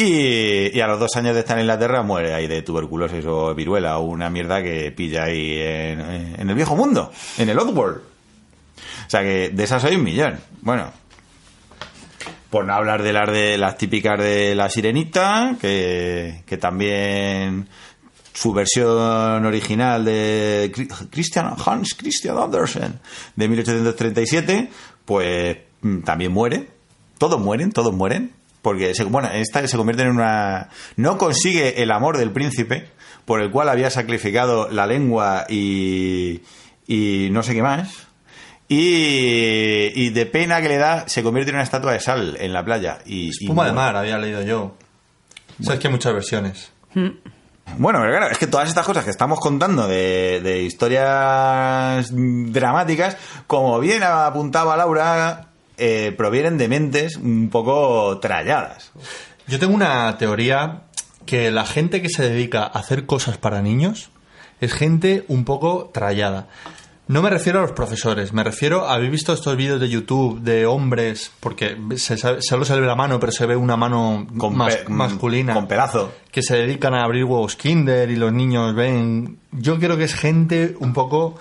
Y, 0.00 0.80
a 0.80 0.86
los 0.86 1.00
dos 1.00 1.16
años 1.16 1.34
de 1.34 1.40
estar 1.40 1.58
en 1.58 1.64
Inglaterra 1.64 2.02
muere 2.04 2.32
ahí 2.32 2.46
de 2.46 2.62
tuberculosis 2.62 3.24
o 3.26 3.52
viruela 3.52 3.98
o 3.98 4.04
una 4.04 4.30
mierda 4.30 4.62
que 4.62 4.92
pilla 4.92 5.24
ahí 5.24 5.58
en, 5.58 6.00
en 6.38 6.48
el 6.48 6.54
viejo 6.54 6.76
mundo, 6.76 7.10
en 7.36 7.48
el 7.48 7.58
Oddworld. 7.58 7.98
O 7.98 9.10
sea 9.10 9.22
que 9.22 9.48
de 9.48 9.64
esas 9.64 9.82
hay 9.82 9.96
un 9.96 10.04
millón. 10.04 10.38
Bueno, 10.60 10.92
por 12.48 12.64
no 12.64 12.74
hablar 12.74 13.02
de 13.02 13.12
las 13.12 13.28
de 13.28 13.58
las 13.58 13.76
típicas 13.76 14.20
de 14.20 14.54
la 14.54 14.70
sirenita, 14.70 15.56
que, 15.60 16.44
que 16.46 16.56
también 16.58 17.68
su 18.32 18.52
versión 18.52 19.44
original 19.44 20.04
de 20.04 20.72
Christian 21.10 21.54
Hans 21.66 21.94
Christian 21.94 22.38
Andersen 22.38 23.00
de 23.34 23.48
1837, 23.48 24.70
pues 25.04 25.58
mm, 25.80 26.02
también 26.02 26.30
muere. 26.30 26.68
Todos 27.18 27.40
mueren, 27.40 27.72
todos 27.72 27.92
mueren. 27.92 28.37
Porque, 28.62 28.94
se, 28.94 29.04
bueno, 29.04 29.28
esta 29.32 29.66
se 29.66 29.76
convierte 29.76 30.02
en 30.02 30.10
una... 30.10 30.68
No 30.96 31.16
consigue 31.18 31.82
el 31.82 31.90
amor 31.90 32.18
del 32.18 32.32
príncipe, 32.32 32.90
por 33.24 33.40
el 33.40 33.50
cual 33.50 33.68
había 33.68 33.90
sacrificado 33.90 34.68
la 34.68 34.86
lengua 34.86 35.46
y, 35.48 36.42
y 36.86 37.28
no 37.30 37.42
sé 37.42 37.54
qué 37.54 37.62
más. 37.62 38.06
Y, 38.68 39.92
y 39.94 40.10
de 40.10 40.26
pena 40.26 40.60
que 40.60 40.68
le 40.68 40.76
da, 40.76 41.08
se 41.08 41.22
convierte 41.22 41.50
en 41.50 41.56
una 41.56 41.64
estatua 41.64 41.92
de 41.92 42.00
sal 42.00 42.36
en 42.38 42.52
la 42.52 42.64
playa. 42.64 42.98
Y, 43.06 43.26
y 43.26 43.28
Espuma 43.30 43.64
de 43.66 43.72
mar, 43.72 43.96
había 43.96 44.18
leído 44.18 44.42
yo. 44.42 44.76
Sabes 45.62 45.80
que 45.80 45.86
hay 45.88 45.92
muchas 45.92 46.12
versiones. 46.12 46.72
Bueno, 47.76 47.98
pero 48.00 48.16
claro, 48.16 48.30
es 48.30 48.38
que 48.38 48.46
todas 48.46 48.68
estas 48.68 48.86
cosas 48.86 49.04
que 49.04 49.10
estamos 49.10 49.40
contando 49.40 49.86
de, 49.86 50.40
de 50.42 50.62
historias 50.62 52.10
dramáticas, 52.10 53.16
como 53.46 53.78
bien 53.78 54.02
apuntaba 54.02 54.76
Laura, 54.76 55.47
eh, 55.78 56.12
provienen 56.16 56.58
de 56.58 56.68
mentes 56.68 57.16
un 57.16 57.48
poco 57.50 58.18
tralladas. 58.20 58.92
Yo 59.46 59.58
tengo 59.58 59.74
una 59.74 60.16
teoría 60.18 60.82
que 61.26 61.50
la 61.50 61.64
gente 61.64 62.02
que 62.02 62.08
se 62.08 62.28
dedica 62.28 62.62
a 62.62 62.78
hacer 62.78 63.06
cosas 63.06 63.38
para 63.38 63.62
niños 63.62 64.10
es 64.60 64.72
gente 64.72 65.24
un 65.28 65.44
poco 65.44 65.90
trallada. 65.92 66.48
No 67.06 67.22
me 67.22 67.30
refiero 67.30 67.60
a 67.60 67.62
los 67.62 67.72
profesores, 67.72 68.34
me 68.34 68.44
refiero 68.44 68.86
a 68.86 68.92
habéis 68.94 69.10
visto 69.10 69.32
estos 69.32 69.56
vídeos 69.56 69.80
de 69.80 69.88
YouTube 69.88 70.40
de 70.42 70.66
hombres, 70.66 71.30
porque 71.40 71.74
se 71.96 72.18
sabe- 72.18 72.42
solo 72.42 72.66
se 72.66 72.78
ve 72.78 72.86
la 72.86 72.94
mano, 72.96 73.18
pero 73.18 73.32
se 73.32 73.46
ve 73.46 73.56
una 73.56 73.78
mano 73.78 74.26
Con 74.36 74.54
mas- 74.56 74.76
pe- 74.76 74.88
masculina. 74.92 75.54
Con 75.54 75.66
pelazo. 75.66 76.12
que 76.30 76.42
se 76.42 76.56
dedican 76.56 76.92
a 76.94 77.04
abrir 77.04 77.24
huevos 77.24 77.56
Kinder 77.56 78.10
y 78.10 78.16
los 78.16 78.30
niños 78.32 78.74
ven. 78.74 79.38
Yo 79.52 79.78
creo 79.78 79.96
que 79.96 80.04
es 80.04 80.14
gente 80.14 80.76
un 80.80 80.92
poco 80.92 81.36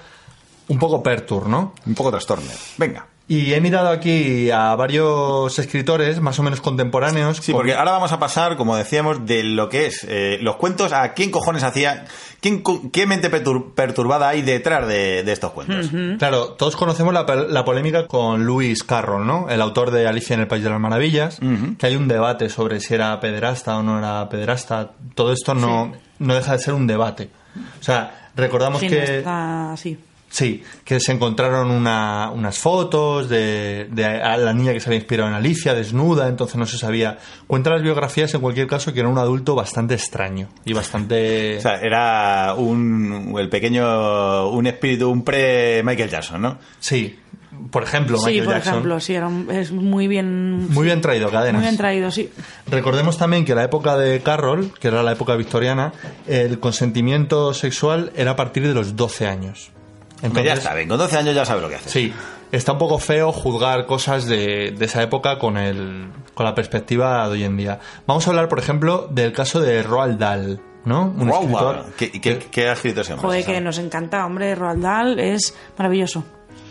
un 0.69 0.79
poco 0.79 1.03
pertur, 1.03 1.47
¿no? 1.49 1.73
Un 1.85 1.95
poco 1.95 2.11
trastorno. 2.11 2.49
Venga. 2.77 3.05
Y 3.29 3.53
he 3.53 3.59
mirado 3.59 3.89
aquí 3.89 4.49
a 4.51 4.73
varios 4.75 5.59
escritores 5.59 6.21
más 6.21 6.39
o 6.39 6.43
menos 6.43 6.61
contemporáneos. 6.61 7.37
Sí, 7.41 7.51
con- 7.51 7.59
porque 7.59 7.73
ahora 7.73 7.91
vamos 7.91 8.13
a 8.13 8.19
pasar, 8.19 8.55
como 8.55 8.77
decíamos, 8.77 9.25
de 9.25 9.43
lo 9.43 9.67
que 9.67 9.87
es 9.87 10.05
eh, 10.07 10.37
los 10.41 10.55
cuentos 10.55 10.93
a 10.93 11.11
quién 11.13 11.29
cojones 11.29 11.63
hacía, 11.63 12.05
quién, 12.39 12.63
qué 12.93 13.05
mente 13.05 13.29
pertur- 13.29 13.73
perturbada 13.73 14.29
hay 14.29 14.43
detrás 14.43 14.87
de, 14.87 15.23
de 15.23 15.31
estos 15.33 15.51
cuentos. 15.51 15.89
Claro, 16.17 16.53
todos 16.53 16.77
conocemos 16.77 17.13
la, 17.13 17.25
la 17.49 17.65
polémica 17.65 18.07
con 18.07 18.45
Lewis 18.45 18.85
Carroll, 18.85 19.27
¿no? 19.27 19.49
El 19.49 19.59
autor 19.61 19.91
de 19.91 20.07
Alicia 20.07 20.35
en 20.35 20.39
el 20.39 20.47
País 20.47 20.63
de 20.63 20.69
las 20.69 20.79
Maravillas, 20.79 21.39
que 21.77 21.85
hay 21.85 21.97
un 21.97 22.07
debate 22.07 22.47
sobre 22.47 22.79
si 22.79 22.93
era 22.93 23.19
pederasta 23.19 23.75
o 23.77 23.83
no 23.83 23.97
era 23.99 24.29
pederasta. 24.29 24.91
Todo 25.15 25.33
esto 25.33 25.53
no, 25.53 25.91
no 26.19 26.33
deja 26.33 26.53
de 26.53 26.59
ser 26.59 26.73
un 26.75 26.87
debate. 26.87 27.29
O 27.81 27.83
sea, 27.83 28.29
recordamos 28.37 28.79
Sí, 28.79 28.85
no 28.85 28.91
que... 28.91 29.17
está 29.17 29.73
así. 29.73 29.97
Sí, 30.29 30.61
que 30.83 30.99
se 30.99 31.13
encontraron 31.13 31.71
una- 31.71 32.29
unas 32.31 32.59
fotos 32.59 33.29
de, 33.29 33.87
de 33.89 34.05
a 34.05 34.35
la 34.37 34.53
niña 34.53 34.73
que 34.73 34.81
se 34.81 34.89
había 34.89 34.99
inspirado 34.99 35.29
en 35.29 35.35
Alicia, 35.35 35.73
desnuda, 35.73 36.27
entonces 36.27 36.57
no 36.57 36.65
se 36.65 36.77
sabía. 36.77 37.17
Cuenta 37.47 37.69
las 37.69 37.81
biografías, 37.81 38.33
en 38.33 38.41
cualquier 38.41 38.67
caso, 38.67 38.93
que 38.93 38.99
era 38.99 39.07
un 39.09 39.17
adulto 39.17 39.55
bastante 39.55 39.93
extraño 39.93 40.49
y 40.65 40.73
bastante... 40.73 41.57
O 41.57 41.61
sea, 41.61 41.79
era 41.81 42.53
un, 42.55 43.35
el 43.39 43.47
pequeño, 43.49 44.49
un 44.49 44.67
espíritu, 44.67 45.09
un 45.09 45.23
pre-Michael 45.23 46.09
Jackson, 46.09 46.41
¿no? 46.41 46.57
sí, 46.79 47.17
por 47.71 47.83
ejemplo, 47.83 48.17
Sí, 48.19 48.25
Michael 48.25 48.43
por 48.45 48.53
Jackson. 48.53 48.73
ejemplo, 48.73 48.99
sí, 48.99 49.15
era 49.15 49.27
un- 49.27 49.49
es 49.49 49.71
muy 49.71 50.07
bien... 50.07 50.69
Muy 50.69 50.85
bien 50.85 51.01
traído, 51.01 51.31
cadenas. 51.31 51.61
Muy 51.61 51.67
bien 51.69 51.77
traído, 51.77 52.11
sí. 52.11 52.29
Recordemos 52.69 53.17
también 53.17 53.45
que 53.45 53.55
la 53.55 53.63
época 53.63 53.97
de 53.97 54.19
Carroll, 54.21 54.71
que 54.79 54.89
era 54.89 55.01
la 55.01 55.13
época 55.13 55.35
victoriana, 55.35 55.93
el 56.27 56.59
consentimiento 56.59 57.53
sexual 57.53 58.11
era 58.15 58.31
a 58.31 58.35
partir 58.35 58.67
de 58.67 58.73
los 58.75 58.95
12 58.95 59.25
años. 59.25 59.71
Pues 60.21 60.43
ya 60.43 60.53
está, 60.53 60.73
bien, 60.73 60.87
con 60.87 60.97
12 60.97 61.17
años 61.17 61.35
ya 61.35 61.45
sabe 61.45 61.61
lo 61.61 61.69
que 61.69 61.75
hace. 61.75 61.89
Sí, 61.89 62.13
está 62.51 62.71
un 62.73 62.77
poco 62.77 62.97
feo 62.99 63.31
juzgar 63.31 63.85
cosas 63.85 64.25
de, 64.25 64.71
de 64.71 64.85
esa 64.85 65.01
época 65.03 65.37
con, 65.37 65.57
el, 65.57 66.07
con 66.33 66.45
la 66.45 66.55
perspectiva 66.55 67.25
de 67.27 67.33
hoy 67.33 67.43
en 67.43 67.57
día. 67.57 67.79
Vamos 68.05 68.25
a 68.27 68.31
hablar, 68.31 68.47
por 68.49 68.59
ejemplo, 68.59 69.07
del 69.11 69.31
caso 69.33 69.59
de 69.59 69.83
Roald 69.83 70.17
Dahl, 70.17 70.59
¿no? 70.85 71.03
Un 71.17 71.27
Wow, 71.27 71.41
escritor 71.41 71.75
wow. 71.83 71.85
¿Qué, 71.97 72.11
qué, 72.11 72.39
qué 72.39 72.69
ha 72.69 72.73
escrito 72.73 73.01
ese 73.01 73.13
hombre? 73.13 73.27
Joder, 73.27 73.45
que 73.45 73.61
nos 73.61 73.77
encanta, 73.77 74.25
hombre, 74.25 74.55
Roald 74.55 74.81
Dahl 74.81 75.19
es 75.19 75.53
maravilloso. 75.77 76.23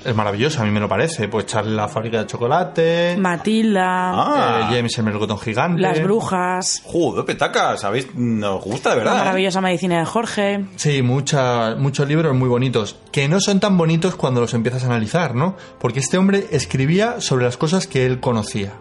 Es 0.06 0.14
maravilloso, 0.14 0.62
a 0.62 0.64
mí 0.64 0.70
me 0.70 0.80
lo 0.80 0.88
parece. 0.88 1.28
Pues 1.28 1.46
Charlie 1.46 1.74
la 1.74 1.88
fábrica 1.88 2.18
de 2.20 2.26
chocolate, 2.26 3.16
Matilda, 3.18 4.12
Ah, 4.12 4.60
eh, 4.70 4.74
James 4.76 4.96
el 4.98 5.04
melocotón 5.04 5.38
gigante. 5.38 5.80
Las 5.82 6.02
Brujas, 6.02 6.82
joder, 6.84 7.24
petaca, 7.24 7.76
¿sabéis? 7.76 8.08
Nos 8.14 8.62
gusta 8.62 8.90
de 8.90 8.96
La 8.96 9.02
verdad. 9.02 9.14
¿eh? 9.16 9.18
maravillosa 9.24 9.60
medicina 9.60 9.98
de 9.98 10.04
Jorge. 10.04 10.64
Sí, 10.76 11.02
mucha- 11.02 11.74
muchos 11.76 12.08
libros 12.08 12.34
muy 12.34 12.48
bonitos, 12.48 12.96
que 13.12 13.28
no 13.28 13.40
son 13.40 13.60
tan 13.60 13.76
bonitos 13.76 14.16
cuando 14.16 14.40
los 14.40 14.54
empiezas 14.54 14.82
a 14.84 14.86
analizar, 14.86 15.34
¿no? 15.34 15.56
Porque 15.78 16.00
este 16.00 16.18
hombre 16.18 16.46
escribía 16.50 17.20
sobre 17.20 17.44
las 17.44 17.56
cosas 17.56 17.86
que 17.86 18.06
él 18.06 18.20
conocía. 18.20 18.72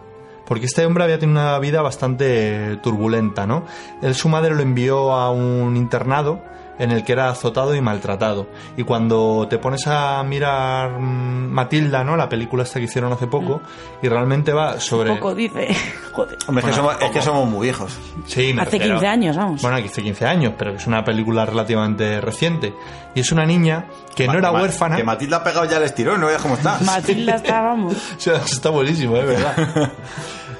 Porque 0.46 0.66
este 0.66 0.86
hombre 0.86 1.02
había 1.02 1.18
tenido 1.18 1.40
una 1.40 1.58
vida 1.58 1.82
bastante 1.82 2.76
turbulenta, 2.82 3.46
¿no? 3.48 3.64
Él, 4.00 4.14
su 4.14 4.28
madre 4.28 4.54
lo 4.54 4.62
envió 4.62 5.12
a 5.12 5.30
un 5.32 5.76
internado 5.76 6.40
en 6.78 6.90
el 6.90 7.04
que 7.04 7.12
era 7.12 7.30
azotado 7.30 7.74
y 7.74 7.80
maltratado. 7.80 8.46
Y 8.76 8.82
cuando 8.84 9.46
te 9.48 9.58
pones 9.58 9.86
a 9.86 10.22
mirar 10.22 10.98
mm, 11.00 11.50
Matilda, 11.50 12.04
¿no? 12.04 12.16
La 12.16 12.28
película 12.28 12.62
esta 12.64 12.78
que 12.78 12.84
hicieron 12.86 13.12
hace 13.12 13.26
poco, 13.26 13.62
y 14.02 14.08
realmente 14.08 14.52
va 14.52 14.78
sobre... 14.80 15.14
Poco 15.14 15.34
dice. 15.34 15.68
Joder. 16.12 16.38
Hombre, 16.46 16.64
es, 16.64 16.74
que 16.76 16.80
Bueno, 16.82 16.92
somos, 16.92 17.02
es 17.02 17.10
que 17.10 17.22
somos 17.22 17.48
muy 17.48 17.64
viejos. 17.66 17.96
Sí, 18.26 18.52
me 18.54 18.62
Hace 18.62 18.72
refiero. 18.72 18.94
15 18.96 19.06
años, 19.06 19.36
vamos. 19.36 19.62
Bueno, 19.62 19.76
aquí 19.76 19.86
hace 19.88 20.02
15 20.02 20.26
años, 20.26 20.52
pero 20.58 20.72
que 20.72 20.78
es 20.78 20.86
una 20.86 21.04
película 21.04 21.46
relativamente 21.46 22.20
reciente. 22.20 22.74
Y 23.14 23.20
es 23.20 23.32
una 23.32 23.46
niña 23.46 23.86
que 24.14 24.26
no 24.26 24.34
era 24.38 24.52
Ma- 24.52 24.60
huérfana. 24.62 24.96
Que 24.96 25.04
Matilda 25.04 25.38
ha 25.38 25.44
pegado 25.44 25.64
ya 25.64 25.78
el 25.78 25.84
estirón, 25.84 26.20
no 26.20 26.26
veas 26.26 26.42
cómo 26.42 26.54
está. 26.56 26.78
Matilda 26.84 27.36
está, 27.36 27.62
vamos. 27.62 27.94
O 28.16 28.20
sea, 28.20 28.36
está 28.36 28.70
buenísimo, 28.70 29.16
es 29.16 29.26
verdad. 29.26 29.92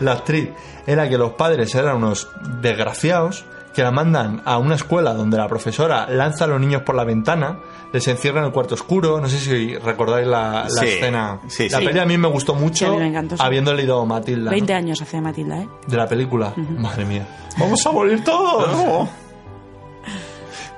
la 0.00 0.12
actriz 0.12 0.50
era 0.86 1.08
que 1.08 1.18
los 1.18 1.32
padres 1.32 1.74
eran 1.74 1.96
unos 1.96 2.28
desgraciados 2.60 3.44
que 3.76 3.82
la 3.82 3.90
mandan 3.90 4.40
a 4.46 4.56
una 4.56 4.74
escuela 4.74 5.12
donde 5.12 5.36
la 5.36 5.46
profesora 5.48 6.08
lanza 6.08 6.44
a 6.44 6.46
los 6.48 6.58
niños 6.58 6.80
por 6.80 6.94
la 6.94 7.04
ventana, 7.04 7.58
les 7.92 8.08
encierra 8.08 8.40
en 8.40 8.46
el 8.46 8.50
cuarto 8.52 8.74
oscuro. 8.74 9.20
No 9.20 9.28
sé 9.28 9.38
si 9.38 9.76
recordáis 9.76 10.26
la, 10.26 10.64
la 10.64 10.80
Sí, 10.80 10.88
escena. 10.88 11.40
sí, 11.46 11.68
la 11.68 11.78
sí. 11.80 11.84
peli 11.84 11.98
a 11.98 12.06
mí 12.06 12.16
me 12.16 12.26
gustó 12.28 12.54
mucho, 12.54 12.86
a 12.86 12.90
mí 12.92 12.96
me 12.96 13.08
encantó, 13.08 13.36
sí. 13.36 13.42
habiendo 13.44 13.74
leído 13.74 14.04
Matilda. 14.06 14.46
¿no? 14.46 14.50
20 14.52 14.72
años 14.72 15.02
hace 15.02 15.20
Matilda, 15.20 15.58
¿eh? 15.60 15.68
De 15.86 15.96
la 15.98 16.08
película. 16.08 16.54
Madre 16.56 17.04
mía. 17.04 17.28
Vamos 17.58 17.84
a 17.86 17.92
morir 17.92 18.24
todos. 18.24 19.08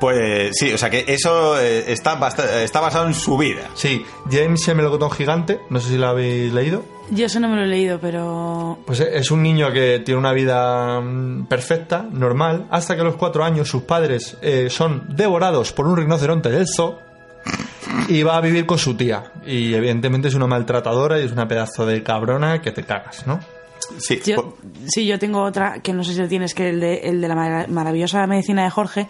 Pues 0.01 0.51
sí, 0.57 0.73
o 0.73 0.79
sea 0.79 0.91
que 0.91 1.05
eso 1.09 1.59
eh, 1.59 1.91
está, 1.93 2.15
basta- 2.15 2.63
está 2.63 2.79
basado 2.81 3.07
en 3.09 3.15
su 3.15 3.37
vida. 3.37 3.63
Sí, 3.75 4.05
James 4.31 4.67
el 4.69 4.77
melocotón 4.77 5.11
gigante, 5.11 5.61
no 5.71 5.81
sé 5.81 5.89
si 5.89 5.97
lo 5.99 6.07
habéis 6.07 6.53
leído. 6.53 6.85
Yo 7.11 7.27
eso 7.27 7.41
no 7.41 7.49
me 7.49 7.57
lo 7.57 7.63
he 7.63 7.67
leído, 7.67 7.99
pero. 8.01 8.79
Pues 8.87 9.01
es 9.01 9.31
un 9.31 9.43
niño 9.43 9.73
que 9.73 10.01
tiene 10.05 10.19
una 10.19 10.33
vida 10.33 11.01
mm, 11.01 11.47
perfecta, 11.47 12.07
normal, 12.11 12.67
hasta 12.71 12.95
que 12.95 13.01
a 13.01 13.05
los 13.05 13.17
cuatro 13.17 13.45
años 13.45 13.69
sus 13.69 13.83
padres 13.83 14.37
eh, 14.43 14.69
son 14.71 15.05
devorados 15.17 15.73
por 15.73 15.87
un 15.87 15.97
rinoceronte 15.97 16.51
del 16.51 16.67
zoo 16.67 16.99
y 18.09 18.23
va 18.23 18.37
a 18.37 18.41
vivir 18.41 18.67
con 18.67 18.79
su 18.79 18.95
tía. 18.97 19.33
Y 19.47 19.73
evidentemente 19.75 20.29
es 20.29 20.35
una 20.35 20.47
maltratadora 20.47 21.19
y 21.21 21.25
es 21.25 21.33
una 21.33 21.49
pedazo 21.49 21.87
de 21.87 22.03
cabrona 22.03 22.61
que 22.61 22.73
te 22.73 22.83
cagas, 22.85 23.27
¿no? 23.27 23.41
Sí, 23.99 24.21
Yo, 24.27 24.57
sí, 24.87 25.07
yo 25.07 25.19
tengo 25.19 25.41
otra 25.43 25.81
que 25.81 25.95
no 25.95 26.05
sé 26.05 26.13
si 26.13 26.21
lo 26.21 26.29
tienes, 26.29 26.53
que 26.53 26.69
el 26.71 26.81
de, 26.81 26.97
el 27.05 27.21
de 27.23 27.29
la 27.29 27.35
mara- 27.35 27.67
maravillosa 27.69 28.27
medicina 28.27 28.65
de 28.65 28.71
Jorge, 28.71 29.07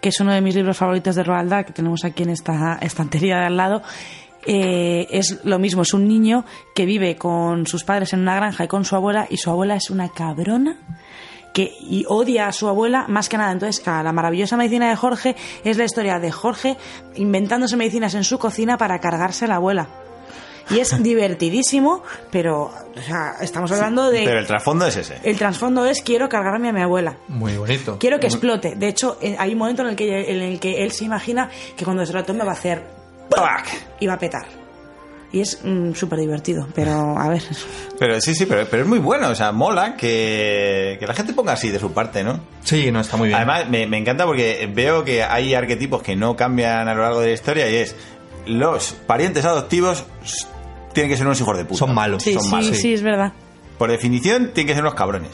que 0.00 0.10
es 0.10 0.20
uno 0.20 0.32
de 0.32 0.40
mis 0.40 0.54
libros 0.54 0.76
favoritos 0.76 1.16
de 1.16 1.24
Roald 1.24 1.50
Dahl, 1.50 1.64
que 1.64 1.72
tenemos 1.72 2.04
aquí 2.04 2.22
en 2.22 2.30
esta 2.30 2.78
estantería 2.80 3.38
de 3.40 3.46
al 3.46 3.56
lado. 3.56 3.82
Eh, 4.46 5.06
es 5.10 5.44
lo 5.44 5.58
mismo, 5.58 5.82
es 5.82 5.92
un 5.92 6.08
niño 6.08 6.44
que 6.74 6.86
vive 6.86 7.16
con 7.16 7.66
sus 7.66 7.84
padres 7.84 8.12
en 8.12 8.20
una 8.20 8.36
granja 8.36 8.64
y 8.64 8.68
con 8.68 8.84
su 8.84 8.96
abuela, 8.96 9.26
y 9.28 9.36
su 9.36 9.50
abuela 9.50 9.76
es 9.76 9.90
una 9.90 10.08
cabrona 10.08 10.78
que 11.52 11.72
y 11.80 12.04
odia 12.08 12.46
a 12.46 12.52
su 12.52 12.68
abuela 12.68 13.06
más 13.08 13.28
que 13.28 13.36
nada. 13.36 13.52
Entonces, 13.52 13.86
a 13.86 14.02
la 14.02 14.12
maravillosa 14.12 14.56
medicina 14.56 14.88
de 14.88 14.96
Jorge 14.96 15.36
es 15.64 15.76
la 15.76 15.84
historia 15.84 16.18
de 16.18 16.30
Jorge 16.30 16.76
inventándose 17.16 17.76
medicinas 17.76 18.14
en 18.14 18.24
su 18.24 18.38
cocina 18.38 18.78
para 18.78 18.98
cargarse 19.00 19.44
a 19.44 19.48
la 19.48 19.56
abuela. 19.56 19.88
Y 20.70 20.78
es 20.78 21.02
divertidísimo, 21.02 22.02
pero 22.30 22.70
o 22.96 23.02
sea, 23.02 23.34
estamos 23.40 23.72
hablando 23.72 24.10
de... 24.10 24.22
pero 24.24 24.38
el 24.38 24.46
trasfondo 24.46 24.86
es 24.86 24.96
ese. 24.96 25.18
El 25.24 25.36
trasfondo 25.36 25.84
es 25.84 26.02
quiero 26.02 26.28
cargarme 26.28 26.68
a 26.68 26.72
mi 26.72 26.82
abuela. 26.82 27.16
Muy 27.28 27.56
bonito. 27.56 27.98
Quiero 27.98 28.20
que 28.20 28.28
explote. 28.28 28.76
De 28.76 28.88
hecho, 28.88 29.18
eh, 29.20 29.36
hay 29.38 29.52
un 29.52 29.58
momento 29.58 29.82
en 29.82 29.88
el 29.88 29.96
que, 29.96 30.30
en 30.30 30.40
el 30.40 30.60
que 30.60 30.82
él 30.82 30.92
se 30.92 31.04
imagina 31.04 31.50
que 31.76 31.84
cuando 31.84 32.06
se 32.06 32.12
lo 32.12 32.24
tome 32.24 32.44
va 32.44 32.52
a 32.52 32.54
hacer 32.54 32.99
¡Pac! 33.30 33.66
y 34.00 34.06
va 34.06 34.14
a 34.14 34.18
petar. 34.18 34.46
Y 35.32 35.40
es 35.42 35.60
mm, 35.62 35.92
súper 35.94 36.18
divertido, 36.18 36.66
pero 36.74 37.16
a 37.16 37.28
ver. 37.28 37.42
Pero 37.98 38.20
sí, 38.20 38.34
sí, 38.34 38.46
pero, 38.46 38.66
pero 38.68 38.82
es 38.82 38.88
muy 38.88 38.98
bueno, 38.98 39.28
o 39.28 39.34
sea, 39.34 39.52
mola 39.52 39.94
que, 39.96 40.96
que 40.98 41.06
la 41.06 41.14
gente 41.14 41.32
ponga 41.32 41.52
así 41.52 41.70
de 41.70 41.78
su 41.78 41.92
parte, 41.92 42.24
¿no? 42.24 42.40
Sí, 42.64 42.90
no, 42.90 43.00
está 43.00 43.16
muy 43.16 43.28
bien. 43.28 43.36
Además, 43.36 43.68
me, 43.68 43.86
me 43.86 43.98
encanta 43.98 44.26
porque 44.26 44.68
veo 44.74 45.04
que 45.04 45.22
hay 45.22 45.54
arquetipos 45.54 46.02
que 46.02 46.16
no 46.16 46.34
cambian 46.34 46.88
a 46.88 46.94
lo 46.94 47.02
largo 47.02 47.20
de 47.20 47.28
la 47.28 47.32
historia 47.34 47.70
y 47.70 47.76
es 47.76 47.94
los 48.46 48.92
parientes 49.06 49.44
adoptivos 49.44 50.04
tienen 50.92 51.10
que 51.10 51.16
ser 51.16 51.26
unos 51.26 51.40
hijos 51.40 51.56
de 51.56 51.64
puta. 51.64 51.78
Son 51.78 51.94
malos. 51.94 52.22
Sí, 52.24 52.34
Son 52.34 52.42
sí, 52.42 52.50
malos. 52.50 52.76
sí, 52.76 52.94
es 52.94 53.02
verdad. 53.02 53.32
Por 53.78 53.90
definición, 53.90 54.50
tienen 54.52 54.66
que 54.66 54.74
ser 54.74 54.82
unos 54.82 54.94
cabrones. 54.94 55.30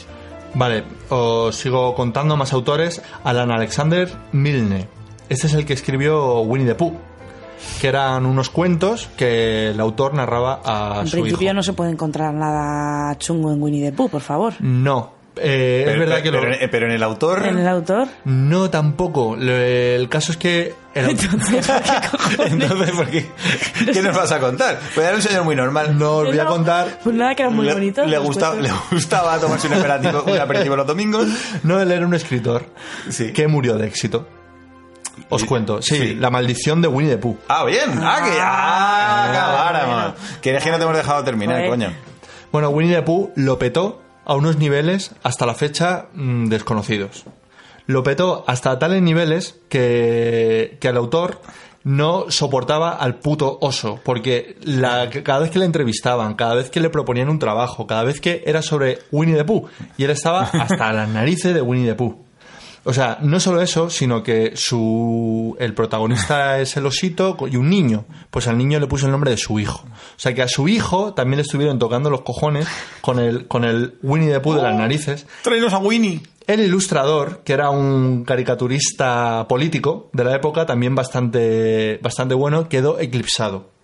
Vale, 0.54 0.84
os 1.08 1.56
sigo 1.56 1.94
contando 1.94 2.36
más 2.36 2.52
autores. 2.52 3.00
Alan 3.24 3.50
Alexander 3.50 4.10
Milne. 4.32 4.88
Este 5.28 5.46
es 5.46 5.54
el 5.54 5.64
que 5.64 5.72
escribió 5.72 6.40
Winnie 6.40 6.66
the 6.66 6.74
Pooh. 6.74 6.98
Que 7.80 7.88
eran 7.88 8.26
unos 8.26 8.50
cuentos 8.50 9.08
que 9.16 9.68
el 9.70 9.80
autor 9.80 10.14
narraba 10.14 10.60
a 10.64 11.00
En 11.02 11.06
su 11.08 11.20
principio 11.20 11.46
hijo. 11.46 11.54
no 11.54 11.62
se 11.62 11.72
puede 11.72 11.90
encontrar 11.90 12.32
nada 12.34 13.16
chungo 13.18 13.52
en 13.52 13.62
Winnie 13.62 13.82
the 13.90 13.92
Pooh, 13.96 14.08
por 14.08 14.20
favor. 14.22 14.54
No. 14.60 15.14
Eh, 15.38 15.80
es 15.80 15.84
Pero- 15.92 16.00
verdad 16.00 16.22
que 16.22 16.30
lo- 16.30 16.40
pero, 16.40 16.54
en- 16.54 16.70
pero 16.70 16.86
en 16.86 16.92
el 16.92 17.02
autor... 17.02 17.46
En 17.46 17.58
el 17.58 17.68
autor. 17.68 18.08
No, 18.24 18.70
tampoco. 18.70 19.36
Lo- 19.36 19.52
El 19.54 20.08
caso 20.08 20.32
es 20.32 20.38
que... 20.38 20.74
el- 20.94 21.10
Entonces, 21.10 21.66
¿qué? 22.36 22.42
Entonces, 22.46 22.90
¿por 22.92 23.06
qué? 23.08 23.26
¿Qué 23.92 24.00
nos 24.00 24.16
vas 24.16 24.32
a 24.32 24.40
contar? 24.40 24.78
Pues 24.94 25.06
era 25.06 25.14
un 25.14 25.20
señor 25.20 25.44
muy 25.44 25.54
normal. 25.54 25.98
No 25.98 26.12
os 26.18 26.28
voy 26.28 26.38
a 26.38 26.46
contar... 26.46 27.00
Pues 27.04 27.14
nada, 27.14 27.34
que 27.34 27.42
era 27.42 27.50
muy 27.50 27.66
le, 27.66 27.74
bonito. 27.74 28.06
le 28.06 28.16
gustaba 28.18 29.38
tomarse 29.38 29.66
un 29.66 29.74
aperitivo, 29.74 30.24
un 30.26 30.38
aperitivo 30.38 30.74
los 30.76 30.86
domingos. 30.86 31.26
No, 31.64 31.78
él 31.80 31.92
era 31.92 32.06
un 32.06 32.14
escritor 32.14 32.64
Sí. 33.10 33.32
que 33.34 33.46
murió 33.46 33.76
de 33.76 33.88
éxito. 33.88 34.26
Os 35.28 35.44
cuento. 35.44 35.82
Sí, 35.82 35.96
sí. 35.96 36.14
La 36.14 36.30
maldición 36.30 36.80
de 36.80 36.88
Winnie 36.88 37.12
the 37.14 37.18
Pooh. 37.18 37.36
Ah, 37.48 37.64
bien. 37.64 37.90
Ah, 38.02 38.20
que 38.24 38.40
ah, 38.40 39.30
acabáramos. 39.30 40.14
bueno. 40.14 40.40
Que 40.40 40.52
no 40.52 40.76
te 40.76 40.82
hemos 40.82 40.96
dejado 40.96 41.24
terminar, 41.24 41.56
Joder. 41.56 41.70
coño. 41.70 41.92
Bueno, 42.52 42.68
Winnie 42.70 42.94
the 42.94 43.02
Pooh 43.02 43.32
lo 43.34 43.58
petó 43.58 44.02
a 44.24 44.34
unos 44.34 44.56
niveles 44.58 45.12
hasta 45.22 45.46
la 45.46 45.54
fecha 45.54 46.06
mm, 46.14 46.46
desconocidos. 46.46 47.24
Lo 47.86 48.02
petó 48.02 48.44
hasta 48.46 48.78
tales 48.78 49.02
niveles 49.02 49.60
que, 49.68 50.76
que 50.80 50.88
el 50.88 50.96
autor 50.96 51.40
no 51.84 52.24
soportaba 52.30 52.90
al 52.90 53.14
puto 53.20 53.58
oso, 53.60 54.00
porque 54.02 54.56
la, 54.62 55.08
cada 55.22 55.38
vez 55.38 55.50
que 55.52 55.60
le 55.60 55.66
entrevistaban, 55.66 56.34
cada 56.34 56.56
vez 56.56 56.68
que 56.68 56.80
le 56.80 56.90
proponían 56.90 57.28
un 57.28 57.38
trabajo, 57.38 57.86
cada 57.86 58.02
vez 58.02 58.20
que 58.20 58.42
era 58.44 58.60
sobre 58.60 58.98
Winnie 59.12 59.36
the 59.36 59.44
Pooh, 59.44 59.68
y 59.96 60.02
él 60.02 60.10
estaba 60.10 60.42
hasta 60.52 60.92
las 60.92 61.08
narices 61.08 61.54
de 61.54 61.62
Winnie 61.62 61.86
the 61.86 61.94
Pooh. 61.94 62.25
O 62.88 62.92
sea, 62.92 63.18
no 63.20 63.40
solo 63.40 63.60
eso, 63.60 63.90
sino 63.90 64.22
que 64.22 64.52
su 64.54 65.56
el 65.58 65.74
protagonista 65.74 66.60
es 66.60 66.76
el 66.76 66.86
osito 66.86 67.36
y 67.50 67.56
un 67.56 67.68
niño. 67.68 68.04
Pues 68.30 68.46
al 68.46 68.56
niño 68.56 68.78
le 68.78 68.86
puso 68.86 69.06
el 69.06 69.12
nombre 69.12 69.32
de 69.32 69.36
su 69.36 69.58
hijo. 69.58 69.84
O 69.84 70.18
sea 70.18 70.34
que 70.34 70.42
a 70.42 70.48
su 70.48 70.68
hijo 70.68 71.12
también 71.12 71.38
le 71.38 71.42
estuvieron 71.42 71.80
tocando 71.80 72.10
los 72.10 72.22
cojones 72.22 72.68
con 73.00 73.18
el, 73.18 73.48
con 73.48 73.64
el 73.64 73.98
Winnie 74.02 74.32
the 74.32 74.38
Pooh 74.38 74.54
de 74.54 74.62
las 74.62 74.76
narices. 74.76 75.26
Tráenos 75.42 75.72
a 75.72 75.78
Winnie. 75.78 76.22
El 76.46 76.60
ilustrador, 76.60 77.42
que 77.42 77.54
era 77.54 77.70
un 77.70 78.24
caricaturista 78.24 79.46
político 79.48 80.08
de 80.12 80.22
la 80.22 80.36
época, 80.36 80.64
también 80.64 80.94
bastante, 80.94 81.98
bastante 82.00 82.36
bueno, 82.36 82.68
quedó 82.68 83.00
eclipsado. 83.00 83.75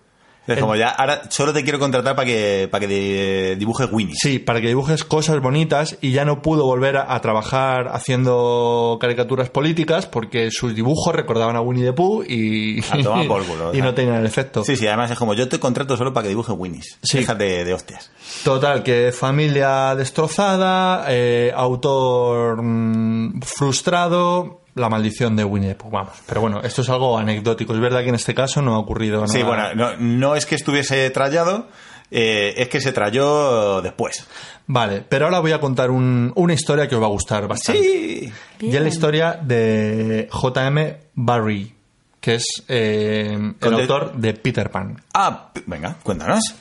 Es 0.45 0.59
como 0.59 0.75
ya, 0.75 0.89
ahora 0.89 1.21
solo 1.29 1.53
te 1.53 1.63
quiero 1.63 1.79
contratar 1.79 2.15
para 2.17 2.25
que, 2.25 2.67
para 2.69 2.85
que 2.85 2.93
di- 2.93 3.55
dibujes 3.55 3.87
Winnie. 3.91 4.13
Sí, 4.19 4.39
para 4.39 4.59
que 4.59 4.67
dibujes 4.67 5.05
cosas 5.05 5.39
bonitas 5.41 5.97
y 6.01 6.11
ya 6.11 6.25
no 6.25 6.41
pudo 6.41 6.65
volver 6.65 6.97
a, 6.97 7.13
a 7.15 7.21
trabajar 7.21 7.87
haciendo 7.93 8.97
caricaturas 8.99 9.49
políticas 9.49 10.05
porque 10.05 10.49
sus 10.51 10.75
dibujos 10.75 11.15
recordaban 11.15 11.55
a 11.55 11.61
Winnie 11.61 11.85
the 11.85 11.93
Pooh 11.93 12.23
y, 12.27 12.83
A 12.91 12.97
tomar 13.01 13.25
por 13.27 13.45
culo, 13.45 13.73
y 13.73 13.81
no 13.81 13.93
tenían 13.93 14.17
el 14.17 14.25
efecto. 14.25 14.63
Sí, 14.65 14.75
sí, 14.75 14.85
además 14.87 15.11
es 15.11 15.17
como 15.17 15.33
yo 15.33 15.47
te 15.47 15.59
contrato 15.59 15.95
solo 15.95 16.11
para 16.13 16.23
que 16.23 16.29
dibujes 16.29 16.55
Winnies. 16.57 16.97
Sí. 17.01 17.19
Déjate 17.19 17.63
de 17.63 17.73
hostias. 17.73 18.11
Total, 18.43 18.83
que 18.83 19.13
familia 19.17 19.95
destrozada, 19.95 21.05
eh, 21.07 21.53
autor 21.55 22.61
mm, 22.61 23.41
frustrado, 23.41 24.62
la 24.75 24.89
maldición 24.89 25.35
de 25.35 25.43
Winnie 25.43 25.69
the 25.69 25.75
Pooh, 25.75 25.89
vamos. 25.91 26.13
Pero 26.25 26.41
bueno, 26.41 26.61
esto 26.61 26.81
es 26.81 26.89
algo 26.89 27.17
anecdótico. 27.17 27.73
Es 27.73 27.79
verdad 27.79 28.01
que 28.01 28.09
en 28.09 28.15
este 28.15 28.33
caso 28.33 28.61
no 28.61 28.75
ha 28.75 28.79
ocurrido 28.79 29.21
nada. 29.21 29.27
Sí, 29.27 29.43
bueno, 29.43 29.73
no, 29.75 29.95
no 29.97 30.35
es 30.35 30.45
que 30.45 30.55
estuviese 30.55 31.09
trallado, 31.11 31.67
eh, 32.11 32.53
es 32.57 32.69
que 32.69 32.81
se 32.81 32.91
trayó 32.91 33.81
después. 33.81 34.25
Vale, 34.65 35.03
pero 35.07 35.25
ahora 35.25 35.39
voy 35.39 35.51
a 35.51 35.59
contar 35.59 35.91
un- 35.91 36.31
una 36.35 36.53
historia 36.53 36.87
que 36.87 36.95
os 36.95 37.01
va 37.01 37.07
a 37.07 37.09
gustar 37.09 37.47
bastante. 37.47 37.81
Sí. 37.81 38.33
Y 38.61 38.75
es 38.75 38.81
la 38.81 38.87
historia 38.87 39.33
de 39.41 40.27
J.M. 40.31 40.97
Barrie, 41.15 41.73
que 42.21 42.35
es 42.35 42.45
eh, 42.69 43.37
el 43.59 43.73
autor 43.73 44.13
de 44.15 44.33
Peter 44.33 44.71
Pan. 44.71 45.01
Ah, 45.13 45.49
venga, 45.65 45.97
cuéntanos. 46.01 46.55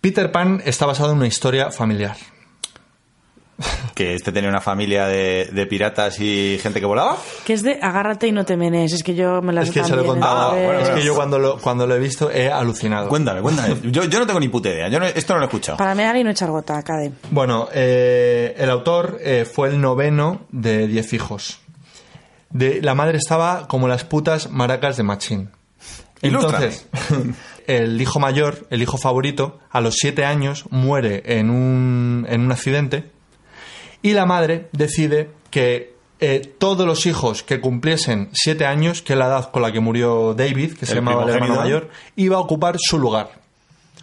Peter 0.00 0.32
Pan 0.32 0.62
está 0.64 0.86
basado 0.86 1.12
en 1.12 1.18
una 1.18 1.26
historia 1.26 1.70
familiar. 1.70 2.16
Que 3.94 4.14
este 4.14 4.32
tenía 4.32 4.48
una 4.48 4.60
familia 4.60 5.06
de, 5.06 5.50
de 5.52 5.66
piratas 5.66 6.18
y 6.20 6.58
gente 6.62 6.80
que 6.80 6.86
volaba. 6.86 7.16
Que 7.44 7.52
es 7.52 7.62
de 7.62 7.78
agárrate 7.82 8.26
y 8.28 8.32
no 8.32 8.44
te 8.44 8.56
menes. 8.56 8.92
Es 8.92 9.02
que 9.02 9.14
yo 9.14 9.42
me 9.42 9.52
las 9.52 9.68
Es 9.68 9.74
que 9.74 9.84
se 9.84 9.94
lo 9.94 10.02
he 10.02 10.06
contado. 10.06 10.52
Ah, 10.52 10.58
¿eh? 10.58 10.64
bueno, 10.64 10.80
es 10.80 10.88
que 10.90 11.02
yo 11.02 11.14
cuando 11.14 11.38
lo, 11.38 11.58
cuando 11.58 11.86
lo 11.86 11.94
he 11.94 11.98
visto 11.98 12.30
he 12.30 12.50
alucinado. 12.50 13.08
Cuéntame, 13.08 13.42
cuéntame. 13.42 13.76
Yo, 13.90 14.04
yo 14.04 14.18
no 14.20 14.26
tengo 14.26 14.40
ni 14.40 14.48
puta 14.48 14.68
idea. 14.70 14.88
Yo 14.88 14.98
no- 15.00 15.06
esto 15.06 15.32
no 15.34 15.40
lo 15.40 15.44
he 15.44 15.48
escuchado. 15.48 15.76
Para 15.78 15.94
mear 15.94 16.16
y 16.16 16.24
no 16.24 16.30
echar 16.30 16.50
gota, 16.50 16.82
Cade. 16.82 17.12
Bueno, 17.30 17.68
eh, 17.72 18.54
el 18.56 18.70
autor 18.70 19.18
eh, 19.20 19.44
fue 19.44 19.68
el 19.68 19.80
noveno 19.80 20.46
de 20.50 20.86
diez 20.86 21.12
hijos. 21.12 21.58
De, 22.50 22.80
la 22.82 22.94
madre 22.94 23.18
estaba 23.18 23.66
como 23.68 23.88
las 23.88 24.04
putas 24.04 24.50
maracas 24.50 24.96
de 24.96 25.02
Machín. 25.02 25.50
Entonces, 26.22 26.86
el 27.66 28.00
hijo 28.00 28.20
mayor, 28.20 28.66
el 28.70 28.82
hijo 28.82 28.98
favorito, 28.98 29.58
a 29.70 29.80
los 29.80 29.94
siete 29.96 30.24
años 30.24 30.64
muere 30.70 31.22
en 31.38 31.50
un, 31.50 32.26
en 32.28 32.42
un 32.42 32.52
accidente 32.52 33.10
y 34.02 34.12
la 34.12 34.26
madre 34.26 34.68
decide 34.72 35.30
que 35.50 35.94
eh, 36.20 36.52
todos 36.58 36.86
los 36.86 37.06
hijos 37.06 37.42
que 37.42 37.60
cumpliesen 37.60 38.28
siete 38.32 38.66
años, 38.66 39.02
que 39.02 39.14
es 39.14 39.18
la 39.18 39.26
edad 39.26 39.50
con 39.50 39.62
la 39.62 39.72
que 39.72 39.80
murió 39.80 40.34
David, 40.34 40.74
que 40.74 40.86
se 40.86 40.92
El 40.92 40.98
llamaba 40.98 41.24
el 41.24 41.30
hermano 41.30 41.56
mayor, 41.56 41.88
iba 42.16 42.36
a 42.36 42.40
ocupar 42.40 42.76
su 42.78 42.98
lugar. 42.98 43.40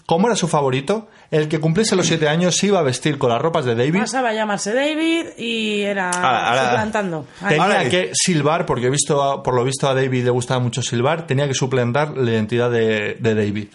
Como 0.05 0.27
era 0.27 0.35
su 0.35 0.47
favorito, 0.47 1.07
el 1.31 1.47
que 1.47 1.59
cumpliese 1.59 1.95
los 1.95 2.07
siete 2.07 2.27
años 2.29 2.55
se 2.55 2.67
iba 2.67 2.79
a 2.79 2.83
vestir 2.83 3.17
con 3.17 3.29
las 3.29 3.41
ropas 3.41 3.65
de 3.65 3.75
David. 3.75 3.99
Pasaba 3.99 4.29
a 4.29 4.33
llamarse 4.33 4.73
David 4.73 5.25
y 5.37 5.81
era 5.81 6.09
Ahora, 6.09 6.47
ahora- 6.49 6.69
suplantando. 6.69 7.25
Ahí. 7.41 7.49
Tenía 7.49 7.63
Ahora- 7.63 7.89
que 7.89 8.11
silbar, 8.13 8.65
porque 8.65 8.87
he 8.87 8.89
visto, 8.89 9.21
a- 9.21 9.43
por 9.43 9.53
lo 9.55 9.63
visto 9.63 9.87
a 9.89 9.93
David 9.93 10.23
le 10.25 10.29
gustaba 10.29 10.59
mucho 10.59 10.81
silbar, 10.81 11.27
tenía 11.27 11.47
que 11.47 11.53
suplantar 11.53 12.15
la 12.17 12.31
identidad 12.31 12.71
de, 12.71 13.15
de 13.19 13.35
David. 13.35 13.67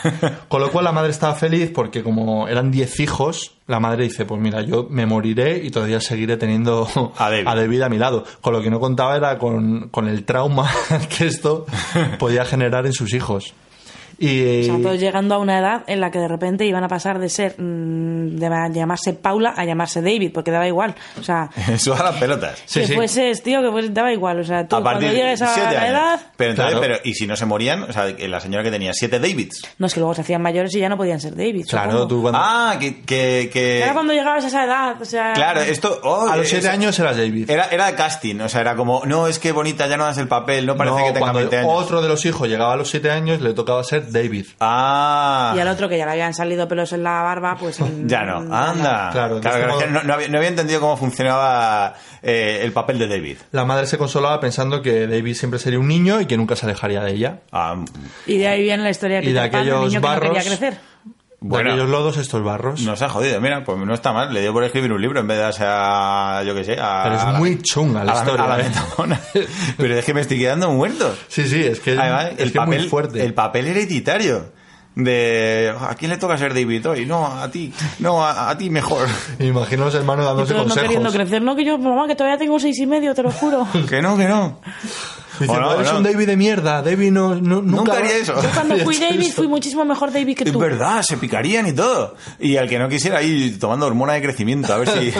Con 0.48 0.60
lo 0.60 0.70
cual 0.70 0.84
la 0.84 0.92
madre 0.92 1.10
estaba 1.10 1.34
feliz 1.34 1.70
porque 1.74 2.02
como 2.02 2.48
eran 2.48 2.70
10 2.70 3.00
hijos, 3.00 3.56
la 3.66 3.80
madre 3.80 4.04
dice, 4.04 4.24
pues 4.24 4.40
mira, 4.40 4.62
yo 4.62 4.86
me 4.90 5.06
moriré 5.06 5.58
y 5.64 5.70
todavía 5.70 6.00
seguiré 6.00 6.36
teniendo 6.36 6.88
A 7.18 7.30
David. 7.54 7.82
a 7.82 7.88
mi 7.88 7.98
lado. 7.98 8.24
Con 8.40 8.52
lo 8.52 8.62
que 8.62 8.70
no 8.70 8.80
contaba 8.80 9.16
era 9.16 9.38
con, 9.38 9.88
con 9.90 10.08
el 10.08 10.24
trauma 10.24 10.70
que 11.16 11.26
esto 11.26 11.66
podía 12.18 12.44
generar 12.44 12.86
en 12.86 12.92
sus 12.92 13.12
hijos. 13.14 13.54
Y, 14.22 14.60
O 14.60 14.64
sea, 14.64 14.82
todos 14.82 15.00
llegando 15.00 15.34
a 15.34 15.38
una 15.38 15.58
edad 15.58 15.82
en 15.86 15.98
la 15.98 16.10
que 16.10 16.18
de 16.18 16.28
repente 16.28 16.66
iban 16.66 16.84
a 16.84 16.88
pasar 16.88 17.18
de 17.18 17.30
ser 17.30 17.54
mm, 17.58 18.36
de 18.36 18.70
llamarse 18.74 19.14
Paula 19.14 19.54
a 19.56 19.64
llamarse 19.64 20.02
David, 20.02 20.30
porque 20.34 20.50
daba 20.50 20.68
igual. 20.68 20.94
O 21.18 21.22
sea, 21.22 21.48
Eso 21.72 21.94
a 21.94 22.02
las 22.02 22.16
pelotas. 22.16 22.62
Sí, 22.66 22.80
que 22.80 22.86
sí. 22.88 22.94
fueses, 22.94 23.42
tío, 23.42 23.62
que 23.62 23.70
fuese, 23.70 23.88
daba 23.88 24.12
igual. 24.12 24.38
O 24.40 24.44
sea, 24.44 24.68
tú 24.68 24.76
a 24.76 24.82
partir 24.84 25.08
cuando 25.08 25.18
llegues 25.22 25.40
de 25.40 25.46
a 25.46 25.48
siete 25.54 25.72
la 25.74 25.80
años. 25.80 25.90
edad, 25.90 26.20
Pero 26.36 26.50
entonces, 26.50 26.78
Claro. 26.78 26.92
pero, 26.98 27.00
y 27.10 27.14
si 27.14 27.26
no 27.26 27.34
se 27.34 27.46
morían, 27.46 27.82
o 27.84 27.92
sea, 27.94 28.06
la 28.18 28.40
señora 28.40 28.62
que 28.62 28.70
tenía 28.70 28.92
siete 28.92 29.18
Davids. 29.18 29.62
no 29.78 29.86
es 29.86 29.94
que 29.94 30.00
luego 30.00 30.14
se 30.14 30.20
hacían 30.20 30.42
mayores 30.42 30.74
y 30.74 30.80
ya 30.80 30.90
no 30.90 30.98
podían 30.98 31.18
ser 31.18 31.34
David. 31.34 31.64
claro, 31.66 31.90
supongo. 31.92 32.08
tú 32.08 32.20
cuando- 32.22 32.38
Ah, 32.42 32.76
que, 32.78 33.00
que, 33.02 33.48
que- 33.50 33.82
Era 33.82 33.94
cuando 33.94 34.12
llegabas 34.12 34.44
a 34.44 34.48
esa 34.48 34.64
edad, 34.64 35.00
o 35.00 35.04
sea... 35.06 35.32
Claro, 35.32 35.62
esto. 35.62 35.98
oh, 36.04 36.28
a 36.28 36.36
los 36.36 36.46
7 36.46 36.66
es- 36.66 36.72
años 36.72 36.98
eras 36.98 37.16
David. 37.16 37.50
Era, 37.50 37.68
era 37.70 37.96
casting, 37.96 38.38
o 38.40 38.48
sea, 38.50 38.60
era 38.60 38.76
como, 38.76 39.02
no, 39.06 39.28
es 39.28 39.38
que 39.38 39.52
bonita, 39.52 39.86
ya 39.86 39.96
no 39.96 40.04
das 40.04 40.18
el 40.18 40.28
papel, 40.28 40.66
no 40.66 40.76
parece 40.76 40.96
No, 40.96 41.02
que 41.04 41.12
tenga 41.12 41.20
cuando 41.20 41.38
20 41.38 41.56
años. 41.56 41.70
otro 41.74 42.02
de 42.02 42.08
los 42.08 42.26
hijos 42.26 42.48
llegaba 42.48 42.74
a 42.74 42.76
los 42.76 42.90
7 42.90 43.10
años, 43.10 43.40
le 43.40 43.54
tocaba 43.54 43.82
ser 43.82 44.09
David. 44.12 44.46
Ah. 44.60 45.54
Y 45.56 45.60
al 45.60 45.68
otro 45.68 45.88
que 45.88 45.96
ya 45.98 46.04
le 46.06 46.12
habían 46.12 46.34
salido 46.34 46.66
pelos 46.68 46.92
en 46.92 47.02
la 47.02 47.22
barba, 47.22 47.56
pues... 47.58 47.78
Ya 48.06 48.22
no, 48.24 48.38
anda. 48.54 49.10
Claro, 49.12 49.40
Claro, 49.40 49.78
que 49.78 49.86
no, 49.86 50.02
no 50.02 50.14
había, 50.14 50.28
no 50.28 50.36
había 50.38 50.48
entendido 50.50 50.80
cómo 50.80 50.96
funcionaba 50.96 51.94
eh, 52.22 52.60
el 52.62 52.72
papel 52.72 52.98
de 52.98 53.08
David. 53.08 53.36
La 53.52 53.64
madre 53.64 53.86
se 53.86 53.98
consolaba 53.98 54.40
pensando 54.40 54.82
que 54.82 55.06
David 55.06 55.34
siempre 55.34 55.58
sería 55.58 55.78
un 55.78 55.88
niño 55.88 56.20
y 56.20 56.26
que 56.26 56.36
nunca 56.36 56.56
se 56.56 56.66
alejaría 56.66 57.02
de 57.02 57.12
ella. 57.12 57.40
Ah, 57.52 57.76
Y 58.26 58.38
de 58.38 58.48
ahí 58.48 58.62
viene 58.62 58.82
la 58.82 58.90
historia 58.90 59.20
de 59.20 59.24
Y 59.26 59.32
de 59.32 59.40
Peter 59.40 59.50
Pan, 59.50 59.60
el 59.60 59.66
aquellos 59.68 59.88
niño 59.88 60.00
que 60.00 60.06
no 60.06 60.14
quería 60.20 60.30
barros- 60.32 60.46
crecer. 60.46 60.89
Bueno. 61.42 61.70
aquellos 61.70 61.88
lodos, 61.88 62.16
estos 62.18 62.42
barros. 62.44 62.82
nos 62.82 63.00
ha 63.00 63.08
jodido, 63.08 63.40
mira, 63.40 63.64
pues 63.64 63.78
no 63.78 63.94
está 63.94 64.12
mal. 64.12 64.32
Le 64.32 64.42
dio 64.42 64.52
por 64.52 64.62
escribir 64.62 64.92
un 64.92 65.00
libro 65.00 65.20
en 65.20 65.26
vez 65.26 65.38
de 65.38 65.42
darse 65.44 65.64
a, 65.66 66.42
yo 66.46 66.54
qué 66.54 66.64
sé, 66.64 66.72
a... 66.78 67.00
Pero 67.04 67.14
es 67.16 67.22
a 67.22 67.32
la- 67.32 67.38
muy 67.38 67.62
chunga 67.62 68.04
la 68.04 68.12
a 68.12 68.16
historia, 68.16 68.44
A 68.44 68.48
la 68.58 68.60
¿eh? 68.60 68.68
Metamona. 68.68 69.20
Pero 69.78 69.94
es 69.98 70.04
que 70.04 70.12
me 70.14 70.20
estoy 70.20 70.38
quedando 70.38 70.70
muerto. 70.70 71.14
Sí, 71.28 71.48
sí, 71.48 71.62
es 71.64 71.80
que, 71.80 71.92
Además, 71.98 72.26
es, 72.32 72.40
el, 72.40 72.52
que 72.52 72.58
papel, 72.58 72.80
muy 72.80 72.88
fuerte. 72.88 73.24
el 73.24 73.32
papel 73.34 73.66
hereditario. 73.68 74.52
De 75.04 75.74
a 75.80 75.94
quién 75.94 76.10
le 76.10 76.16
toca 76.18 76.36
ser 76.38 76.52
David 76.54 76.86
hoy, 76.88 77.06
no, 77.06 77.26
a 77.26 77.50
ti, 77.50 77.72
no, 77.98 78.24
a, 78.24 78.50
a 78.50 78.58
ti 78.58 78.70
mejor. 78.70 79.08
Me 79.38 79.46
imagino 79.48 79.82
a 79.82 79.86
los 79.86 79.94
hermanos 79.94 80.24
Y 80.24 80.28
dándose 80.28 80.54
todos 80.54 80.66
no 80.68 80.74
queriendo 80.74 81.04
consejos. 81.08 81.26
crecer, 81.28 81.42
no 81.42 81.56
que 81.56 81.64
yo, 81.64 81.78
mamá, 81.78 82.06
que 82.06 82.14
todavía 82.16 82.38
tengo 82.38 82.58
seis 82.60 82.78
y 82.78 82.86
medio, 82.86 83.14
te 83.14 83.22
lo 83.22 83.30
juro. 83.30 83.66
que 83.88 84.00
no, 84.02 84.16
que 84.16 84.26
no. 84.28 84.60
O 85.48 85.56
no, 85.58 85.74
eres 85.74 85.90
no. 85.90 85.98
un 85.98 86.02
David 86.04 86.26
de 86.26 86.36
mierda, 86.36 86.82
David 86.82 87.12
no, 87.12 87.34
no- 87.34 87.62
nunca, 87.62 87.76
Nunca 87.76 87.96
haría 87.96 88.16
eso. 88.18 88.34
Yo 88.42 88.50
cuando 88.50 88.76
fui 88.78 88.98
David 89.00 89.32
fui 89.32 89.48
muchísimo 89.48 89.84
mejor 89.86 90.12
David 90.12 90.36
que 90.36 90.44
Es 90.44 90.52
tú. 90.52 90.58
verdad, 90.58 91.02
se 91.02 91.16
picarían 91.16 91.66
y 91.66 91.72
todo. 91.72 92.14
Y 92.38 92.56
al 92.58 92.68
que 92.68 92.78
no 92.78 92.88
quisiera 92.90 93.18
ahí 93.18 93.56
tomando 93.58 93.86
hormona 93.86 94.12
de 94.14 94.22
crecimiento, 94.22 94.72
a 94.74 94.76
ver 94.78 94.88
si. 94.90 95.12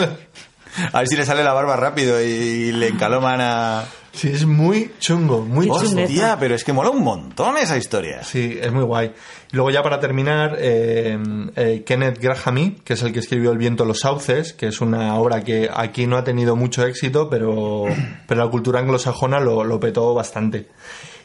A 0.93 0.99
ver 0.99 1.07
si 1.07 1.15
le 1.17 1.25
sale 1.25 1.43
la 1.43 1.53
barba 1.53 1.75
rápido 1.75 2.21
y, 2.21 2.25
y 2.27 2.71
le 2.71 2.89
encaloman 2.89 3.41
a. 3.41 3.83
Sí, 4.13 4.27
es 4.27 4.45
muy 4.45 4.91
chungo, 4.99 5.41
muy 5.41 5.67
chungo. 5.67 6.01
Hostia, 6.01 6.37
pero 6.37 6.53
es 6.53 6.63
que 6.63 6.73
mola 6.73 6.89
un 6.89 7.03
montón 7.03 7.57
esa 7.57 7.77
historia. 7.77 8.23
Sí, 8.23 8.57
es 8.61 8.71
muy 8.71 8.83
guay. 8.83 9.13
Luego 9.51 9.69
ya 9.69 9.81
para 9.81 9.99
terminar, 9.99 10.57
eh, 10.59 11.17
eh, 11.55 11.83
Kenneth 11.85 12.19
Grahame, 12.19 12.75
que 12.83 12.93
es 12.93 13.03
el 13.03 13.13
que 13.13 13.19
escribió 13.19 13.51
El 13.51 13.57
viento 13.57 13.83
en 13.83 13.87
los 13.87 13.99
sauces, 14.01 14.53
que 14.53 14.67
es 14.67 14.81
una 14.81 15.15
obra 15.15 15.43
que 15.43 15.69
aquí 15.73 16.07
no 16.07 16.17
ha 16.17 16.23
tenido 16.23 16.55
mucho 16.55 16.85
éxito, 16.85 17.29
pero, 17.29 17.85
pero 18.27 18.43
la 18.43 18.51
cultura 18.51 18.79
anglosajona 18.79 19.39
lo, 19.39 19.63
lo 19.63 19.79
petó 19.79 20.13
bastante. 20.13 20.67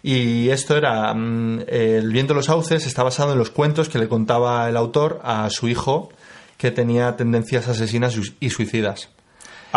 Y 0.03 0.51
esto 0.51 0.77
era, 0.77 1.13
mm, 1.13 1.65
El 1.67 2.13
viento 2.13 2.35
en 2.35 2.37
los 2.37 2.47
sauces 2.47 2.87
está 2.87 3.03
basado 3.03 3.33
en 3.33 3.39
los 3.39 3.51
cuentos 3.51 3.89
que 3.89 3.99
le 3.99 4.09
contaba 4.09 4.69
el 4.69 4.77
autor 4.77 5.21
a 5.25 5.51
su 5.51 5.67
hijo, 5.67 6.11
que 6.57 6.71
tenía 6.71 7.17
tendencias 7.17 7.67
asesinas 7.67 8.17
y 8.39 8.51
suicidas. 8.51 9.11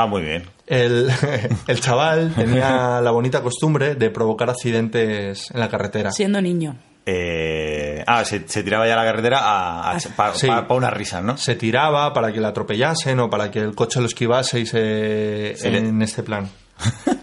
Ah, 0.02 0.06
muy 0.08 0.22
bien. 0.22 0.44
El, 0.68 1.10
el 1.68 1.80
chaval 1.82 2.34
tenía 2.36 3.02
la 3.02 3.12
bonita 3.12 3.42
costumbre 3.42 3.96
de 3.96 4.10
provocar 4.10 4.50
accidentes 4.50 5.50
en 5.52 5.60
la 5.60 5.68
carretera. 5.70 6.12
Siendo 6.12 6.42
niño. 6.42 6.78
Eh, 7.06 8.04
ah, 8.06 8.24
se, 8.24 8.48
se 8.48 8.62
tiraba 8.64 8.86
ya 8.88 8.94
a 8.94 8.98
la 8.98 9.04
carretera 9.04 9.40
a, 9.42 9.92
Ah, 9.92 9.98
para 10.16 10.36
sí. 10.36 10.48
una 10.70 10.90
risa, 10.92 11.22
¿no? 11.22 11.38
se 11.38 11.56
tiraba 11.56 12.14
para 12.14 12.32
que 12.32 12.40
la 12.40 12.50
atropellasen 12.50 13.20
o 13.20 13.30
para 13.30 13.50
que 13.50 13.60
el 13.60 13.74
coche 13.74 14.00
lo 14.00 14.06
esquivase 14.06 14.60
y 14.60 14.66
se 14.68 15.54
en 15.68 16.02
este 16.04 16.22
plan. 16.24 16.48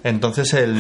Entonces 0.02 0.52
el, 0.54 0.76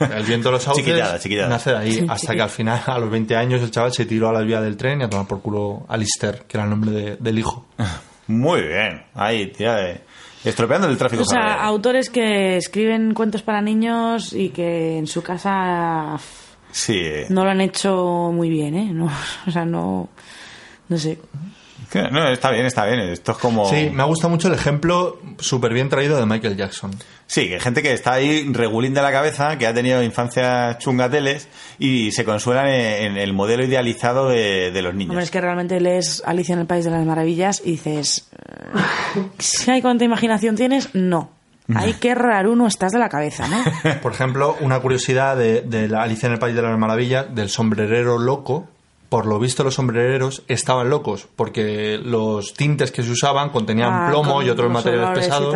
el 0.00 0.24
viento 0.24 0.48
de 0.48 0.52
los 0.52 0.72
chiquitada. 0.72 1.48
nace 1.48 1.70
de 1.70 1.76
ahí 1.76 2.06
hasta 2.08 2.34
que 2.34 2.42
al 2.42 2.48
final 2.48 2.80
a 2.86 2.98
los 2.98 3.10
20 3.10 3.34
años 3.36 3.60
el 3.60 3.70
chaval 3.70 3.92
se 3.92 4.06
tiró 4.06 4.28
a 4.28 4.32
la 4.32 4.40
vía 4.40 4.60
del 4.60 4.76
tren 4.76 5.00
y 5.00 5.04
a 5.04 5.10
tomar 5.10 5.26
por 5.26 5.42
culo 5.42 5.84
Alistair, 5.88 6.44
que 6.48 6.56
era 6.56 6.64
el 6.64 6.70
nombre 6.70 6.90
de- 6.92 7.16
del 7.16 7.38
hijo. 7.38 7.66
Muy 8.28 8.62
bien. 8.62 9.02
Ahí, 9.14 9.48
tía, 9.48 9.74
de- 9.74 10.00
estropeando 10.44 10.88
el 10.88 10.96
tráfico. 10.98 11.22
O 11.22 11.26
sea, 11.26 11.62
autores 11.64 12.10
que 12.10 12.56
escriben 12.56 13.14
cuentos 13.14 13.42
para 13.42 13.60
niños 13.62 14.32
y 14.32 14.50
que 14.50 14.98
en 14.98 15.06
su 15.06 15.22
casa 15.22 16.16
Sí. 16.70 17.00
no 17.30 17.44
lo 17.44 17.50
han 17.50 17.60
hecho 17.60 18.30
muy 18.32 18.48
bien, 18.50 18.74
¿eh? 18.76 18.90
No, 18.92 19.08
o 19.46 19.50
sea, 19.50 19.64
no... 19.64 20.08
No 20.88 20.98
sé. 20.98 21.18
No, 22.10 22.28
está 22.28 22.50
bien, 22.50 22.66
está 22.66 22.86
bien. 22.86 23.00
Esto 23.00 23.32
es 23.32 23.38
como... 23.38 23.68
Sí, 23.68 23.90
me 23.92 24.02
ha 24.02 24.06
gustado 24.06 24.30
mucho 24.30 24.48
el 24.48 24.54
ejemplo 24.54 25.18
súper 25.38 25.72
bien 25.72 25.88
traído 25.88 26.18
de 26.18 26.26
Michael 26.26 26.56
Jackson. 26.56 26.90
Sí, 27.26 27.48
que 27.48 27.58
gente 27.60 27.82
que 27.82 27.92
está 27.92 28.12
ahí 28.12 28.46
regulín 28.52 28.94
de 28.94 29.02
la 29.02 29.12
cabeza, 29.12 29.56
que 29.58 29.66
ha 29.66 29.74
tenido 29.74 30.02
infancias 30.02 30.78
chungateles 30.78 31.48
y 31.78 32.12
se 32.12 32.24
consuelan 32.24 32.68
en, 32.68 33.12
en 33.12 33.16
el 33.16 33.32
modelo 33.32 33.64
idealizado 33.64 34.28
de, 34.28 34.70
de 34.70 34.82
los 34.82 34.94
niños. 34.94 35.10
Hombre, 35.10 35.24
es 35.24 35.30
que 35.30 35.40
realmente 35.40 35.80
lees 35.80 36.22
Alicia 36.26 36.52
en 36.54 36.60
el 36.60 36.66
País 36.66 36.84
de 36.84 36.90
las 36.90 37.04
Maravillas 37.04 37.62
y 37.64 37.72
dices, 37.72 38.28
eh, 38.32 39.22
si 39.38 39.70
hay 39.70 39.82
cuánta 39.82 40.04
imaginación 40.04 40.56
tienes, 40.56 40.94
no. 40.94 41.30
Hay 41.74 41.94
que 41.94 42.14
raruno 42.14 42.66
estás 42.66 42.92
de 42.92 42.98
la 42.98 43.08
cabeza, 43.08 43.48
¿no? 43.48 43.56
Por 44.02 44.12
ejemplo, 44.12 44.54
una 44.60 44.80
curiosidad 44.80 45.34
de, 45.34 45.62
de 45.62 45.88
la 45.88 46.02
Alicia 46.02 46.26
en 46.26 46.34
el 46.34 46.38
País 46.38 46.54
de 46.54 46.60
las 46.60 46.78
Maravillas, 46.78 47.34
del 47.34 47.48
sombrerero 47.48 48.18
loco. 48.18 48.68
Por 49.14 49.26
lo 49.26 49.38
visto, 49.38 49.62
los 49.62 49.74
sombrereros 49.74 50.42
estaban 50.48 50.90
locos 50.90 51.28
porque 51.36 52.00
los 52.02 52.52
tintes 52.54 52.90
que 52.90 53.04
se 53.04 53.12
usaban 53.12 53.50
contenían 53.50 53.92
Ah, 53.92 54.06
plomo 54.10 54.42
y 54.42 54.50
otros 54.50 54.72
materiales 54.72 55.10
y 55.10 55.20
pesados. 55.20 55.54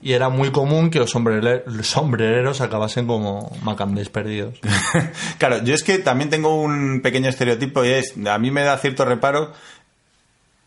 Y 0.00 0.12
era 0.12 0.28
muy 0.28 0.52
común 0.52 0.88
que 0.90 1.00
los, 1.00 1.12
sombrere- 1.12 1.64
los 1.66 1.88
sombrereros 1.88 2.60
acabasen 2.60 3.08
como 3.08 3.50
macambés 3.62 4.08
perdidos. 4.08 4.54
Claro, 5.38 5.64
yo 5.64 5.74
es 5.74 5.82
que 5.82 5.98
también 5.98 6.30
tengo 6.30 6.60
un 6.62 7.00
pequeño 7.02 7.28
estereotipo 7.28 7.84
y 7.84 7.88
es, 7.88 8.14
a 8.24 8.38
mí 8.38 8.52
me 8.52 8.62
da 8.62 8.78
cierto 8.78 9.04
reparo 9.04 9.50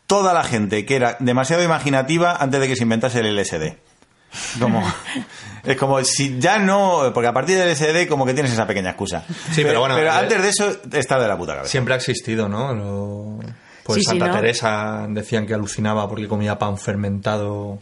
toda 0.06 0.34
la 0.34 0.44
gente 0.44 0.84
que 0.84 0.96
era 0.96 1.16
demasiado 1.20 1.62
imaginativa 1.62 2.36
antes 2.36 2.60
de 2.60 2.68
que 2.68 2.76
se 2.76 2.82
inventase 2.82 3.20
el 3.20 3.34
LSD. 3.34 3.76
Como, 4.60 4.82
es 5.64 5.76
como 5.76 6.02
si 6.04 6.38
ya 6.38 6.58
no, 6.58 7.10
porque 7.12 7.26
a 7.28 7.32
partir 7.32 7.58
del 7.58 7.70
LSD 7.70 8.08
como 8.08 8.24
que 8.26 8.34
tienes 8.34 8.52
esa 8.52 8.66
pequeña 8.66 8.90
excusa. 8.90 9.24
Sí, 9.52 9.62
pero 9.64 9.80
bueno, 9.80 9.94
Pero 9.96 10.08
eh, 10.10 10.14
antes 10.14 10.42
de 10.42 10.48
eso 10.48 10.76
está 10.92 11.18
de 11.18 11.28
la 11.28 11.36
puta 11.36 11.54
cabeza. 11.54 11.70
Siempre 11.70 11.94
ha 11.94 11.96
existido, 11.96 12.48
¿no? 12.48 12.72
Lo- 12.74 13.38
pues 13.82 13.96
Sí, 13.96 14.02
sí, 14.02 14.10
Santa 14.10 14.28
¿no? 14.28 14.34
Teresa 14.34 15.06
decían 15.08 15.46
que 15.46 15.54
alucinaba 15.54 16.08
porque 16.08 16.28
comía 16.28 16.58
pan 16.58 16.78
fermentado. 16.78 17.78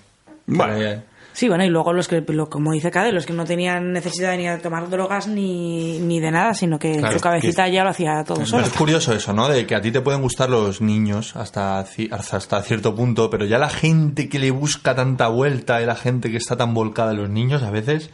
Bueno. 0.46 1.02
Sí, 1.38 1.46
bueno, 1.48 1.64
y 1.64 1.68
luego 1.68 1.92
los 1.92 2.08
que, 2.08 2.20
lo- 2.26 2.50
como 2.50 2.72
dice 2.72 2.90
Cade, 2.90 3.12
los 3.12 3.24
que 3.24 3.32
no 3.32 3.44
tenían 3.44 3.92
necesidad 3.92 4.36
ni 4.36 4.48
de 4.48 4.58
tomar 4.58 4.90
drogas 4.90 5.28
ni, 5.28 6.00
ni 6.00 6.18
de 6.18 6.32
nada, 6.32 6.52
sino 6.52 6.80
que 6.80 6.96
Claro, 6.98 7.14
su 7.16 7.20
cabecita 7.22 7.68
ya 7.68 7.84
lo 7.84 7.90
hacía 7.90 8.24
todo 8.26 8.44
solo. 8.44 8.64
es 8.64 8.70
curioso 8.72 9.12
eso, 9.14 9.32
¿no? 9.32 9.48
De 9.48 9.64
que 9.64 9.76
a 9.76 9.80
ti 9.80 9.92
te 9.92 10.00
pueden 10.00 10.20
gustar 10.20 10.50
los 10.50 10.80
niños 10.80 11.36
hasta, 11.36 11.78
hasta 12.10 12.62
cierto 12.62 12.92
punto, 12.96 13.30
pero 13.30 13.44
ya 13.44 13.56
la 13.58 13.70
gente 13.70 14.28
que 14.28 14.40
le 14.40 14.50
busca 14.50 14.96
tanta 14.96 15.28
vuelta 15.28 15.80
y 15.80 15.86
la 15.86 15.94
gente 15.94 16.28
que 16.32 16.38
está 16.38 16.56
tan 16.56 16.74
volcada 16.74 17.12
en 17.12 17.18
los 17.18 17.30
niños, 17.30 17.62
a 17.62 17.70
veces, 17.70 18.10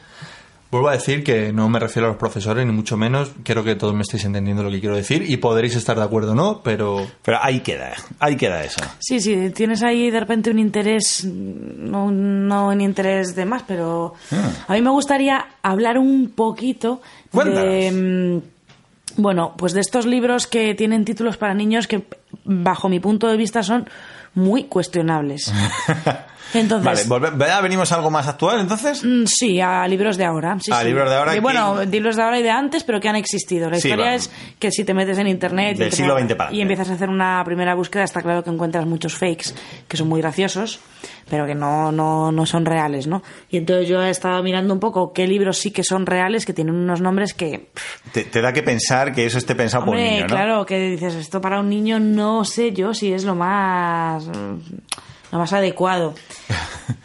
vuelvo 0.75 0.89
a 0.89 0.93
decir 0.93 1.23
que 1.23 1.53
no 1.53 1.69
me 1.69 1.79
refiero 1.79 2.07
a 2.07 2.11
los 2.11 2.19
profesores, 2.19 2.67
ni 2.67 2.73
mucho 2.73 2.97
menos. 2.97 3.31
Creo 3.45 3.63
que 3.65 3.77
todos 3.77 3.95
me 3.95 4.03
estáis 4.03 4.25
entendiendo 4.25 4.63
lo 4.63 4.71
que 4.71 4.81
quiero 4.81 4.97
decir 4.97 5.25
y 5.29 5.37
podréis 5.37 5.77
estar 5.77 5.97
de 5.97 6.03
acuerdo 6.03 6.33
o 6.33 6.35
no, 6.35 6.61
pero 6.63 7.07
Pero 7.23 7.39
ahí 7.43 7.61
queda, 7.61 7.93
ahí 8.19 8.37
queda 8.37 8.65
eso. 8.65 8.81
Sí, 8.99 9.21
sí, 9.21 9.51
tienes 9.55 9.83
ahí 9.83 10.11
de 10.11 10.21
repente 10.21 10.51
un 10.51 10.59
interés, 10.59 11.25
no, 11.25 12.11
no 12.11 12.69
un 12.69 12.81
interés 12.81 13.35
de 13.37 13.45
más, 13.45 13.63
pero 13.67 14.15
a 14.69 14.73
mí 14.73 14.83
me 14.83 14.91
gustaría 14.91 15.47
hablar 15.63 15.97
un 15.99 16.31
poquito 16.31 17.01
de... 17.33 18.43
mm, 19.17 19.21
Bueno, 19.23 19.55
pues 19.57 19.73
de 19.75 19.81
estos 19.81 20.07
libros 20.07 20.47
que 20.49 20.75
tienen 20.75 21.05
títulos 21.05 21.37
para 21.37 21.55
niños 21.55 21.87
que, 21.87 22.03
bajo 22.45 22.89
mi 22.89 22.99
punto 22.99 23.29
de 23.29 23.37
vista, 23.37 23.63
son 23.63 23.89
muy 24.35 24.65
cuestionables. 24.65 25.53
Entonces, 26.53 27.09
Vale, 27.09 27.29
volve- 27.31 27.37
¿verdad? 27.37 27.63
venimos 27.63 27.91
a 27.91 27.97
algo 27.97 28.11
más 28.11 28.29
actual 28.29 28.61
entonces. 28.61 29.03
Mm, 29.05 29.25
Sí, 29.27 29.61
a 29.61 29.87
libros 29.89 30.17
de 30.17 30.25
ahora. 30.25 30.57
Sí, 30.61 30.71
A 30.73 30.81
sí. 30.81 30.87
libros 30.87 31.09
de 31.11 31.17
ahora 31.17 31.33
Y 31.33 31.37
que- 31.37 31.41
bueno, 31.41 31.83
libros 31.85 32.17
de 32.17 32.23
ahora 32.23 32.39
y 32.39 32.43
de 32.43 32.51
antes, 32.51 32.85
pero 32.85 33.01
que 33.01 33.09
han 33.09 33.17
existido. 33.17 33.71
La 33.71 33.79
Sí, 33.81 33.89
historia 33.89 34.15
es 34.15 34.31
que 34.59 34.71
si 34.71 34.85
te 34.85 34.95
metes 34.95 35.19
en 35.19 35.27
internet 35.27 35.77
Del 35.79 35.89
y, 35.89 35.91
te- 35.91 35.97
siglo 35.97 36.17
XX 36.19 36.35
para 36.37 36.53
y 36.53 36.61
empiezas 36.61 36.91
a 36.91 36.95
hacer 36.95 37.09
una 37.09 37.43
primera 37.45 37.75
búsqueda, 37.75 38.05
está 38.05 38.23
claro 38.23 38.45
que 38.45 38.51
encuentras 38.51 38.87
muchos 38.87 39.15
fakes 39.15 39.53
que 39.89 39.97
son 39.97 40.09
muy 40.09 40.21
graciosos, 40.21 40.81
pero 41.29 41.47
que 41.47 41.55
no, 41.55 41.91
no, 41.91 42.31
no 42.31 42.47
son 42.47 42.65
reales, 42.67 43.07
¿no? 43.07 43.23
Y 43.51 43.57
entonces 43.57 43.89
yo 43.89 44.03
he 44.03 44.11
estado 44.11 44.43
mirando 44.43 44.75
un 44.75 44.81
poco 44.81 45.13
qué 45.13 45.27
libros 45.27 45.59
sí 45.59 45.71
que 45.71 45.83
son 45.83 46.07
reales, 46.07 46.45
que 46.47 46.53
tienen 46.53 46.75
unos 46.75 47.01
nombres 47.01 47.35
que... 47.35 47.71
Te, 48.13 48.25
te 48.25 48.41
da 48.41 48.53
que 48.53 48.63
pensar 48.63 49.13
que 49.15 49.25
eso 49.27 49.39
esté 49.39 49.55
pensado 49.55 49.87
por 49.87 49.95
un 49.97 50.03
niño, 50.03 50.21
¿no? 50.23 50.27
claro, 50.27 50.67
que 50.67 50.79
dices, 50.91 51.15
esto 51.15 51.41
para 51.41 51.59
un 51.61 51.69
niño 51.69 51.99
no 51.99 52.45
sé 52.45 52.73
yo 52.73 52.95
si 52.95 53.13
es 53.13 53.25
lo 53.25 53.35
más 53.35 54.29
lo 55.35 55.41
más 55.41 55.53
adecuado. 55.53 56.15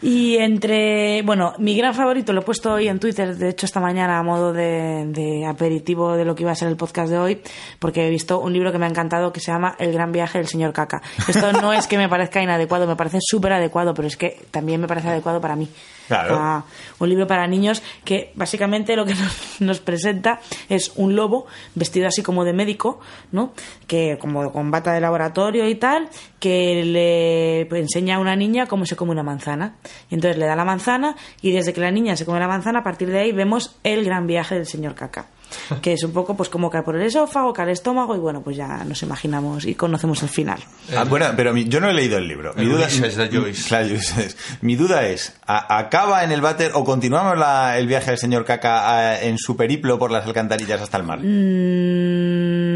Y 0.00 0.36
entre, 0.36 1.20
bueno, 1.22 1.52
mi 1.58 1.76
gran 1.76 1.94
favorito 1.94 2.32
lo 2.32 2.42
he 2.42 2.44
puesto 2.44 2.72
hoy 2.72 2.86
en 2.86 3.00
Twitter, 3.00 3.36
de 3.36 3.48
hecho 3.48 3.66
esta 3.66 3.80
mañana 3.80 4.18
a 4.18 4.22
modo 4.22 4.52
de, 4.52 5.06
de 5.08 5.44
aperitivo 5.44 6.16
de 6.16 6.24
lo 6.24 6.36
que 6.36 6.44
iba 6.44 6.52
a 6.52 6.54
ser 6.54 6.68
el 6.68 6.76
podcast 6.76 7.10
de 7.10 7.18
hoy, 7.18 7.42
porque 7.80 8.06
he 8.06 8.10
visto 8.10 8.38
un 8.38 8.52
libro 8.52 8.70
que 8.70 8.78
me 8.78 8.86
ha 8.86 8.88
encantado 8.88 9.32
que 9.32 9.40
se 9.40 9.50
llama 9.50 9.74
El 9.80 9.92
gran 9.92 10.12
viaje 10.12 10.38
del 10.38 10.46
señor 10.46 10.72
Caca. 10.72 11.02
Esto 11.26 11.52
no 11.52 11.72
es 11.72 11.88
que 11.88 11.98
me 11.98 12.08
parezca 12.08 12.40
inadecuado, 12.40 12.86
me 12.86 12.94
parece 12.94 13.18
súper 13.20 13.54
adecuado, 13.54 13.94
pero 13.94 14.06
es 14.06 14.16
que 14.16 14.40
también 14.52 14.80
me 14.80 14.86
parece 14.86 15.08
adecuado 15.08 15.40
para 15.40 15.56
mí. 15.56 15.68
Ah, 16.12 16.64
un 16.98 17.08
libro 17.08 17.26
para 17.26 17.46
niños 17.46 17.82
que 18.04 18.32
básicamente 18.34 18.96
lo 18.96 19.04
que 19.04 19.14
nos, 19.14 19.60
nos 19.60 19.80
presenta 19.80 20.40
es 20.68 20.92
un 20.96 21.14
lobo 21.14 21.46
vestido 21.74 22.08
así 22.08 22.22
como 22.22 22.44
de 22.44 22.52
médico, 22.52 23.00
¿no? 23.32 23.52
Que 23.86 24.18
como 24.20 24.52
con 24.52 24.70
bata 24.70 24.92
de 24.92 25.00
laboratorio 25.00 25.68
y 25.68 25.74
tal, 25.76 26.08
que 26.38 26.84
le 26.84 27.62
enseña 27.78 28.16
a 28.16 28.18
una 28.18 28.36
niña 28.36 28.66
cómo 28.66 28.86
se 28.86 28.96
come 28.96 29.12
una 29.12 29.22
manzana. 29.22 29.76
Y 30.10 30.14
entonces 30.14 30.38
le 30.38 30.46
da 30.46 30.56
la 30.56 30.64
manzana 30.64 31.16
y 31.42 31.52
desde 31.52 31.72
que 31.72 31.80
la 31.80 31.90
niña 31.90 32.16
se 32.16 32.24
come 32.24 32.40
la 32.40 32.48
manzana, 32.48 32.80
a 32.80 32.82
partir 32.82 33.10
de 33.10 33.20
ahí 33.20 33.32
vemos 33.32 33.76
el 33.84 34.04
gran 34.04 34.26
viaje 34.26 34.54
del 34.54 34.66
señor 34.66 34.94
Caca. 34.94 35.26
Que 35.82 35.92
es 35.94 36.02
un 36.04 36.12
poco 36.12 36.36
pues 36.36 36.48
como 36.48 36.68
cae 36.70 36.82
por 36.82 36.96
el 36.96 37.02
esófago, 37.02 37.52
cae 37.52 37.64
al 37.66 37.70
estómago 37.72 38.14
y 38.16 38.18
bueno, 38.18 38.42
pues 38.42 38.56
ya 38.56 38.84
nos 38.84 39.02
imaginamos 39.02 39.64
y 39.66 39.74
conocemos 39.74 40.22
el 40.22 40.28
final. 40.28 40.60
Ah, 40.96 41.04
bueno, 41.04 41.26
pero 41.36 41.52
mi- 41.52 41.64
yo 41.68 41.80
no 41.80 41.88
he 41.88 41.94
leído 41.94 42.18
el 42.18 42.28
libro. 42.28 42.52
Mi 42.56 42.62
El 42.62 42.68
duda, 42.70 42.84
Ulises 42.86 43.16
de 43.16 43.28
Joyce. 43.28 43.68
Claro, 43.68 43.86
Ulises. 43.86 44.36
Mi 44.62 44.76
duda 44.76 45.06
es, 45.06 45.34
¿a- 45.46 45.78
¿acaba 45.78 46.24
en 46.24 46.32
el 46.32 46.40
váter 46.40 46.72
o 46.74 46.84
continuamos 46.84 47.38
la- 47.38 47.78
el 47.78 47.86
viaje 47.86 48.10
del 48.10 48.18
señor 48.18 48.44
Caca 48.44 48.90
ah, 49.12 49.20
en 49.22 49.38
su 49.38 49.56
periplo 49.56 49.98
por 49.98 50.10
las 50.10 50.26
alcantarillas 50.26 50.80
hasta 50.80 50.96
el 50.98 51.04
mar? 51.04 51.18
Mm, 51.20 52.69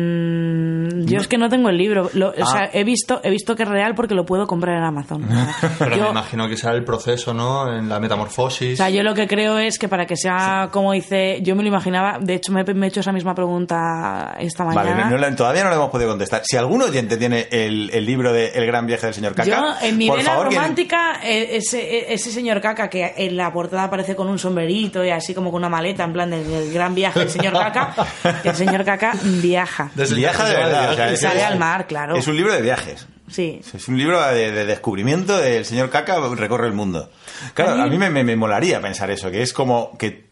yo 1.06 1.18
es 1.18 1.28
que 1.28 1.38
no 1.38 1.48
tengo 1.48 1.68
el 1.68 1.76
libro. 1.78 2.10
Lo- 2.14 2.30
O 2.30 2.34
Ah. 2.42 2.46
sea, 2.46 2.70
he 2.72 2.84
visto, 2.84 3.20
he 3.22 3.30
visto 3.30 3.54
que 3.56 3.62
es 3.64 3.68
real 3.68 3.94
porque 3.94 4.14
lo 4.14 4.24
puedo 4.24 4.46
comprar 4.46 4.76
en 4.76 4.84
Amazon. 4.84 5.24
O 5.24 5.28
sea, 5.60 5.70
Pero 5.78 5.96
yo- 5.96 6.02
me 6.04 6.10
imagino 6.10 6.48
que 6.48 6.56
será 6.56 6.72
el 6.74 6.84
proceso, 6.84 7.32
¿no? 7.34 7.72
En 7.76 7.88
la 7.88 7.98
metamorfosis. 8.00 8.74
O 8.74 8.76
sea, 8.76 8.90
yo 8.90 9.02
lo 9.02 9.14
que 9.14 9.26
creo 9.26 9.58
es 9.58 9.78
que 9.78 9.88
para 9.88 10.06
que 10.06 10.16
sea 10.16 10.68
como 10.72 10.92
dice, 10.92 11.38
yo 11.42 11.54
me 11.56 11.62
lo 11.62 11.68
imaginaba, 11.68 12.18
de 12.20 12.34
hecho 12.34 12.52
me, 12.52 12.64
me 12.74 12.86
he 12.86 12.88
hecho 12.88 13.00
esa 13.00 13.12
misma 13.12 13.34
pregunta 13.34 14.34
esta 14.38 14.64
Vale, 14.64 14.76
mañana. 14.90 15.10
no- 15.10 15.18
no 15.30 15.36
todavía 15.36 15.64
no 15.64 15.70
le 15.70 15.76
hemos 15.76 15.90
podido 15.90 16.10
contestar. 16.10 16.42
Si 16.44 16.56
algún 16.56 16.82
oyente 16.82 17.16
tiene 17.16 17.48
el, 17.50 17.90
el 17.92 18.04
libro 18.06 18.32
de 18.32 18.48
El 18.48 18.66
gran 18.66 18.86
viaje 18.86 19.06
del 19.06 19.14
señor 19.14 19.34
Caca, 19.34 19.48
yo, 19.50 19.86
en 19.86 19.96
mi 19.98 20.08
por 20.08 20.18
vena 20.18 20.30
favor, 20.30 20.46
romántica, 20.46 21.20
eh, 21.24 21.56
ese, 21.56 21.80
eh, 21.98 22.06
ese 22.14 22.30
señor 22.30 22.60
Caca 22.60 22.88
que 22.88 23.14
en 23.16 23.36
la 23.36 23.52
portada 23.52 23.84
aparece 23.84 24.14
con 24.16 24.28
un 24.28 24.38
sombrerito 24.38 25.04
y 25.04 25.10
así 25.10 25.34
como 25.34 25.50
con 25.50 25.58
una 25.60 25.68
maleta, 25.68 26.04
en 26.04 26.12
plan 26.12 26.30
del, 26.30 26.46
del 26.48 26.72
gran 26.72 26.94
viaje 26.94 27.20
del 27.20 27.30
señor 27.30 27.52
Caca, 27.54 27.94
que 28.42 28.48
el 28.50 28.54
señor 28.56 28.84
Caca 28.84 29.12
viaja. 29.22 29.90
Desde 29.94 30.14
el 30.14 30.20
viaja 30.20 30.44
de 30.48 30.54
verdad. 30.56 30.93
De 30.96 31.02
o 31.02 31.06
sea, 31.06 31.10
Y 31.10 31.14
es- 31.14 31.20
sale 31.20 31.40
es- 31.40 31.46
al 31.46 31.58
mar, 31.58 31.86
claro. 31.86 32.16
Es 32.16 32.26
un 32.26 32.36
libro 32.36 32.52
de 32.52 32.62
viajes. 32.62 33.06
Sí. 33.30 33.60
Es 33.72 33.88
un 33.88 33.96
libro 33.96 34.20
de, 34.32 34.52
de 34.52 34.66
descubrimiento 34.66 35.38
del 35.38 35.64
señor 35.64 35.88
Caca 35.90 36.16
recorre 36.34 36.66
el 36.66 36.74
mundo. 36.74 37.10
Claro, 37.54 37.82
a 37.82 37.86
mí 37.86 37.96
me, 37.98 38.10
me- 38.10 38.22
me 38.24 38.36
molaría 38.36 38.80
pensar 38.80 39.10
eso, 39.10 39.30
que 39.30 39.42
es 39.42 39.52
como 39.52 39.96
que... 39.98 40.24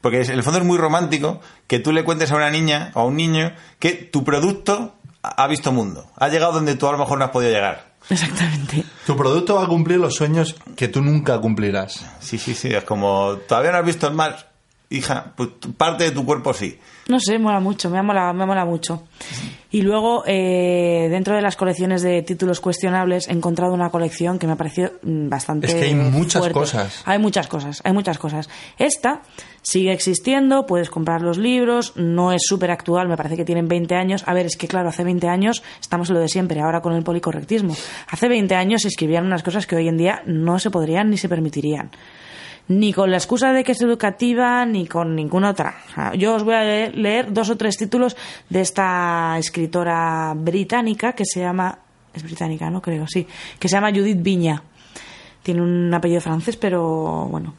Porque 0.00 0.22
en 0.22 0.30
el 0.30 0.42
fondo 0.42 0.58
es 0.60 0.64
muy 0.64 0.78
romántico 0.78 1.40
que 1.66 1.78
tú 1.80 1.92
le 1.92 2.04
cuentes 2.04 2.30
a 2.30 2.36
una 2.36 2.50
niña 2.50 2.90
o 2.94 3.00
a 3.00 3.04
un 3.04 3.16
niño 3.16 3.52
que 3.78 3.92
tu 3.92 4.22
producto 4.24 4.94
ha 5.22 5.44
ha 5.44 5.46
visto 5.48 5.72
mundo. 5.72 6.06
Ha 6.16 6.28
llegado 6.28 6.52
donde 6.52 6.76
tú 6.76 6.86
a 6.88 6.92
lo 6.92 6.98
mejor 6.98 7.18
no 7.18 7.24
has 7.24 7.30
podido 7.32 7.52
llegar. 7.52 7.88
Exactamente. 8.08 8.84
Tu 9.06 9.16
producto 9.16 9.56
va 9.56 9.64
a 9.64 9.66
cumplir 9.66 9.98
los 9.98 10.14
sueños 10.14 10.54
que 10.76 10.88
tú 10.88 11.02
nunca 11.02 11.38
cumplirás. 11.40 12.04
Sí, 12.20 12.38
sí, 12.38 12.54
sí. 12.54 12.68
Es 12.68 12.84
como, 12.84 13.36
todavía 13.48 13.72
no 13.72 13.78
has 13.78 13.84
visto 13.84 14.06
el 14.06 14.14
mar, 14.14 14.47
hija, 14.90 15.32
pues 15.36 15.50
parte 15.76 16.04
de 16.04 16.10
tu 16.10 16.24
cuerpo 16.24 16.54
sí. 16.54 16.78
No 17.08 17.18
sé, 17.20 17.38
mola 17.38 17.60
mucho, 17.60 17.90
me 17.90 18.02
mola, 18.02 18.32
me 18.32 18.46
mola 18.46 18.64
mucho. 18.64 19.04
Y 19.70 19.82
luego, 19.82 20.24
eh, 20.26 21.08
dentro 21.10 21.34
de 21.34 21.42
las 21.42 21.56
colecciones 21.56 22.00
de 22.02 22.22
títulos 22.22 22.60
cuestionables, 22.60 23.28
he 23.28 23.32
encontrado 23.32 23.74
una 23.74 23.90
colección 23.90 24.38
que 24.38 24.46
me 24.46 24.54
ha 24.54 24.56
parecido 24.56 24.92
mm, 25.02 25.28
bastante. 25.28 25.66
Es 25.66 25.74
que 25.74 25.84
hay 25.84 25.94
muchas 25.94 26.40
fuerte. 26.40 26.58
cosas. 26.58 27.02
Hay 27.04 27.18
muchas 27.18 27.48
cosas, 27.48 27.82
hay 27.84 27.92
muchas 27.92 28.18
cosas. 28.18 28.48
Esta 28.78 29.22
sigue 29.60 29.92
existiendo, 29.92 30.64
puedes 30.64 30.88
comprar 30.88 31.20
los 31.20 31.36
libros, 31.36 31.92
no 31.96 32.32
es 32.32 32.42
súper 32.46 32.70
actual, 32.70 33.08
me 33.08 33.16
parece 33.16 33.36
que 33.36 33.44
tienen 33.44 33.68
20 33.68 33.94
años. 33.94 34.24
A 34.26 34.32
ver, 34.32 34.46
es 34.46 34.56
que 34.56 34.68
claro, 34.68 34.88
hace 34.88 35.04
20 35.04 35.28
años 35.28 35.62
estamos 35.80 36.08
en 36.08 36.14
lo 36.14 36.20
de 36.20 36.28
siempre, 36.28 36.60
ahora 36.60 36.80
con 36.80 36.94
el 36.94 37.02
policorrectismo. 37.02 37.76
Hace 38.08 38.28
20 38.28 38.54
años 38.54 38.82
se 38.82 38.88
escribían 38.88 39.26
unas 39.26 39.42
cosas 39.42 39.66
que 39.66 39.76
hoy 39.76 39.88
en 39.88 39.98
día 39.98 40.22
no 40.24 40.58
se 40.58 40.70
podrían 40.70 41.10
ni 41.10 41.18
se 41.18 41.28
permitirían 41.28 41.90
ni 42.68 42.92
con 42.92 43.10
la 43.10 43.16
excusa 43.16 43.52
de 43.52 43.64
que 43.64 43.72
es 43.72 43.80
educativa, 43.80 44.64
ni 44.66 44.86
con 44.86 45.16
ninguna 45.16 45.50
otra. 45.50 45.74
Yo 46.16 46.34
os 46.34 46.44
voy 46.44 46.54
a 46.54 46.62
leer, 46.62 46.96
leer 46.96 47.32
dos 47.32 47.50
o 47.50 47.56
tres 47.56 47.76
títulos 47.76 48.16
de 48.48 48.60
esta 48.60 49.36
escritora 49.38 50.34
británica 50.36 51.14
que 51.14 51.24
se 51.24 51.40
llama... 51.40 51.78
Es 52.12 52.22
británica, 52.22 52.70
¿no? 52.70 52.80
Creo, 52.80 53.06
sí. 53.06 53.26
Que 53.58 53.68
se 53.68 53.76
llama 53.76 53.90
Judith 53.90 54.22
Viña. 54.22 54.62
Tiene 55.42 55.62
un 55.62 55.92
apellido 55.92 56.20
francés, 56.20 56.56
pero 56.56 57.26
bueno. 57.30 57.54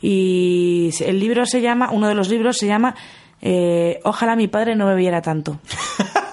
Y 0.00 0.90
el 1.00 1.18
libro 1.18 1.46
se 1.46 1.60
llama, 1.60 1.90
uno 1.90 2.08
de 2.08 2.14
los 2.14 2.28
libros 2.28 2.56
se 2.58 2.66
llama 2.66 2.94
eh, 3.40 4.00
Ojalá 4.04 4.36
mi 4.36 4.48
padre 4.48 4.76
no 4.76 4.86
bebiera 4.86 5.20
tanto. 5.22 5.58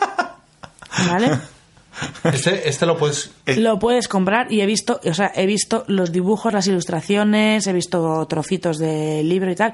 ¿Vale? 1.10 1.32
Este, 2.24 2.70
este 2.70 2.86
lo 2.86 2.98
puedes... 2.98 3.32
Lo 3.46 3.80
puedes 3.80 4.08
comprar 4.08 4.52
y 4.52 4.62
he 4.62 4.66
visto, 4.66 5.00
o 5.04 5.14
sea, 5.14 5.32
he 5.36 5.46
visto 5.46 5.84
los 5.88 6.12
dibujos, 6.12 6.54
las 6.54 6.68
ilustraciones, 6.68 7.66
he 7.68 7.74
visto 7.74 8.26
trocitos 8.28 8.78
del 8.78 9.28
libro 9.28 9.52
y 9.52 9.56
tal. 9.56 9.74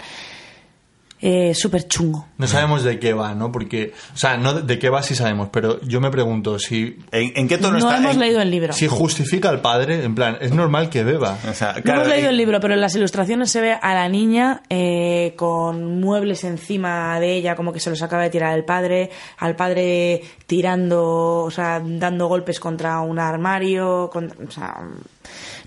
Eh, 1.21 1.53
Súper 1.55 1.87
chungo. 1.87 2.27
No 2.37 2.45
sabemos 2.45 2.83
de 2.83 2.99
qué 2.99 3.13
va, 3.13 3.33
¿no? 3.33 3.51
Porque, 3.51 3.93
o 4.13 4.17
sea, 4.17 4.35
no 4.37 4.53
de- 4.53 4.77
qué 4.77 4.89
va 4.89 5.01
sí 5.01 5.15
sabemos, 5.15 5.47
pero 5.51 5.79
yo 5.81 6.01
me 6.01 6.11
pregunto 6.11 6.59
si, 6.59 6.99
¿En, 7.11 7.31
en 7.35 7.47
qué 7.47 7.57
tono 7.57 7.79
No 7.79 7.89
está? 7.89 7.97
hemos 7.97 8.13
en- 8.15 8.19
leído 8.19 8.41
el 8.41 8.51
libro. 8.51 8.73
si 8.73 8.87
justifica 8.87 9.49
al 9.49 9.61
padre, 9.61 10.03
en 10.03 10.13
plan, 10.13 10.37
es 10.41 10.51
normal 10.51 10.89
que 10.89 11.03
beba. 11.05 11.37
O 11.49 11.53
sea, 11.53 11.75
No 11.83 11.93
hemos 11.93 12.07
leído 12.09 12.29
el 12.29 12.37
libro, 12.37 12.59
pero 12.59 12.73
en 12.73 12.81
las 12.81 12.95
ilustraciones 12.95 13.49
se 13.49 13.61
ve 13.61 13.71
a 13.81 13.93
la 13.93 14.09
niña 14.09 14.61
eh, 14.69 15.33
con 15.37 16.01
muebles 16.01 16.43
encima 16.43 17.17
de 17.19 17.35
ella, 17.37 17.55
como 17.55 17.71
que 17.71 17.79
se 17.79 17.89
los 17.89 18.01
acaba 18.03 18.23
de 18.23 18.29
tirar 18.29 18.55
el 18.55 18.65
padre, 18.65 19.09
al 19.37 19.55
padre 19.55 20.21
tirando, 20.47 21.43
o 21.43 21.51
sea, 21.51 21.81
dando 21.83 22.27
golpes 22.27 22.59
contra 22.59 22.99
un 22.99 23.19
armario, 23.19 24.09
con- 24.11 24.33
o 24.47 24.51
sea, 24.51 24.75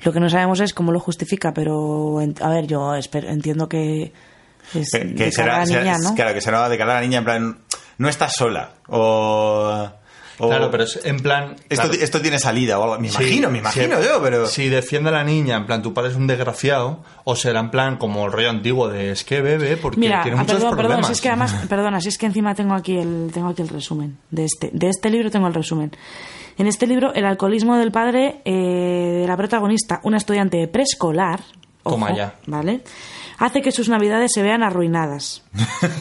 lo 0.05 0.13
que 0.13 0.21
no 0.21 0.29
sabemos 0.29 0.61
es 0.61 0.75
cómo 0.75 0.93
lo 0.93 1.01
justifica, 1.01 1.53
pero 1.55 2.19
a 2.21 2.49
ver, 2.51 2.67
yo 2.67 2.95
espero- 2.95 3.29
entiendo 3.29 3.69
que 3.69 4.13
es 4.75 4.91
que, 4.91 4.99
de 5.05 5.15
que 5.15 5.31
cara 5.31 5.33
será, 5.33 5.57
a 5.57 5.59
la 5.61 5.67
será- 5.67 5.81
niña, 5.83 5.99
¿no? 5.99 6.15
Claro, 6.15 6.35
que 6.35 6.41
será 6.41 6.69
de 6.69 6.79
cara 6.79 6.93
a 6.93 6.95
la 6.97 7.01
niña, 7.03 7.19
en 7.19 7.25
plan, 7.25 7.59
no 7.99 8.09
estás 8.09 8.33
sola. 8.37 8.71
O. 8.89 9.89
o- 10.41 10.49
Claro, 10.49 10.71
pero 10.71 10.85
es 10.85 11.01
en 11.05 11.19
plan... 11.19 11.57
Esto, 11.69 11.89
claro, 11.89 12.01
esto 12.01 12.21
tiene 12.23 12.39
salida 12.39 12.79
o 12.79 12.85
algo. 12.85 12.99
Me 13.01 13.09
sí, 13.09 13.17
imagino, 13.23 13.51
me 13.51 13.59
imagino 13.59 14.01
si- 14.01 14.05
yo, 14.09 14.23
pero. 14.23 14.47
Si 14.47 14.69
defiende 14.69 15.09
a 15.09 15.13
la 15.13 15.25
niña, 15.25 15.57
en 15.57 15.67
plan, 15.67 15.83
tu 15.83 15.93
padre 15.93 16.11
es 16.11 16.17
un 16.17 16.29
desgraciado, 16.29 17.03
o 17.25 17.35
será 17.35 17.59
en 17.59 17.71
plan 17.71 17.97
como 17.97 18.25
el 18.27 18.31
rollo 18.33 18.49
antiguo 18.51 18.89
de 18.89 19.11
es 19.11 19.25
que 19.25 19.41
bebe 19.41 19.77
porque 19.77 19.99
Mira, 19.99 20.23
tiene 20.23 20.37
muchos 20.37 20.55
perdón, 20.55 20.71
problemas. 20.77 20.97
perdón, 20.99 21.07
si 21.09 21.13
es 21.13 21.21
que 21.21 21.29
además, 21.29 21.55
perdona, 21.69 22.01
si 22.01 22.09
es 22.11 22.19
que 22.19 22.27
encima 22.27 22.55
tengo 22.55 22.75
aquí 22.75 22.97
el, 22.99 23.31
tengo 23.35 23.49
aquí 23.49 23.63
el 23.63 23.69
resumen 23.69 24.17
de 24.31 24.45
este, 24.45 24.71
de 24.73 24.89
este 24.89 25.11
libro 25.11 25.29
tengo 25.31 25.49
el 25.49 25.55
resumen. 25.55 25.91
En 26.57 26.67
este 26.69 26.87
libro, 26.87 27.13
el 27.15 27.25
alcoholismo 27.25 27.77
del 27.77 27.91
padre 27.93 28.41
eh, 28.45 28.53
de 29.23 29.27
la 29.27 29.37
protagonista, 29.37 30.01
una 30.05 30.19
estudiante 30.19 30.67
preescolar, 30.69 31.41
Toma 31.83 32.15
ya. 32.15 32.35
¿vale? 32.47 32.83
Hace 33.39 33.63
que 33.63 33.73
sus 33.73 33.89
navidades 33.89 34.33
se 34.35 34.43
vean 34.43 34.63
arruinadas. 34.63 35.43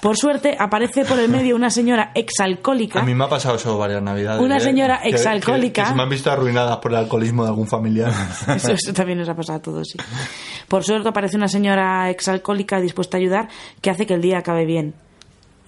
Por 0.00 0.16
suerte, 0.16 0.56
aparece 0.56 1.04
por 1.04 1.18
el 1.18 1.28
medio 1.28 1.56
una 1.56 1.70
señora 1.70 2.12
exalcohólica. 2.14 3.00
A 3.00 3.02
mí 3.02 3.16
me 3.16 3.24
ha 3.24 3.28
pasado 3.28 3.56
eso 3.56 3.76
varias 3.76 4.00
navidades. 4.00 4.40
Una 4.40 4.58
¿eh? 4.58 4.60
señora 4.60 4.98
Que- 4.98 5.10
que- 5.10 5.16
exalcohólica. 5.16 5.82
Que, 5.82 5.88
se 5.88 5.94
me 5.96 6.02
han 6.04 6.08
visto 6.08 6.30
arruinadas 6.30 6.76
por 6.76 6.92
el 6.92 6.98
alcoholismo 6.98 7.42
de 7.42 7.48
algún 7.48 7.66
familiar. 7.66 8.12
Eso, 8.54 8.72
eso 8.72 8.92
también 8.92 9.18
nos 9.18 9.28
ha 9.28 9.34
pasado 9.34 9.58
a 9.58 9.62
todos, 9.62 9.88
sí. 9.88 9.98
Por 10.68 10.84
suerte 10.84 11.08
aparece 11.08 11.36
una 11.36 11.48
señora 11.48 12.10
exalcohólica 12.10 12.80
dispuesta 12.80 13.16
a 13.16 13.20
ayudar 13.20 13.48
que 13.80 13.90
hace 13.90 14.06
que 14.06 14.14
el 14.14 14.22
día 14.22 14.38
acabe 14.38 14.66
bien. 14.66 14.94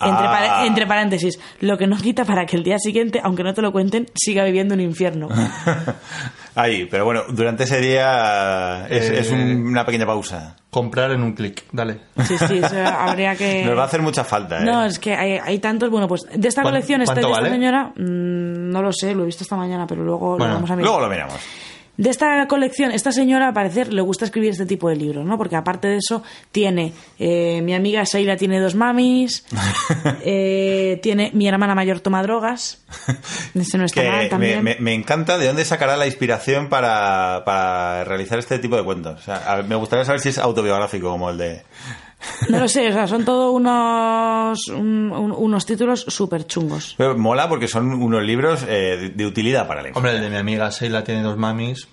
Entre, 0.03 0.27
Ah. 0.27 0.65
entre 0.67 0.87
paréntesis, 0.87 1.39
lo 1.61 1.77
que 1.77 1.87
no 1.87 1.97
quita 1.97 2.25
para 2.25 2.47
que 2.47 2.57
el 2.57 2.63
día 2.63 2.79
siguiente, 2.79 3.21
aunque 3.23 3.43
no 3.43 3.53
te 3.53 3.61
lo 3.63 3.71
cuenten, 3.73 4.07
siga 4.15 4.45
viviendo 4.45 4.75
un 4.75 4.81
infierno. 4.81 5.29
Ahí, 6.55 6.87
pero 6.91 7.05
bueno, 7.05 7.23
durante 7.31 7.65
ese 7.65 7.81
día 7.81 8.87
es, 8.89 9.09
Eh, 9.11 9.21
es 9.21 9.31
un- 9.31 9.67
una 9.69 9.85
pequeña 9.85 10.07
pausa. 10.07 10.57
Comprar 10.71 11.11
en 11.13 11.23
un 11.23 11.33
clic, 11.33 11.65
dale. 11.73 12.01
Sí, 12.25 12.37
sí, 12.39 12.59
eso 12.63 12.77
habría 12.85 13.35
que... 13.37 13.65
Nos 13.67 13.77
va 13.77 13.83
a 13.83 13.87
hacer 13.87 14.03
mucha 14.03 14.25
falta, 14.25 14.59
¿eh? 14.61 14.65
No, 14.65 14.85
es 14.85 14.99
que 14.99 15.15
hay, 15.15 15.39
hay 15.43 15.59
tantos. 15.59 15.91
Bueno, 15.91 16.07
pues 16.09 16.23
de 16.35 16.49
esta 16.49 16.63
¿Cuán- 16.63 16.75
colección, 16.75 17.03
esta, 17.03 17.15
de 17.15 17.21
esta 17.21 17.33
vale? 17.33 17.51
señora, 17.51 17.93
mm, 17.97 18.71
no 18.71 18.83
lo 18.83 18.93
sé, 18.93 19.15
lo 19.15 19.23
he 19.23 19.27
visto 19.27 19.45
esta 19.45 19.57
mañana, 19.57 19.87
pero 19.87 20.03
luego 20.03 20.31
Bueno, 20.37 20.49
lo 20.49 20.55
vamos 20.55 20.71
a 20.71 20.77
mirar. 20.77 20.87
Luego 20.91 21.01
lo 21.03 21.09
miramos. 21.11 21.35
De 22.01 22.09
esta 22.09 22.47
colección, 22.49 22.93
esta 22.93 23.13
señora, 23.13 23.49
al 23.49 23.53
parecer, 23.53 23.93
le 23.93 24.01
gusta 24.01 24.25
escribir 24.25 24.51
este 24.53 24.65
tipo 24.65 24.89
de 24.89 24.97
libros, 24.97 25.25
¿no? 25.27 25.37
Porque 25.37 25.55
aparte 25.57 25.87
de 25.89 25.99
eso, 25.99 26.23
tiene. 26.51 26.95
eh, 27.19 27.61
mi 27.63 27.75
amiga 27.75 28.05
Sheila 28.05 28.37
tiene 28.39 28.59
dos 28.59 28.75
mamis. 28.75 29.45
eh, 30.23 30.99
tiene. 31.03 31.31
Mi 31.35 31.47
hermana 31.47 31.75
mayor 31.75 32.01
toma 32.01 32.23
drogas. 32.23 32.83
Ese 33.55 33.77
no 33.79 33.85
está 33.85 34.01
Que 34.03 34.09
mal 34.09 34.23
me, 34.23 34.29
también. 34.29 34.65
me- 34.65 34.77
me 34.81 34.95
encanta 34.95 35.37
de 35.39 35.47
dónde 35.47 35.65
sacará 35.65 35.97
la 35.99 36.07
inspiración 36.07 36.69
para, 36.71 37.43
para 37.45 38.05
realizar 38.05 38.39
este 38.39 38.59
tipo 38.59 38.77
de 38.77 38.85
cuentos. 38.85 39.21
O 39.21 39.23
sea, 39.23 39.37
a 39.37 39.57
ver, 39.57 39.67
me 39.67 39.75
gustaría 39.77 40.05
saber 40.07 40.21
si 40.21 40.31
es 40.31 40.39
autobiográfico 40.39 41.11
como 41.11 41.29
el 41.31 41.37
de... 41.39 41.63
No 42.49 42.59
lo 42.59 42.69
sé, 42.69 42.89
o 42.89 42.93
sea, 42.93 43.07
son 43.07 43.25
todos 43.25 43.53
unos. 43.55 44.69
un- 44.69 45.11
un- 45.13 45.33
unos 45.33 45.65
títulos 45.67 46.05
súper 46.09 46.47
chungos. 46.47 46.95
Pero 46.99 47.17
mola 47.17 47.49
porque 47.49 47.67
son 47.69 47.91
unos 47.93 48.23
libros 48.23 48.63
eh, 48.69 48.97
de, 49.01 49.09
de 49.11 49.27
utilidad 49.27 49.67
para 49.67 49.81
el 49.81 49.93
Hombre, 49.95 50.17
el 50.17 50.21
de 50.21 50.31
mi 50.31 50.37
amiga 50.37 50.69
Sheila 50.71 51.03
tiene 51.05 51.23
dos 51.23 51.37
mamis. 51.37 51.89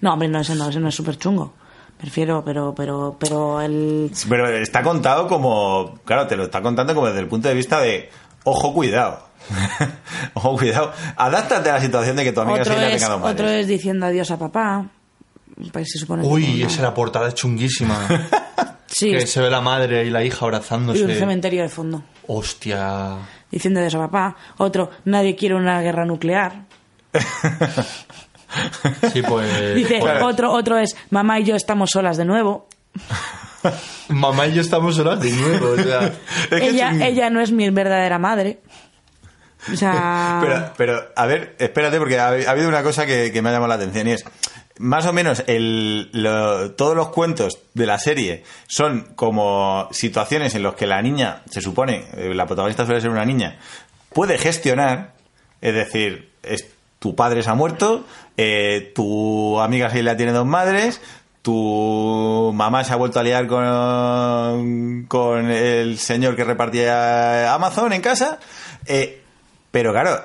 No, 0.00 0.12
hombre, 0.12 0.28
no, 0.28 0.40
ese 0.40 0.54
no, 0.54 0.68
ese 0.68 0.80
no 0.80 0.88
es 0.88 0.94
súper 0.94 1.16
chungo. 1.18 1.54
Prefiero, 1.98 2.44
pero, 2.44 2.74
pero, 2.76 3.16
pero 3.18 3.60
el. 3.60 4.10
Pero 4.28 4.48
está 4.50 4.82
contado 4.82 5.26
como... 5.26 5.98
Claro, 6.04 6.26
te 6.28 6.36
lo 6.36 6.44
está 6.44 6.62
contando 6.62 6.94
como 6.94 7.06
desde 7.08 7.20
el 7.20 7.26
punto 7.26 7.48
de 7.48 7.54
vista 7.54 7.80
de... 7.80 8.08
Ojo, 8.44 8.72
cuidado. 8.72 9.26
Ojo, 10.34 10.56
cuidado. 10.58 10.92
Adáptate 11.16 11.70
a 11.70 11.74
la 11.74 11.80
situación 11.80 12.14
de 12.16 12.22
que 12.24 12.32
tu 12.32 12.40
amiga 12.40 12.60
Otro 12.60 12.72
Sheila 12.74 12.90
es, 12.90 13.02
tenga 13.02 13.14
dos 13.14 13.30
otro 13.30 13.44
madres. 13.46 13.60
es 13.62 13.66
diciendo 13.66 14.06
adiós 14.06 14.30
a 14.30 14.38
papá. 14.38 14.86
Pues 15.72 15.90
se 15.90 15.98
supone 15.98 16.22
que 16.22 16.28
Uy, 16.28 16.60
no. 16.60 16.66
esa 16.66 16.82
la 16.82 16.94
portada 16.94 17.28
es 17.28 17.34
chunguísima. 17.34 18.06
Sí, 18.90 19.10
que 19.12 19.26
se 19.26 19.42
ve 19.42 19.50
la 19.50 19.60
madre 19.60 20.06
y 20.06 20.10
la 20.10 20.24
hija 20.24 20.38
y 20.40 20.48
un 20.48 20.54
abrazándose. 20.54 21.18
cementerio 21.18 21.60
de 21.62 21.68
fondo. 21.68 22.02
Hostia. 22.26 23.16
Diciendo 23.50 23.80
adiós 23.80 23.94
a 23.96 23.98
papá. 23.98 24.36
Otro, 24.56 24.90
nadie 25.04 25.36
quiere 25.36 25.54
una 25.56 25.82
guerra 25.82 26.06
nuclear. 26.06 26.62
Sí, 29.12 29.20
pues. 29.22 29.74
Dice, 29.74 29.98
pues, 30.00 30.22
otro, 30.22 30.50
otro 30.52 30.78
es, 30.78 30.96
mamá 31.10 31.38
y 31.38 31.44
yo 31.44 31.54
estamos 31.54 31.90
solas 31.90 32.16
de 32.16 32.24
nuevo. 32.24 32.66
Mamá 34.08 34.46
y 34.46 34.54
yo 34.54 34.62
estamos 34.62 34.96
solas 34.96 35.20
de 35.20 35.30
nuevo. 35.32 35.72
O 35.72 35.76
sea, 35.76 36.06
Es 36.06 36.14
que 36.48 36.68
ella, 36.70 36.90
es- 36.92 37.02
ella 37.02 37.28
no 37.28 37.40
es 37.42 37.52
mi 37.52 37.68
verdadera 37.70 38.18
madre. 38.18 38.60
O 39.70 39.76
sea... 39.76 40.38
Pero, 40.40 40.72
pero, 40.76 41.08
a 41.14 41.26
ver, 41.26 41.56
espérate, 41.58 41.98
porque 41.98 42.18
ha, 42.18 42.28
ha 42.28 42.50
habido 42.50 42.68
una 42.68 42.82
cosa 42.82 43.04
que, 43.04 43.30
que 43.32 43.42
me 43.42 43.50
ha 43.50 43.52
llamado 43.52 43.68
la 43.68 43.74
atención 43.74 44.08
y 44.08 44.12
es, 44.12 44.24
más 44.78 45.06
o 45.06 45.12
menos, 45.12 45.42
el, 45.46 46.08
lo- 46.12 46.72
todos 46.72 46.96
los 46.96 47.08
cuentos 47.08 47.58
de 47.74 47.86
la 47.86 47.98
serie 47.98 48.44
son 48.66 49.12
como 49.16 49.88
situaciones 49.92 50.54
en 50.54 50.62
las 50.62 50.74
que 50.74 50.86
la 50.86 51.02
niña, 51.02 51.42
se 51.50 51.60
supone, 51.60 52.04
eh, 52.16 52.32
la 52.34 52.46
protagonista 52.46 52.86
suele 52.86 53.00
ser 53.00 53.10
una 53.10 53.24
niña, 53.24 53.58
puede 54.12 54.38
gestionar, 54.38 55.12
es 55.60 55.74
decir, 55.74 56.30
es, 56.42 56.66
tu 56.98 57.14
padre 57.14 57.42
se 57.42 57.50
ha 57.50 57.54
muerto, 57.54 58.04
eh, 58.36 58.92
tu 58.94 59.60
amiga 59.60 59.88
Sheila 59.88 60.16
tiene 60.16 60.32
dos 60.32 60.46
madres, 60.46 61.00
tu 61.42 62.50
mamá 62.54 62.84
se 62.84 62.92
ha 62.92 62.96
vuelto 62.96 63.20
a 63.20 63.22
liar 63.22 63.46
con, 63.46 65.04
con 65.08 65.50
el 65.50 65.98
señor 65.98 66.36
que 66.36 66.44
repartía 66.44 67.54
Amazon 67.54 67.92
en 67.92 68.02
casa, 68.02 68.38
eh, 68.86 69.22
pero 69.70 69.92
claro, 69.92 70.20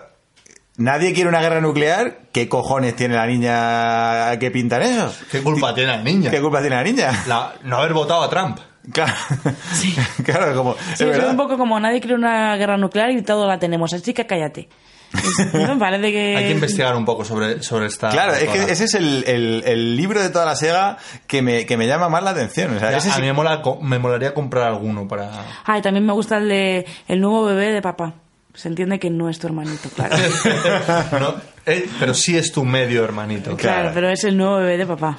nadie 0.77 1.13
quiere 1.13 1.29
una 1.29 1.41
guerra 1.41 1.61
nuclear. 1.61 2.19
¿Qué 2.31 2.49
cojones 2.49 2.95
tiene 2.95 3.15
la 3.15 3.27
niña 3.27 4.37
que 4.39 4.49
pintan 4.51 4.81
eso? 4.81 5.13
¿Qué 5.31 5.41
culpa 5.41 5.73
tiene 5.75 5.91
la 5.97 6.01
niña? 6.03 6.31
¿Qué 6.31 6.41
culpa 6.41 6.61
tiene 6.61 6.75
la 6.77 6.83
niña? 6.83 7.23
La- 7.27 7.53
no 7.63 7.77
haber 7.77 7.93
votado 7.93 8.23
a 8.23 8.29
Trump. 8.29 8.59
Claro, 8.91 9.13
claro 10.25 10.55
como. 10.55 10.75
Sí, 10.95 11.05
es 11.05 11.23
un 11.23 11.37
poco 11.37 11.57
como 11.57 11.79
nadie 11.79 11.99
quiere 12.01 12.15
una 12.15 12.55
guerra 12.57 12.77
nuclear 12.77 13.11
y 13.11 13.21
todo 13.21 13.47
la 13.47 13.57
tenemos, 13.59 13.93
así 13.93 14.13
que 14.13 14.25
cállate. 14.25 14.67
Es- 15.13 15.53
no 15.67 15.77
parece 15.77 16.11
que... 16.11 16.35
Hay 16.35 16.45
que 16.45 16.51
investigar 16.53 16.95
un 16.95 17.05
poco 17.05 17.23
sobre, 17.23 17.61
sobre 17.61 17.85
esta. 17.85 18.09
Claro, 18.09 18.33
es 18.33 18.49
que 18.49 18.63
ese 18.71 18.85
es 18.85 18.95
el, 18.95 19.23
el- 19.27 19.63
el 19.65 19.95
libro 19.95 20.21
de 20.21 20.29
toda 20.31 20.43
la 20.45 20.55
SEGA 20.55 20.97
que 21.27 21.41
me, 21.43 21.65
que 21.67 21.77
me 21.77 21.85
llama 21.87 22.09
más 22.09 22.23
la 22.23 22.31
atención. 22.31 22.75
O 22.75 22.79
sea, 22.79 22.91
Ya, 22.91 22.97
ese 22.97 23.09
a 23.09 23.13
sí- 23.13 23.21
mí 23.21 23.27
me, 23.27 23.33
mola 23.33 23.61
me 23.81 23.99
molaría 23.99 24.33
comprar 24.33 24.67
alguno 24.67 25.07
para. 25.07 25.29
Ay, 25.65 25.81
también 25.83 26.05
me 26.05 26.13
gusta 26.13 26.37
el 26.37 26.49
de 26.49 26.85
el 27.07 27.21
nuevo 27.21 27.45
bebé 27.45 27.71
de 27.71 27.81
papá. 27.81 28.15
Se 28.53 28.67
entiende 28.67 28.99
que 28.99 29.09
no 29.09 29.29
es 29.29 29.39
tu 29.39 29.47
hermanito, 29.47 29.89
claro. 29.95 30.15
No, 31.19 31.35
eh, 31.65 31.87
pero 31.99 32.13
sí 32.13 32.37
es 32.37 32.51
tu 32.51 32.63
medio 32.63 33.03
hermanito. 33.03 33.55
Claro, 33.57 33.79
Claro. 33.81 33.91
pero 33.93 34.09
es 34.09 34.23
el 34.23 34.37
nuevo 34.37 34.57
bebé 34.57 34.77
de 34.77 34.85
papá. 34.85 35.17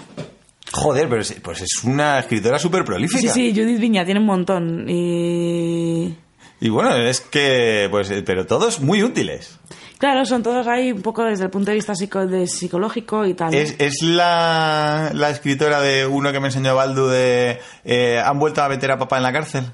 Joder, 0.72 1.08
pero 1.08 1.20
es, 1.20 1.32
pues 1.42 1.60
es 1.62 1.84
una 1.84 2.18
escritora 2.20 2.58
súper 2.58 2.84
prolífica. 2.84 3.20
Sí, 3.32 3.52
sí, 3.52 3.60
Judith 3.60 3.78
Viña 3.80 4.04
tiene 4.04 4.20
un 4.20 4.26
montón. 4.26 4.86
Y. 4.88 6.14
Y 6.60 6.68
bueno, 6.68 6.94
es 6.96 7.20
que, 7.20 7.88
pues, 7.90 8.10
eh, 8.10 8.22
pero 8.24 8.46
todos 8.46 8.80
muy 8.80 9.02
útiles. 9.02 9.58
Claro, 9.98 10.24
son 10.24 10.42
todos 10.42 10.66
ahí 10.66 10.92
un 10.92 11.02
poco 11.02 11.24
desde 11.24 11.44
el 11.44 11.50
punto 11.50 11.70
de 11.70 11.76
vista 11.76 11.94
psico- 11.94 12.26
de 12.26 12.46
psicológico 12.46 13.24
y 13.26 13.34
tal. 13.34 13.54
Es, 13.54 13.74
es 13.78 14.02
la, 14.02 15.10
la 15.14 15.30
escritora 15.30 15.80
de 15.80 16.06
uno 16.06 16.32
que 16.32 16.40
me 16.40 16.46
enseñó 16.48 16.74
Baldu 16.74 17.06
de 17.06 17.60
eh, 17.84 18.20
¿Han 18.24 18.38
vuelto 18.38 18.62
a 18.62 18.68
meter 18.68 18.90
a 18.90 18.98
papá 18.98 19.16
en 19.18 19.22
la 19.22 19.32
cárcel? 19.32 19.64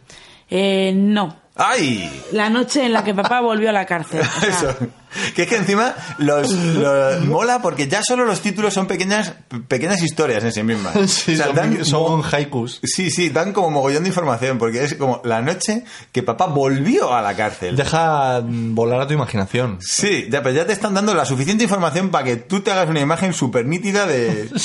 Eh, 0.51 0.93
no. 0.95 1.37
¡Ay! 1.63 2.23
La 2.33 2.49
noche 2.49 2.87
en 2.87 2.93
la 2.95 3.05
que 3.05 3.13
papá 3.15 3.41
volvió 3.43 3.69
a 3.69 3.73
la 3.73 3.85
cárcel. 3.87 4.21
O 4.21 4.41
sea, 4.41 4.49
Eso. 4.49 4.77
Que 5.35 5.43
es 5.43 5.49
que 5.49 5.57
encima 5.57 5.93
los, 6.19 6.51
los- 6.53 7.25
mola 7.27 7.61
porque 7.61 7.89
ya 7.89 8.01
solo 8.01 8.25
los 8.25 8.41
títulos 8.41 8.73
son 8.73 8.87
pequeñas 8.87 9.35
pequeñas 9.67 10.01
historias 10.03 10.45
en 10.45 10.53
sí 10.53 10.63
mismas. 10.63 10.95
Sí, 11.11 11.35
O 11.35 11.37
sea, 11.37 11.47
son, 11.47 11.57
dan 11.57 11.85
son 11.85 12.19
mo- 12.21 12.25
haikus. 12.31 12.79
Sí, 12.85 13.11
sí, 13.11 13.29
dan 13.31 13.53
como 13.53 13.71
mogollón 13.71 14.05
de 14.05 14.09
información 14.11 14.57
porque 14.59 14.85
es 14.85 14.95
como 14.95 15.21
la 15.25 15.43
noche 15.43 15.85
que 16.13 16.23
papá 16.23 16.47
volvió 16.47 17.13
a 17.13 17.23
la 17.23 17.35
cárcel. 17.35 17.75
Deja 17.77 18.41
volar 18.45 19.01
a 19.01 19.07
tu 19.09 19.15
imaginación. 19.15 19.79
Sí, 19.81 20.29
ya, 20.31 20.43
pero 20.45 20.55
ya 20.55 20.65
te 20.67 20.73
están 20.73 20.95
dando 20.95 21.13
la 21.13 21.25
suficiente 21.25 21.65
información 21.65 22.11
para 22.11 22.25
que 22.25 22.37
tú 22.37 22.61
te 22.61 22.71
hagas 22.71 22.89
una 22.89 23.01
imagen 23.01 23.33
súper 23.35 23.67
nítida 23.67 24.07
de... 24.07 24.49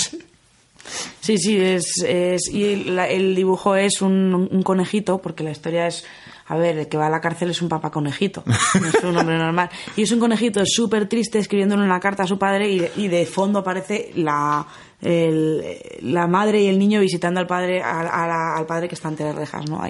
Sí, 1.22 1.40
sí, 1.40 1.58
es, 1.60 2.04
es- 2.06 2.48
y 2.52 2.84
la- 2.86 3.08
el 3.08 3.34
dibujo 3.36 3.76
es 3.76 4.04
un, 4.04 4.48
un 4.52 4.62
conejito, 4.62 5.18
porque 5.18 5.44
la 5.44 5.50
historia 5.50 5.88
es 5.88 6.06
A 6.48 6.58
ver, 6.58 6.78
el 6.78 6.88
que 6.88 6.98
va 6.98 7.08
a 7.08 7.10
la 7.10 7.22
cárcel 7.22 7.50
es 7.50 7.62
un 7.62 7.70
papá 7.70 7.90
conejito, 7.90 8.44
no 8.46 8.88
es 8.88 9.04
un 9.04 9.18
hombre 9.18 9.38
normal. 9.38 9.70
Y 9.96 10.04
es 10.04 10.12
un 10.12 10.20
conejito 10.20 10.62
súper 10.66 11.10
triste 11.10 11.40
escribiéndole 11.40 11.84
una 11.84 12.00
carta 12.00 12.24
a 12.24 12.28
su 12.28 12.38
padre 12.38 12.70
y 12.70 12.80
de, 12.80 12.92
y 12.98 13.08
de 13.08 13.26
fondo 13.26 13.60
aparece 13.60 14.12
la, 14.16 14.66
la 15.02 16.28
madre 16.28 16.62
y 16.62 16.68
el 16.68 16.78
niño 16.78 17.00
visitando 17.00 17.40
al 17.40 17.48
padre 17.48 17.82
al 17.82 18.66
padre 18.66 18.88
que 18.88 18.96
está 18.96 19.10
entre 19.10 19.26
las 19.26 19.36
rejas, 19.36 19.70
¿no? 19.70 19.82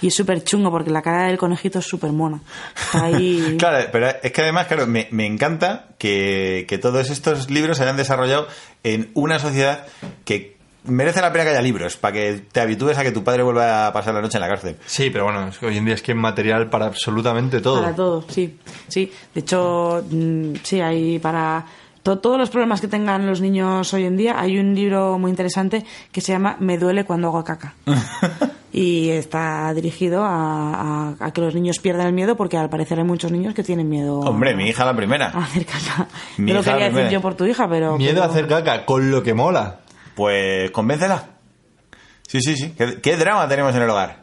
Y 0.00 0.06
es 0.06 0.14
súper 0.14 0.44
chungo 0.44 0.70
porque 0.70 0.90
la 0.90 1.02
cara 1.02 1.26
del 1.26 1.38
conejito 1.38 1.80
es 1.80 1.84
súper 1.84 2.12
mona. 2.12 2.40
Claro, 3.58 3.88
pero 3.92 4.08
es 4.22 4.32
que 4.32 4.42
además, 4.42 4.66
claro, 4.66 4.86
me, 4.86 5.08
me 5.10 5.26
encanta 5.26 5.88
que, 5.98 6.64
que 6.68 6.78
todos 6.78 7.10
estos 7.10 7.50
libros 7.50 7.76
se 7.76 7.82
hayan 7.82 7.96
desarrollado 7.96 8.46
en 8.84 9.10
una 9.14 9.38
sociedad 9.38 9.86
que 10.24 10.57
merece 10.88 11.20
la 11.20 11.32
pena 11.32 11.44
que 11.44 11.50
haya 11.50 11.62
libros, 11.62 11.96
para 11.96 12.12
que 12.12 12.42
te 12.52 12.60
habitúes 12.60 12.98
a 12.98 13.02
que 13.02 13.12
tu 13.12 13.22
padre 13.24 13.42
vuelva 13.42 13.86
a 13.86 13.92
pasar 13.92 14.14
la 14.14 14.20
noche 14.20 14.38
en 14.38 14.42
la 14.42 14.48
cárcel. 14.48 14.76
Sí, 14.86 15.10
pero 15.10 15.24
bueno, 15.24 15.48
es 15.48 15.58
que 15.58 15.66
hoy 15.66 15.76
en 15.78 15.84
día 15.84 15.94
es 15.94 16.02
que 16.02 16.12
hay 16.12 16.18
material 16.18 16.68
para 16.70 16.86
absolutamente 16.86 17.60
todo. 17.60 17.82
Para 17.82 17.94
todo, 17.94 18.24
sí. 18.28 18.58
Sí, 18.88 19.10
de 19.34 19.40
hecho, 19.40 20.04
mm, 20.10 20.54
sí, 20.62 20.80
hay 20.80 21.18
para 21.18 21.64
to- 22.02 22.18
todos 22.18 22.38
los 22.38 22.50
problemas 22.50 22.80
que 22.80 22.88
tengan 22.88 23.26
los 23.26 23.40
niños 23.40 23.92
hoy 23.94 24.04
en 24.04 24.16
día, 24.16 24.40
hay 24.40 24.58
un 24.58 24.74
libro 24.74 25.18
muy 25.18 25.30
interesante 25.30 25.84
que 26.12 26.20
se 26.20 26.32
llama 26.32 26.56
Me 26.60 26.78
duele 26.78 27.04
cuando 27.04 27.28
hago 27.28 27.44
caca. 27.44 27.74
y 28.72 29.08
está 29.10 29.72
dirigido 29.74 30.22
a, 30.24 31.14
a- 31.18 31.26
a 31.26 31.30
que 31.32 31.40
los 31.40 31.54
niños 31.54 31.78
pierdan 31.78 32.06
el 32.06 32.12
miedo 32.12 32.36
porque 32.36 32.56
al 32.58 32.68
parecer 32.68 32.98
hay 32.98 33.04
muchos 33.04 33.32
niños 33.32 33.54
que 33.54 33.62
tienen 33.62 33.88
miedo 33.88 34.20
Hombre, 34.20 34.54
mi 34.54 34.68
hija 34.68 34.84
la 34.84 34.94
primera. 34.94 35.30
a 35.34 35.38
hacer 35.44 35.64
caca. 35.64 36.06
Mi 36.36 36.52
No 36.52 36.54
lo 36.58 36.60
hija 36.60 36.72
quería 36.72 36.90
decir 36.90 37.08
yo 37.10 37.20
por 37.22 37.34
tu 37.34 37.46
hija, 37.46 37.68
pero... 37.68 37.96
Miedo 37.96 38.22
a 38.22 38.26
hacer 38.26 38.46
caca, 38.46 38.84
con 38.84 39.10
lo 39.10 39.22
que 39.22 39.32
mola. 39.34 39.78
Pues 40.18 40.72
convéncela. 40.72 41.22
Sí, 42.26 42.40
sí, 42.40 42.56
sí. 42.56 42.74
¿Qué, 42.76 43.00
qué 43.00 43.16
drama 43.16 43.46
tenemos 43.46 43.72
en 43.76 43.82
el 43.82 43.88
hogar? 43.88 44.16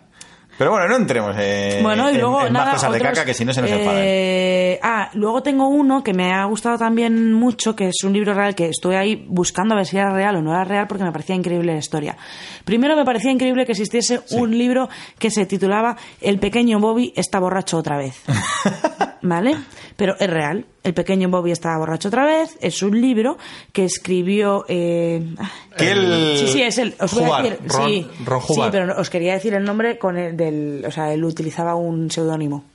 Pero 0.58 0.72
bueno, 0.72 0.90
no 0.90 0.98
entremos 0.98 1.34
en, 1.38 1.84
Bueno, 1.84 2.12
y 2.12 2.18
luego 2.18 2.46
en 2.46 2.52
nada, 2.52 2.66
más 2.66 2.76
cosas 2.76 2.92
de 2.92 3.00
caca 3.00 3.24
que 3.24 3.34
si 3.34 3.46
no 3.46 3.54
se 3.54 3.62
nos 3.62 3.72
enfadan. 3.72 4.02
eh, 4.02 4.78
ah, 4.84 5.10
luego 5.14 5.42
tengo 5.42 5.70
uno 5.70 6.04
que 6.04 6.14
me 6.14 6.34
ha 6.34 6.44
gustado 6.46 6.78
también 6.78 7.32
mucho, 7.32 7.78
que 7.78 7.88
es 7.88 8.04
un 8.04 8.12
libro 8.12 8.34
real 8.34 8.56
que 8.56 8.68
estoy 8.68 8.96
ahí 8.96 9.26
buscando 9.30 9.74
a 9.74 9.78
ver 9.78 9.86
si 9.86 9.96
era 9.96 10.14
real 10.14 10.36
o 10.36 10.42
no 10.42 10.52
era 10.52 10.66
real 10.66 10.86
porque 10.88 11.06
me 11.06 11.14
parecía 11.14 11.36
increíble 11.36 11.72
la 11.72 11.80
historia. 11.80 12.18
Primero 12.66 12.98
me 12.98 13.06
parecía 13.06 13.32
increíble 13.32 13.66
que 13.66 13.72
existiese 13.72 14.20
un 14.32 14.58
libro 14.58 14.90
que 15.18 15.32
se 15.32 15.46
titulaba 15.46 15.96
El 16.20 16.40
pequeño 16.40 16.80
Bobby 16.80 17.14
está 17.16 17.40
borracho 17.40 17.78
otra 17.78 17.98
vez. 17.98 18.22
¿Vale? 19.28 19.56
Pero 19.96 20.16
es 20.20 20.30
real. 20.30 20.66
El 20.84 20.94
pequeño 20.94 21.30
Bobby 21.30 21.52
está 21.52 21.78
borracho 21.78 22.10
otra 22.10 22.26
vez. 22.26 22.58
Es 22.62 22.84
un 22.84 23.00
libro 23.02 23.38
que 23.74 23.86
escribió. 23.86 24.66
Eh, 24.68 25.34
el- 25.78 26.38
Sí, 26.38 26.48
sí, 26.48 26.62
es 26.62 26.78
él. 26.78 26.94
Os 27.00 27.14
voy 27.14 27.24
a 27.24 27.42
decir. 27.42 27.60
Ron- 27.68 27.88
sí, 27.90 28.08
Ron 28.24 28.42
sí, 28.42 28.54
Hubbard. 28.54 28.72
pero 28.72 29.00
os 29.02 29.10
quería 29.10 29.34
decir 29.34 29.54
el 29.56 29.64
nombre 29.64 29.98
con 29.98 30.18
el 30.18 30.38
del. 30.38 30.84
O 30.88 30.92
sea, 30.92 31.12
él 31.14 31.24
utilizaba 31.24 31.76
un 31.76 32.12
seudónimo. 32.12 32.66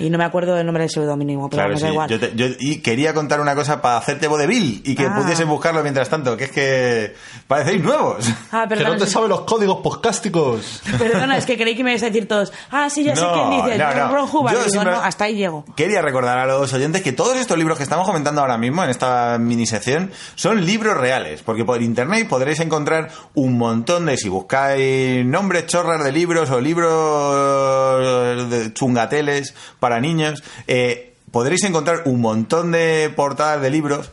Y 0.00 0.10
no 0.10 0.18
me 0.18 0.24
acuerdo 0.24 0.56
del 0.56 0.66
nombre 0.66 0.82
del 0.82 0.90
seudónimo, 0.90 1.48
pero 1.48 1.62
Claro, 1.62 1.74
me 1.74 1.80
da 1.80 1.86
sí. 1.86 1.92
igual. 1.92 2.10
Yo, 2.10 2.18
te- 2.18 2.32
yo- 2.34 2.46
y 2.58 2.78
quería 2.78 3.14
contar 3.14 3.40
una 3.40 3.54
cosa 3.54 3.80
para 3.80 3.96
hacerte 3.98 4.26
vodevil 4.26 4.82
y 4.84 4.96
que 4.96 5.06
Ah. 5.06 5.14
pudiesen 5.14 5.48
buscarlo 5.48 5.82
mientras 5.82 6.08
tanto, 6.08 6.36
que 6.36 6.44
es 6.44 6.50
que 6.50 7.14
parecéis 7.46 7.80
nuevos. 7.82 8.26
Ah, 8.50 8.66
que 8.68 8.74
no 8.82 8.96
te 8.96 9.06
sabe 9.06 9.28
los 9.28 9.42
códigos 9.42 9.78
podcásticos. 9.82 10.82
Perdona, 10.98 11.36
es 11.36 11.46
que 11.46 11.56
creí 11.56 11.76
que 11.76 11.84
me 11.84 11.92
ibas 11.92 12.02
a 12.02 12.06
decir 12.06 12.26
todos. 12.26 12.52
Ah, 12.72 12.90
sí, 12.90 13.04
ya 13.04 13.14
sé 13.14 13.22
quién 13.32 13.50
dice. 13.50 13.78
no, 13.78 13.94
no. 13.94 14.14
Ron 14.14 14.28
Hubbard. 14.32 14.52
Yo 14.54 14.58
Digo, 14.60 14.70
siempre- 14.70 14.92
no, 14.94 15.00
hasta 15.00 15.24
ahí 15.24 15.36
llego. 15.36 15.64
Quería 15.76 16.02
recordar 16.02 16.38
a 16.38 16.46
los 16.46 16.72
oyentes 16.72 17.00
que 17.02 17.12
todos 17.12 17.36
estos 17.36 17.56
libros 17.56 17.76
que 17.78 17.84
estamos 17.84 18.04
comentando 18.06 18.40
ahora 18.40 18.58
mismo 18.58 18.82
en 18.82 18.90
esta 18.90 19.38
mini 19.38 19.66
sección 19.66 20.10
son 20.34 20.64
libros 20.66 20.96
reales, 20.96 21.42
porque 21.42 21.64
por 21.64 21.80
internet 21.82 22.26
podréis 22.28 22.58
encontrar 22.58 23.10
un 23.34 23.56
montón 23.56 24.06
de, 24.06 24.16
si 24.16 24.28
buscáis 24.28 25.24
nombres 25.24 25.66
chorras 25.66 26.02
de 26.02 26.10
libros 26.10 26.50
o 26.50 26.60
libros 26.60 28.50
de 28.50 28.72
chungateles 28.72 29.54
para 29.84 30.00
niños, 30.00 30.42
eh, 30.66 31.12
podréis 31.30 31.62
encontrar 31.64 32.02
un 32.06 32.22
montón 32.22 32.72
de 32.72 33.12
portadas 33.14 33.60
de 33.60 33.68
libros 33.68 34.10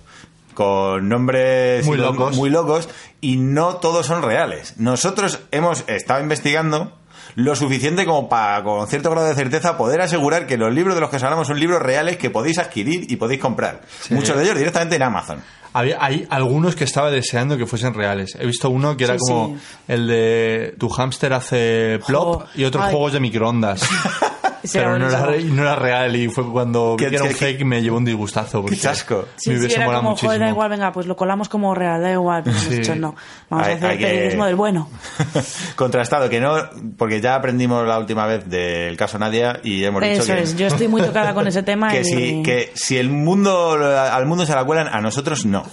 con 0.54 1.08
nombres 1.08 1.86
Muy 1.86 1.98
locos. 1.98 2.36
muy 2.36 2.50
locos 2.50 2.90
y 3.22 3.38
no 3.38 3.76
todos 3.78 4.06
son 4.06 4.22
reales. 4.22 4.74
Nosotros 4.78 5.40
hemos 5.52 5.86
estado 5.88 6.20
investigando 6.22 6.92
lo 7.36 7.56
suficiente 7.56 8.06
como 8.06 8.28
para, 8.28 8.62
con 8.64 8.86
cierto 8.90 9.10
grado 9.10 9.28
de 9.28 9.36
certeza, 9.36 9.78
poder 9.78 10.02
asegurar 10.02 10.48
que 10.48 10.58
los 10.58 10.74
libros 10.74 10.96
de 10.96 11.00
los 11.02 11.10
que 11.10 11.16
os 11.16 11.24
hablamos 11.24 11.48
son 11.48 11.58
libros 11.58 11.82
reales 11.82 12.18
que 12.18 12.30
podéis 12.30 12.58
adquirir 12.60 13.10
y 13.10 13.16
podéis 13.16 13.40
comprar. 13.40 13.80
Muchos 14.10 14.36
de 14.36 14.44
ellos 14.44 14.58
directamente 14.58 14.98
en 14.98 15.04
Amazon. 15.04 15.42
Había, 15.74 16.04
hay 16.04 16.28
algunos 16.30 16.76
que 16.76 16.84
estaba 16.84 17.10
deseando 17.10 17.58
que 17.58 17.66
fuesen 17.66 17.94
reales. 17.94 18.36
He 18.38 18.46
visto 18.46 18.70
uno 18.70 18.98
que 18.98 19.06
era 19.06 19.14
Sí, 19.14 19.20
como 19.26 19.56
sí. 19.56 19.62
el 19.88 20.08
de 20.08 20.76
tu 20.78 20.90
hámster 20.90 21.32
hace 21.32 22.00
plop 22.06 22.44
y 22.56 22.66
otros 22.66 22.84
ay. 22.84 22.92
juegos 22.92 23.14
de 23.14 23.22
microondas. 23.22 23.82
Ese 24.64 24.78
Pero 24.80 25.00
no 25.00 25.08
era, 25.10 25.26
buenísimo. 25.26 25.56
no 25.56 25.62
era 25.64 25.76
real 25.76 26.16
y 26.16 26.28
fue 26.30 26.50
cuando 26.52 26.96
vi 26.96 27.04
Qué- 27.06 27.10
que 27.10 27.16
era 27.16 27.24
un 27.24 27.30
qué- 27.30 27.36
fake 27.36 27.62
y 27.62 27.66
me 27.66 27.82
llevó 27.82 27.98
un 27.98 28.06
disgustazo. 28.06 28.62
porque 28.62 28.78
chasco. 28.78 29.26
Sí, 29.36 29.50
me 29.50 29.56
sí, 29.56 29.60
hubiese 29.62 29.76
era 29.78 29.86
molado 29.86 30.02
como, 30.02 30.10
muchísimo. 30.12 30.30
joder, 30.30 30.40
da 30.42 30.50
igual, 30.50 30.70
venga, 30.70 30.92
pues 30.92 31.08
lo 31.08 31.16
colamos 31.16 31.50
como 31.50 31.74
real, 31.74 32.02
da 32.02 32.12
igual. 32.12 32.44
Pero 32.44 32.56
hemos 32.56 32.68
Sí. 32.70 32.76
dicho, 32.80 32.96
no, 32.96 33.16
vamos 33.50 33.66
Hay- 33.68 33.74
a 33.74 33.78
hacer 33.78 33.98
que- 33.98 34.06
periodismo 34.06 34.46
del 34.46 34.56
bueno. 34.56 34.90
Contrastado, 35.76 36.30
que 36.30 36.40
no, 36.40 36.56
porque 36.98 37.22
ya 37.22 37.36
aprendimos 37.36 37.88
la 37.88 37.98
última 38.00 38.26
vez 38.26 38.48
del 38.50 38.96
caso 38.98 39.18
Nadia 39.20 39.60
y 39.64 39.84
hemos 39.84 40.02
dicho 40.02 40.22
Eso 40.24 40.34
que, 40.36 40.42
es, 40.42 40.56
yo 40.58 40.68
estoy 40.68 40.88
muy 40.88 41.02
tocada 41.02 41.34
con 41.34 41.48
ese 41.48 41.64
tema. 41.64 41.90
que 41.92 42.02
y- 42.02 42.06
si, 42.06 42.44
que 42.44 42.72
si 42.76 42.98
el 42.98 43.10
mundo, 43.10 43.72
al 43.74 44.26
mundo 44.26 44.46
se 44.46 44.54
la 44.56 44.64
cuelan, 44.64 44.88
a 44.88 45.02
nosotros 45.02 45.46
no. 45.46 45.64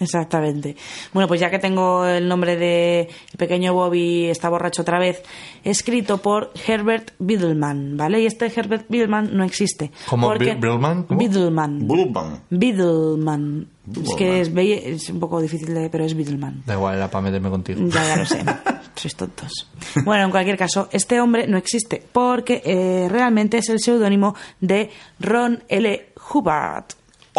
Exactamente. 0.00 0.76
Bueno, 1.12 1.26
pues 1.26 1.40
ya 1.40 1.50
que 1.50 1.58
tengo 1.58 2.06
el 2.06 2.28
nombre 2.28 2.56
de 2.56 3.00
El 3.00 3.36
pequeño 3.36 3.74
Bobby 3.74 4.26
está 4.26 4.48
borracho 4.48 4.82
otra 4.82 4.98
vez, 4.98 5.22
escrito 5.64 6.18
por 6.18 6.52
Herbert 6.66 7.10
Biddleman, 7.18 7.96
¿vale? 7.96 8.20
Y 8.22 8.26
este 8.26 8.46
Herbert 8.54 8.86
Biddleman 8.88 9.36
no 9.36 9.44
existe. 9.44 9.90
¿Cómo? 10.08 10.28
porque- 10.28 10.54
Biddleman? 10.54 11.02
¿Cómo? 11.04 11.18
Biddleman. 11.18 12.42
Biddleman. 12.50 13.68
Es 14.02 14.14
que 14.16 14.40
es 14.42 15.08
un 15.10 15.18
poco 15.18 15.40
difícil 15.40 15.72
de, 15.74 15.88
pero 15.88 16.04
es 16.04 16.14
Biddleman. 16.14 16.62
Da 16.66 16.74
igual, 16.74 16.96
era 16.96 17.10
para 17.10 17.22
meterme 17.22 17.48
contigo. 17.48 17.80
Ya, 17.88 18.04
ya 18.04 18.16
lo 18.16 18.26
sé. 18.26 18.44
Sois 18.94 19.14
tontos. 19.16 19.70
Bueno, 20.04 20.24
en 20.24 20.30
cualquier 20.30 20.58
caso, 20.58 20.88
este 20.92 21.20
hombre 21.20 21.46
no 21.46 21.56
existe 21.56 22.02
porque 22.12 22.60
eh, 22.64 23.08
realmente 23.08 23.58
es 23.58 23.68
el 23.68 23.80
seudónimo 23.80 24.34
de 24.60 24.90
Ron 25.20 25.62
L. 25.68 26.08
Hubbard. 26.32 26.84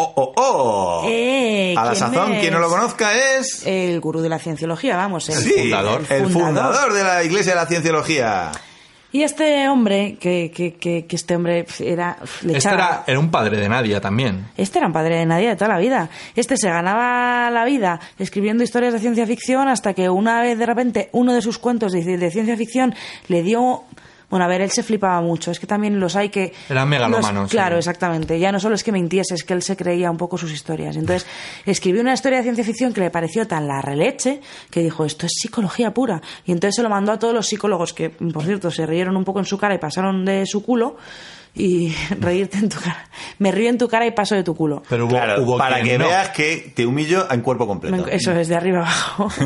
¡Oh, 0.01 0.13
oh, 0.15 0.33
oh! 0.37 1.03
Eh, 1.07 1.73
a 1.77 1.83
la 1.85 1.91
¿quién 1.91 1.99
sazón, 1.99 2.33
es? 2.33 2.39
quien 2.41 2.53
no 2.53 2.59
lo 2.59 2.69
conozca 2.69 3.11
es... 3.37 3.65
El 3.65 3.99
gurú 3.99 4.21
de 4.21 4.29
la 4.29 4.39
cienciología, 4.39 4.95
vamos. 4.95 5.27
El 5.29 5.35
Sí, 5.35 5.51
fundador. 5.51 6.03
El 6.09 6.29
fundador 6.29 6.93
de 6.93 7.03
la 7.03 7.23
Iglesia 7.23 7.51
de 7.53 7.55
la 7.59 7.65
Cienciología. 7.65 8.51
Y 9.11 9.23
este 9.23 9.67
hombre, 9.69 10.17
que, 10.19 10.51
que, 10.55 10.75
que, 10.75 11.07
que 11.07 11.15
este 11.15 11.35
hombre 11.35 11.65
era... 11.79 12.17
le 12.43 12.57
Este 12.57 12.69
era, 12.69 13.03
era 13.07 13.17
un 13.19 13.31
padre 13.31 13.57
de 13.57 13.67
Nadia 13.67 13.99
también. 13.99 14.47
Este 14.55 14.77
era 14.77 14.85
un 14.87 14.93
padre 14.93 15.17
de 15.17 15.25
nadie 15.25 15.49
de 15.49 15.55
toda 15.55 15.67
la 15.69 15.79
vida. 15.79 16.09
Este 16.35 16.57
se 16.57 16.69
ganaba 16.69 17.49
la 17.49 17.65
vida 17.65 17.99
escribiendo 18.19 18.63
historias 18.63 18.93
de 18.93 18.99
ciencia 18.99 19.25
ficción 19.25 19.67
hasta 19.67 19.93
que 19.95 20.09
una 20.09 20.41
vez 20.41 20.59
de 20.59 20.65
repente 20.67 21.09
uno 21.11 21.33
de 21.33 21.41
sus 21.41 21.57
cuentos 21.57 21.91
de, 21.91 22.03
de 22.17 22.31
ciencia 22.31 22.55
ficción 22.55 22.93
le 23.27 23.41
dio... 23.43 23.83
Bueno, 24.29 24.45
a 24.45 24.47
ver, 24.47 24.61
él 24.61 24.69
se 24.71 24.83
flipaba 24.83 25.19
mucho. 25.21 25.49
Es 25.51 25.59
que 25.59 25.65
también 25.67 25.99
los 25.99 26.15
hay 26.15 26.29
que... 26.29 26.53
Era 26.69 26.85
megalómano, 26.85 27.41
los- 27.41 27.49
sí. 27.49 27.55
Claro, 27.57 27.77
exactamente. 27.77 28.39
Ya 28.39 28.51
no 28.51 28.59
solo 28.59 28.75
es 28.75 28.83
que 28.83 28.91
mintiese, 28.91 29.33
es 29.33 29.43
que 29.43 29.53
él 29.53 29.61
se 29.63 29.75
creía 29.75 30.11
un 30.11 30.17
poco 30.17 30.37
sus 30.37 30.51
historias. 30.51 30.95
Entonces, 30.97 31.27
escribió 31.65 32.01
una 32.01 32.13
historia 32.13 32.37
de 32.37 32.43
ciencia 32.43 32.63
ficción 32.63 32.93
que 32.93 33.01
le 33.01 33.09
pareció 33.09 33.47
tan 33.47 33.67
la 33.67 33.81
releche 33.81 34.41
que 34.69 34.81
dijo, 34.81 35.03
esto 35.05 35.25
es 35.25 35.31
psicología 35.41 35.91
pura. 35.93 36.21
Y 36.45 36.51
entonces 36.51 36.75
se 36.75 36.83
lo 36.83 36.89
mandó 36.89 37.11
a 37.11 37.19
todos 37.19 37.33
los 37.33 37.47
psicólogos 37.47 37.93
que, 37.93 38.09
por 38.11 38.43
cierto, 38.43 38.69
se 38.71 38.85
rieron 38.85 39.17
un 39.17 39.23
poco 39.23 39.39
en 39.39 39.45
su 39.45 39.57
cara 39.57 39.73
y 39.75 39.79
pasaron 39.79 40.23
de 40.25 40.45
su 40.45 40.63
culo. 40.63 40.97
Y 41.55 41.91
reírte 42.19 42.59
en 42.59 42.69
tu 42.69 42.79
cara. 42.79 43.09
Me 43.39 43.51
río 43.51 43.69
en 43.71 43.79
tu 43.79 43.87
cara 43.87 44.05
y 44.05 44.11
paso 44.11 44.35
de 44.35 44.43
tu 44.43 44.55
culo. 44.55 44.83
Pero 44.87 45.05
hubo, 45.05 45.15
Claro, 45.15 45.41
hubo 45.41 45.57
para 45.57 45.77
quien 45.81 45.87
que 45.87 45.97
no. 45.97 46.07
veas 46.07 46.29
que 46.29 46.71
te 46.75 46.85
humillo 46.85 47.25
en 47.31 47.41
cuerpo 47.41 47.65
completo. 47.65 48.05
Eso 48.07 48.31
es, 48.33 48.47
de 48.47 48.55
arriba 48.55 48.81
abajo. 48.81 49.29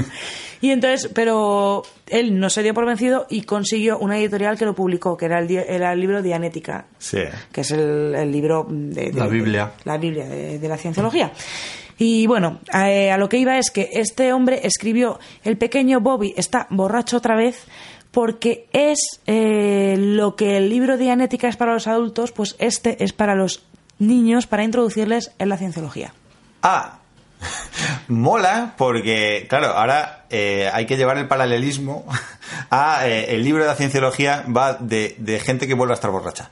Y 0.64 0.72
entonces, 0.72 1.11
pero 1.14 1.84
él 2.07 2.40
no 2.40 2.49
se 2.49 2.64
dio 2.64 2.73
por 2.73 2.85
vencido 2.85 3.27
y 3.30 3.41
consiguió 3.41 3.98
una 3.99 4.18
editorial 4.18 4.57
que 4.57 4.64
lo 4.64 4.73
publicó, 4.73 5.18
que 5.18 5.26
era 5.26 5.40
el, 5.40 5.52
era 5.52 5.91
el 5.91 5.99
libro 5.99 6.22
Dianética, 6.22 6.85
Sí. 6.99 7.18
que 7.52 7.61
es 7.61 7.72
el, 7.72 8.15
el 8.15 8.31
libro 8.31 8.65
de, 8.69 9.11
de- 9.11 9.19
La 9.19 9.27
Biblia. 9.27 9.73
la 9.84 9.98
Biblia 9.98 10.26
de, 10.26 10.60
de 10.60 10.68
la 10.69 10.77
cienciología. 10.77 11.34
Y 11.98 12.27
bueno, 12.27 12.61
a, 12.72 12.85
a 13.14 13.18
lo 13.18 13.27
que 13.27 13.40
iba 13.40 13.57
es 13.57 13.72
que 13.72 13.90
este 13.91 14.31
hombre 14.31 14.61
escribió 14.64 15.19
El 15.44 15.57
pequeño 15.57 15.99
Bobby 15.99 16.34
está 16.38 16.65
borracho 16.69 17.18
otra 17.18 17.35
vez 17.35 17.65
porque 18.11 18.68
es 18.72 18.99
eh, 19.27 19.95
lo 19.98 20.38
que 20.38 20.56
el 20.56 20.69
libro 20.69 20.95
Dianética 20.95 21.49
es 21.49 21.57
para 21.57 21.73
los 21.73 21.88
adultos, 21.88 22.31
pues 22.31 22.56
este 22.60 23.03
es 23.03 23.11
para 23.11 23.35
los 23.35 23.65
niños, 23.99 24.48
para 24.48 24.64
introducirles 24.64 25.31
en 25.40 25.49
la 25.49 25.57
cienciología. 25.57 26.14
Ah, 26.61 26.99
mola 28.07 28.76
porque, 28.77 29.45
claro, 29.49 29.68
ahora 29.77 30.22
eh, 30.34 30.69
hay 30.73 30.85
que 30.85 30.97
llevar 30.97 31.18
el 31.18 31.27
paralelismo 31.27 32.05
a 32.69 33.07
eh, 33.07 33.35
el 33.35 33.43
libro 33.43 33.61
de 33.64 33.69
la 33.69 33.76
cienciología 33.76 34.43
va 34.55 34.73
de, 34.73 35.15
de 35.19 35.39
gente 35.39 35.68
que 35.68 35.73
vuelve 35.76 35.93
a 35.93 35.95
estar 35.95 36.11
borracha. 36.11 36.49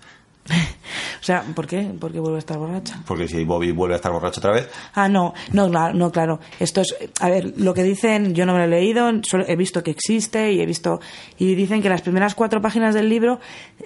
O 1.22 1.24
sea, 1.24 1.44
¿por 1.56 1.68
qué? 1.68 1.84
¿Por 2.00 2.12
qué 2.12 2.20
vuelve 2.20 2.38
a 2.38 2.40
estar 2.40 2.58
borracha? 2.58 3.00
Porque 3.06 3.28
si 3.28 3.44
Bobby 3.44 3.72
vuelve 3.72 3.94
a 3.94 3.98
estar 3.98 4.12
borracho 4.12 4.40
otra 4.40 4.54
vez. 4.54 4.68
Ah, 4.96 5.08
no, 5.08 5.36
no, 5.54 5.70
claro, 5.70 5.94
no, 5.94 6.12
claro. 6.12 6.40
Esto 6.60 6.82
es, 6.82 6.96
a 7.20 7.30
ver, 7.30 7.54
lo 7.58 7.76
que 7.76 7.84
dicen, 7.84 8.34
yo 8.34 8.48
no 8.48 8.54
me 8.54 8.58
lo 8.60 8.66
he 8.66 8.68
leído, 8.80 9.08
solo 9.22 9.46
he 9.48 9.56
visto 9.56 9.84
que 9.84 9.92
existe 9.92 10.52
y 10.52 10.60
he 10.62 10.66
visto, 10.66 11.00
y 11.38 11.54
dicen 11.54 11.84
que 11.84 11.90
las 11.90 12.02
primeras 12.02 12.34
cuatro 12.34 12.60
páginas 12.60 12.96
del 12.96 13.08
libro 13.08 13.40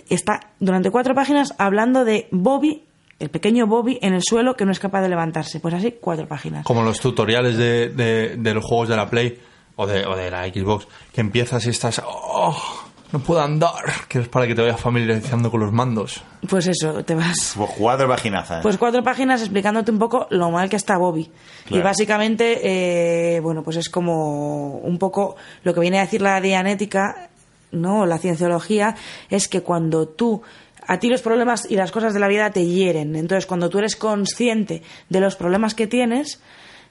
está 0.09 0.39
durante 0.61 0.91
cuatro 0.91 1.13
páginas 1.13 1.53
hablando 1.57 2.05
de 2.05 2.29
Bobby, 2.31 2.83
el 3.19 3.29
pequeño 3.29 3.67
Bobby 3.67 3.99
en 4.01 4.13
el 4.13 4.21
suelo 4.23 4.55
que 4.55 4.63
no 4.63 4.71
es 4.71 4.79
capaz 4.79 5.01
de 5.01 5.09
levantarse. 5.09 5.59
Pues 5.59 5.73
así, 5.73 5.93
cuatro 5.99 6.29
páginas. 6.29 6.63
Como 6.63 6.83
los 6.83 7.01
tutoriales 7.01 7.57
de, 7.57 7.89
de- 7.89 8.37
de 8.37 8.53
los 8.53 8.63
juegos 8.63 8.87
de 8.87 8.95
la 8.95 9.09
Play 9.09 9.37
o 9.75 9.85
de, 9.87 10.05
o 10.05 10.15
de 10.15 10.31
la 10.31 10.45
Xbox, 10.45 10.87
que 11.13 11.21
empiezas 11.21 11.65
y 11.65 11.69
estás. 11.69 12.01
"Oh, 12.05 12.55
no 13.11 13.19
puedo 13.19 13.41
andar. 13.41 13.71
Que 14.09 14.19
es 14.19 14.27
para 14.27 14.47
que 14.47 14.55
te 14.55 14.61
vayas 14.61 14.79
familiarizando 14.79 15.49
con 15.51 15.59
los 15.61 15.71
mandos. 15.71 16.21
Pues 16.49 16.67
eso, 16.67 17.03
te 17.03 17.15
vas. 17.15 17.53
Pues 17.55 17.69
cuatro 17.77 18.07
paginazas. 18.07 18.61
Pues 18.61 18.77
cuatro 18.77 19.03
páginas 19.03 19.41
explicándote 19.41 19.91
un 19.91 19.99
poco 19.99 20.27
lo 20.31 20.51
mal 20.51 20.69
que 20.69 20.75
está 20.75 20.97
Bobby. 20.97 21.29
Claro. 21.65 21.81
Y 21.81 21.83
básicamente, 21.83 22.59
eh, 23.35 23.39
bueno, 23.39 23.63
pues 23.63 23.77
es 23.77 23.89
como 23.89 24.77
un 24.79 24.97
poco 24.97 25.35
lo 25.63 25.73
que 25.73 25.79
viene 25.79 25.99
a 25.99 26.01
decir 26.01 26.21
la 26.21 26.41
dianética, 26.41 27.29
¿no? 27.71 28.05
La 28.05 28.17
cienciología, 28.17 28.95
es 29.29 29.47
que 29.47 29.61
cuando 29.61 30.07
tú, 30.07 30.41
a 30.87 30.99
ti 30.99 31.09
los 31.09 31.21
problemas 31.21 31.69
y 31.69 31.75
las 31.75 31.91
cosas 31.91 32.13
de 32.13 32.19
la 32.19 32.27
vida 32.27 32.49
te 32.51 32.65
hieren. 32.65 33.15
Entonces, 33.15 33.45
cuando 33.45 33.69
tú 33.69 33.79
eres 33.79 33.95
consciente 33.95 34.81
de 35.09 35.19
los 35.19 35.35
problemas 35.35 35.73
que 35.73 35.87
tienes, 35.87 36.41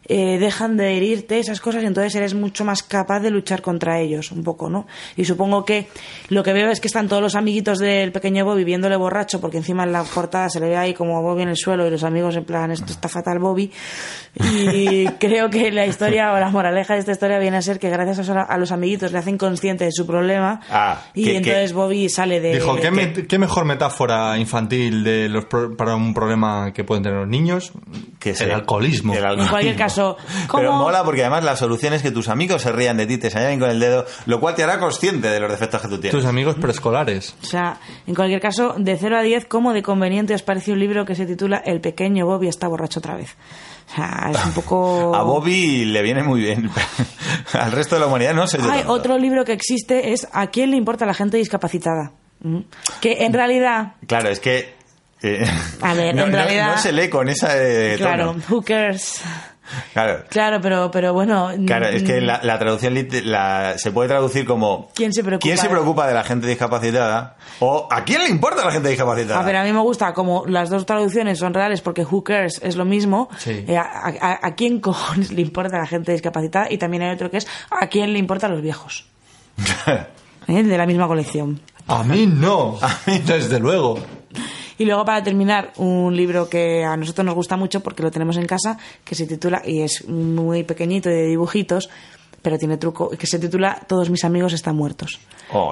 eh, 0.08 0.38
dejan 0.38 0.76
de 0.76 0.96
herirte 0.96 1.38
esas 1.38 1.60
cosas 1.60 1.82
y 1.82 1.86
entonces 1.86 2.14
eres 2.14 2.34
mucho 2.34 2.64
más 2.64 2.82
capaz 2.82 3.20
de 3.20 3.30
luchar 3.30 3.62
contra 3.62 4.00
ellos, 4.00 4.32
un 4.32 4.42
poco, 4.44 4.68
¿no? 4.68 4.86
Y 5.16 5.24
supongo 5.24 5.64
que 5.64 5.86
lo 6.28 6.42
que 6.42 6.52
veo 6.52 6.70
es 6.70 6.80
que 6.80 6.88
están 6.88 7.08
todos 7.08 7.22
los 7.22 7.34
amiguitos 7.34 7.78
del 7.78 8.12
pequeño 8.12 8.44
Bobby 8.44 8.64
viéndole 8.64 8.96
borracho, 8.96 9.40
porque 9.40 9.56
encima 9.58 9.84
en 9.84 9.92
la 9.92 10.02
portada 10.04 10.48
se 10.48 10.60
le 10.60 10.68
ve 10.68 10.76
ahí 10.76 10.94
como 10.94 11.22
Bobby 11.22 11.42
en 11.42 11.48
el 11.50 11.56
suelo 11.56 11.86
y 11.86 11.90
los 11.90 12.04
amigos 12.04 12.36
en 12.36 12.44
plan, 12.44 12.70
esto 12.70 12.92
está 12.92 13.08
fatal 13.08 13.38
Bobby. 13.38 13.70
Y 14.34 15.06
creo 15.20 15.48
que 15.50 15.70
la 15.70 15.86
historia 15.86 16.32
o 16.32 16.38
la 16.40 16.50
moraleja 16.50 16.94
de 16.94 17.00
esta 17.00 17.12
historia 17.12 17.38
viene 17.38 17.56
a 17.56 17.62
ser 17.62 17.78
que 17.78 17.88
gracias 17.90 18.28
a, 18.28 18.42
a 18.42 18.58
los 18.58 18.72
amiguitos 18.72 19.12
le 19.12 19.18
hacen 19.18 19.38
consciente 19.38 19.84
de 19.84 19.92
su 19.92 20.06
problema 20.06 20.60
Ah, 20.70 21.02
y 21.14 21.24
que- 21.24 21.36
entonces 21.36 21.70
que- 21.70 21.74
Bobby 21.76 22.08
sale 22.08 22.40
de... 22.40 22.54
Dijo, 22.54 22.74
¿qué, 22.76 22.82
que- 22.82 22.90
me- 22.90 23.12
qué 23.12 23.38
mejor 23.38 23.64
metáfora 23.64 24.36
infantil 24.38 25.04
de 25.04 25.28
los 25.28 25.44
pro- 25.46 25.76
para 25.76 25.94
un 25.94 26.12
problema 26.14 26.72
que 26.72 26.84
pueden 26.84 27.02
tener 27.02 27.18
los 27.20 27.28
niños? 27.28 27.72
Que 28.18 28.30
el 28.30 28.36
sí. 28.36 28.44
alcoholismo. 28.44 29.12
El 29.12 29.18
En 29.20 29.24
alcoholismo. 29.24 29.50
cualquier 29.50 29.76
caso, 29.76 29.93
Pero 29.94 30.16
¿cómo- 30.48 30.72
mola 30.84 31.04
porque 31.04 31.22
además 31.22 31.44
la 31.44 31.56
solución 31.56 31.92
es 31.94 32.02
que 32.02 32.10
tus 32.10 32.28
amigos 32.28 32.62
se 32.62 32.72
rían 32.72 32.96
de 32.96 33.06
ti, 33.06 33.18
te 33.18 33.30
señalen 33.30 33.58
con 33.60 33.70
el 33.70 33.80
dedo, 33.80 34.04
lo 34.26 34.40
cual 34.40 34.54
te 34.54 34.62
hará 34.64 34.78
consciente 34.78 35.28
de 35.28 35.40
los 35.40 35.50
defectos 35.50 35.80
que 35.82 35.88
tú 35.88 35.98
tienes. 35.98 36.12
Tus 36.12 36.24
amigos 36.26 36.56
preescolares. 36.60 37.34
O 37.42 37.46
sea, 37.46 37.78
en 38.06 38.14
cualquier 38.14 38.40
caso, 38.40 38.74
de 38.78 38.96
0 38.96 39.18
a 39.18 39.22
10, 39.22 39.44
¿cómo 39.46 39.72
de 39.72 39.82
conveniente 39.82 40.34
os 40.34 40.42
parece 40.42 40.72
un 40.72 40.78
libro 40.80 41.04
que 41.04 41.14
se 41.14 41.26
titula 41.26 41.58
El 41.64 41.80
pequeño 41.80 42.26
Bobby 42.26 42.48
está 42.48 42.68
borracho 42.68 42.98
otra 43.00 43.14
vez? 43.16 43.36
O 43.92 43.94
sea, 43.96 44.30
es 44.32 44.44
un 44.46 44.52
poco... 44.52 45.14
A 45.14 45.22
Bobby 45.22 45.84
le 45.84 46.02
viene 46.02 46.22
muy 46.22 46.40
bien. 46.40 46.70
Al 47.52 47.70
resto 47.72 47.96
de 47.96 48.00
la 48.00 48.06
humanidad 48.06 48.34
no 48.34 48.46
sé. 48.46 48.58
yo 48.58 48.64
Hay 48.70 48.78
tanto. 48.78 48.92
otro 48.92 49.18
libro 49.18 49.44
que 49.44 49.52
existe, 49.52 50.12
es 50.12 50.26
¿A 50.32 50.46
quién 50.48 50.70
le 50.70 50.76
importa 50.76 51.04
la 51.06 51.14
gente 51.14 51.36
discapacitada? 51.36 52.12
Mm. 52.40 52.60
Que 53.00 53.24
en 53.24 53.32
realidad... 53.32 53.94
Claro, 54.06 54.30
es 54.30 54.40
que. 54.40 54.74
eh, 55.22 55.44
A 55.82 55.94
ver, 55.94 56.14
no, 56.16 56.24
en 56.24 56.30
no- 56.30 56.36
realidad- 56.38 56.76
no 56.76 56.78
se 56.78 56.92
lee 56.92 57.08
con 57.10 57.28
esa. 57.28 57.50
eh, 57.56 57.94
Claro, 57.98 58.28
tono. 58.32 58.42
who 58.48 58.62
cares? 58.62 59.20
Claro. 59.92 60.24
Claro, 60.28 60.60
pero, 60.60 60.90
pero 60.90 61.12
bueno... 61.14 61.50
Claro, 61.66 61.86
es 61.88 62.02
que 62.02 62.20
mm, 62.20 62.24
la, 62.24 62.40
la 62.42 62.58
traducción 62.58 62.94
la, 63.24 63.74
se 63.78 63.90
puede 63.92 64.08
traducir 64.08 64.44
como 64.46 64.90
¿Quién 64.94 65.12
se 65.12 65.22
preocupa 65.24 65.42
¿Quién 65.42 65.56
se 65.56 65.64
de- 65.64 65.70
preocupa 65.70 66.06
de 66.06 66.14
la 66.14 66.22
gente 66.24 66.46
discapacitada? 66.46 67.36
O 67.60 67.88
¿a 67.90 68.04
quién 68.04 68.20
le 68.22 68.28
importa 68.28 68.64
la 68.64 68.70
gente 68.72 68.88
discapacitada? 68.90 69.40
A 69.40 69.42
ver, 69.42 69.56
a 69.56 69.64
mí 69.64 69.72
me 69.72 69.80
gusta 69.80 70.12
como 70.12 70.44
las 70.46 70.68
dos 70.70 70.84
traducciones 70.86 71.38
son 71.38 71.54
reales 71.54 71.80
porque 71.80 72.02
who 72.04 72.22
cares 72.22 72.60
es 72.62 72.76
lo 72.76 72.84
mismo. 72.84 73.28
Sí. 73.38 73.64
Eh, 73.66 73.76
a, 73.76 73.82
a- 74.20 74.38
a 74.46 74.54
quién 74.54 74.80
cojones 74.80 75.32
le 75.32 75.40
importa 75.40 75.78
la 75.78 75.86
gente 75.86 76.12
discapacitada? 76.12 76.66
Y 76.70 76.78
también 76.78 77.02
hay 77.04 77.14
otro 77.14 77.30
que 77.30 77.38
es 77.38 77.46
a 77.70 77.86
quién 77.86 78.12
le 78.12 78.18
importan 78.18 78.50
los 78.52 78.60
viejos. 78.60 79.06
¿Eh? 80.46 80.62
De 80.62 80.76
la 80.78 80.86
misma 80.86 81.06
colección. 81.06 81.60
A 81.86 82.02
mí 82.02 82.26
no. 82.26 82.78
Desde 83.06 83.58
luego. 83.60 83.98
Y 84.78 84.84
luego 84.84 85.04
para 85.04 85.22
terminar, 85.22 85.72
un 85.76 86.16
libro 86.16 86.48
que 86.48 86.84
a 86.84 86.96
nosotros 86.96 87.24
nos 87.24 87.34
gusta 87.34 87.56
mucho 87.56 87.80
porque 87.80 88.02
lo 88.02 88.10
tenemos 88.10 88.36
en 88.36 88.46
casa, 88.46 88.78
que 89.04 89.14
se 89.14 89.26
titula, 89.26 89.62
y 89.64 89.82
es 89.82 90.08
muy 90.08 90.64
pequeñito 90.64 91.08
de 91.08 91.26
dibujitos, 91.26 91.88
pero 92.42 92.58
tiene 92.58 92.76
truco, 92.76 93.10
que 93.10 93.26
se 93.26 93.38
titula 93.38 93.80
Todos 93.86 94.10
mis 94.10 94.24
amigos 94.24 94.52
están 94.52 94.76
muertos. 94.76 95.18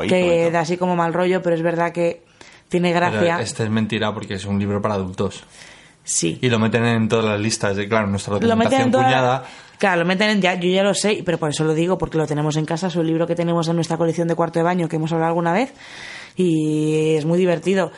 Qué 0.03 0.07
que 0.09 0.51
da 0.51 0.61
así 0.61 0.77
como 0.77 0.95
mal 0.97 1.13
rollo, 1.13 1.43
pero 1.43 1.57
es 1.57 1.63
verdad 1.63 1.93
que 1.93 2.23
tiene 2.69 2.93
Pero 2.93 3.11
gracia. 3.11 3.41
este 3.41 3.65
es 3.65 3.71
mentira 3.71 4.15
porque 4.15 4.35
es 4.35 4.45
un 4.47 4.59
libro 4.59 4.81
para 4.81 4.95
adultos. 4.95 5.43
Sí. 6.05 6.39
Y 6.41 6.49
lo 6.49 6.59
meten 6.59 6.85
en 6.85 7.09
todas 7.09 7.25
las 7.25 7.41
listas 7.41 7.77
de, 7.77 7.89
claro, 7.89 8.07
nuestra 8.07 8.33
lo 8.35 8.41
documentación 8.41 8.83
en 8.83 8.91
toda- 8.91 9.05
cuñada. 9.05 9.45
Claro, 9.79 10.01
lo 10.01 10.07
meten 10.07 10.31
en 10.31 10.41
ya, 10.41 10.55
yo 10.55 10.69
ya 10.71 10.83
lo 10.85 10.95
sé, 10.95 11.23
pero 11.27 11.39
por 11.39 11.51
eso 11.51 11.65
lo 11.65 11.75
digo, 11.75 11.99
porque 11.99 12.17
lo 12.17 12.27
tenemos 12.27 12.57
en 12.57 12.65
casa, 12.65 12.87
es 12.87 12.97
un 12.97 13.07
libro 13.07 13.27
que 13.27 13.35
tenemos 13.35 13.69
en 13.69 13.75
nuestra 13.75 13.97
colección 13.97 14.29
de 14.29 14.35
cuarto 14.37 14.61
de 14.61 14.63
baño 14.63 14.89
que 14.89 14.97
hemos 14.97 15.13
hablado 15.13 15.29
alguna 15.31 15.53
vez 15.53 15.73
y 16.37 17.15
es 17.17 17.25
muy 17.25 17.39
divertido. 17.39 17.91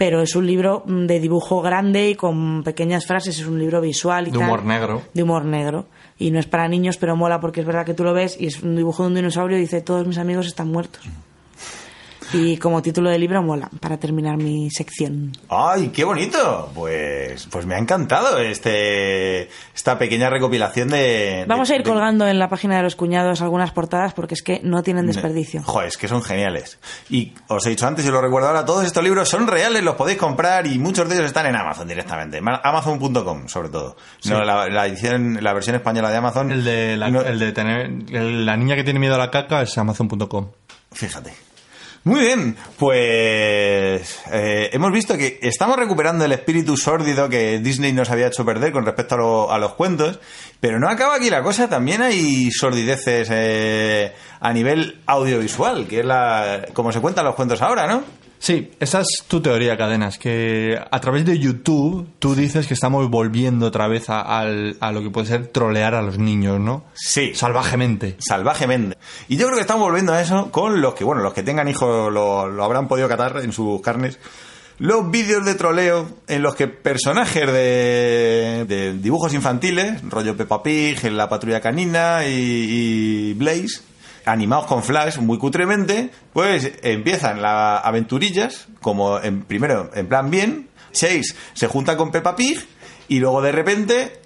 Pero 0.00 0.22
es 0.22 0.34
un 0.34 0.46
libro 0.46 0.82
mm, 0.86 1.04
de 1.04 1.20
dibujo 1.20 1.60
grande 1.60 2.08
y 2.08 2.14
con 2.14 2.62
pequeñas 2.62 3.04
frases, 3.04 3.38
es 3.38 3.46
un 3.46 3.58
libro 3.58 3.82
visual 3.82 4.28
y 4.28 4.30
De 4.30 4.38
tal. 4.38 4.46
humor 4.48 4.64
negro. 4.64 5.02
De 5.12 5.22
humor 5.22 5.44
negro. 5.44 5.88
Y 6.18 6.30
no 6.30 6.38
es 6.38 6.46
para 6.46 6.66
niños, 6.68 6.96
pero 6.96 7.16
mola 7.16 7.38
porque 7.38 7.60
es 7.60 7.66
verdad 7.66 7.84
que 7.84 7.92
tú 7.92 8.02
lo 8.02 8.14
ves 8.14 8.34
y 8.40 8.46
es 8.46 8.62
un 8.62 8.76
dibujo 8.76 9.02
de 9.02 9.08
un 9.10 9.14
dinosaurio 9.16 9.58
y 9.58 9.60
dice, 9.60 9.82
todos 9.82 10.06
mis 10.06 10.16
amigos 10.16 10.46
están 10.46 10.72
muertos. 10.72 11.06
Y 12.32 12.56
como 12.58 12.80
título 12.82 13.10
de 13.10 13.18
libro 13.18 13.42
mola, 13.42 13.68
para 13.80 13.98
terminar 13.98 14.36
mi 14.36 14.70
sección. 14.70 15.32
¡Ay, 15.48 15.88
qué 15.88 16.04
bonito! 16.04 16.70
Pues, 16.74 17.46
pues 17.50 17.66
me 17.66 17.74
ha 17.74 17.78
encantado 17.78 18.38
este 18.38 19.48
esta 19.74 19.98
pequeña 19.98 20.30
recopilación 20.30 20.88
de. 20.88 21.44
Vamos 21.48 21.68
de- 21.68 21.74
a 21.74 21.76
ir 21.78 21.82
de- 21.84 21.90
colgando 21.90 22.26
en 22.28 22.38
la 22.38 22.48
página 22.48 22.76
de 22.76 22.82
los 22.82 22.96
cuñados 22.96 23.40
algunas 23.42 23.72
portadas 23.72 24.14
porque 24.14 24.34
es 24.34 24.42
que 24.42 24.60
no 24.62 24.82
tienen 24.82 25.06
desperdicio. 25.06 25.62
Joder, 25.64 25.88
es 25.88 25.96
que 25.96 26.08
son 26.08 26.22
geniales. 26.22 26.78
Y 27.08 27.32
os 27.48 27.66
he 27.66 27.70
dicho 27.70 27.86
antes 27.86 28.04
y 28.06 28.10
lo 28.10 28.20
recuerdo 28.20 28.48
ahora, 28.48 28.64
todos 28.64 28.84
estos 28.84 29.02
libros 29.02 29.28
son 29.28 29.46
reales, 29.46 29.82
los 29.82 29.96
podéis 29.96 30.18
comprar 30.18 30.66
y 30.66 30.78
muchos 30.78 31.08
de 31.08 31.14
ellos 31.16 31.26
están 31.26 31.46
en 31.46 31.56
Amazon 31.56 31.88
directamente. 31.88 32.40
Ma- 32.40 32.60
Amazon.com, 32.62 33.48
sobre 33.48 33.68
todo. 33.70 33.96
No, 34.26 34.44
la, 34.44 34.68
la 34.68 34.86
edición, 34.86 35.38
la 35.42 35.52
versión 35.52 35.76
española 35.76 36.10
de 36.10 36.16
Amazon. 36.16 36.50
El 36.52 36.64
de, 36.64 36.96
la, 36.96 37.10
no- 37.10 37.22
el 37.22 37.38
de 37.38 37.52
tener. 37.52 37.86
el- 38.12 38.46
la 38.46 38.56
niña 38.56 38.76
que 38.76 38.84
tiene 38.84 39.00
miedo 39.00 39.14
a 39.14 39.18
la 39.18 39.30
caca 39.30 39.62
es 39.62 39.76
Amazon.com. 39.76 40.48
Fíjate. 40.92 41.32
Muy 42.02 42.20
bien, 42.20 42.56
pues 42.78 44.20
eh, 44.32 44.70
hemos 44.72 44.90
visto 44.90 45.18
que 45.18 45.38
estamos 45.42 45.76
recuperando 45.76 46.24
el 46.24 46.32
espíritu 46.32 46.76
sórdido 46.78 47.28
que 47.28 47.58
Disney 47.58 47.92
nos 47.92 48.08
había 48.08 48.28
hecho 48.28 48.42
perder 48.44 48.72
con 48.72 48.86
respecto 48.86 49.16
a, 49.16 49.18
lo- 49.18 49.52
a 49.52 49.58
los 49.58 49.74
cuentos, 49.74 50.18
pero 50.60 50.78
no 50.80 50.88
acaba 50.88 51.16
aquí 51.16 51.28
la 51.28 51.42
cosa, 51.42 51.68
también 51.68 52.00
hay 52.00 52.50
sordideces 52.52 53.28
eh, 53.30 54.14
a 54.40 54.52
nivel 54.54 55.02
audiovisual, 55.04 55.86
que 55.86 56.00
es 56.00 56.06
la 56.06 56.64
como 56.72 56.90
se 56.90 57.00
cuentan 57.02 57.26
los 57.26 57.34
cuentos 57.34 57.60
ahora, 57.60 57.86
¿no? 57.86 58.02
Sí, 58.42 58.70
esa 58.80 59.02
es 59.02 59.24
tu 59.28 59.42
teoría, 59.42 59.76
Cadenas, 59.76 60.16
que 60.16 60.80
a 60.90 61.00
través 61.00 61.26
de 61.26 61.38
YouTube 61.38 62.08
tú 62.18 62.34
dices 62.34 62.66
que 62.66 62.72
estamos 62.72 63.10
volviendo 63.10 63.66
otra 63.66 63.86
vez 63.86 64.08
a, 64.08 64.22
al- 64.22 64.78
a 64.80 64.92
lo 64.92 65.02
que 65.02 65.10
puede 65.10 65.26
ser 65.26 65.48
trolear 65.48 65.94
a 65.94 66.00
los 66.00 66.16
niños, 66.18 66.58
¿no? 66.58 66.84
Sí. 66.94 67.32
Salvajemente. 67.34 68.16
salvajemente. 68.18 68.96
Y 69.28 69.36
yo 69.36 69.44
creo 69.44 69.56
que 69.56 69.60
estamos 69.60 69.82
volviendo 69.86 70.14
a 70.14 70.22
eso 70.22 70.50
con 70.50 70.80
los 70.80 70.94
que, 70.94 71.04
bueno, 71.04 71.20
los 71.20 71.34
que 71.34 71.42
tengan 71.42 71.68
hijos 71.68 72.10
lo, 72.10 72.48
lo 72.48 72.64
habrán 72.64 72.88
podido 72.88 73.08
catar 73.08 73.40
en 73.44 73.52
sus 73.52 73.82
carnes. 73.82 74.18
Los 74.78 75.10
vídeos 75.10 75.44
de 75.44 75.54
troleo 75.56 76.08
en 76.26 76.40
los 76.40 76.54
que 76.54 76.66
personajes 76.66 77.46
de, 77.46 78.64
de 78.66 78.94
dibujos 78.94 79.34
infantiles, 79.34 80.00
rollo 80.08 80.34
Peppa 80.34 80.62
Pig, 80.62 81.04
La 81.12 81.28
Patrulla 81.28 81.60
Canina 81.60 82.26
y, 82.26 82.30
y 82.32 83.34
Blaze, 83.34 83.82
animados 84.30 84.66
con 84.66 84.82
Flash 84.82 85.18
muy 85.18 85.38
cutremente, 85.38 86.10
pues 86.32 86.72
empiezan 86.82 87.42
las 87.42 87.84
aventurillas, 87.84 88.68
como 88.80 89.20
en, 89.20 89.42
primero 89.42 89.90
en 89.94 90.08
plan 90.08 90.30
bien, 90.30 90.68
Chase 90.92 91.34
se 91.54 91.66
junta 91.66 91.96
con 91.96 92.10
Peppa 92.10 92.36
Pig 92.36 92.66
y 93.08 93.18
luego 93.20 93.42
de 93.42 93.52
repente 93.52 94.20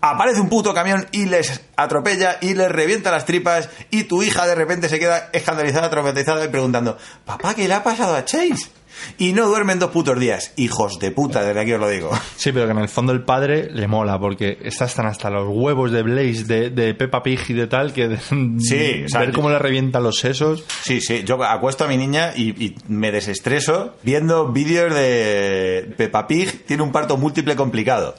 aparece 0.00 0.40
un 0.40 0.48
puto 0.48 0.74
camión 0.74 1.06
y 1.12 1.26
les 1.26 1.60
atropella 1.76 2.38
y 2.40 2.54
les 2.54 2.70
revienta 2.70 3.10
las 3.10 3.24
tripas 3.24 3.68
y 3.90 4.04
tu 4.04 4.22
hija 4.22 4.46
de 4.46 4.54
repente 4.54 4.88
se 4.88 4.98
queda 4.98 5.30
escandalizada, 5.32 5.90
traumatizada 5.90 6.44
y 6.44 6.48
preguntando, 6.48 6.96
papá, 7.24 7.54
¿qué 7.54 7.66
le 7.66 7.74
ha 7.74 7.82
pasado 7.82 8.14
a 8.14 8.24
Chase? 8.24 8.77
Y 9.18 9.32
no 9.32 9.46
duermen 9.46 9.78
dos 9.78 9.90
putos 9.90 10.18
días. 10.18 10.52
Hijos 10.56 10.98
de 10.98 11.10
puta, 11.10 11.42
desde 11.44 11.60
aquí 11.60 11.72
os 11.72 11.80
lo 11.80 11.88
digo. 11.88 12.10
Sí, 12.36 12.52
pero 12.52 12.66
que 12.66 12.72
en 12.72 12.78
el 12.78 12.88
fondo 12.88 13.12
el 13.12 13.22
padre 13.24 13.68
le 13.72 13.86
mola, 13.88 14.18
porque 14.18 14.58
estás 14.62 14.94
tan 14.94 15.06
hasta 15.06 15.30
los 15.30 15.46
huevos 15.48 15.90
de 15.92 16.02
Blaze, 16.02 16.44
de, 16.44 16.70
de 16.70 16.94
Peppa 16.94 17.22
Pig 17.22 17.40
y 17.48 17.52
de 17.54 17.66
tal, 17.66 17.92
que 17.92 18.08
de- 18.08 18.18
Sí, 18.18 19.04
o 19.04 19.08
sea, 19.08 19.20
ver 19.20 19.32
cómo 19.32 19.50
le 19.50 19.58
revientan 19.58 20.02
los 20.02 20.18
sesos. 20.18 20.64
Sí, 20.84 21.00
sí, 21.00 21.22
yo 21.24 21.42
acuesto 21.44 21.84
a 21.84 21.88
mi 21.88 21.96
niña 21.96 22.32
y, 22.36 22.50
y 22.64 22.76
me 22.88 23.10
desestreso 23.12 23.94
viendo 24.02 24.52
vídeos 24.52 24.94
de 24.94 25.92
Peppa 25.96 26.26
Pig 26.26 26.64
tiene 26.66 26.82
un 26.82 26.92
parto 26.92 27.16
múltiple 27.16 27.56
complicado. 27.56 28.14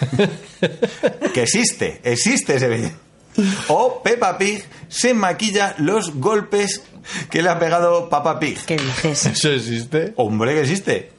que 1.34 1.42
existe, 1.42 2.00
existe 2.04 2.56
ese 2.56 2.68
vídeo. 2.68 2.90
O 3.68 4.02
Peppa 4.02 4.36
Pig 4.36 4.64
se 4.88 5.14
maquilla 5.14 5.74
los 5.78 6.14
golpes 6.14 6.82
que 7.30 7.42
le 7.42 7.48
ha 7.50 7.58
pegado 7.58 8.08
Papa 8.08 8.38
Pig. 8.40 8.58
¿Qué 8.66 8.76
dices? 8.76 9.26
¿Eso 9.26 9.50
existe? 9.50 10.12
Hombre, 10.16 10.54
que 10.54 10.60
existe. 10.62 11.12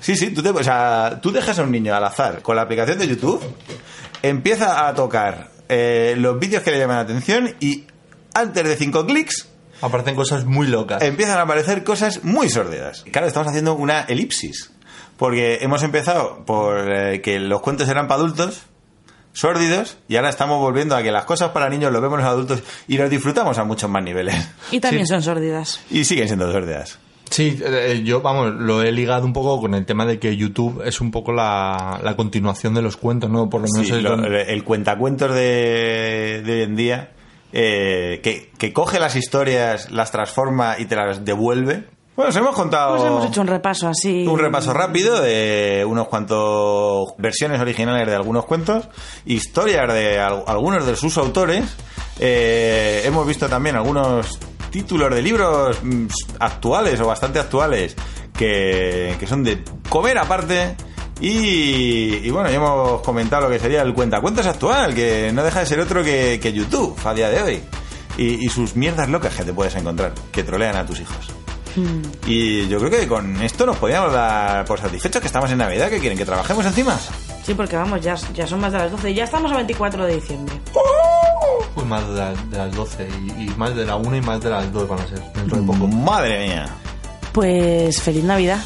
Sí, 0.00 0.16
sí, 0.16 0.30
tú, 0.30 0.42
te- 0.42 0.50
o 0.50 0.62
sea, 0.64 1.18
tú 1.22 1.30
dejas 1.32 1.58
a 1.58 1.62
un 1.62 1.70
niño 1.70 1.94
al 1.94 2.04
azar 2.04 2.42
con 2.42 2.56
la 2.56 2.62
aplicación 2.62 2.98
de 2.98 3.08
YouTube, 3.08 3.40
empieza 4.22 4.86
a 4.88 4.94
tocar 4.94 5.50
eh, 5.68 6.14
los 6.18 6.38
vídeos 6.38 6.62
que 6.62 6.70
le 6.72 6.78
llaman 6.78 6.96
la 6.96 7.02
atención 7.02 7.54
y 7.60 7.84
antes 8.34 8.64
de 8.64 8.76
cinco 8.76 9.06
clics 9.06 9.48
Aparecen 9.82 10.14
cosas 10.14 10.46
muy 10.46 10.66
locas. 10.68 11.02
empiezan 11.02 11.38
a 11.38 11.42
aparecer 11.42 11.84
cosas 11.84 12.24
muy 12.24 12.48
sórdidas. 12.48 13.04
Claro, 13.12 13.26
estamos 13.26 13.48
haciendo 13.48 13.74
una 13.74 14.00
elipsis. 14.02 14.72
Porque 15.18 15.58
hemos 15.62 15.82
empezado 15.82 16.44
por 16.46 16.90
eh, 16.92 17.20
que 17.22 17.38
los 17.38 17.60
cuentos 17.60 17.88
eran 17.88 18.08
para 18.08 18.20
adultos, 18.20 18.62
sórdidos, 19.36 19.98
y 20.08 20.16
ahora 20.16 20.30
estamos 20.30 20.58
volviendo 20.58 20.96
a 20.96 21.02
que 21.02 21.12
las 21.12 21.24
cosas 21.26 21.50
para 21.50 21.68
niños 21.68 21.92
lo 21.92 22.00
vemos 22.00 22.18
los 22.18 22.26
adultos 22.26 22.62
y 22.88 22.96
los 22.96 23.10
disfrutamos 23.10 23.58
a 23.58 23.64
muchos 23.64 23.90
más 23.90 24.02
niveles. 24.02 24.34
Y 24.70 24.80
también 24.80 25.04
Sí. 25.06 25.10
son 25.10 25.22
sórdidas. 25.22 25.80
Y 25.90 26.04
siguen 26.04 26.26
siendo 26.26 26.50
sórdidas. 26.50 26.98
Sí, 27.28 27.60
eh, 27.62 28.02
yo, 28.04 28.22
vamos, 28.22 28.54
lo 28.54 28.82
he 28.82 28.92
ligado 28.92 29.26
un 29.26 29.32
poco 29.32 29.60
con 29.60 29.74
el 29.74 29.84
tema 29.84 30.06
de 30.06 30.18
que 30.18 30.36
YouTube 30.36 30.80
es 30.86 31.00
un 31.00 31.10
poco 31.10 31.32
la, 31.32 32.00
la 32.02 32.16
continuación 32.16 32.72
de 32.72 32.82
los 32.82 32.96
cuentos, 32.96 33.28
¿no? 33.28 33.50
Por 33.50 33.60
lo 33.62 33.66
menos 33.74 33.88
Sí, 33.88 34.00
lo- 34.00 34.24
el 34.24 34.64
cuentacuentos 34.64 35.34
de, 35.34 36.42
de 36.46 36.52
hoy 36.52 36.62
en 36.62 36.76
día, 36.76 37.10
eh, 37.52 38.20
que, 38.22 38.50
que 38.56 38.72
coge 38.72 39.00
las 39.00 39.16
historias, 39.16 39.90
las 39.90 40.12
transforma 40.12 40.76
y 40.78 40.84
te 40.86 40.94
las 40.96 41.24
devuelve. 41.24 41.84
Bueno, 42.16 42.30
os 42.30 42.36
hemos 42.36 42.54
contado... 42.54 42.96
Pues 42.96 43.06
hemos 43.06 43.26
hecho 43.26 43.40
un 43.42 43.46
repaso 43.46 43.88
así. 43.88 44.26
Un 44.26 44.38
repaso 44.38 44.72
rápido 44.72 45.20
de 45.20 45.84
unos 45.86 46.08
cuantos 46.08 47.14
versiones 47.18 47.60
originales 47.60 48.06
de 48.06 48.14
algunos 48.14 48.46
cuentos, 48.46 48.88
historias 49.26 49.92
de 49.92 50.18
al- 50.18 50.42
algunos 50.46 50.86
de 50.86 50.96
sus 50.96 51.18
autores. 51.18 51.64
Eh, 52.18 53.02
hemos 53.04 53.26
visto 53.26 53.48
también 53.48 53.76
algunos 53.76 54.38
títulos 54.70 55.14
de 55.14 55.20
libros 55.20 55.78
mm, 55.82 56.06
actuales 56.40 56.98
o 57.00 57.06
bastante 57.06 57.38
actuales 57.38 57.94
que, 58.32 59.14
que 59.20 59.26
son 59.26 59.44
de 59.44 59.62
comer 59.90 60.16
aparte. 60.16 60.74
Y, 61.20 62.20
y 62.26 62.30
bueno, 62.30 62.48
ya 62.48 62.56
hemos 62.56 63.02
comentado 63.02 63.42
lo 63.42 63.50
que 63.50 63.58
sería 63.58 63.82
el 63.82 63.92
cuentacuentos 63.92 64.46
actual, 64.46 64.94
que 64.94 65.30
no 65.34 65.42
deja 65.44 65.60
de 65.60 65.66
ser 65.66 65.80
otro 65.80 66.02
que, 66.02 66.38
que 66.42 66.52
YouTube 66.52 66.96
a 67.04 67.12
día 67.12 67.28
de 67.28 67.42
hoy. 67.42 67.62
Y, 68.16 68.44
y 68.46 68.48
sus 68.48 68.74
mierdas 68.74 69.10
locas 69.10 69.34
que 69.34 69.44
te 69.44 69.52
puedes 69.52 69.74
encontrar, 69.76 70.12
que 70.32 70.42
trolean 70.42 70.76
a 70.76 70.86
tus 70.86 71.00
hijos. 71.00 71.28
Y 72.26 72.66
yo 72.68 72.78
creo 72.78 72.90
que 72.90 73.06
con 73.06 73.40
esto 73.42 73.66
nos 73.66 73.76
podíamos 73.76 74.12
dar 74.12 74.64
por 74.64 74.80
satisfechos 74.80 75.20
que 75.20 75.26
estamos 75.26 75.50
en 75.50 75.58
Navidad, 75.58 75.88
que 75.90 75.98
quieren 76.00 76.16
que 76.18 76.24
trabajemos 76.24 76.64
encima. 76.66 76.98
Sí, 77.44 77.54
porque 77.54 77.76
vamos, 77.76 78.00
ya, 78.00 78.14
ya 78.34 78.46
son 78.46 78.60
más 78.60 78.72
de 78.72 78.78
las 78.78 78.90
12. 78.90 79.14
Ya 79.14 79.24
estamos 79.24 79.52
a 79.52 79.56
24 79.56 80.04
de 80.06 80.14
diciembre. 80.16 80.54
Uy, 81.76 81.84
más 81.84 82.06
de, 82.08 82.14
las- 82.14 82.50
de 82.50 82.58
las 82.58 82.74
12 82.74 83.08
y, 83.38 83.42
y 83.44 83.48
más 83.56 83.74
de 83.76 83.84
la 83.84 83.96
1 83.96 84.16
y 84.16 84.20
más 84.20 84.40
de 84.40 84.50
las 84.50 84.72
2 84.72 84.88
van 84.88 85.00
a 85.00 85.06
ser 85.06 85.22
dentro 85.34 85.58
de 85.60 85.62
poco. 85.66 85.86
Madre 85.86 86.46
mía. 86.46 86.66
Pues 87.32 88.00
feliz 88.00 88.24
Navidad 88.24 88.60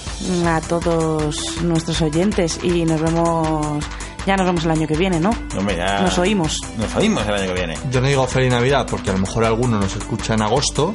a 0.47 0.61
todos 0.61 1.61
nuestros 1.63 2.01
oyentes 2.03 2.61
y 2.63 2.85
nos 2.85 3.01
vemos. 3.03 3.85
Ya 4.27 4.37
nos 4.37 4.47
vemos 4.47 4.65
el 4.65 4.71
año 4.71 4.87
que 4.87 4.97
viene, 4.97 5.19
¿no? 5.19 5.31
Hombre, 5.59 5.77
ya- 5.77 6.03
Nos 6.03 6.17
oímos. 6.19 6.57
Nos 6.79 6.95
oímos 6.95 7.27
el 7.27 7.35
año 7.35 7.47
que 7.49 7.55
viene. 7.55 7.75
Yo 7.91 8.01
no 8.01 8.07
digo 8.07 8.27
feliz 8.27 8.53
Navidad 8.53 8.87
porque 8.89 9.11
a 9.11 9.15
lo 9.15 9.19
mejor 9.19 9.45
alguno 9.45 9.81
nos 9.81 9.97
escucha 9.97 10.35
en 10.35 10.43
agosto, 10.43 10.93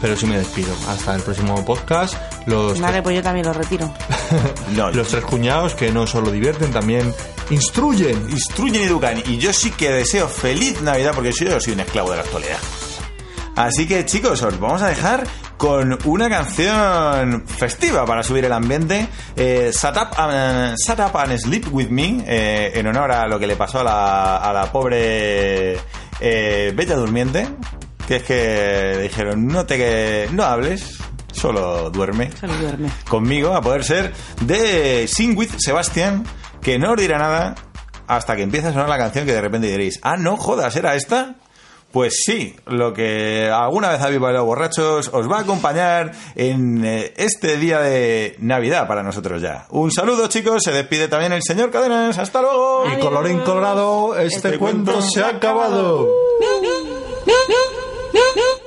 pero 0.00 0.16
sí 0.16 0.26
me 0.26 0.38
despido. 0.38 0.74
Hasta 0.88 1.14
el 1.14 1.22
próximo 1.22 1.64
podcast. 1.64 2.14
Los, 2.46 2.80
Vale, 2.80 3.02
pues 3.02 3.16
yo 3.16 3.22
también 3.22 3.46
lo 3.46 3.52
retiro. 3.52 3.92
No, 4.76 4.90
los 4.90 5.08
tres 5.08 5.24
cuñados 5.24 5.74
que 5.74 5.90
no 5.92 6.06
solo 6.06 6.30
divierten, 6.30 6.70
también 6.72 7.14
instruyen. 7.50 8.28
instruyen 8.30 8.82
y 8.82 8.84
educan. 8.84 9.22
Y 9.26 9.38
yo 9.38 9.52
sí 9.52 9.70
que 9.70 9.90
deseo 9.90 10.28
feliz 10.28 10.82
Navidad 10.82 11.12
porque 11.14 11.32
yo 11.32 11.60
soy 11.60 11.72
un 11.74 11.80
esclavo 11.80 12.10
de 12.10 12.16
la 12.16 12.22
actualidad. 12.22 12.58
Así 13.54 13.86
que 13.86 14.04
chicos, 14.04 14.42
os 14.42 14.60
vamos 14.60 14.82
a 14.82 14.88
dejar 14.88 15.26
con 15.56 15.98
una 16.04 16.28
canción 16.28 17.46
festiva 17.46 18.04
para 18.04 18.22
subir 18.22 18.44
el 18.44 18.52
ambiente. 18.52 19.08
Eh, 19.34 19.70
Shut, 19.72 19.96
up 19.96 20.08
and, 20.18 20.76
Shut 20.76 20.98
Up 21.00 21.16
and 21.16 21.38
Sleep 21.38 21.66
With 21.72 21.88
Me, 21.88 22.22
eh, 22.26 22.72
en 22.74 22.86
honor 22.86 23.12
a 23.12 23.26
lo 23.26 23.38
que 23.38 23.46
le 23.46 23.56
pasó 23.56 23.80
a 23.80 23.84
la, 23.84 24.36
a 24.36 24.52
la 24.52 24.70
pobre 24.70 25.78
eh, 26.20 26.72
Bella 26.74 26.96
Durmiente. 26.96 27.48
Que 28.06 28.16
es 28.16 28.22
que 28.22 28.34
le 28.96 29.02
dijeron, 29.02 29.46
no 29.46 29.66
te 29.66 30.28
no 30.32 30.44
hables, 30.44 30.98
solo 31.32 31.90
duerme 31.90 32.30
Se 32.32 32.46
lo 32.46 32.54
duerme. 32.54 32.90
conmigo, 33.08 33.54
a 33.54 33.60
poder 33.60 33.84
ser, 33.84 34.12
de 34.42 35.06
Sing 35.08 35.36
With 35.36 35.50
Sebastián, 35.58 36.24
que 36.62 36.78
no 36.78 36.92
os 36.92 36.96
dirá 36.96 37.18
nada 37.18 37.54
hasta 38.06 38.36
que 38.36 38.42
empiece 38.42 38.68
a 38.68 38.72
sonar 38.72 38.88
la 38.88 38.98
canción 38.98 39.26
que 39.26 39.32
de 39.32 39.40
repente 39.40 39.66
diréis, 39.66 39.98
ah, 40.02 40.16
no 40.16 40.36
jodas, 40.36 40.76
¿era 40.76 40.94
esta? 40.94 41.34
Pues 41.92 42.20
sí, 42.24 42.54
lo 42.66 42.92
que 42.92 43.48
alguna 43.50 43.88
vez 43.90 44.00
habéis 44.02 44.20
bailado 44.20 44.44
borrachos 44.44 45.08
os 45.12 45.30
va 45.30 45.38
a 45.38 45.40
acompañar 45.40 46.12
en 46.34 46.84
eh, 46.84 47.14
este 47.16 47.56
día 47.56 47.80
de 47.80 48.36
Navidad 48.38 48.86
para 48.86 49.02
nosotros 49.02 49.40
ya. 49.40 49.66
Un 49.70 49.90
saludo 49.90 50.26
chicos, 50.28 50.62
se 50.62 50.72
despide 50.72 51.08
también 51.08 51.32
el 51.32 51.42
señor 51.42 51.70
Cadenas, 51.70 52.18
hasta 52.18 52.42
luego. 52.42 52.84
Y 52.94 53.00
colorín 53.00 53.38
colorado, 53.40 54.16
este, 54.18 54.48
Este 54.48 54.58
cuento 54.58 54.92
cuento 54.92 55.08
se 55.10 55.22
ha 55.22 55.28
acabado. 55.28 56.06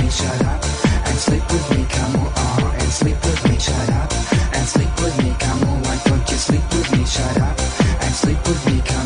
me? 0.00 0.10
Shut 0.10 0.42
up 0.44 0.62
and 1.08 1.18
sleep 1.18 1.42
with 1.52 1.70
me, 1.76 1.86
come 1.88 2.16
on, 2.16 2.26
uh-huh, 2.26 2.72
and 2.80 2.92
sleep 2.92 3.16
with 3.24 3.48
me. 3.48 3.58
Shut 3.58 3.90
up 3.90 4.12
and 4.54 4.66
sleep 4.66 4.92
with 5.02 5.16
me, 5.22 5.34
come 5.38 5.62
on, 5.68 5.82
why 5.82 5.96
don't 6.04 6.30
you 6.30 6.36
sleep 6.36 6.62
with 6.72 6.92
me? 6.92 7.04
Shut 7.04 7.40
up 7.40 7.58
and 8.04 8.14
sleep 8.14 8.38
with 8.46 8.66
me, 8.66 8.80
come 8.84 9.00
on, 9.00 9.05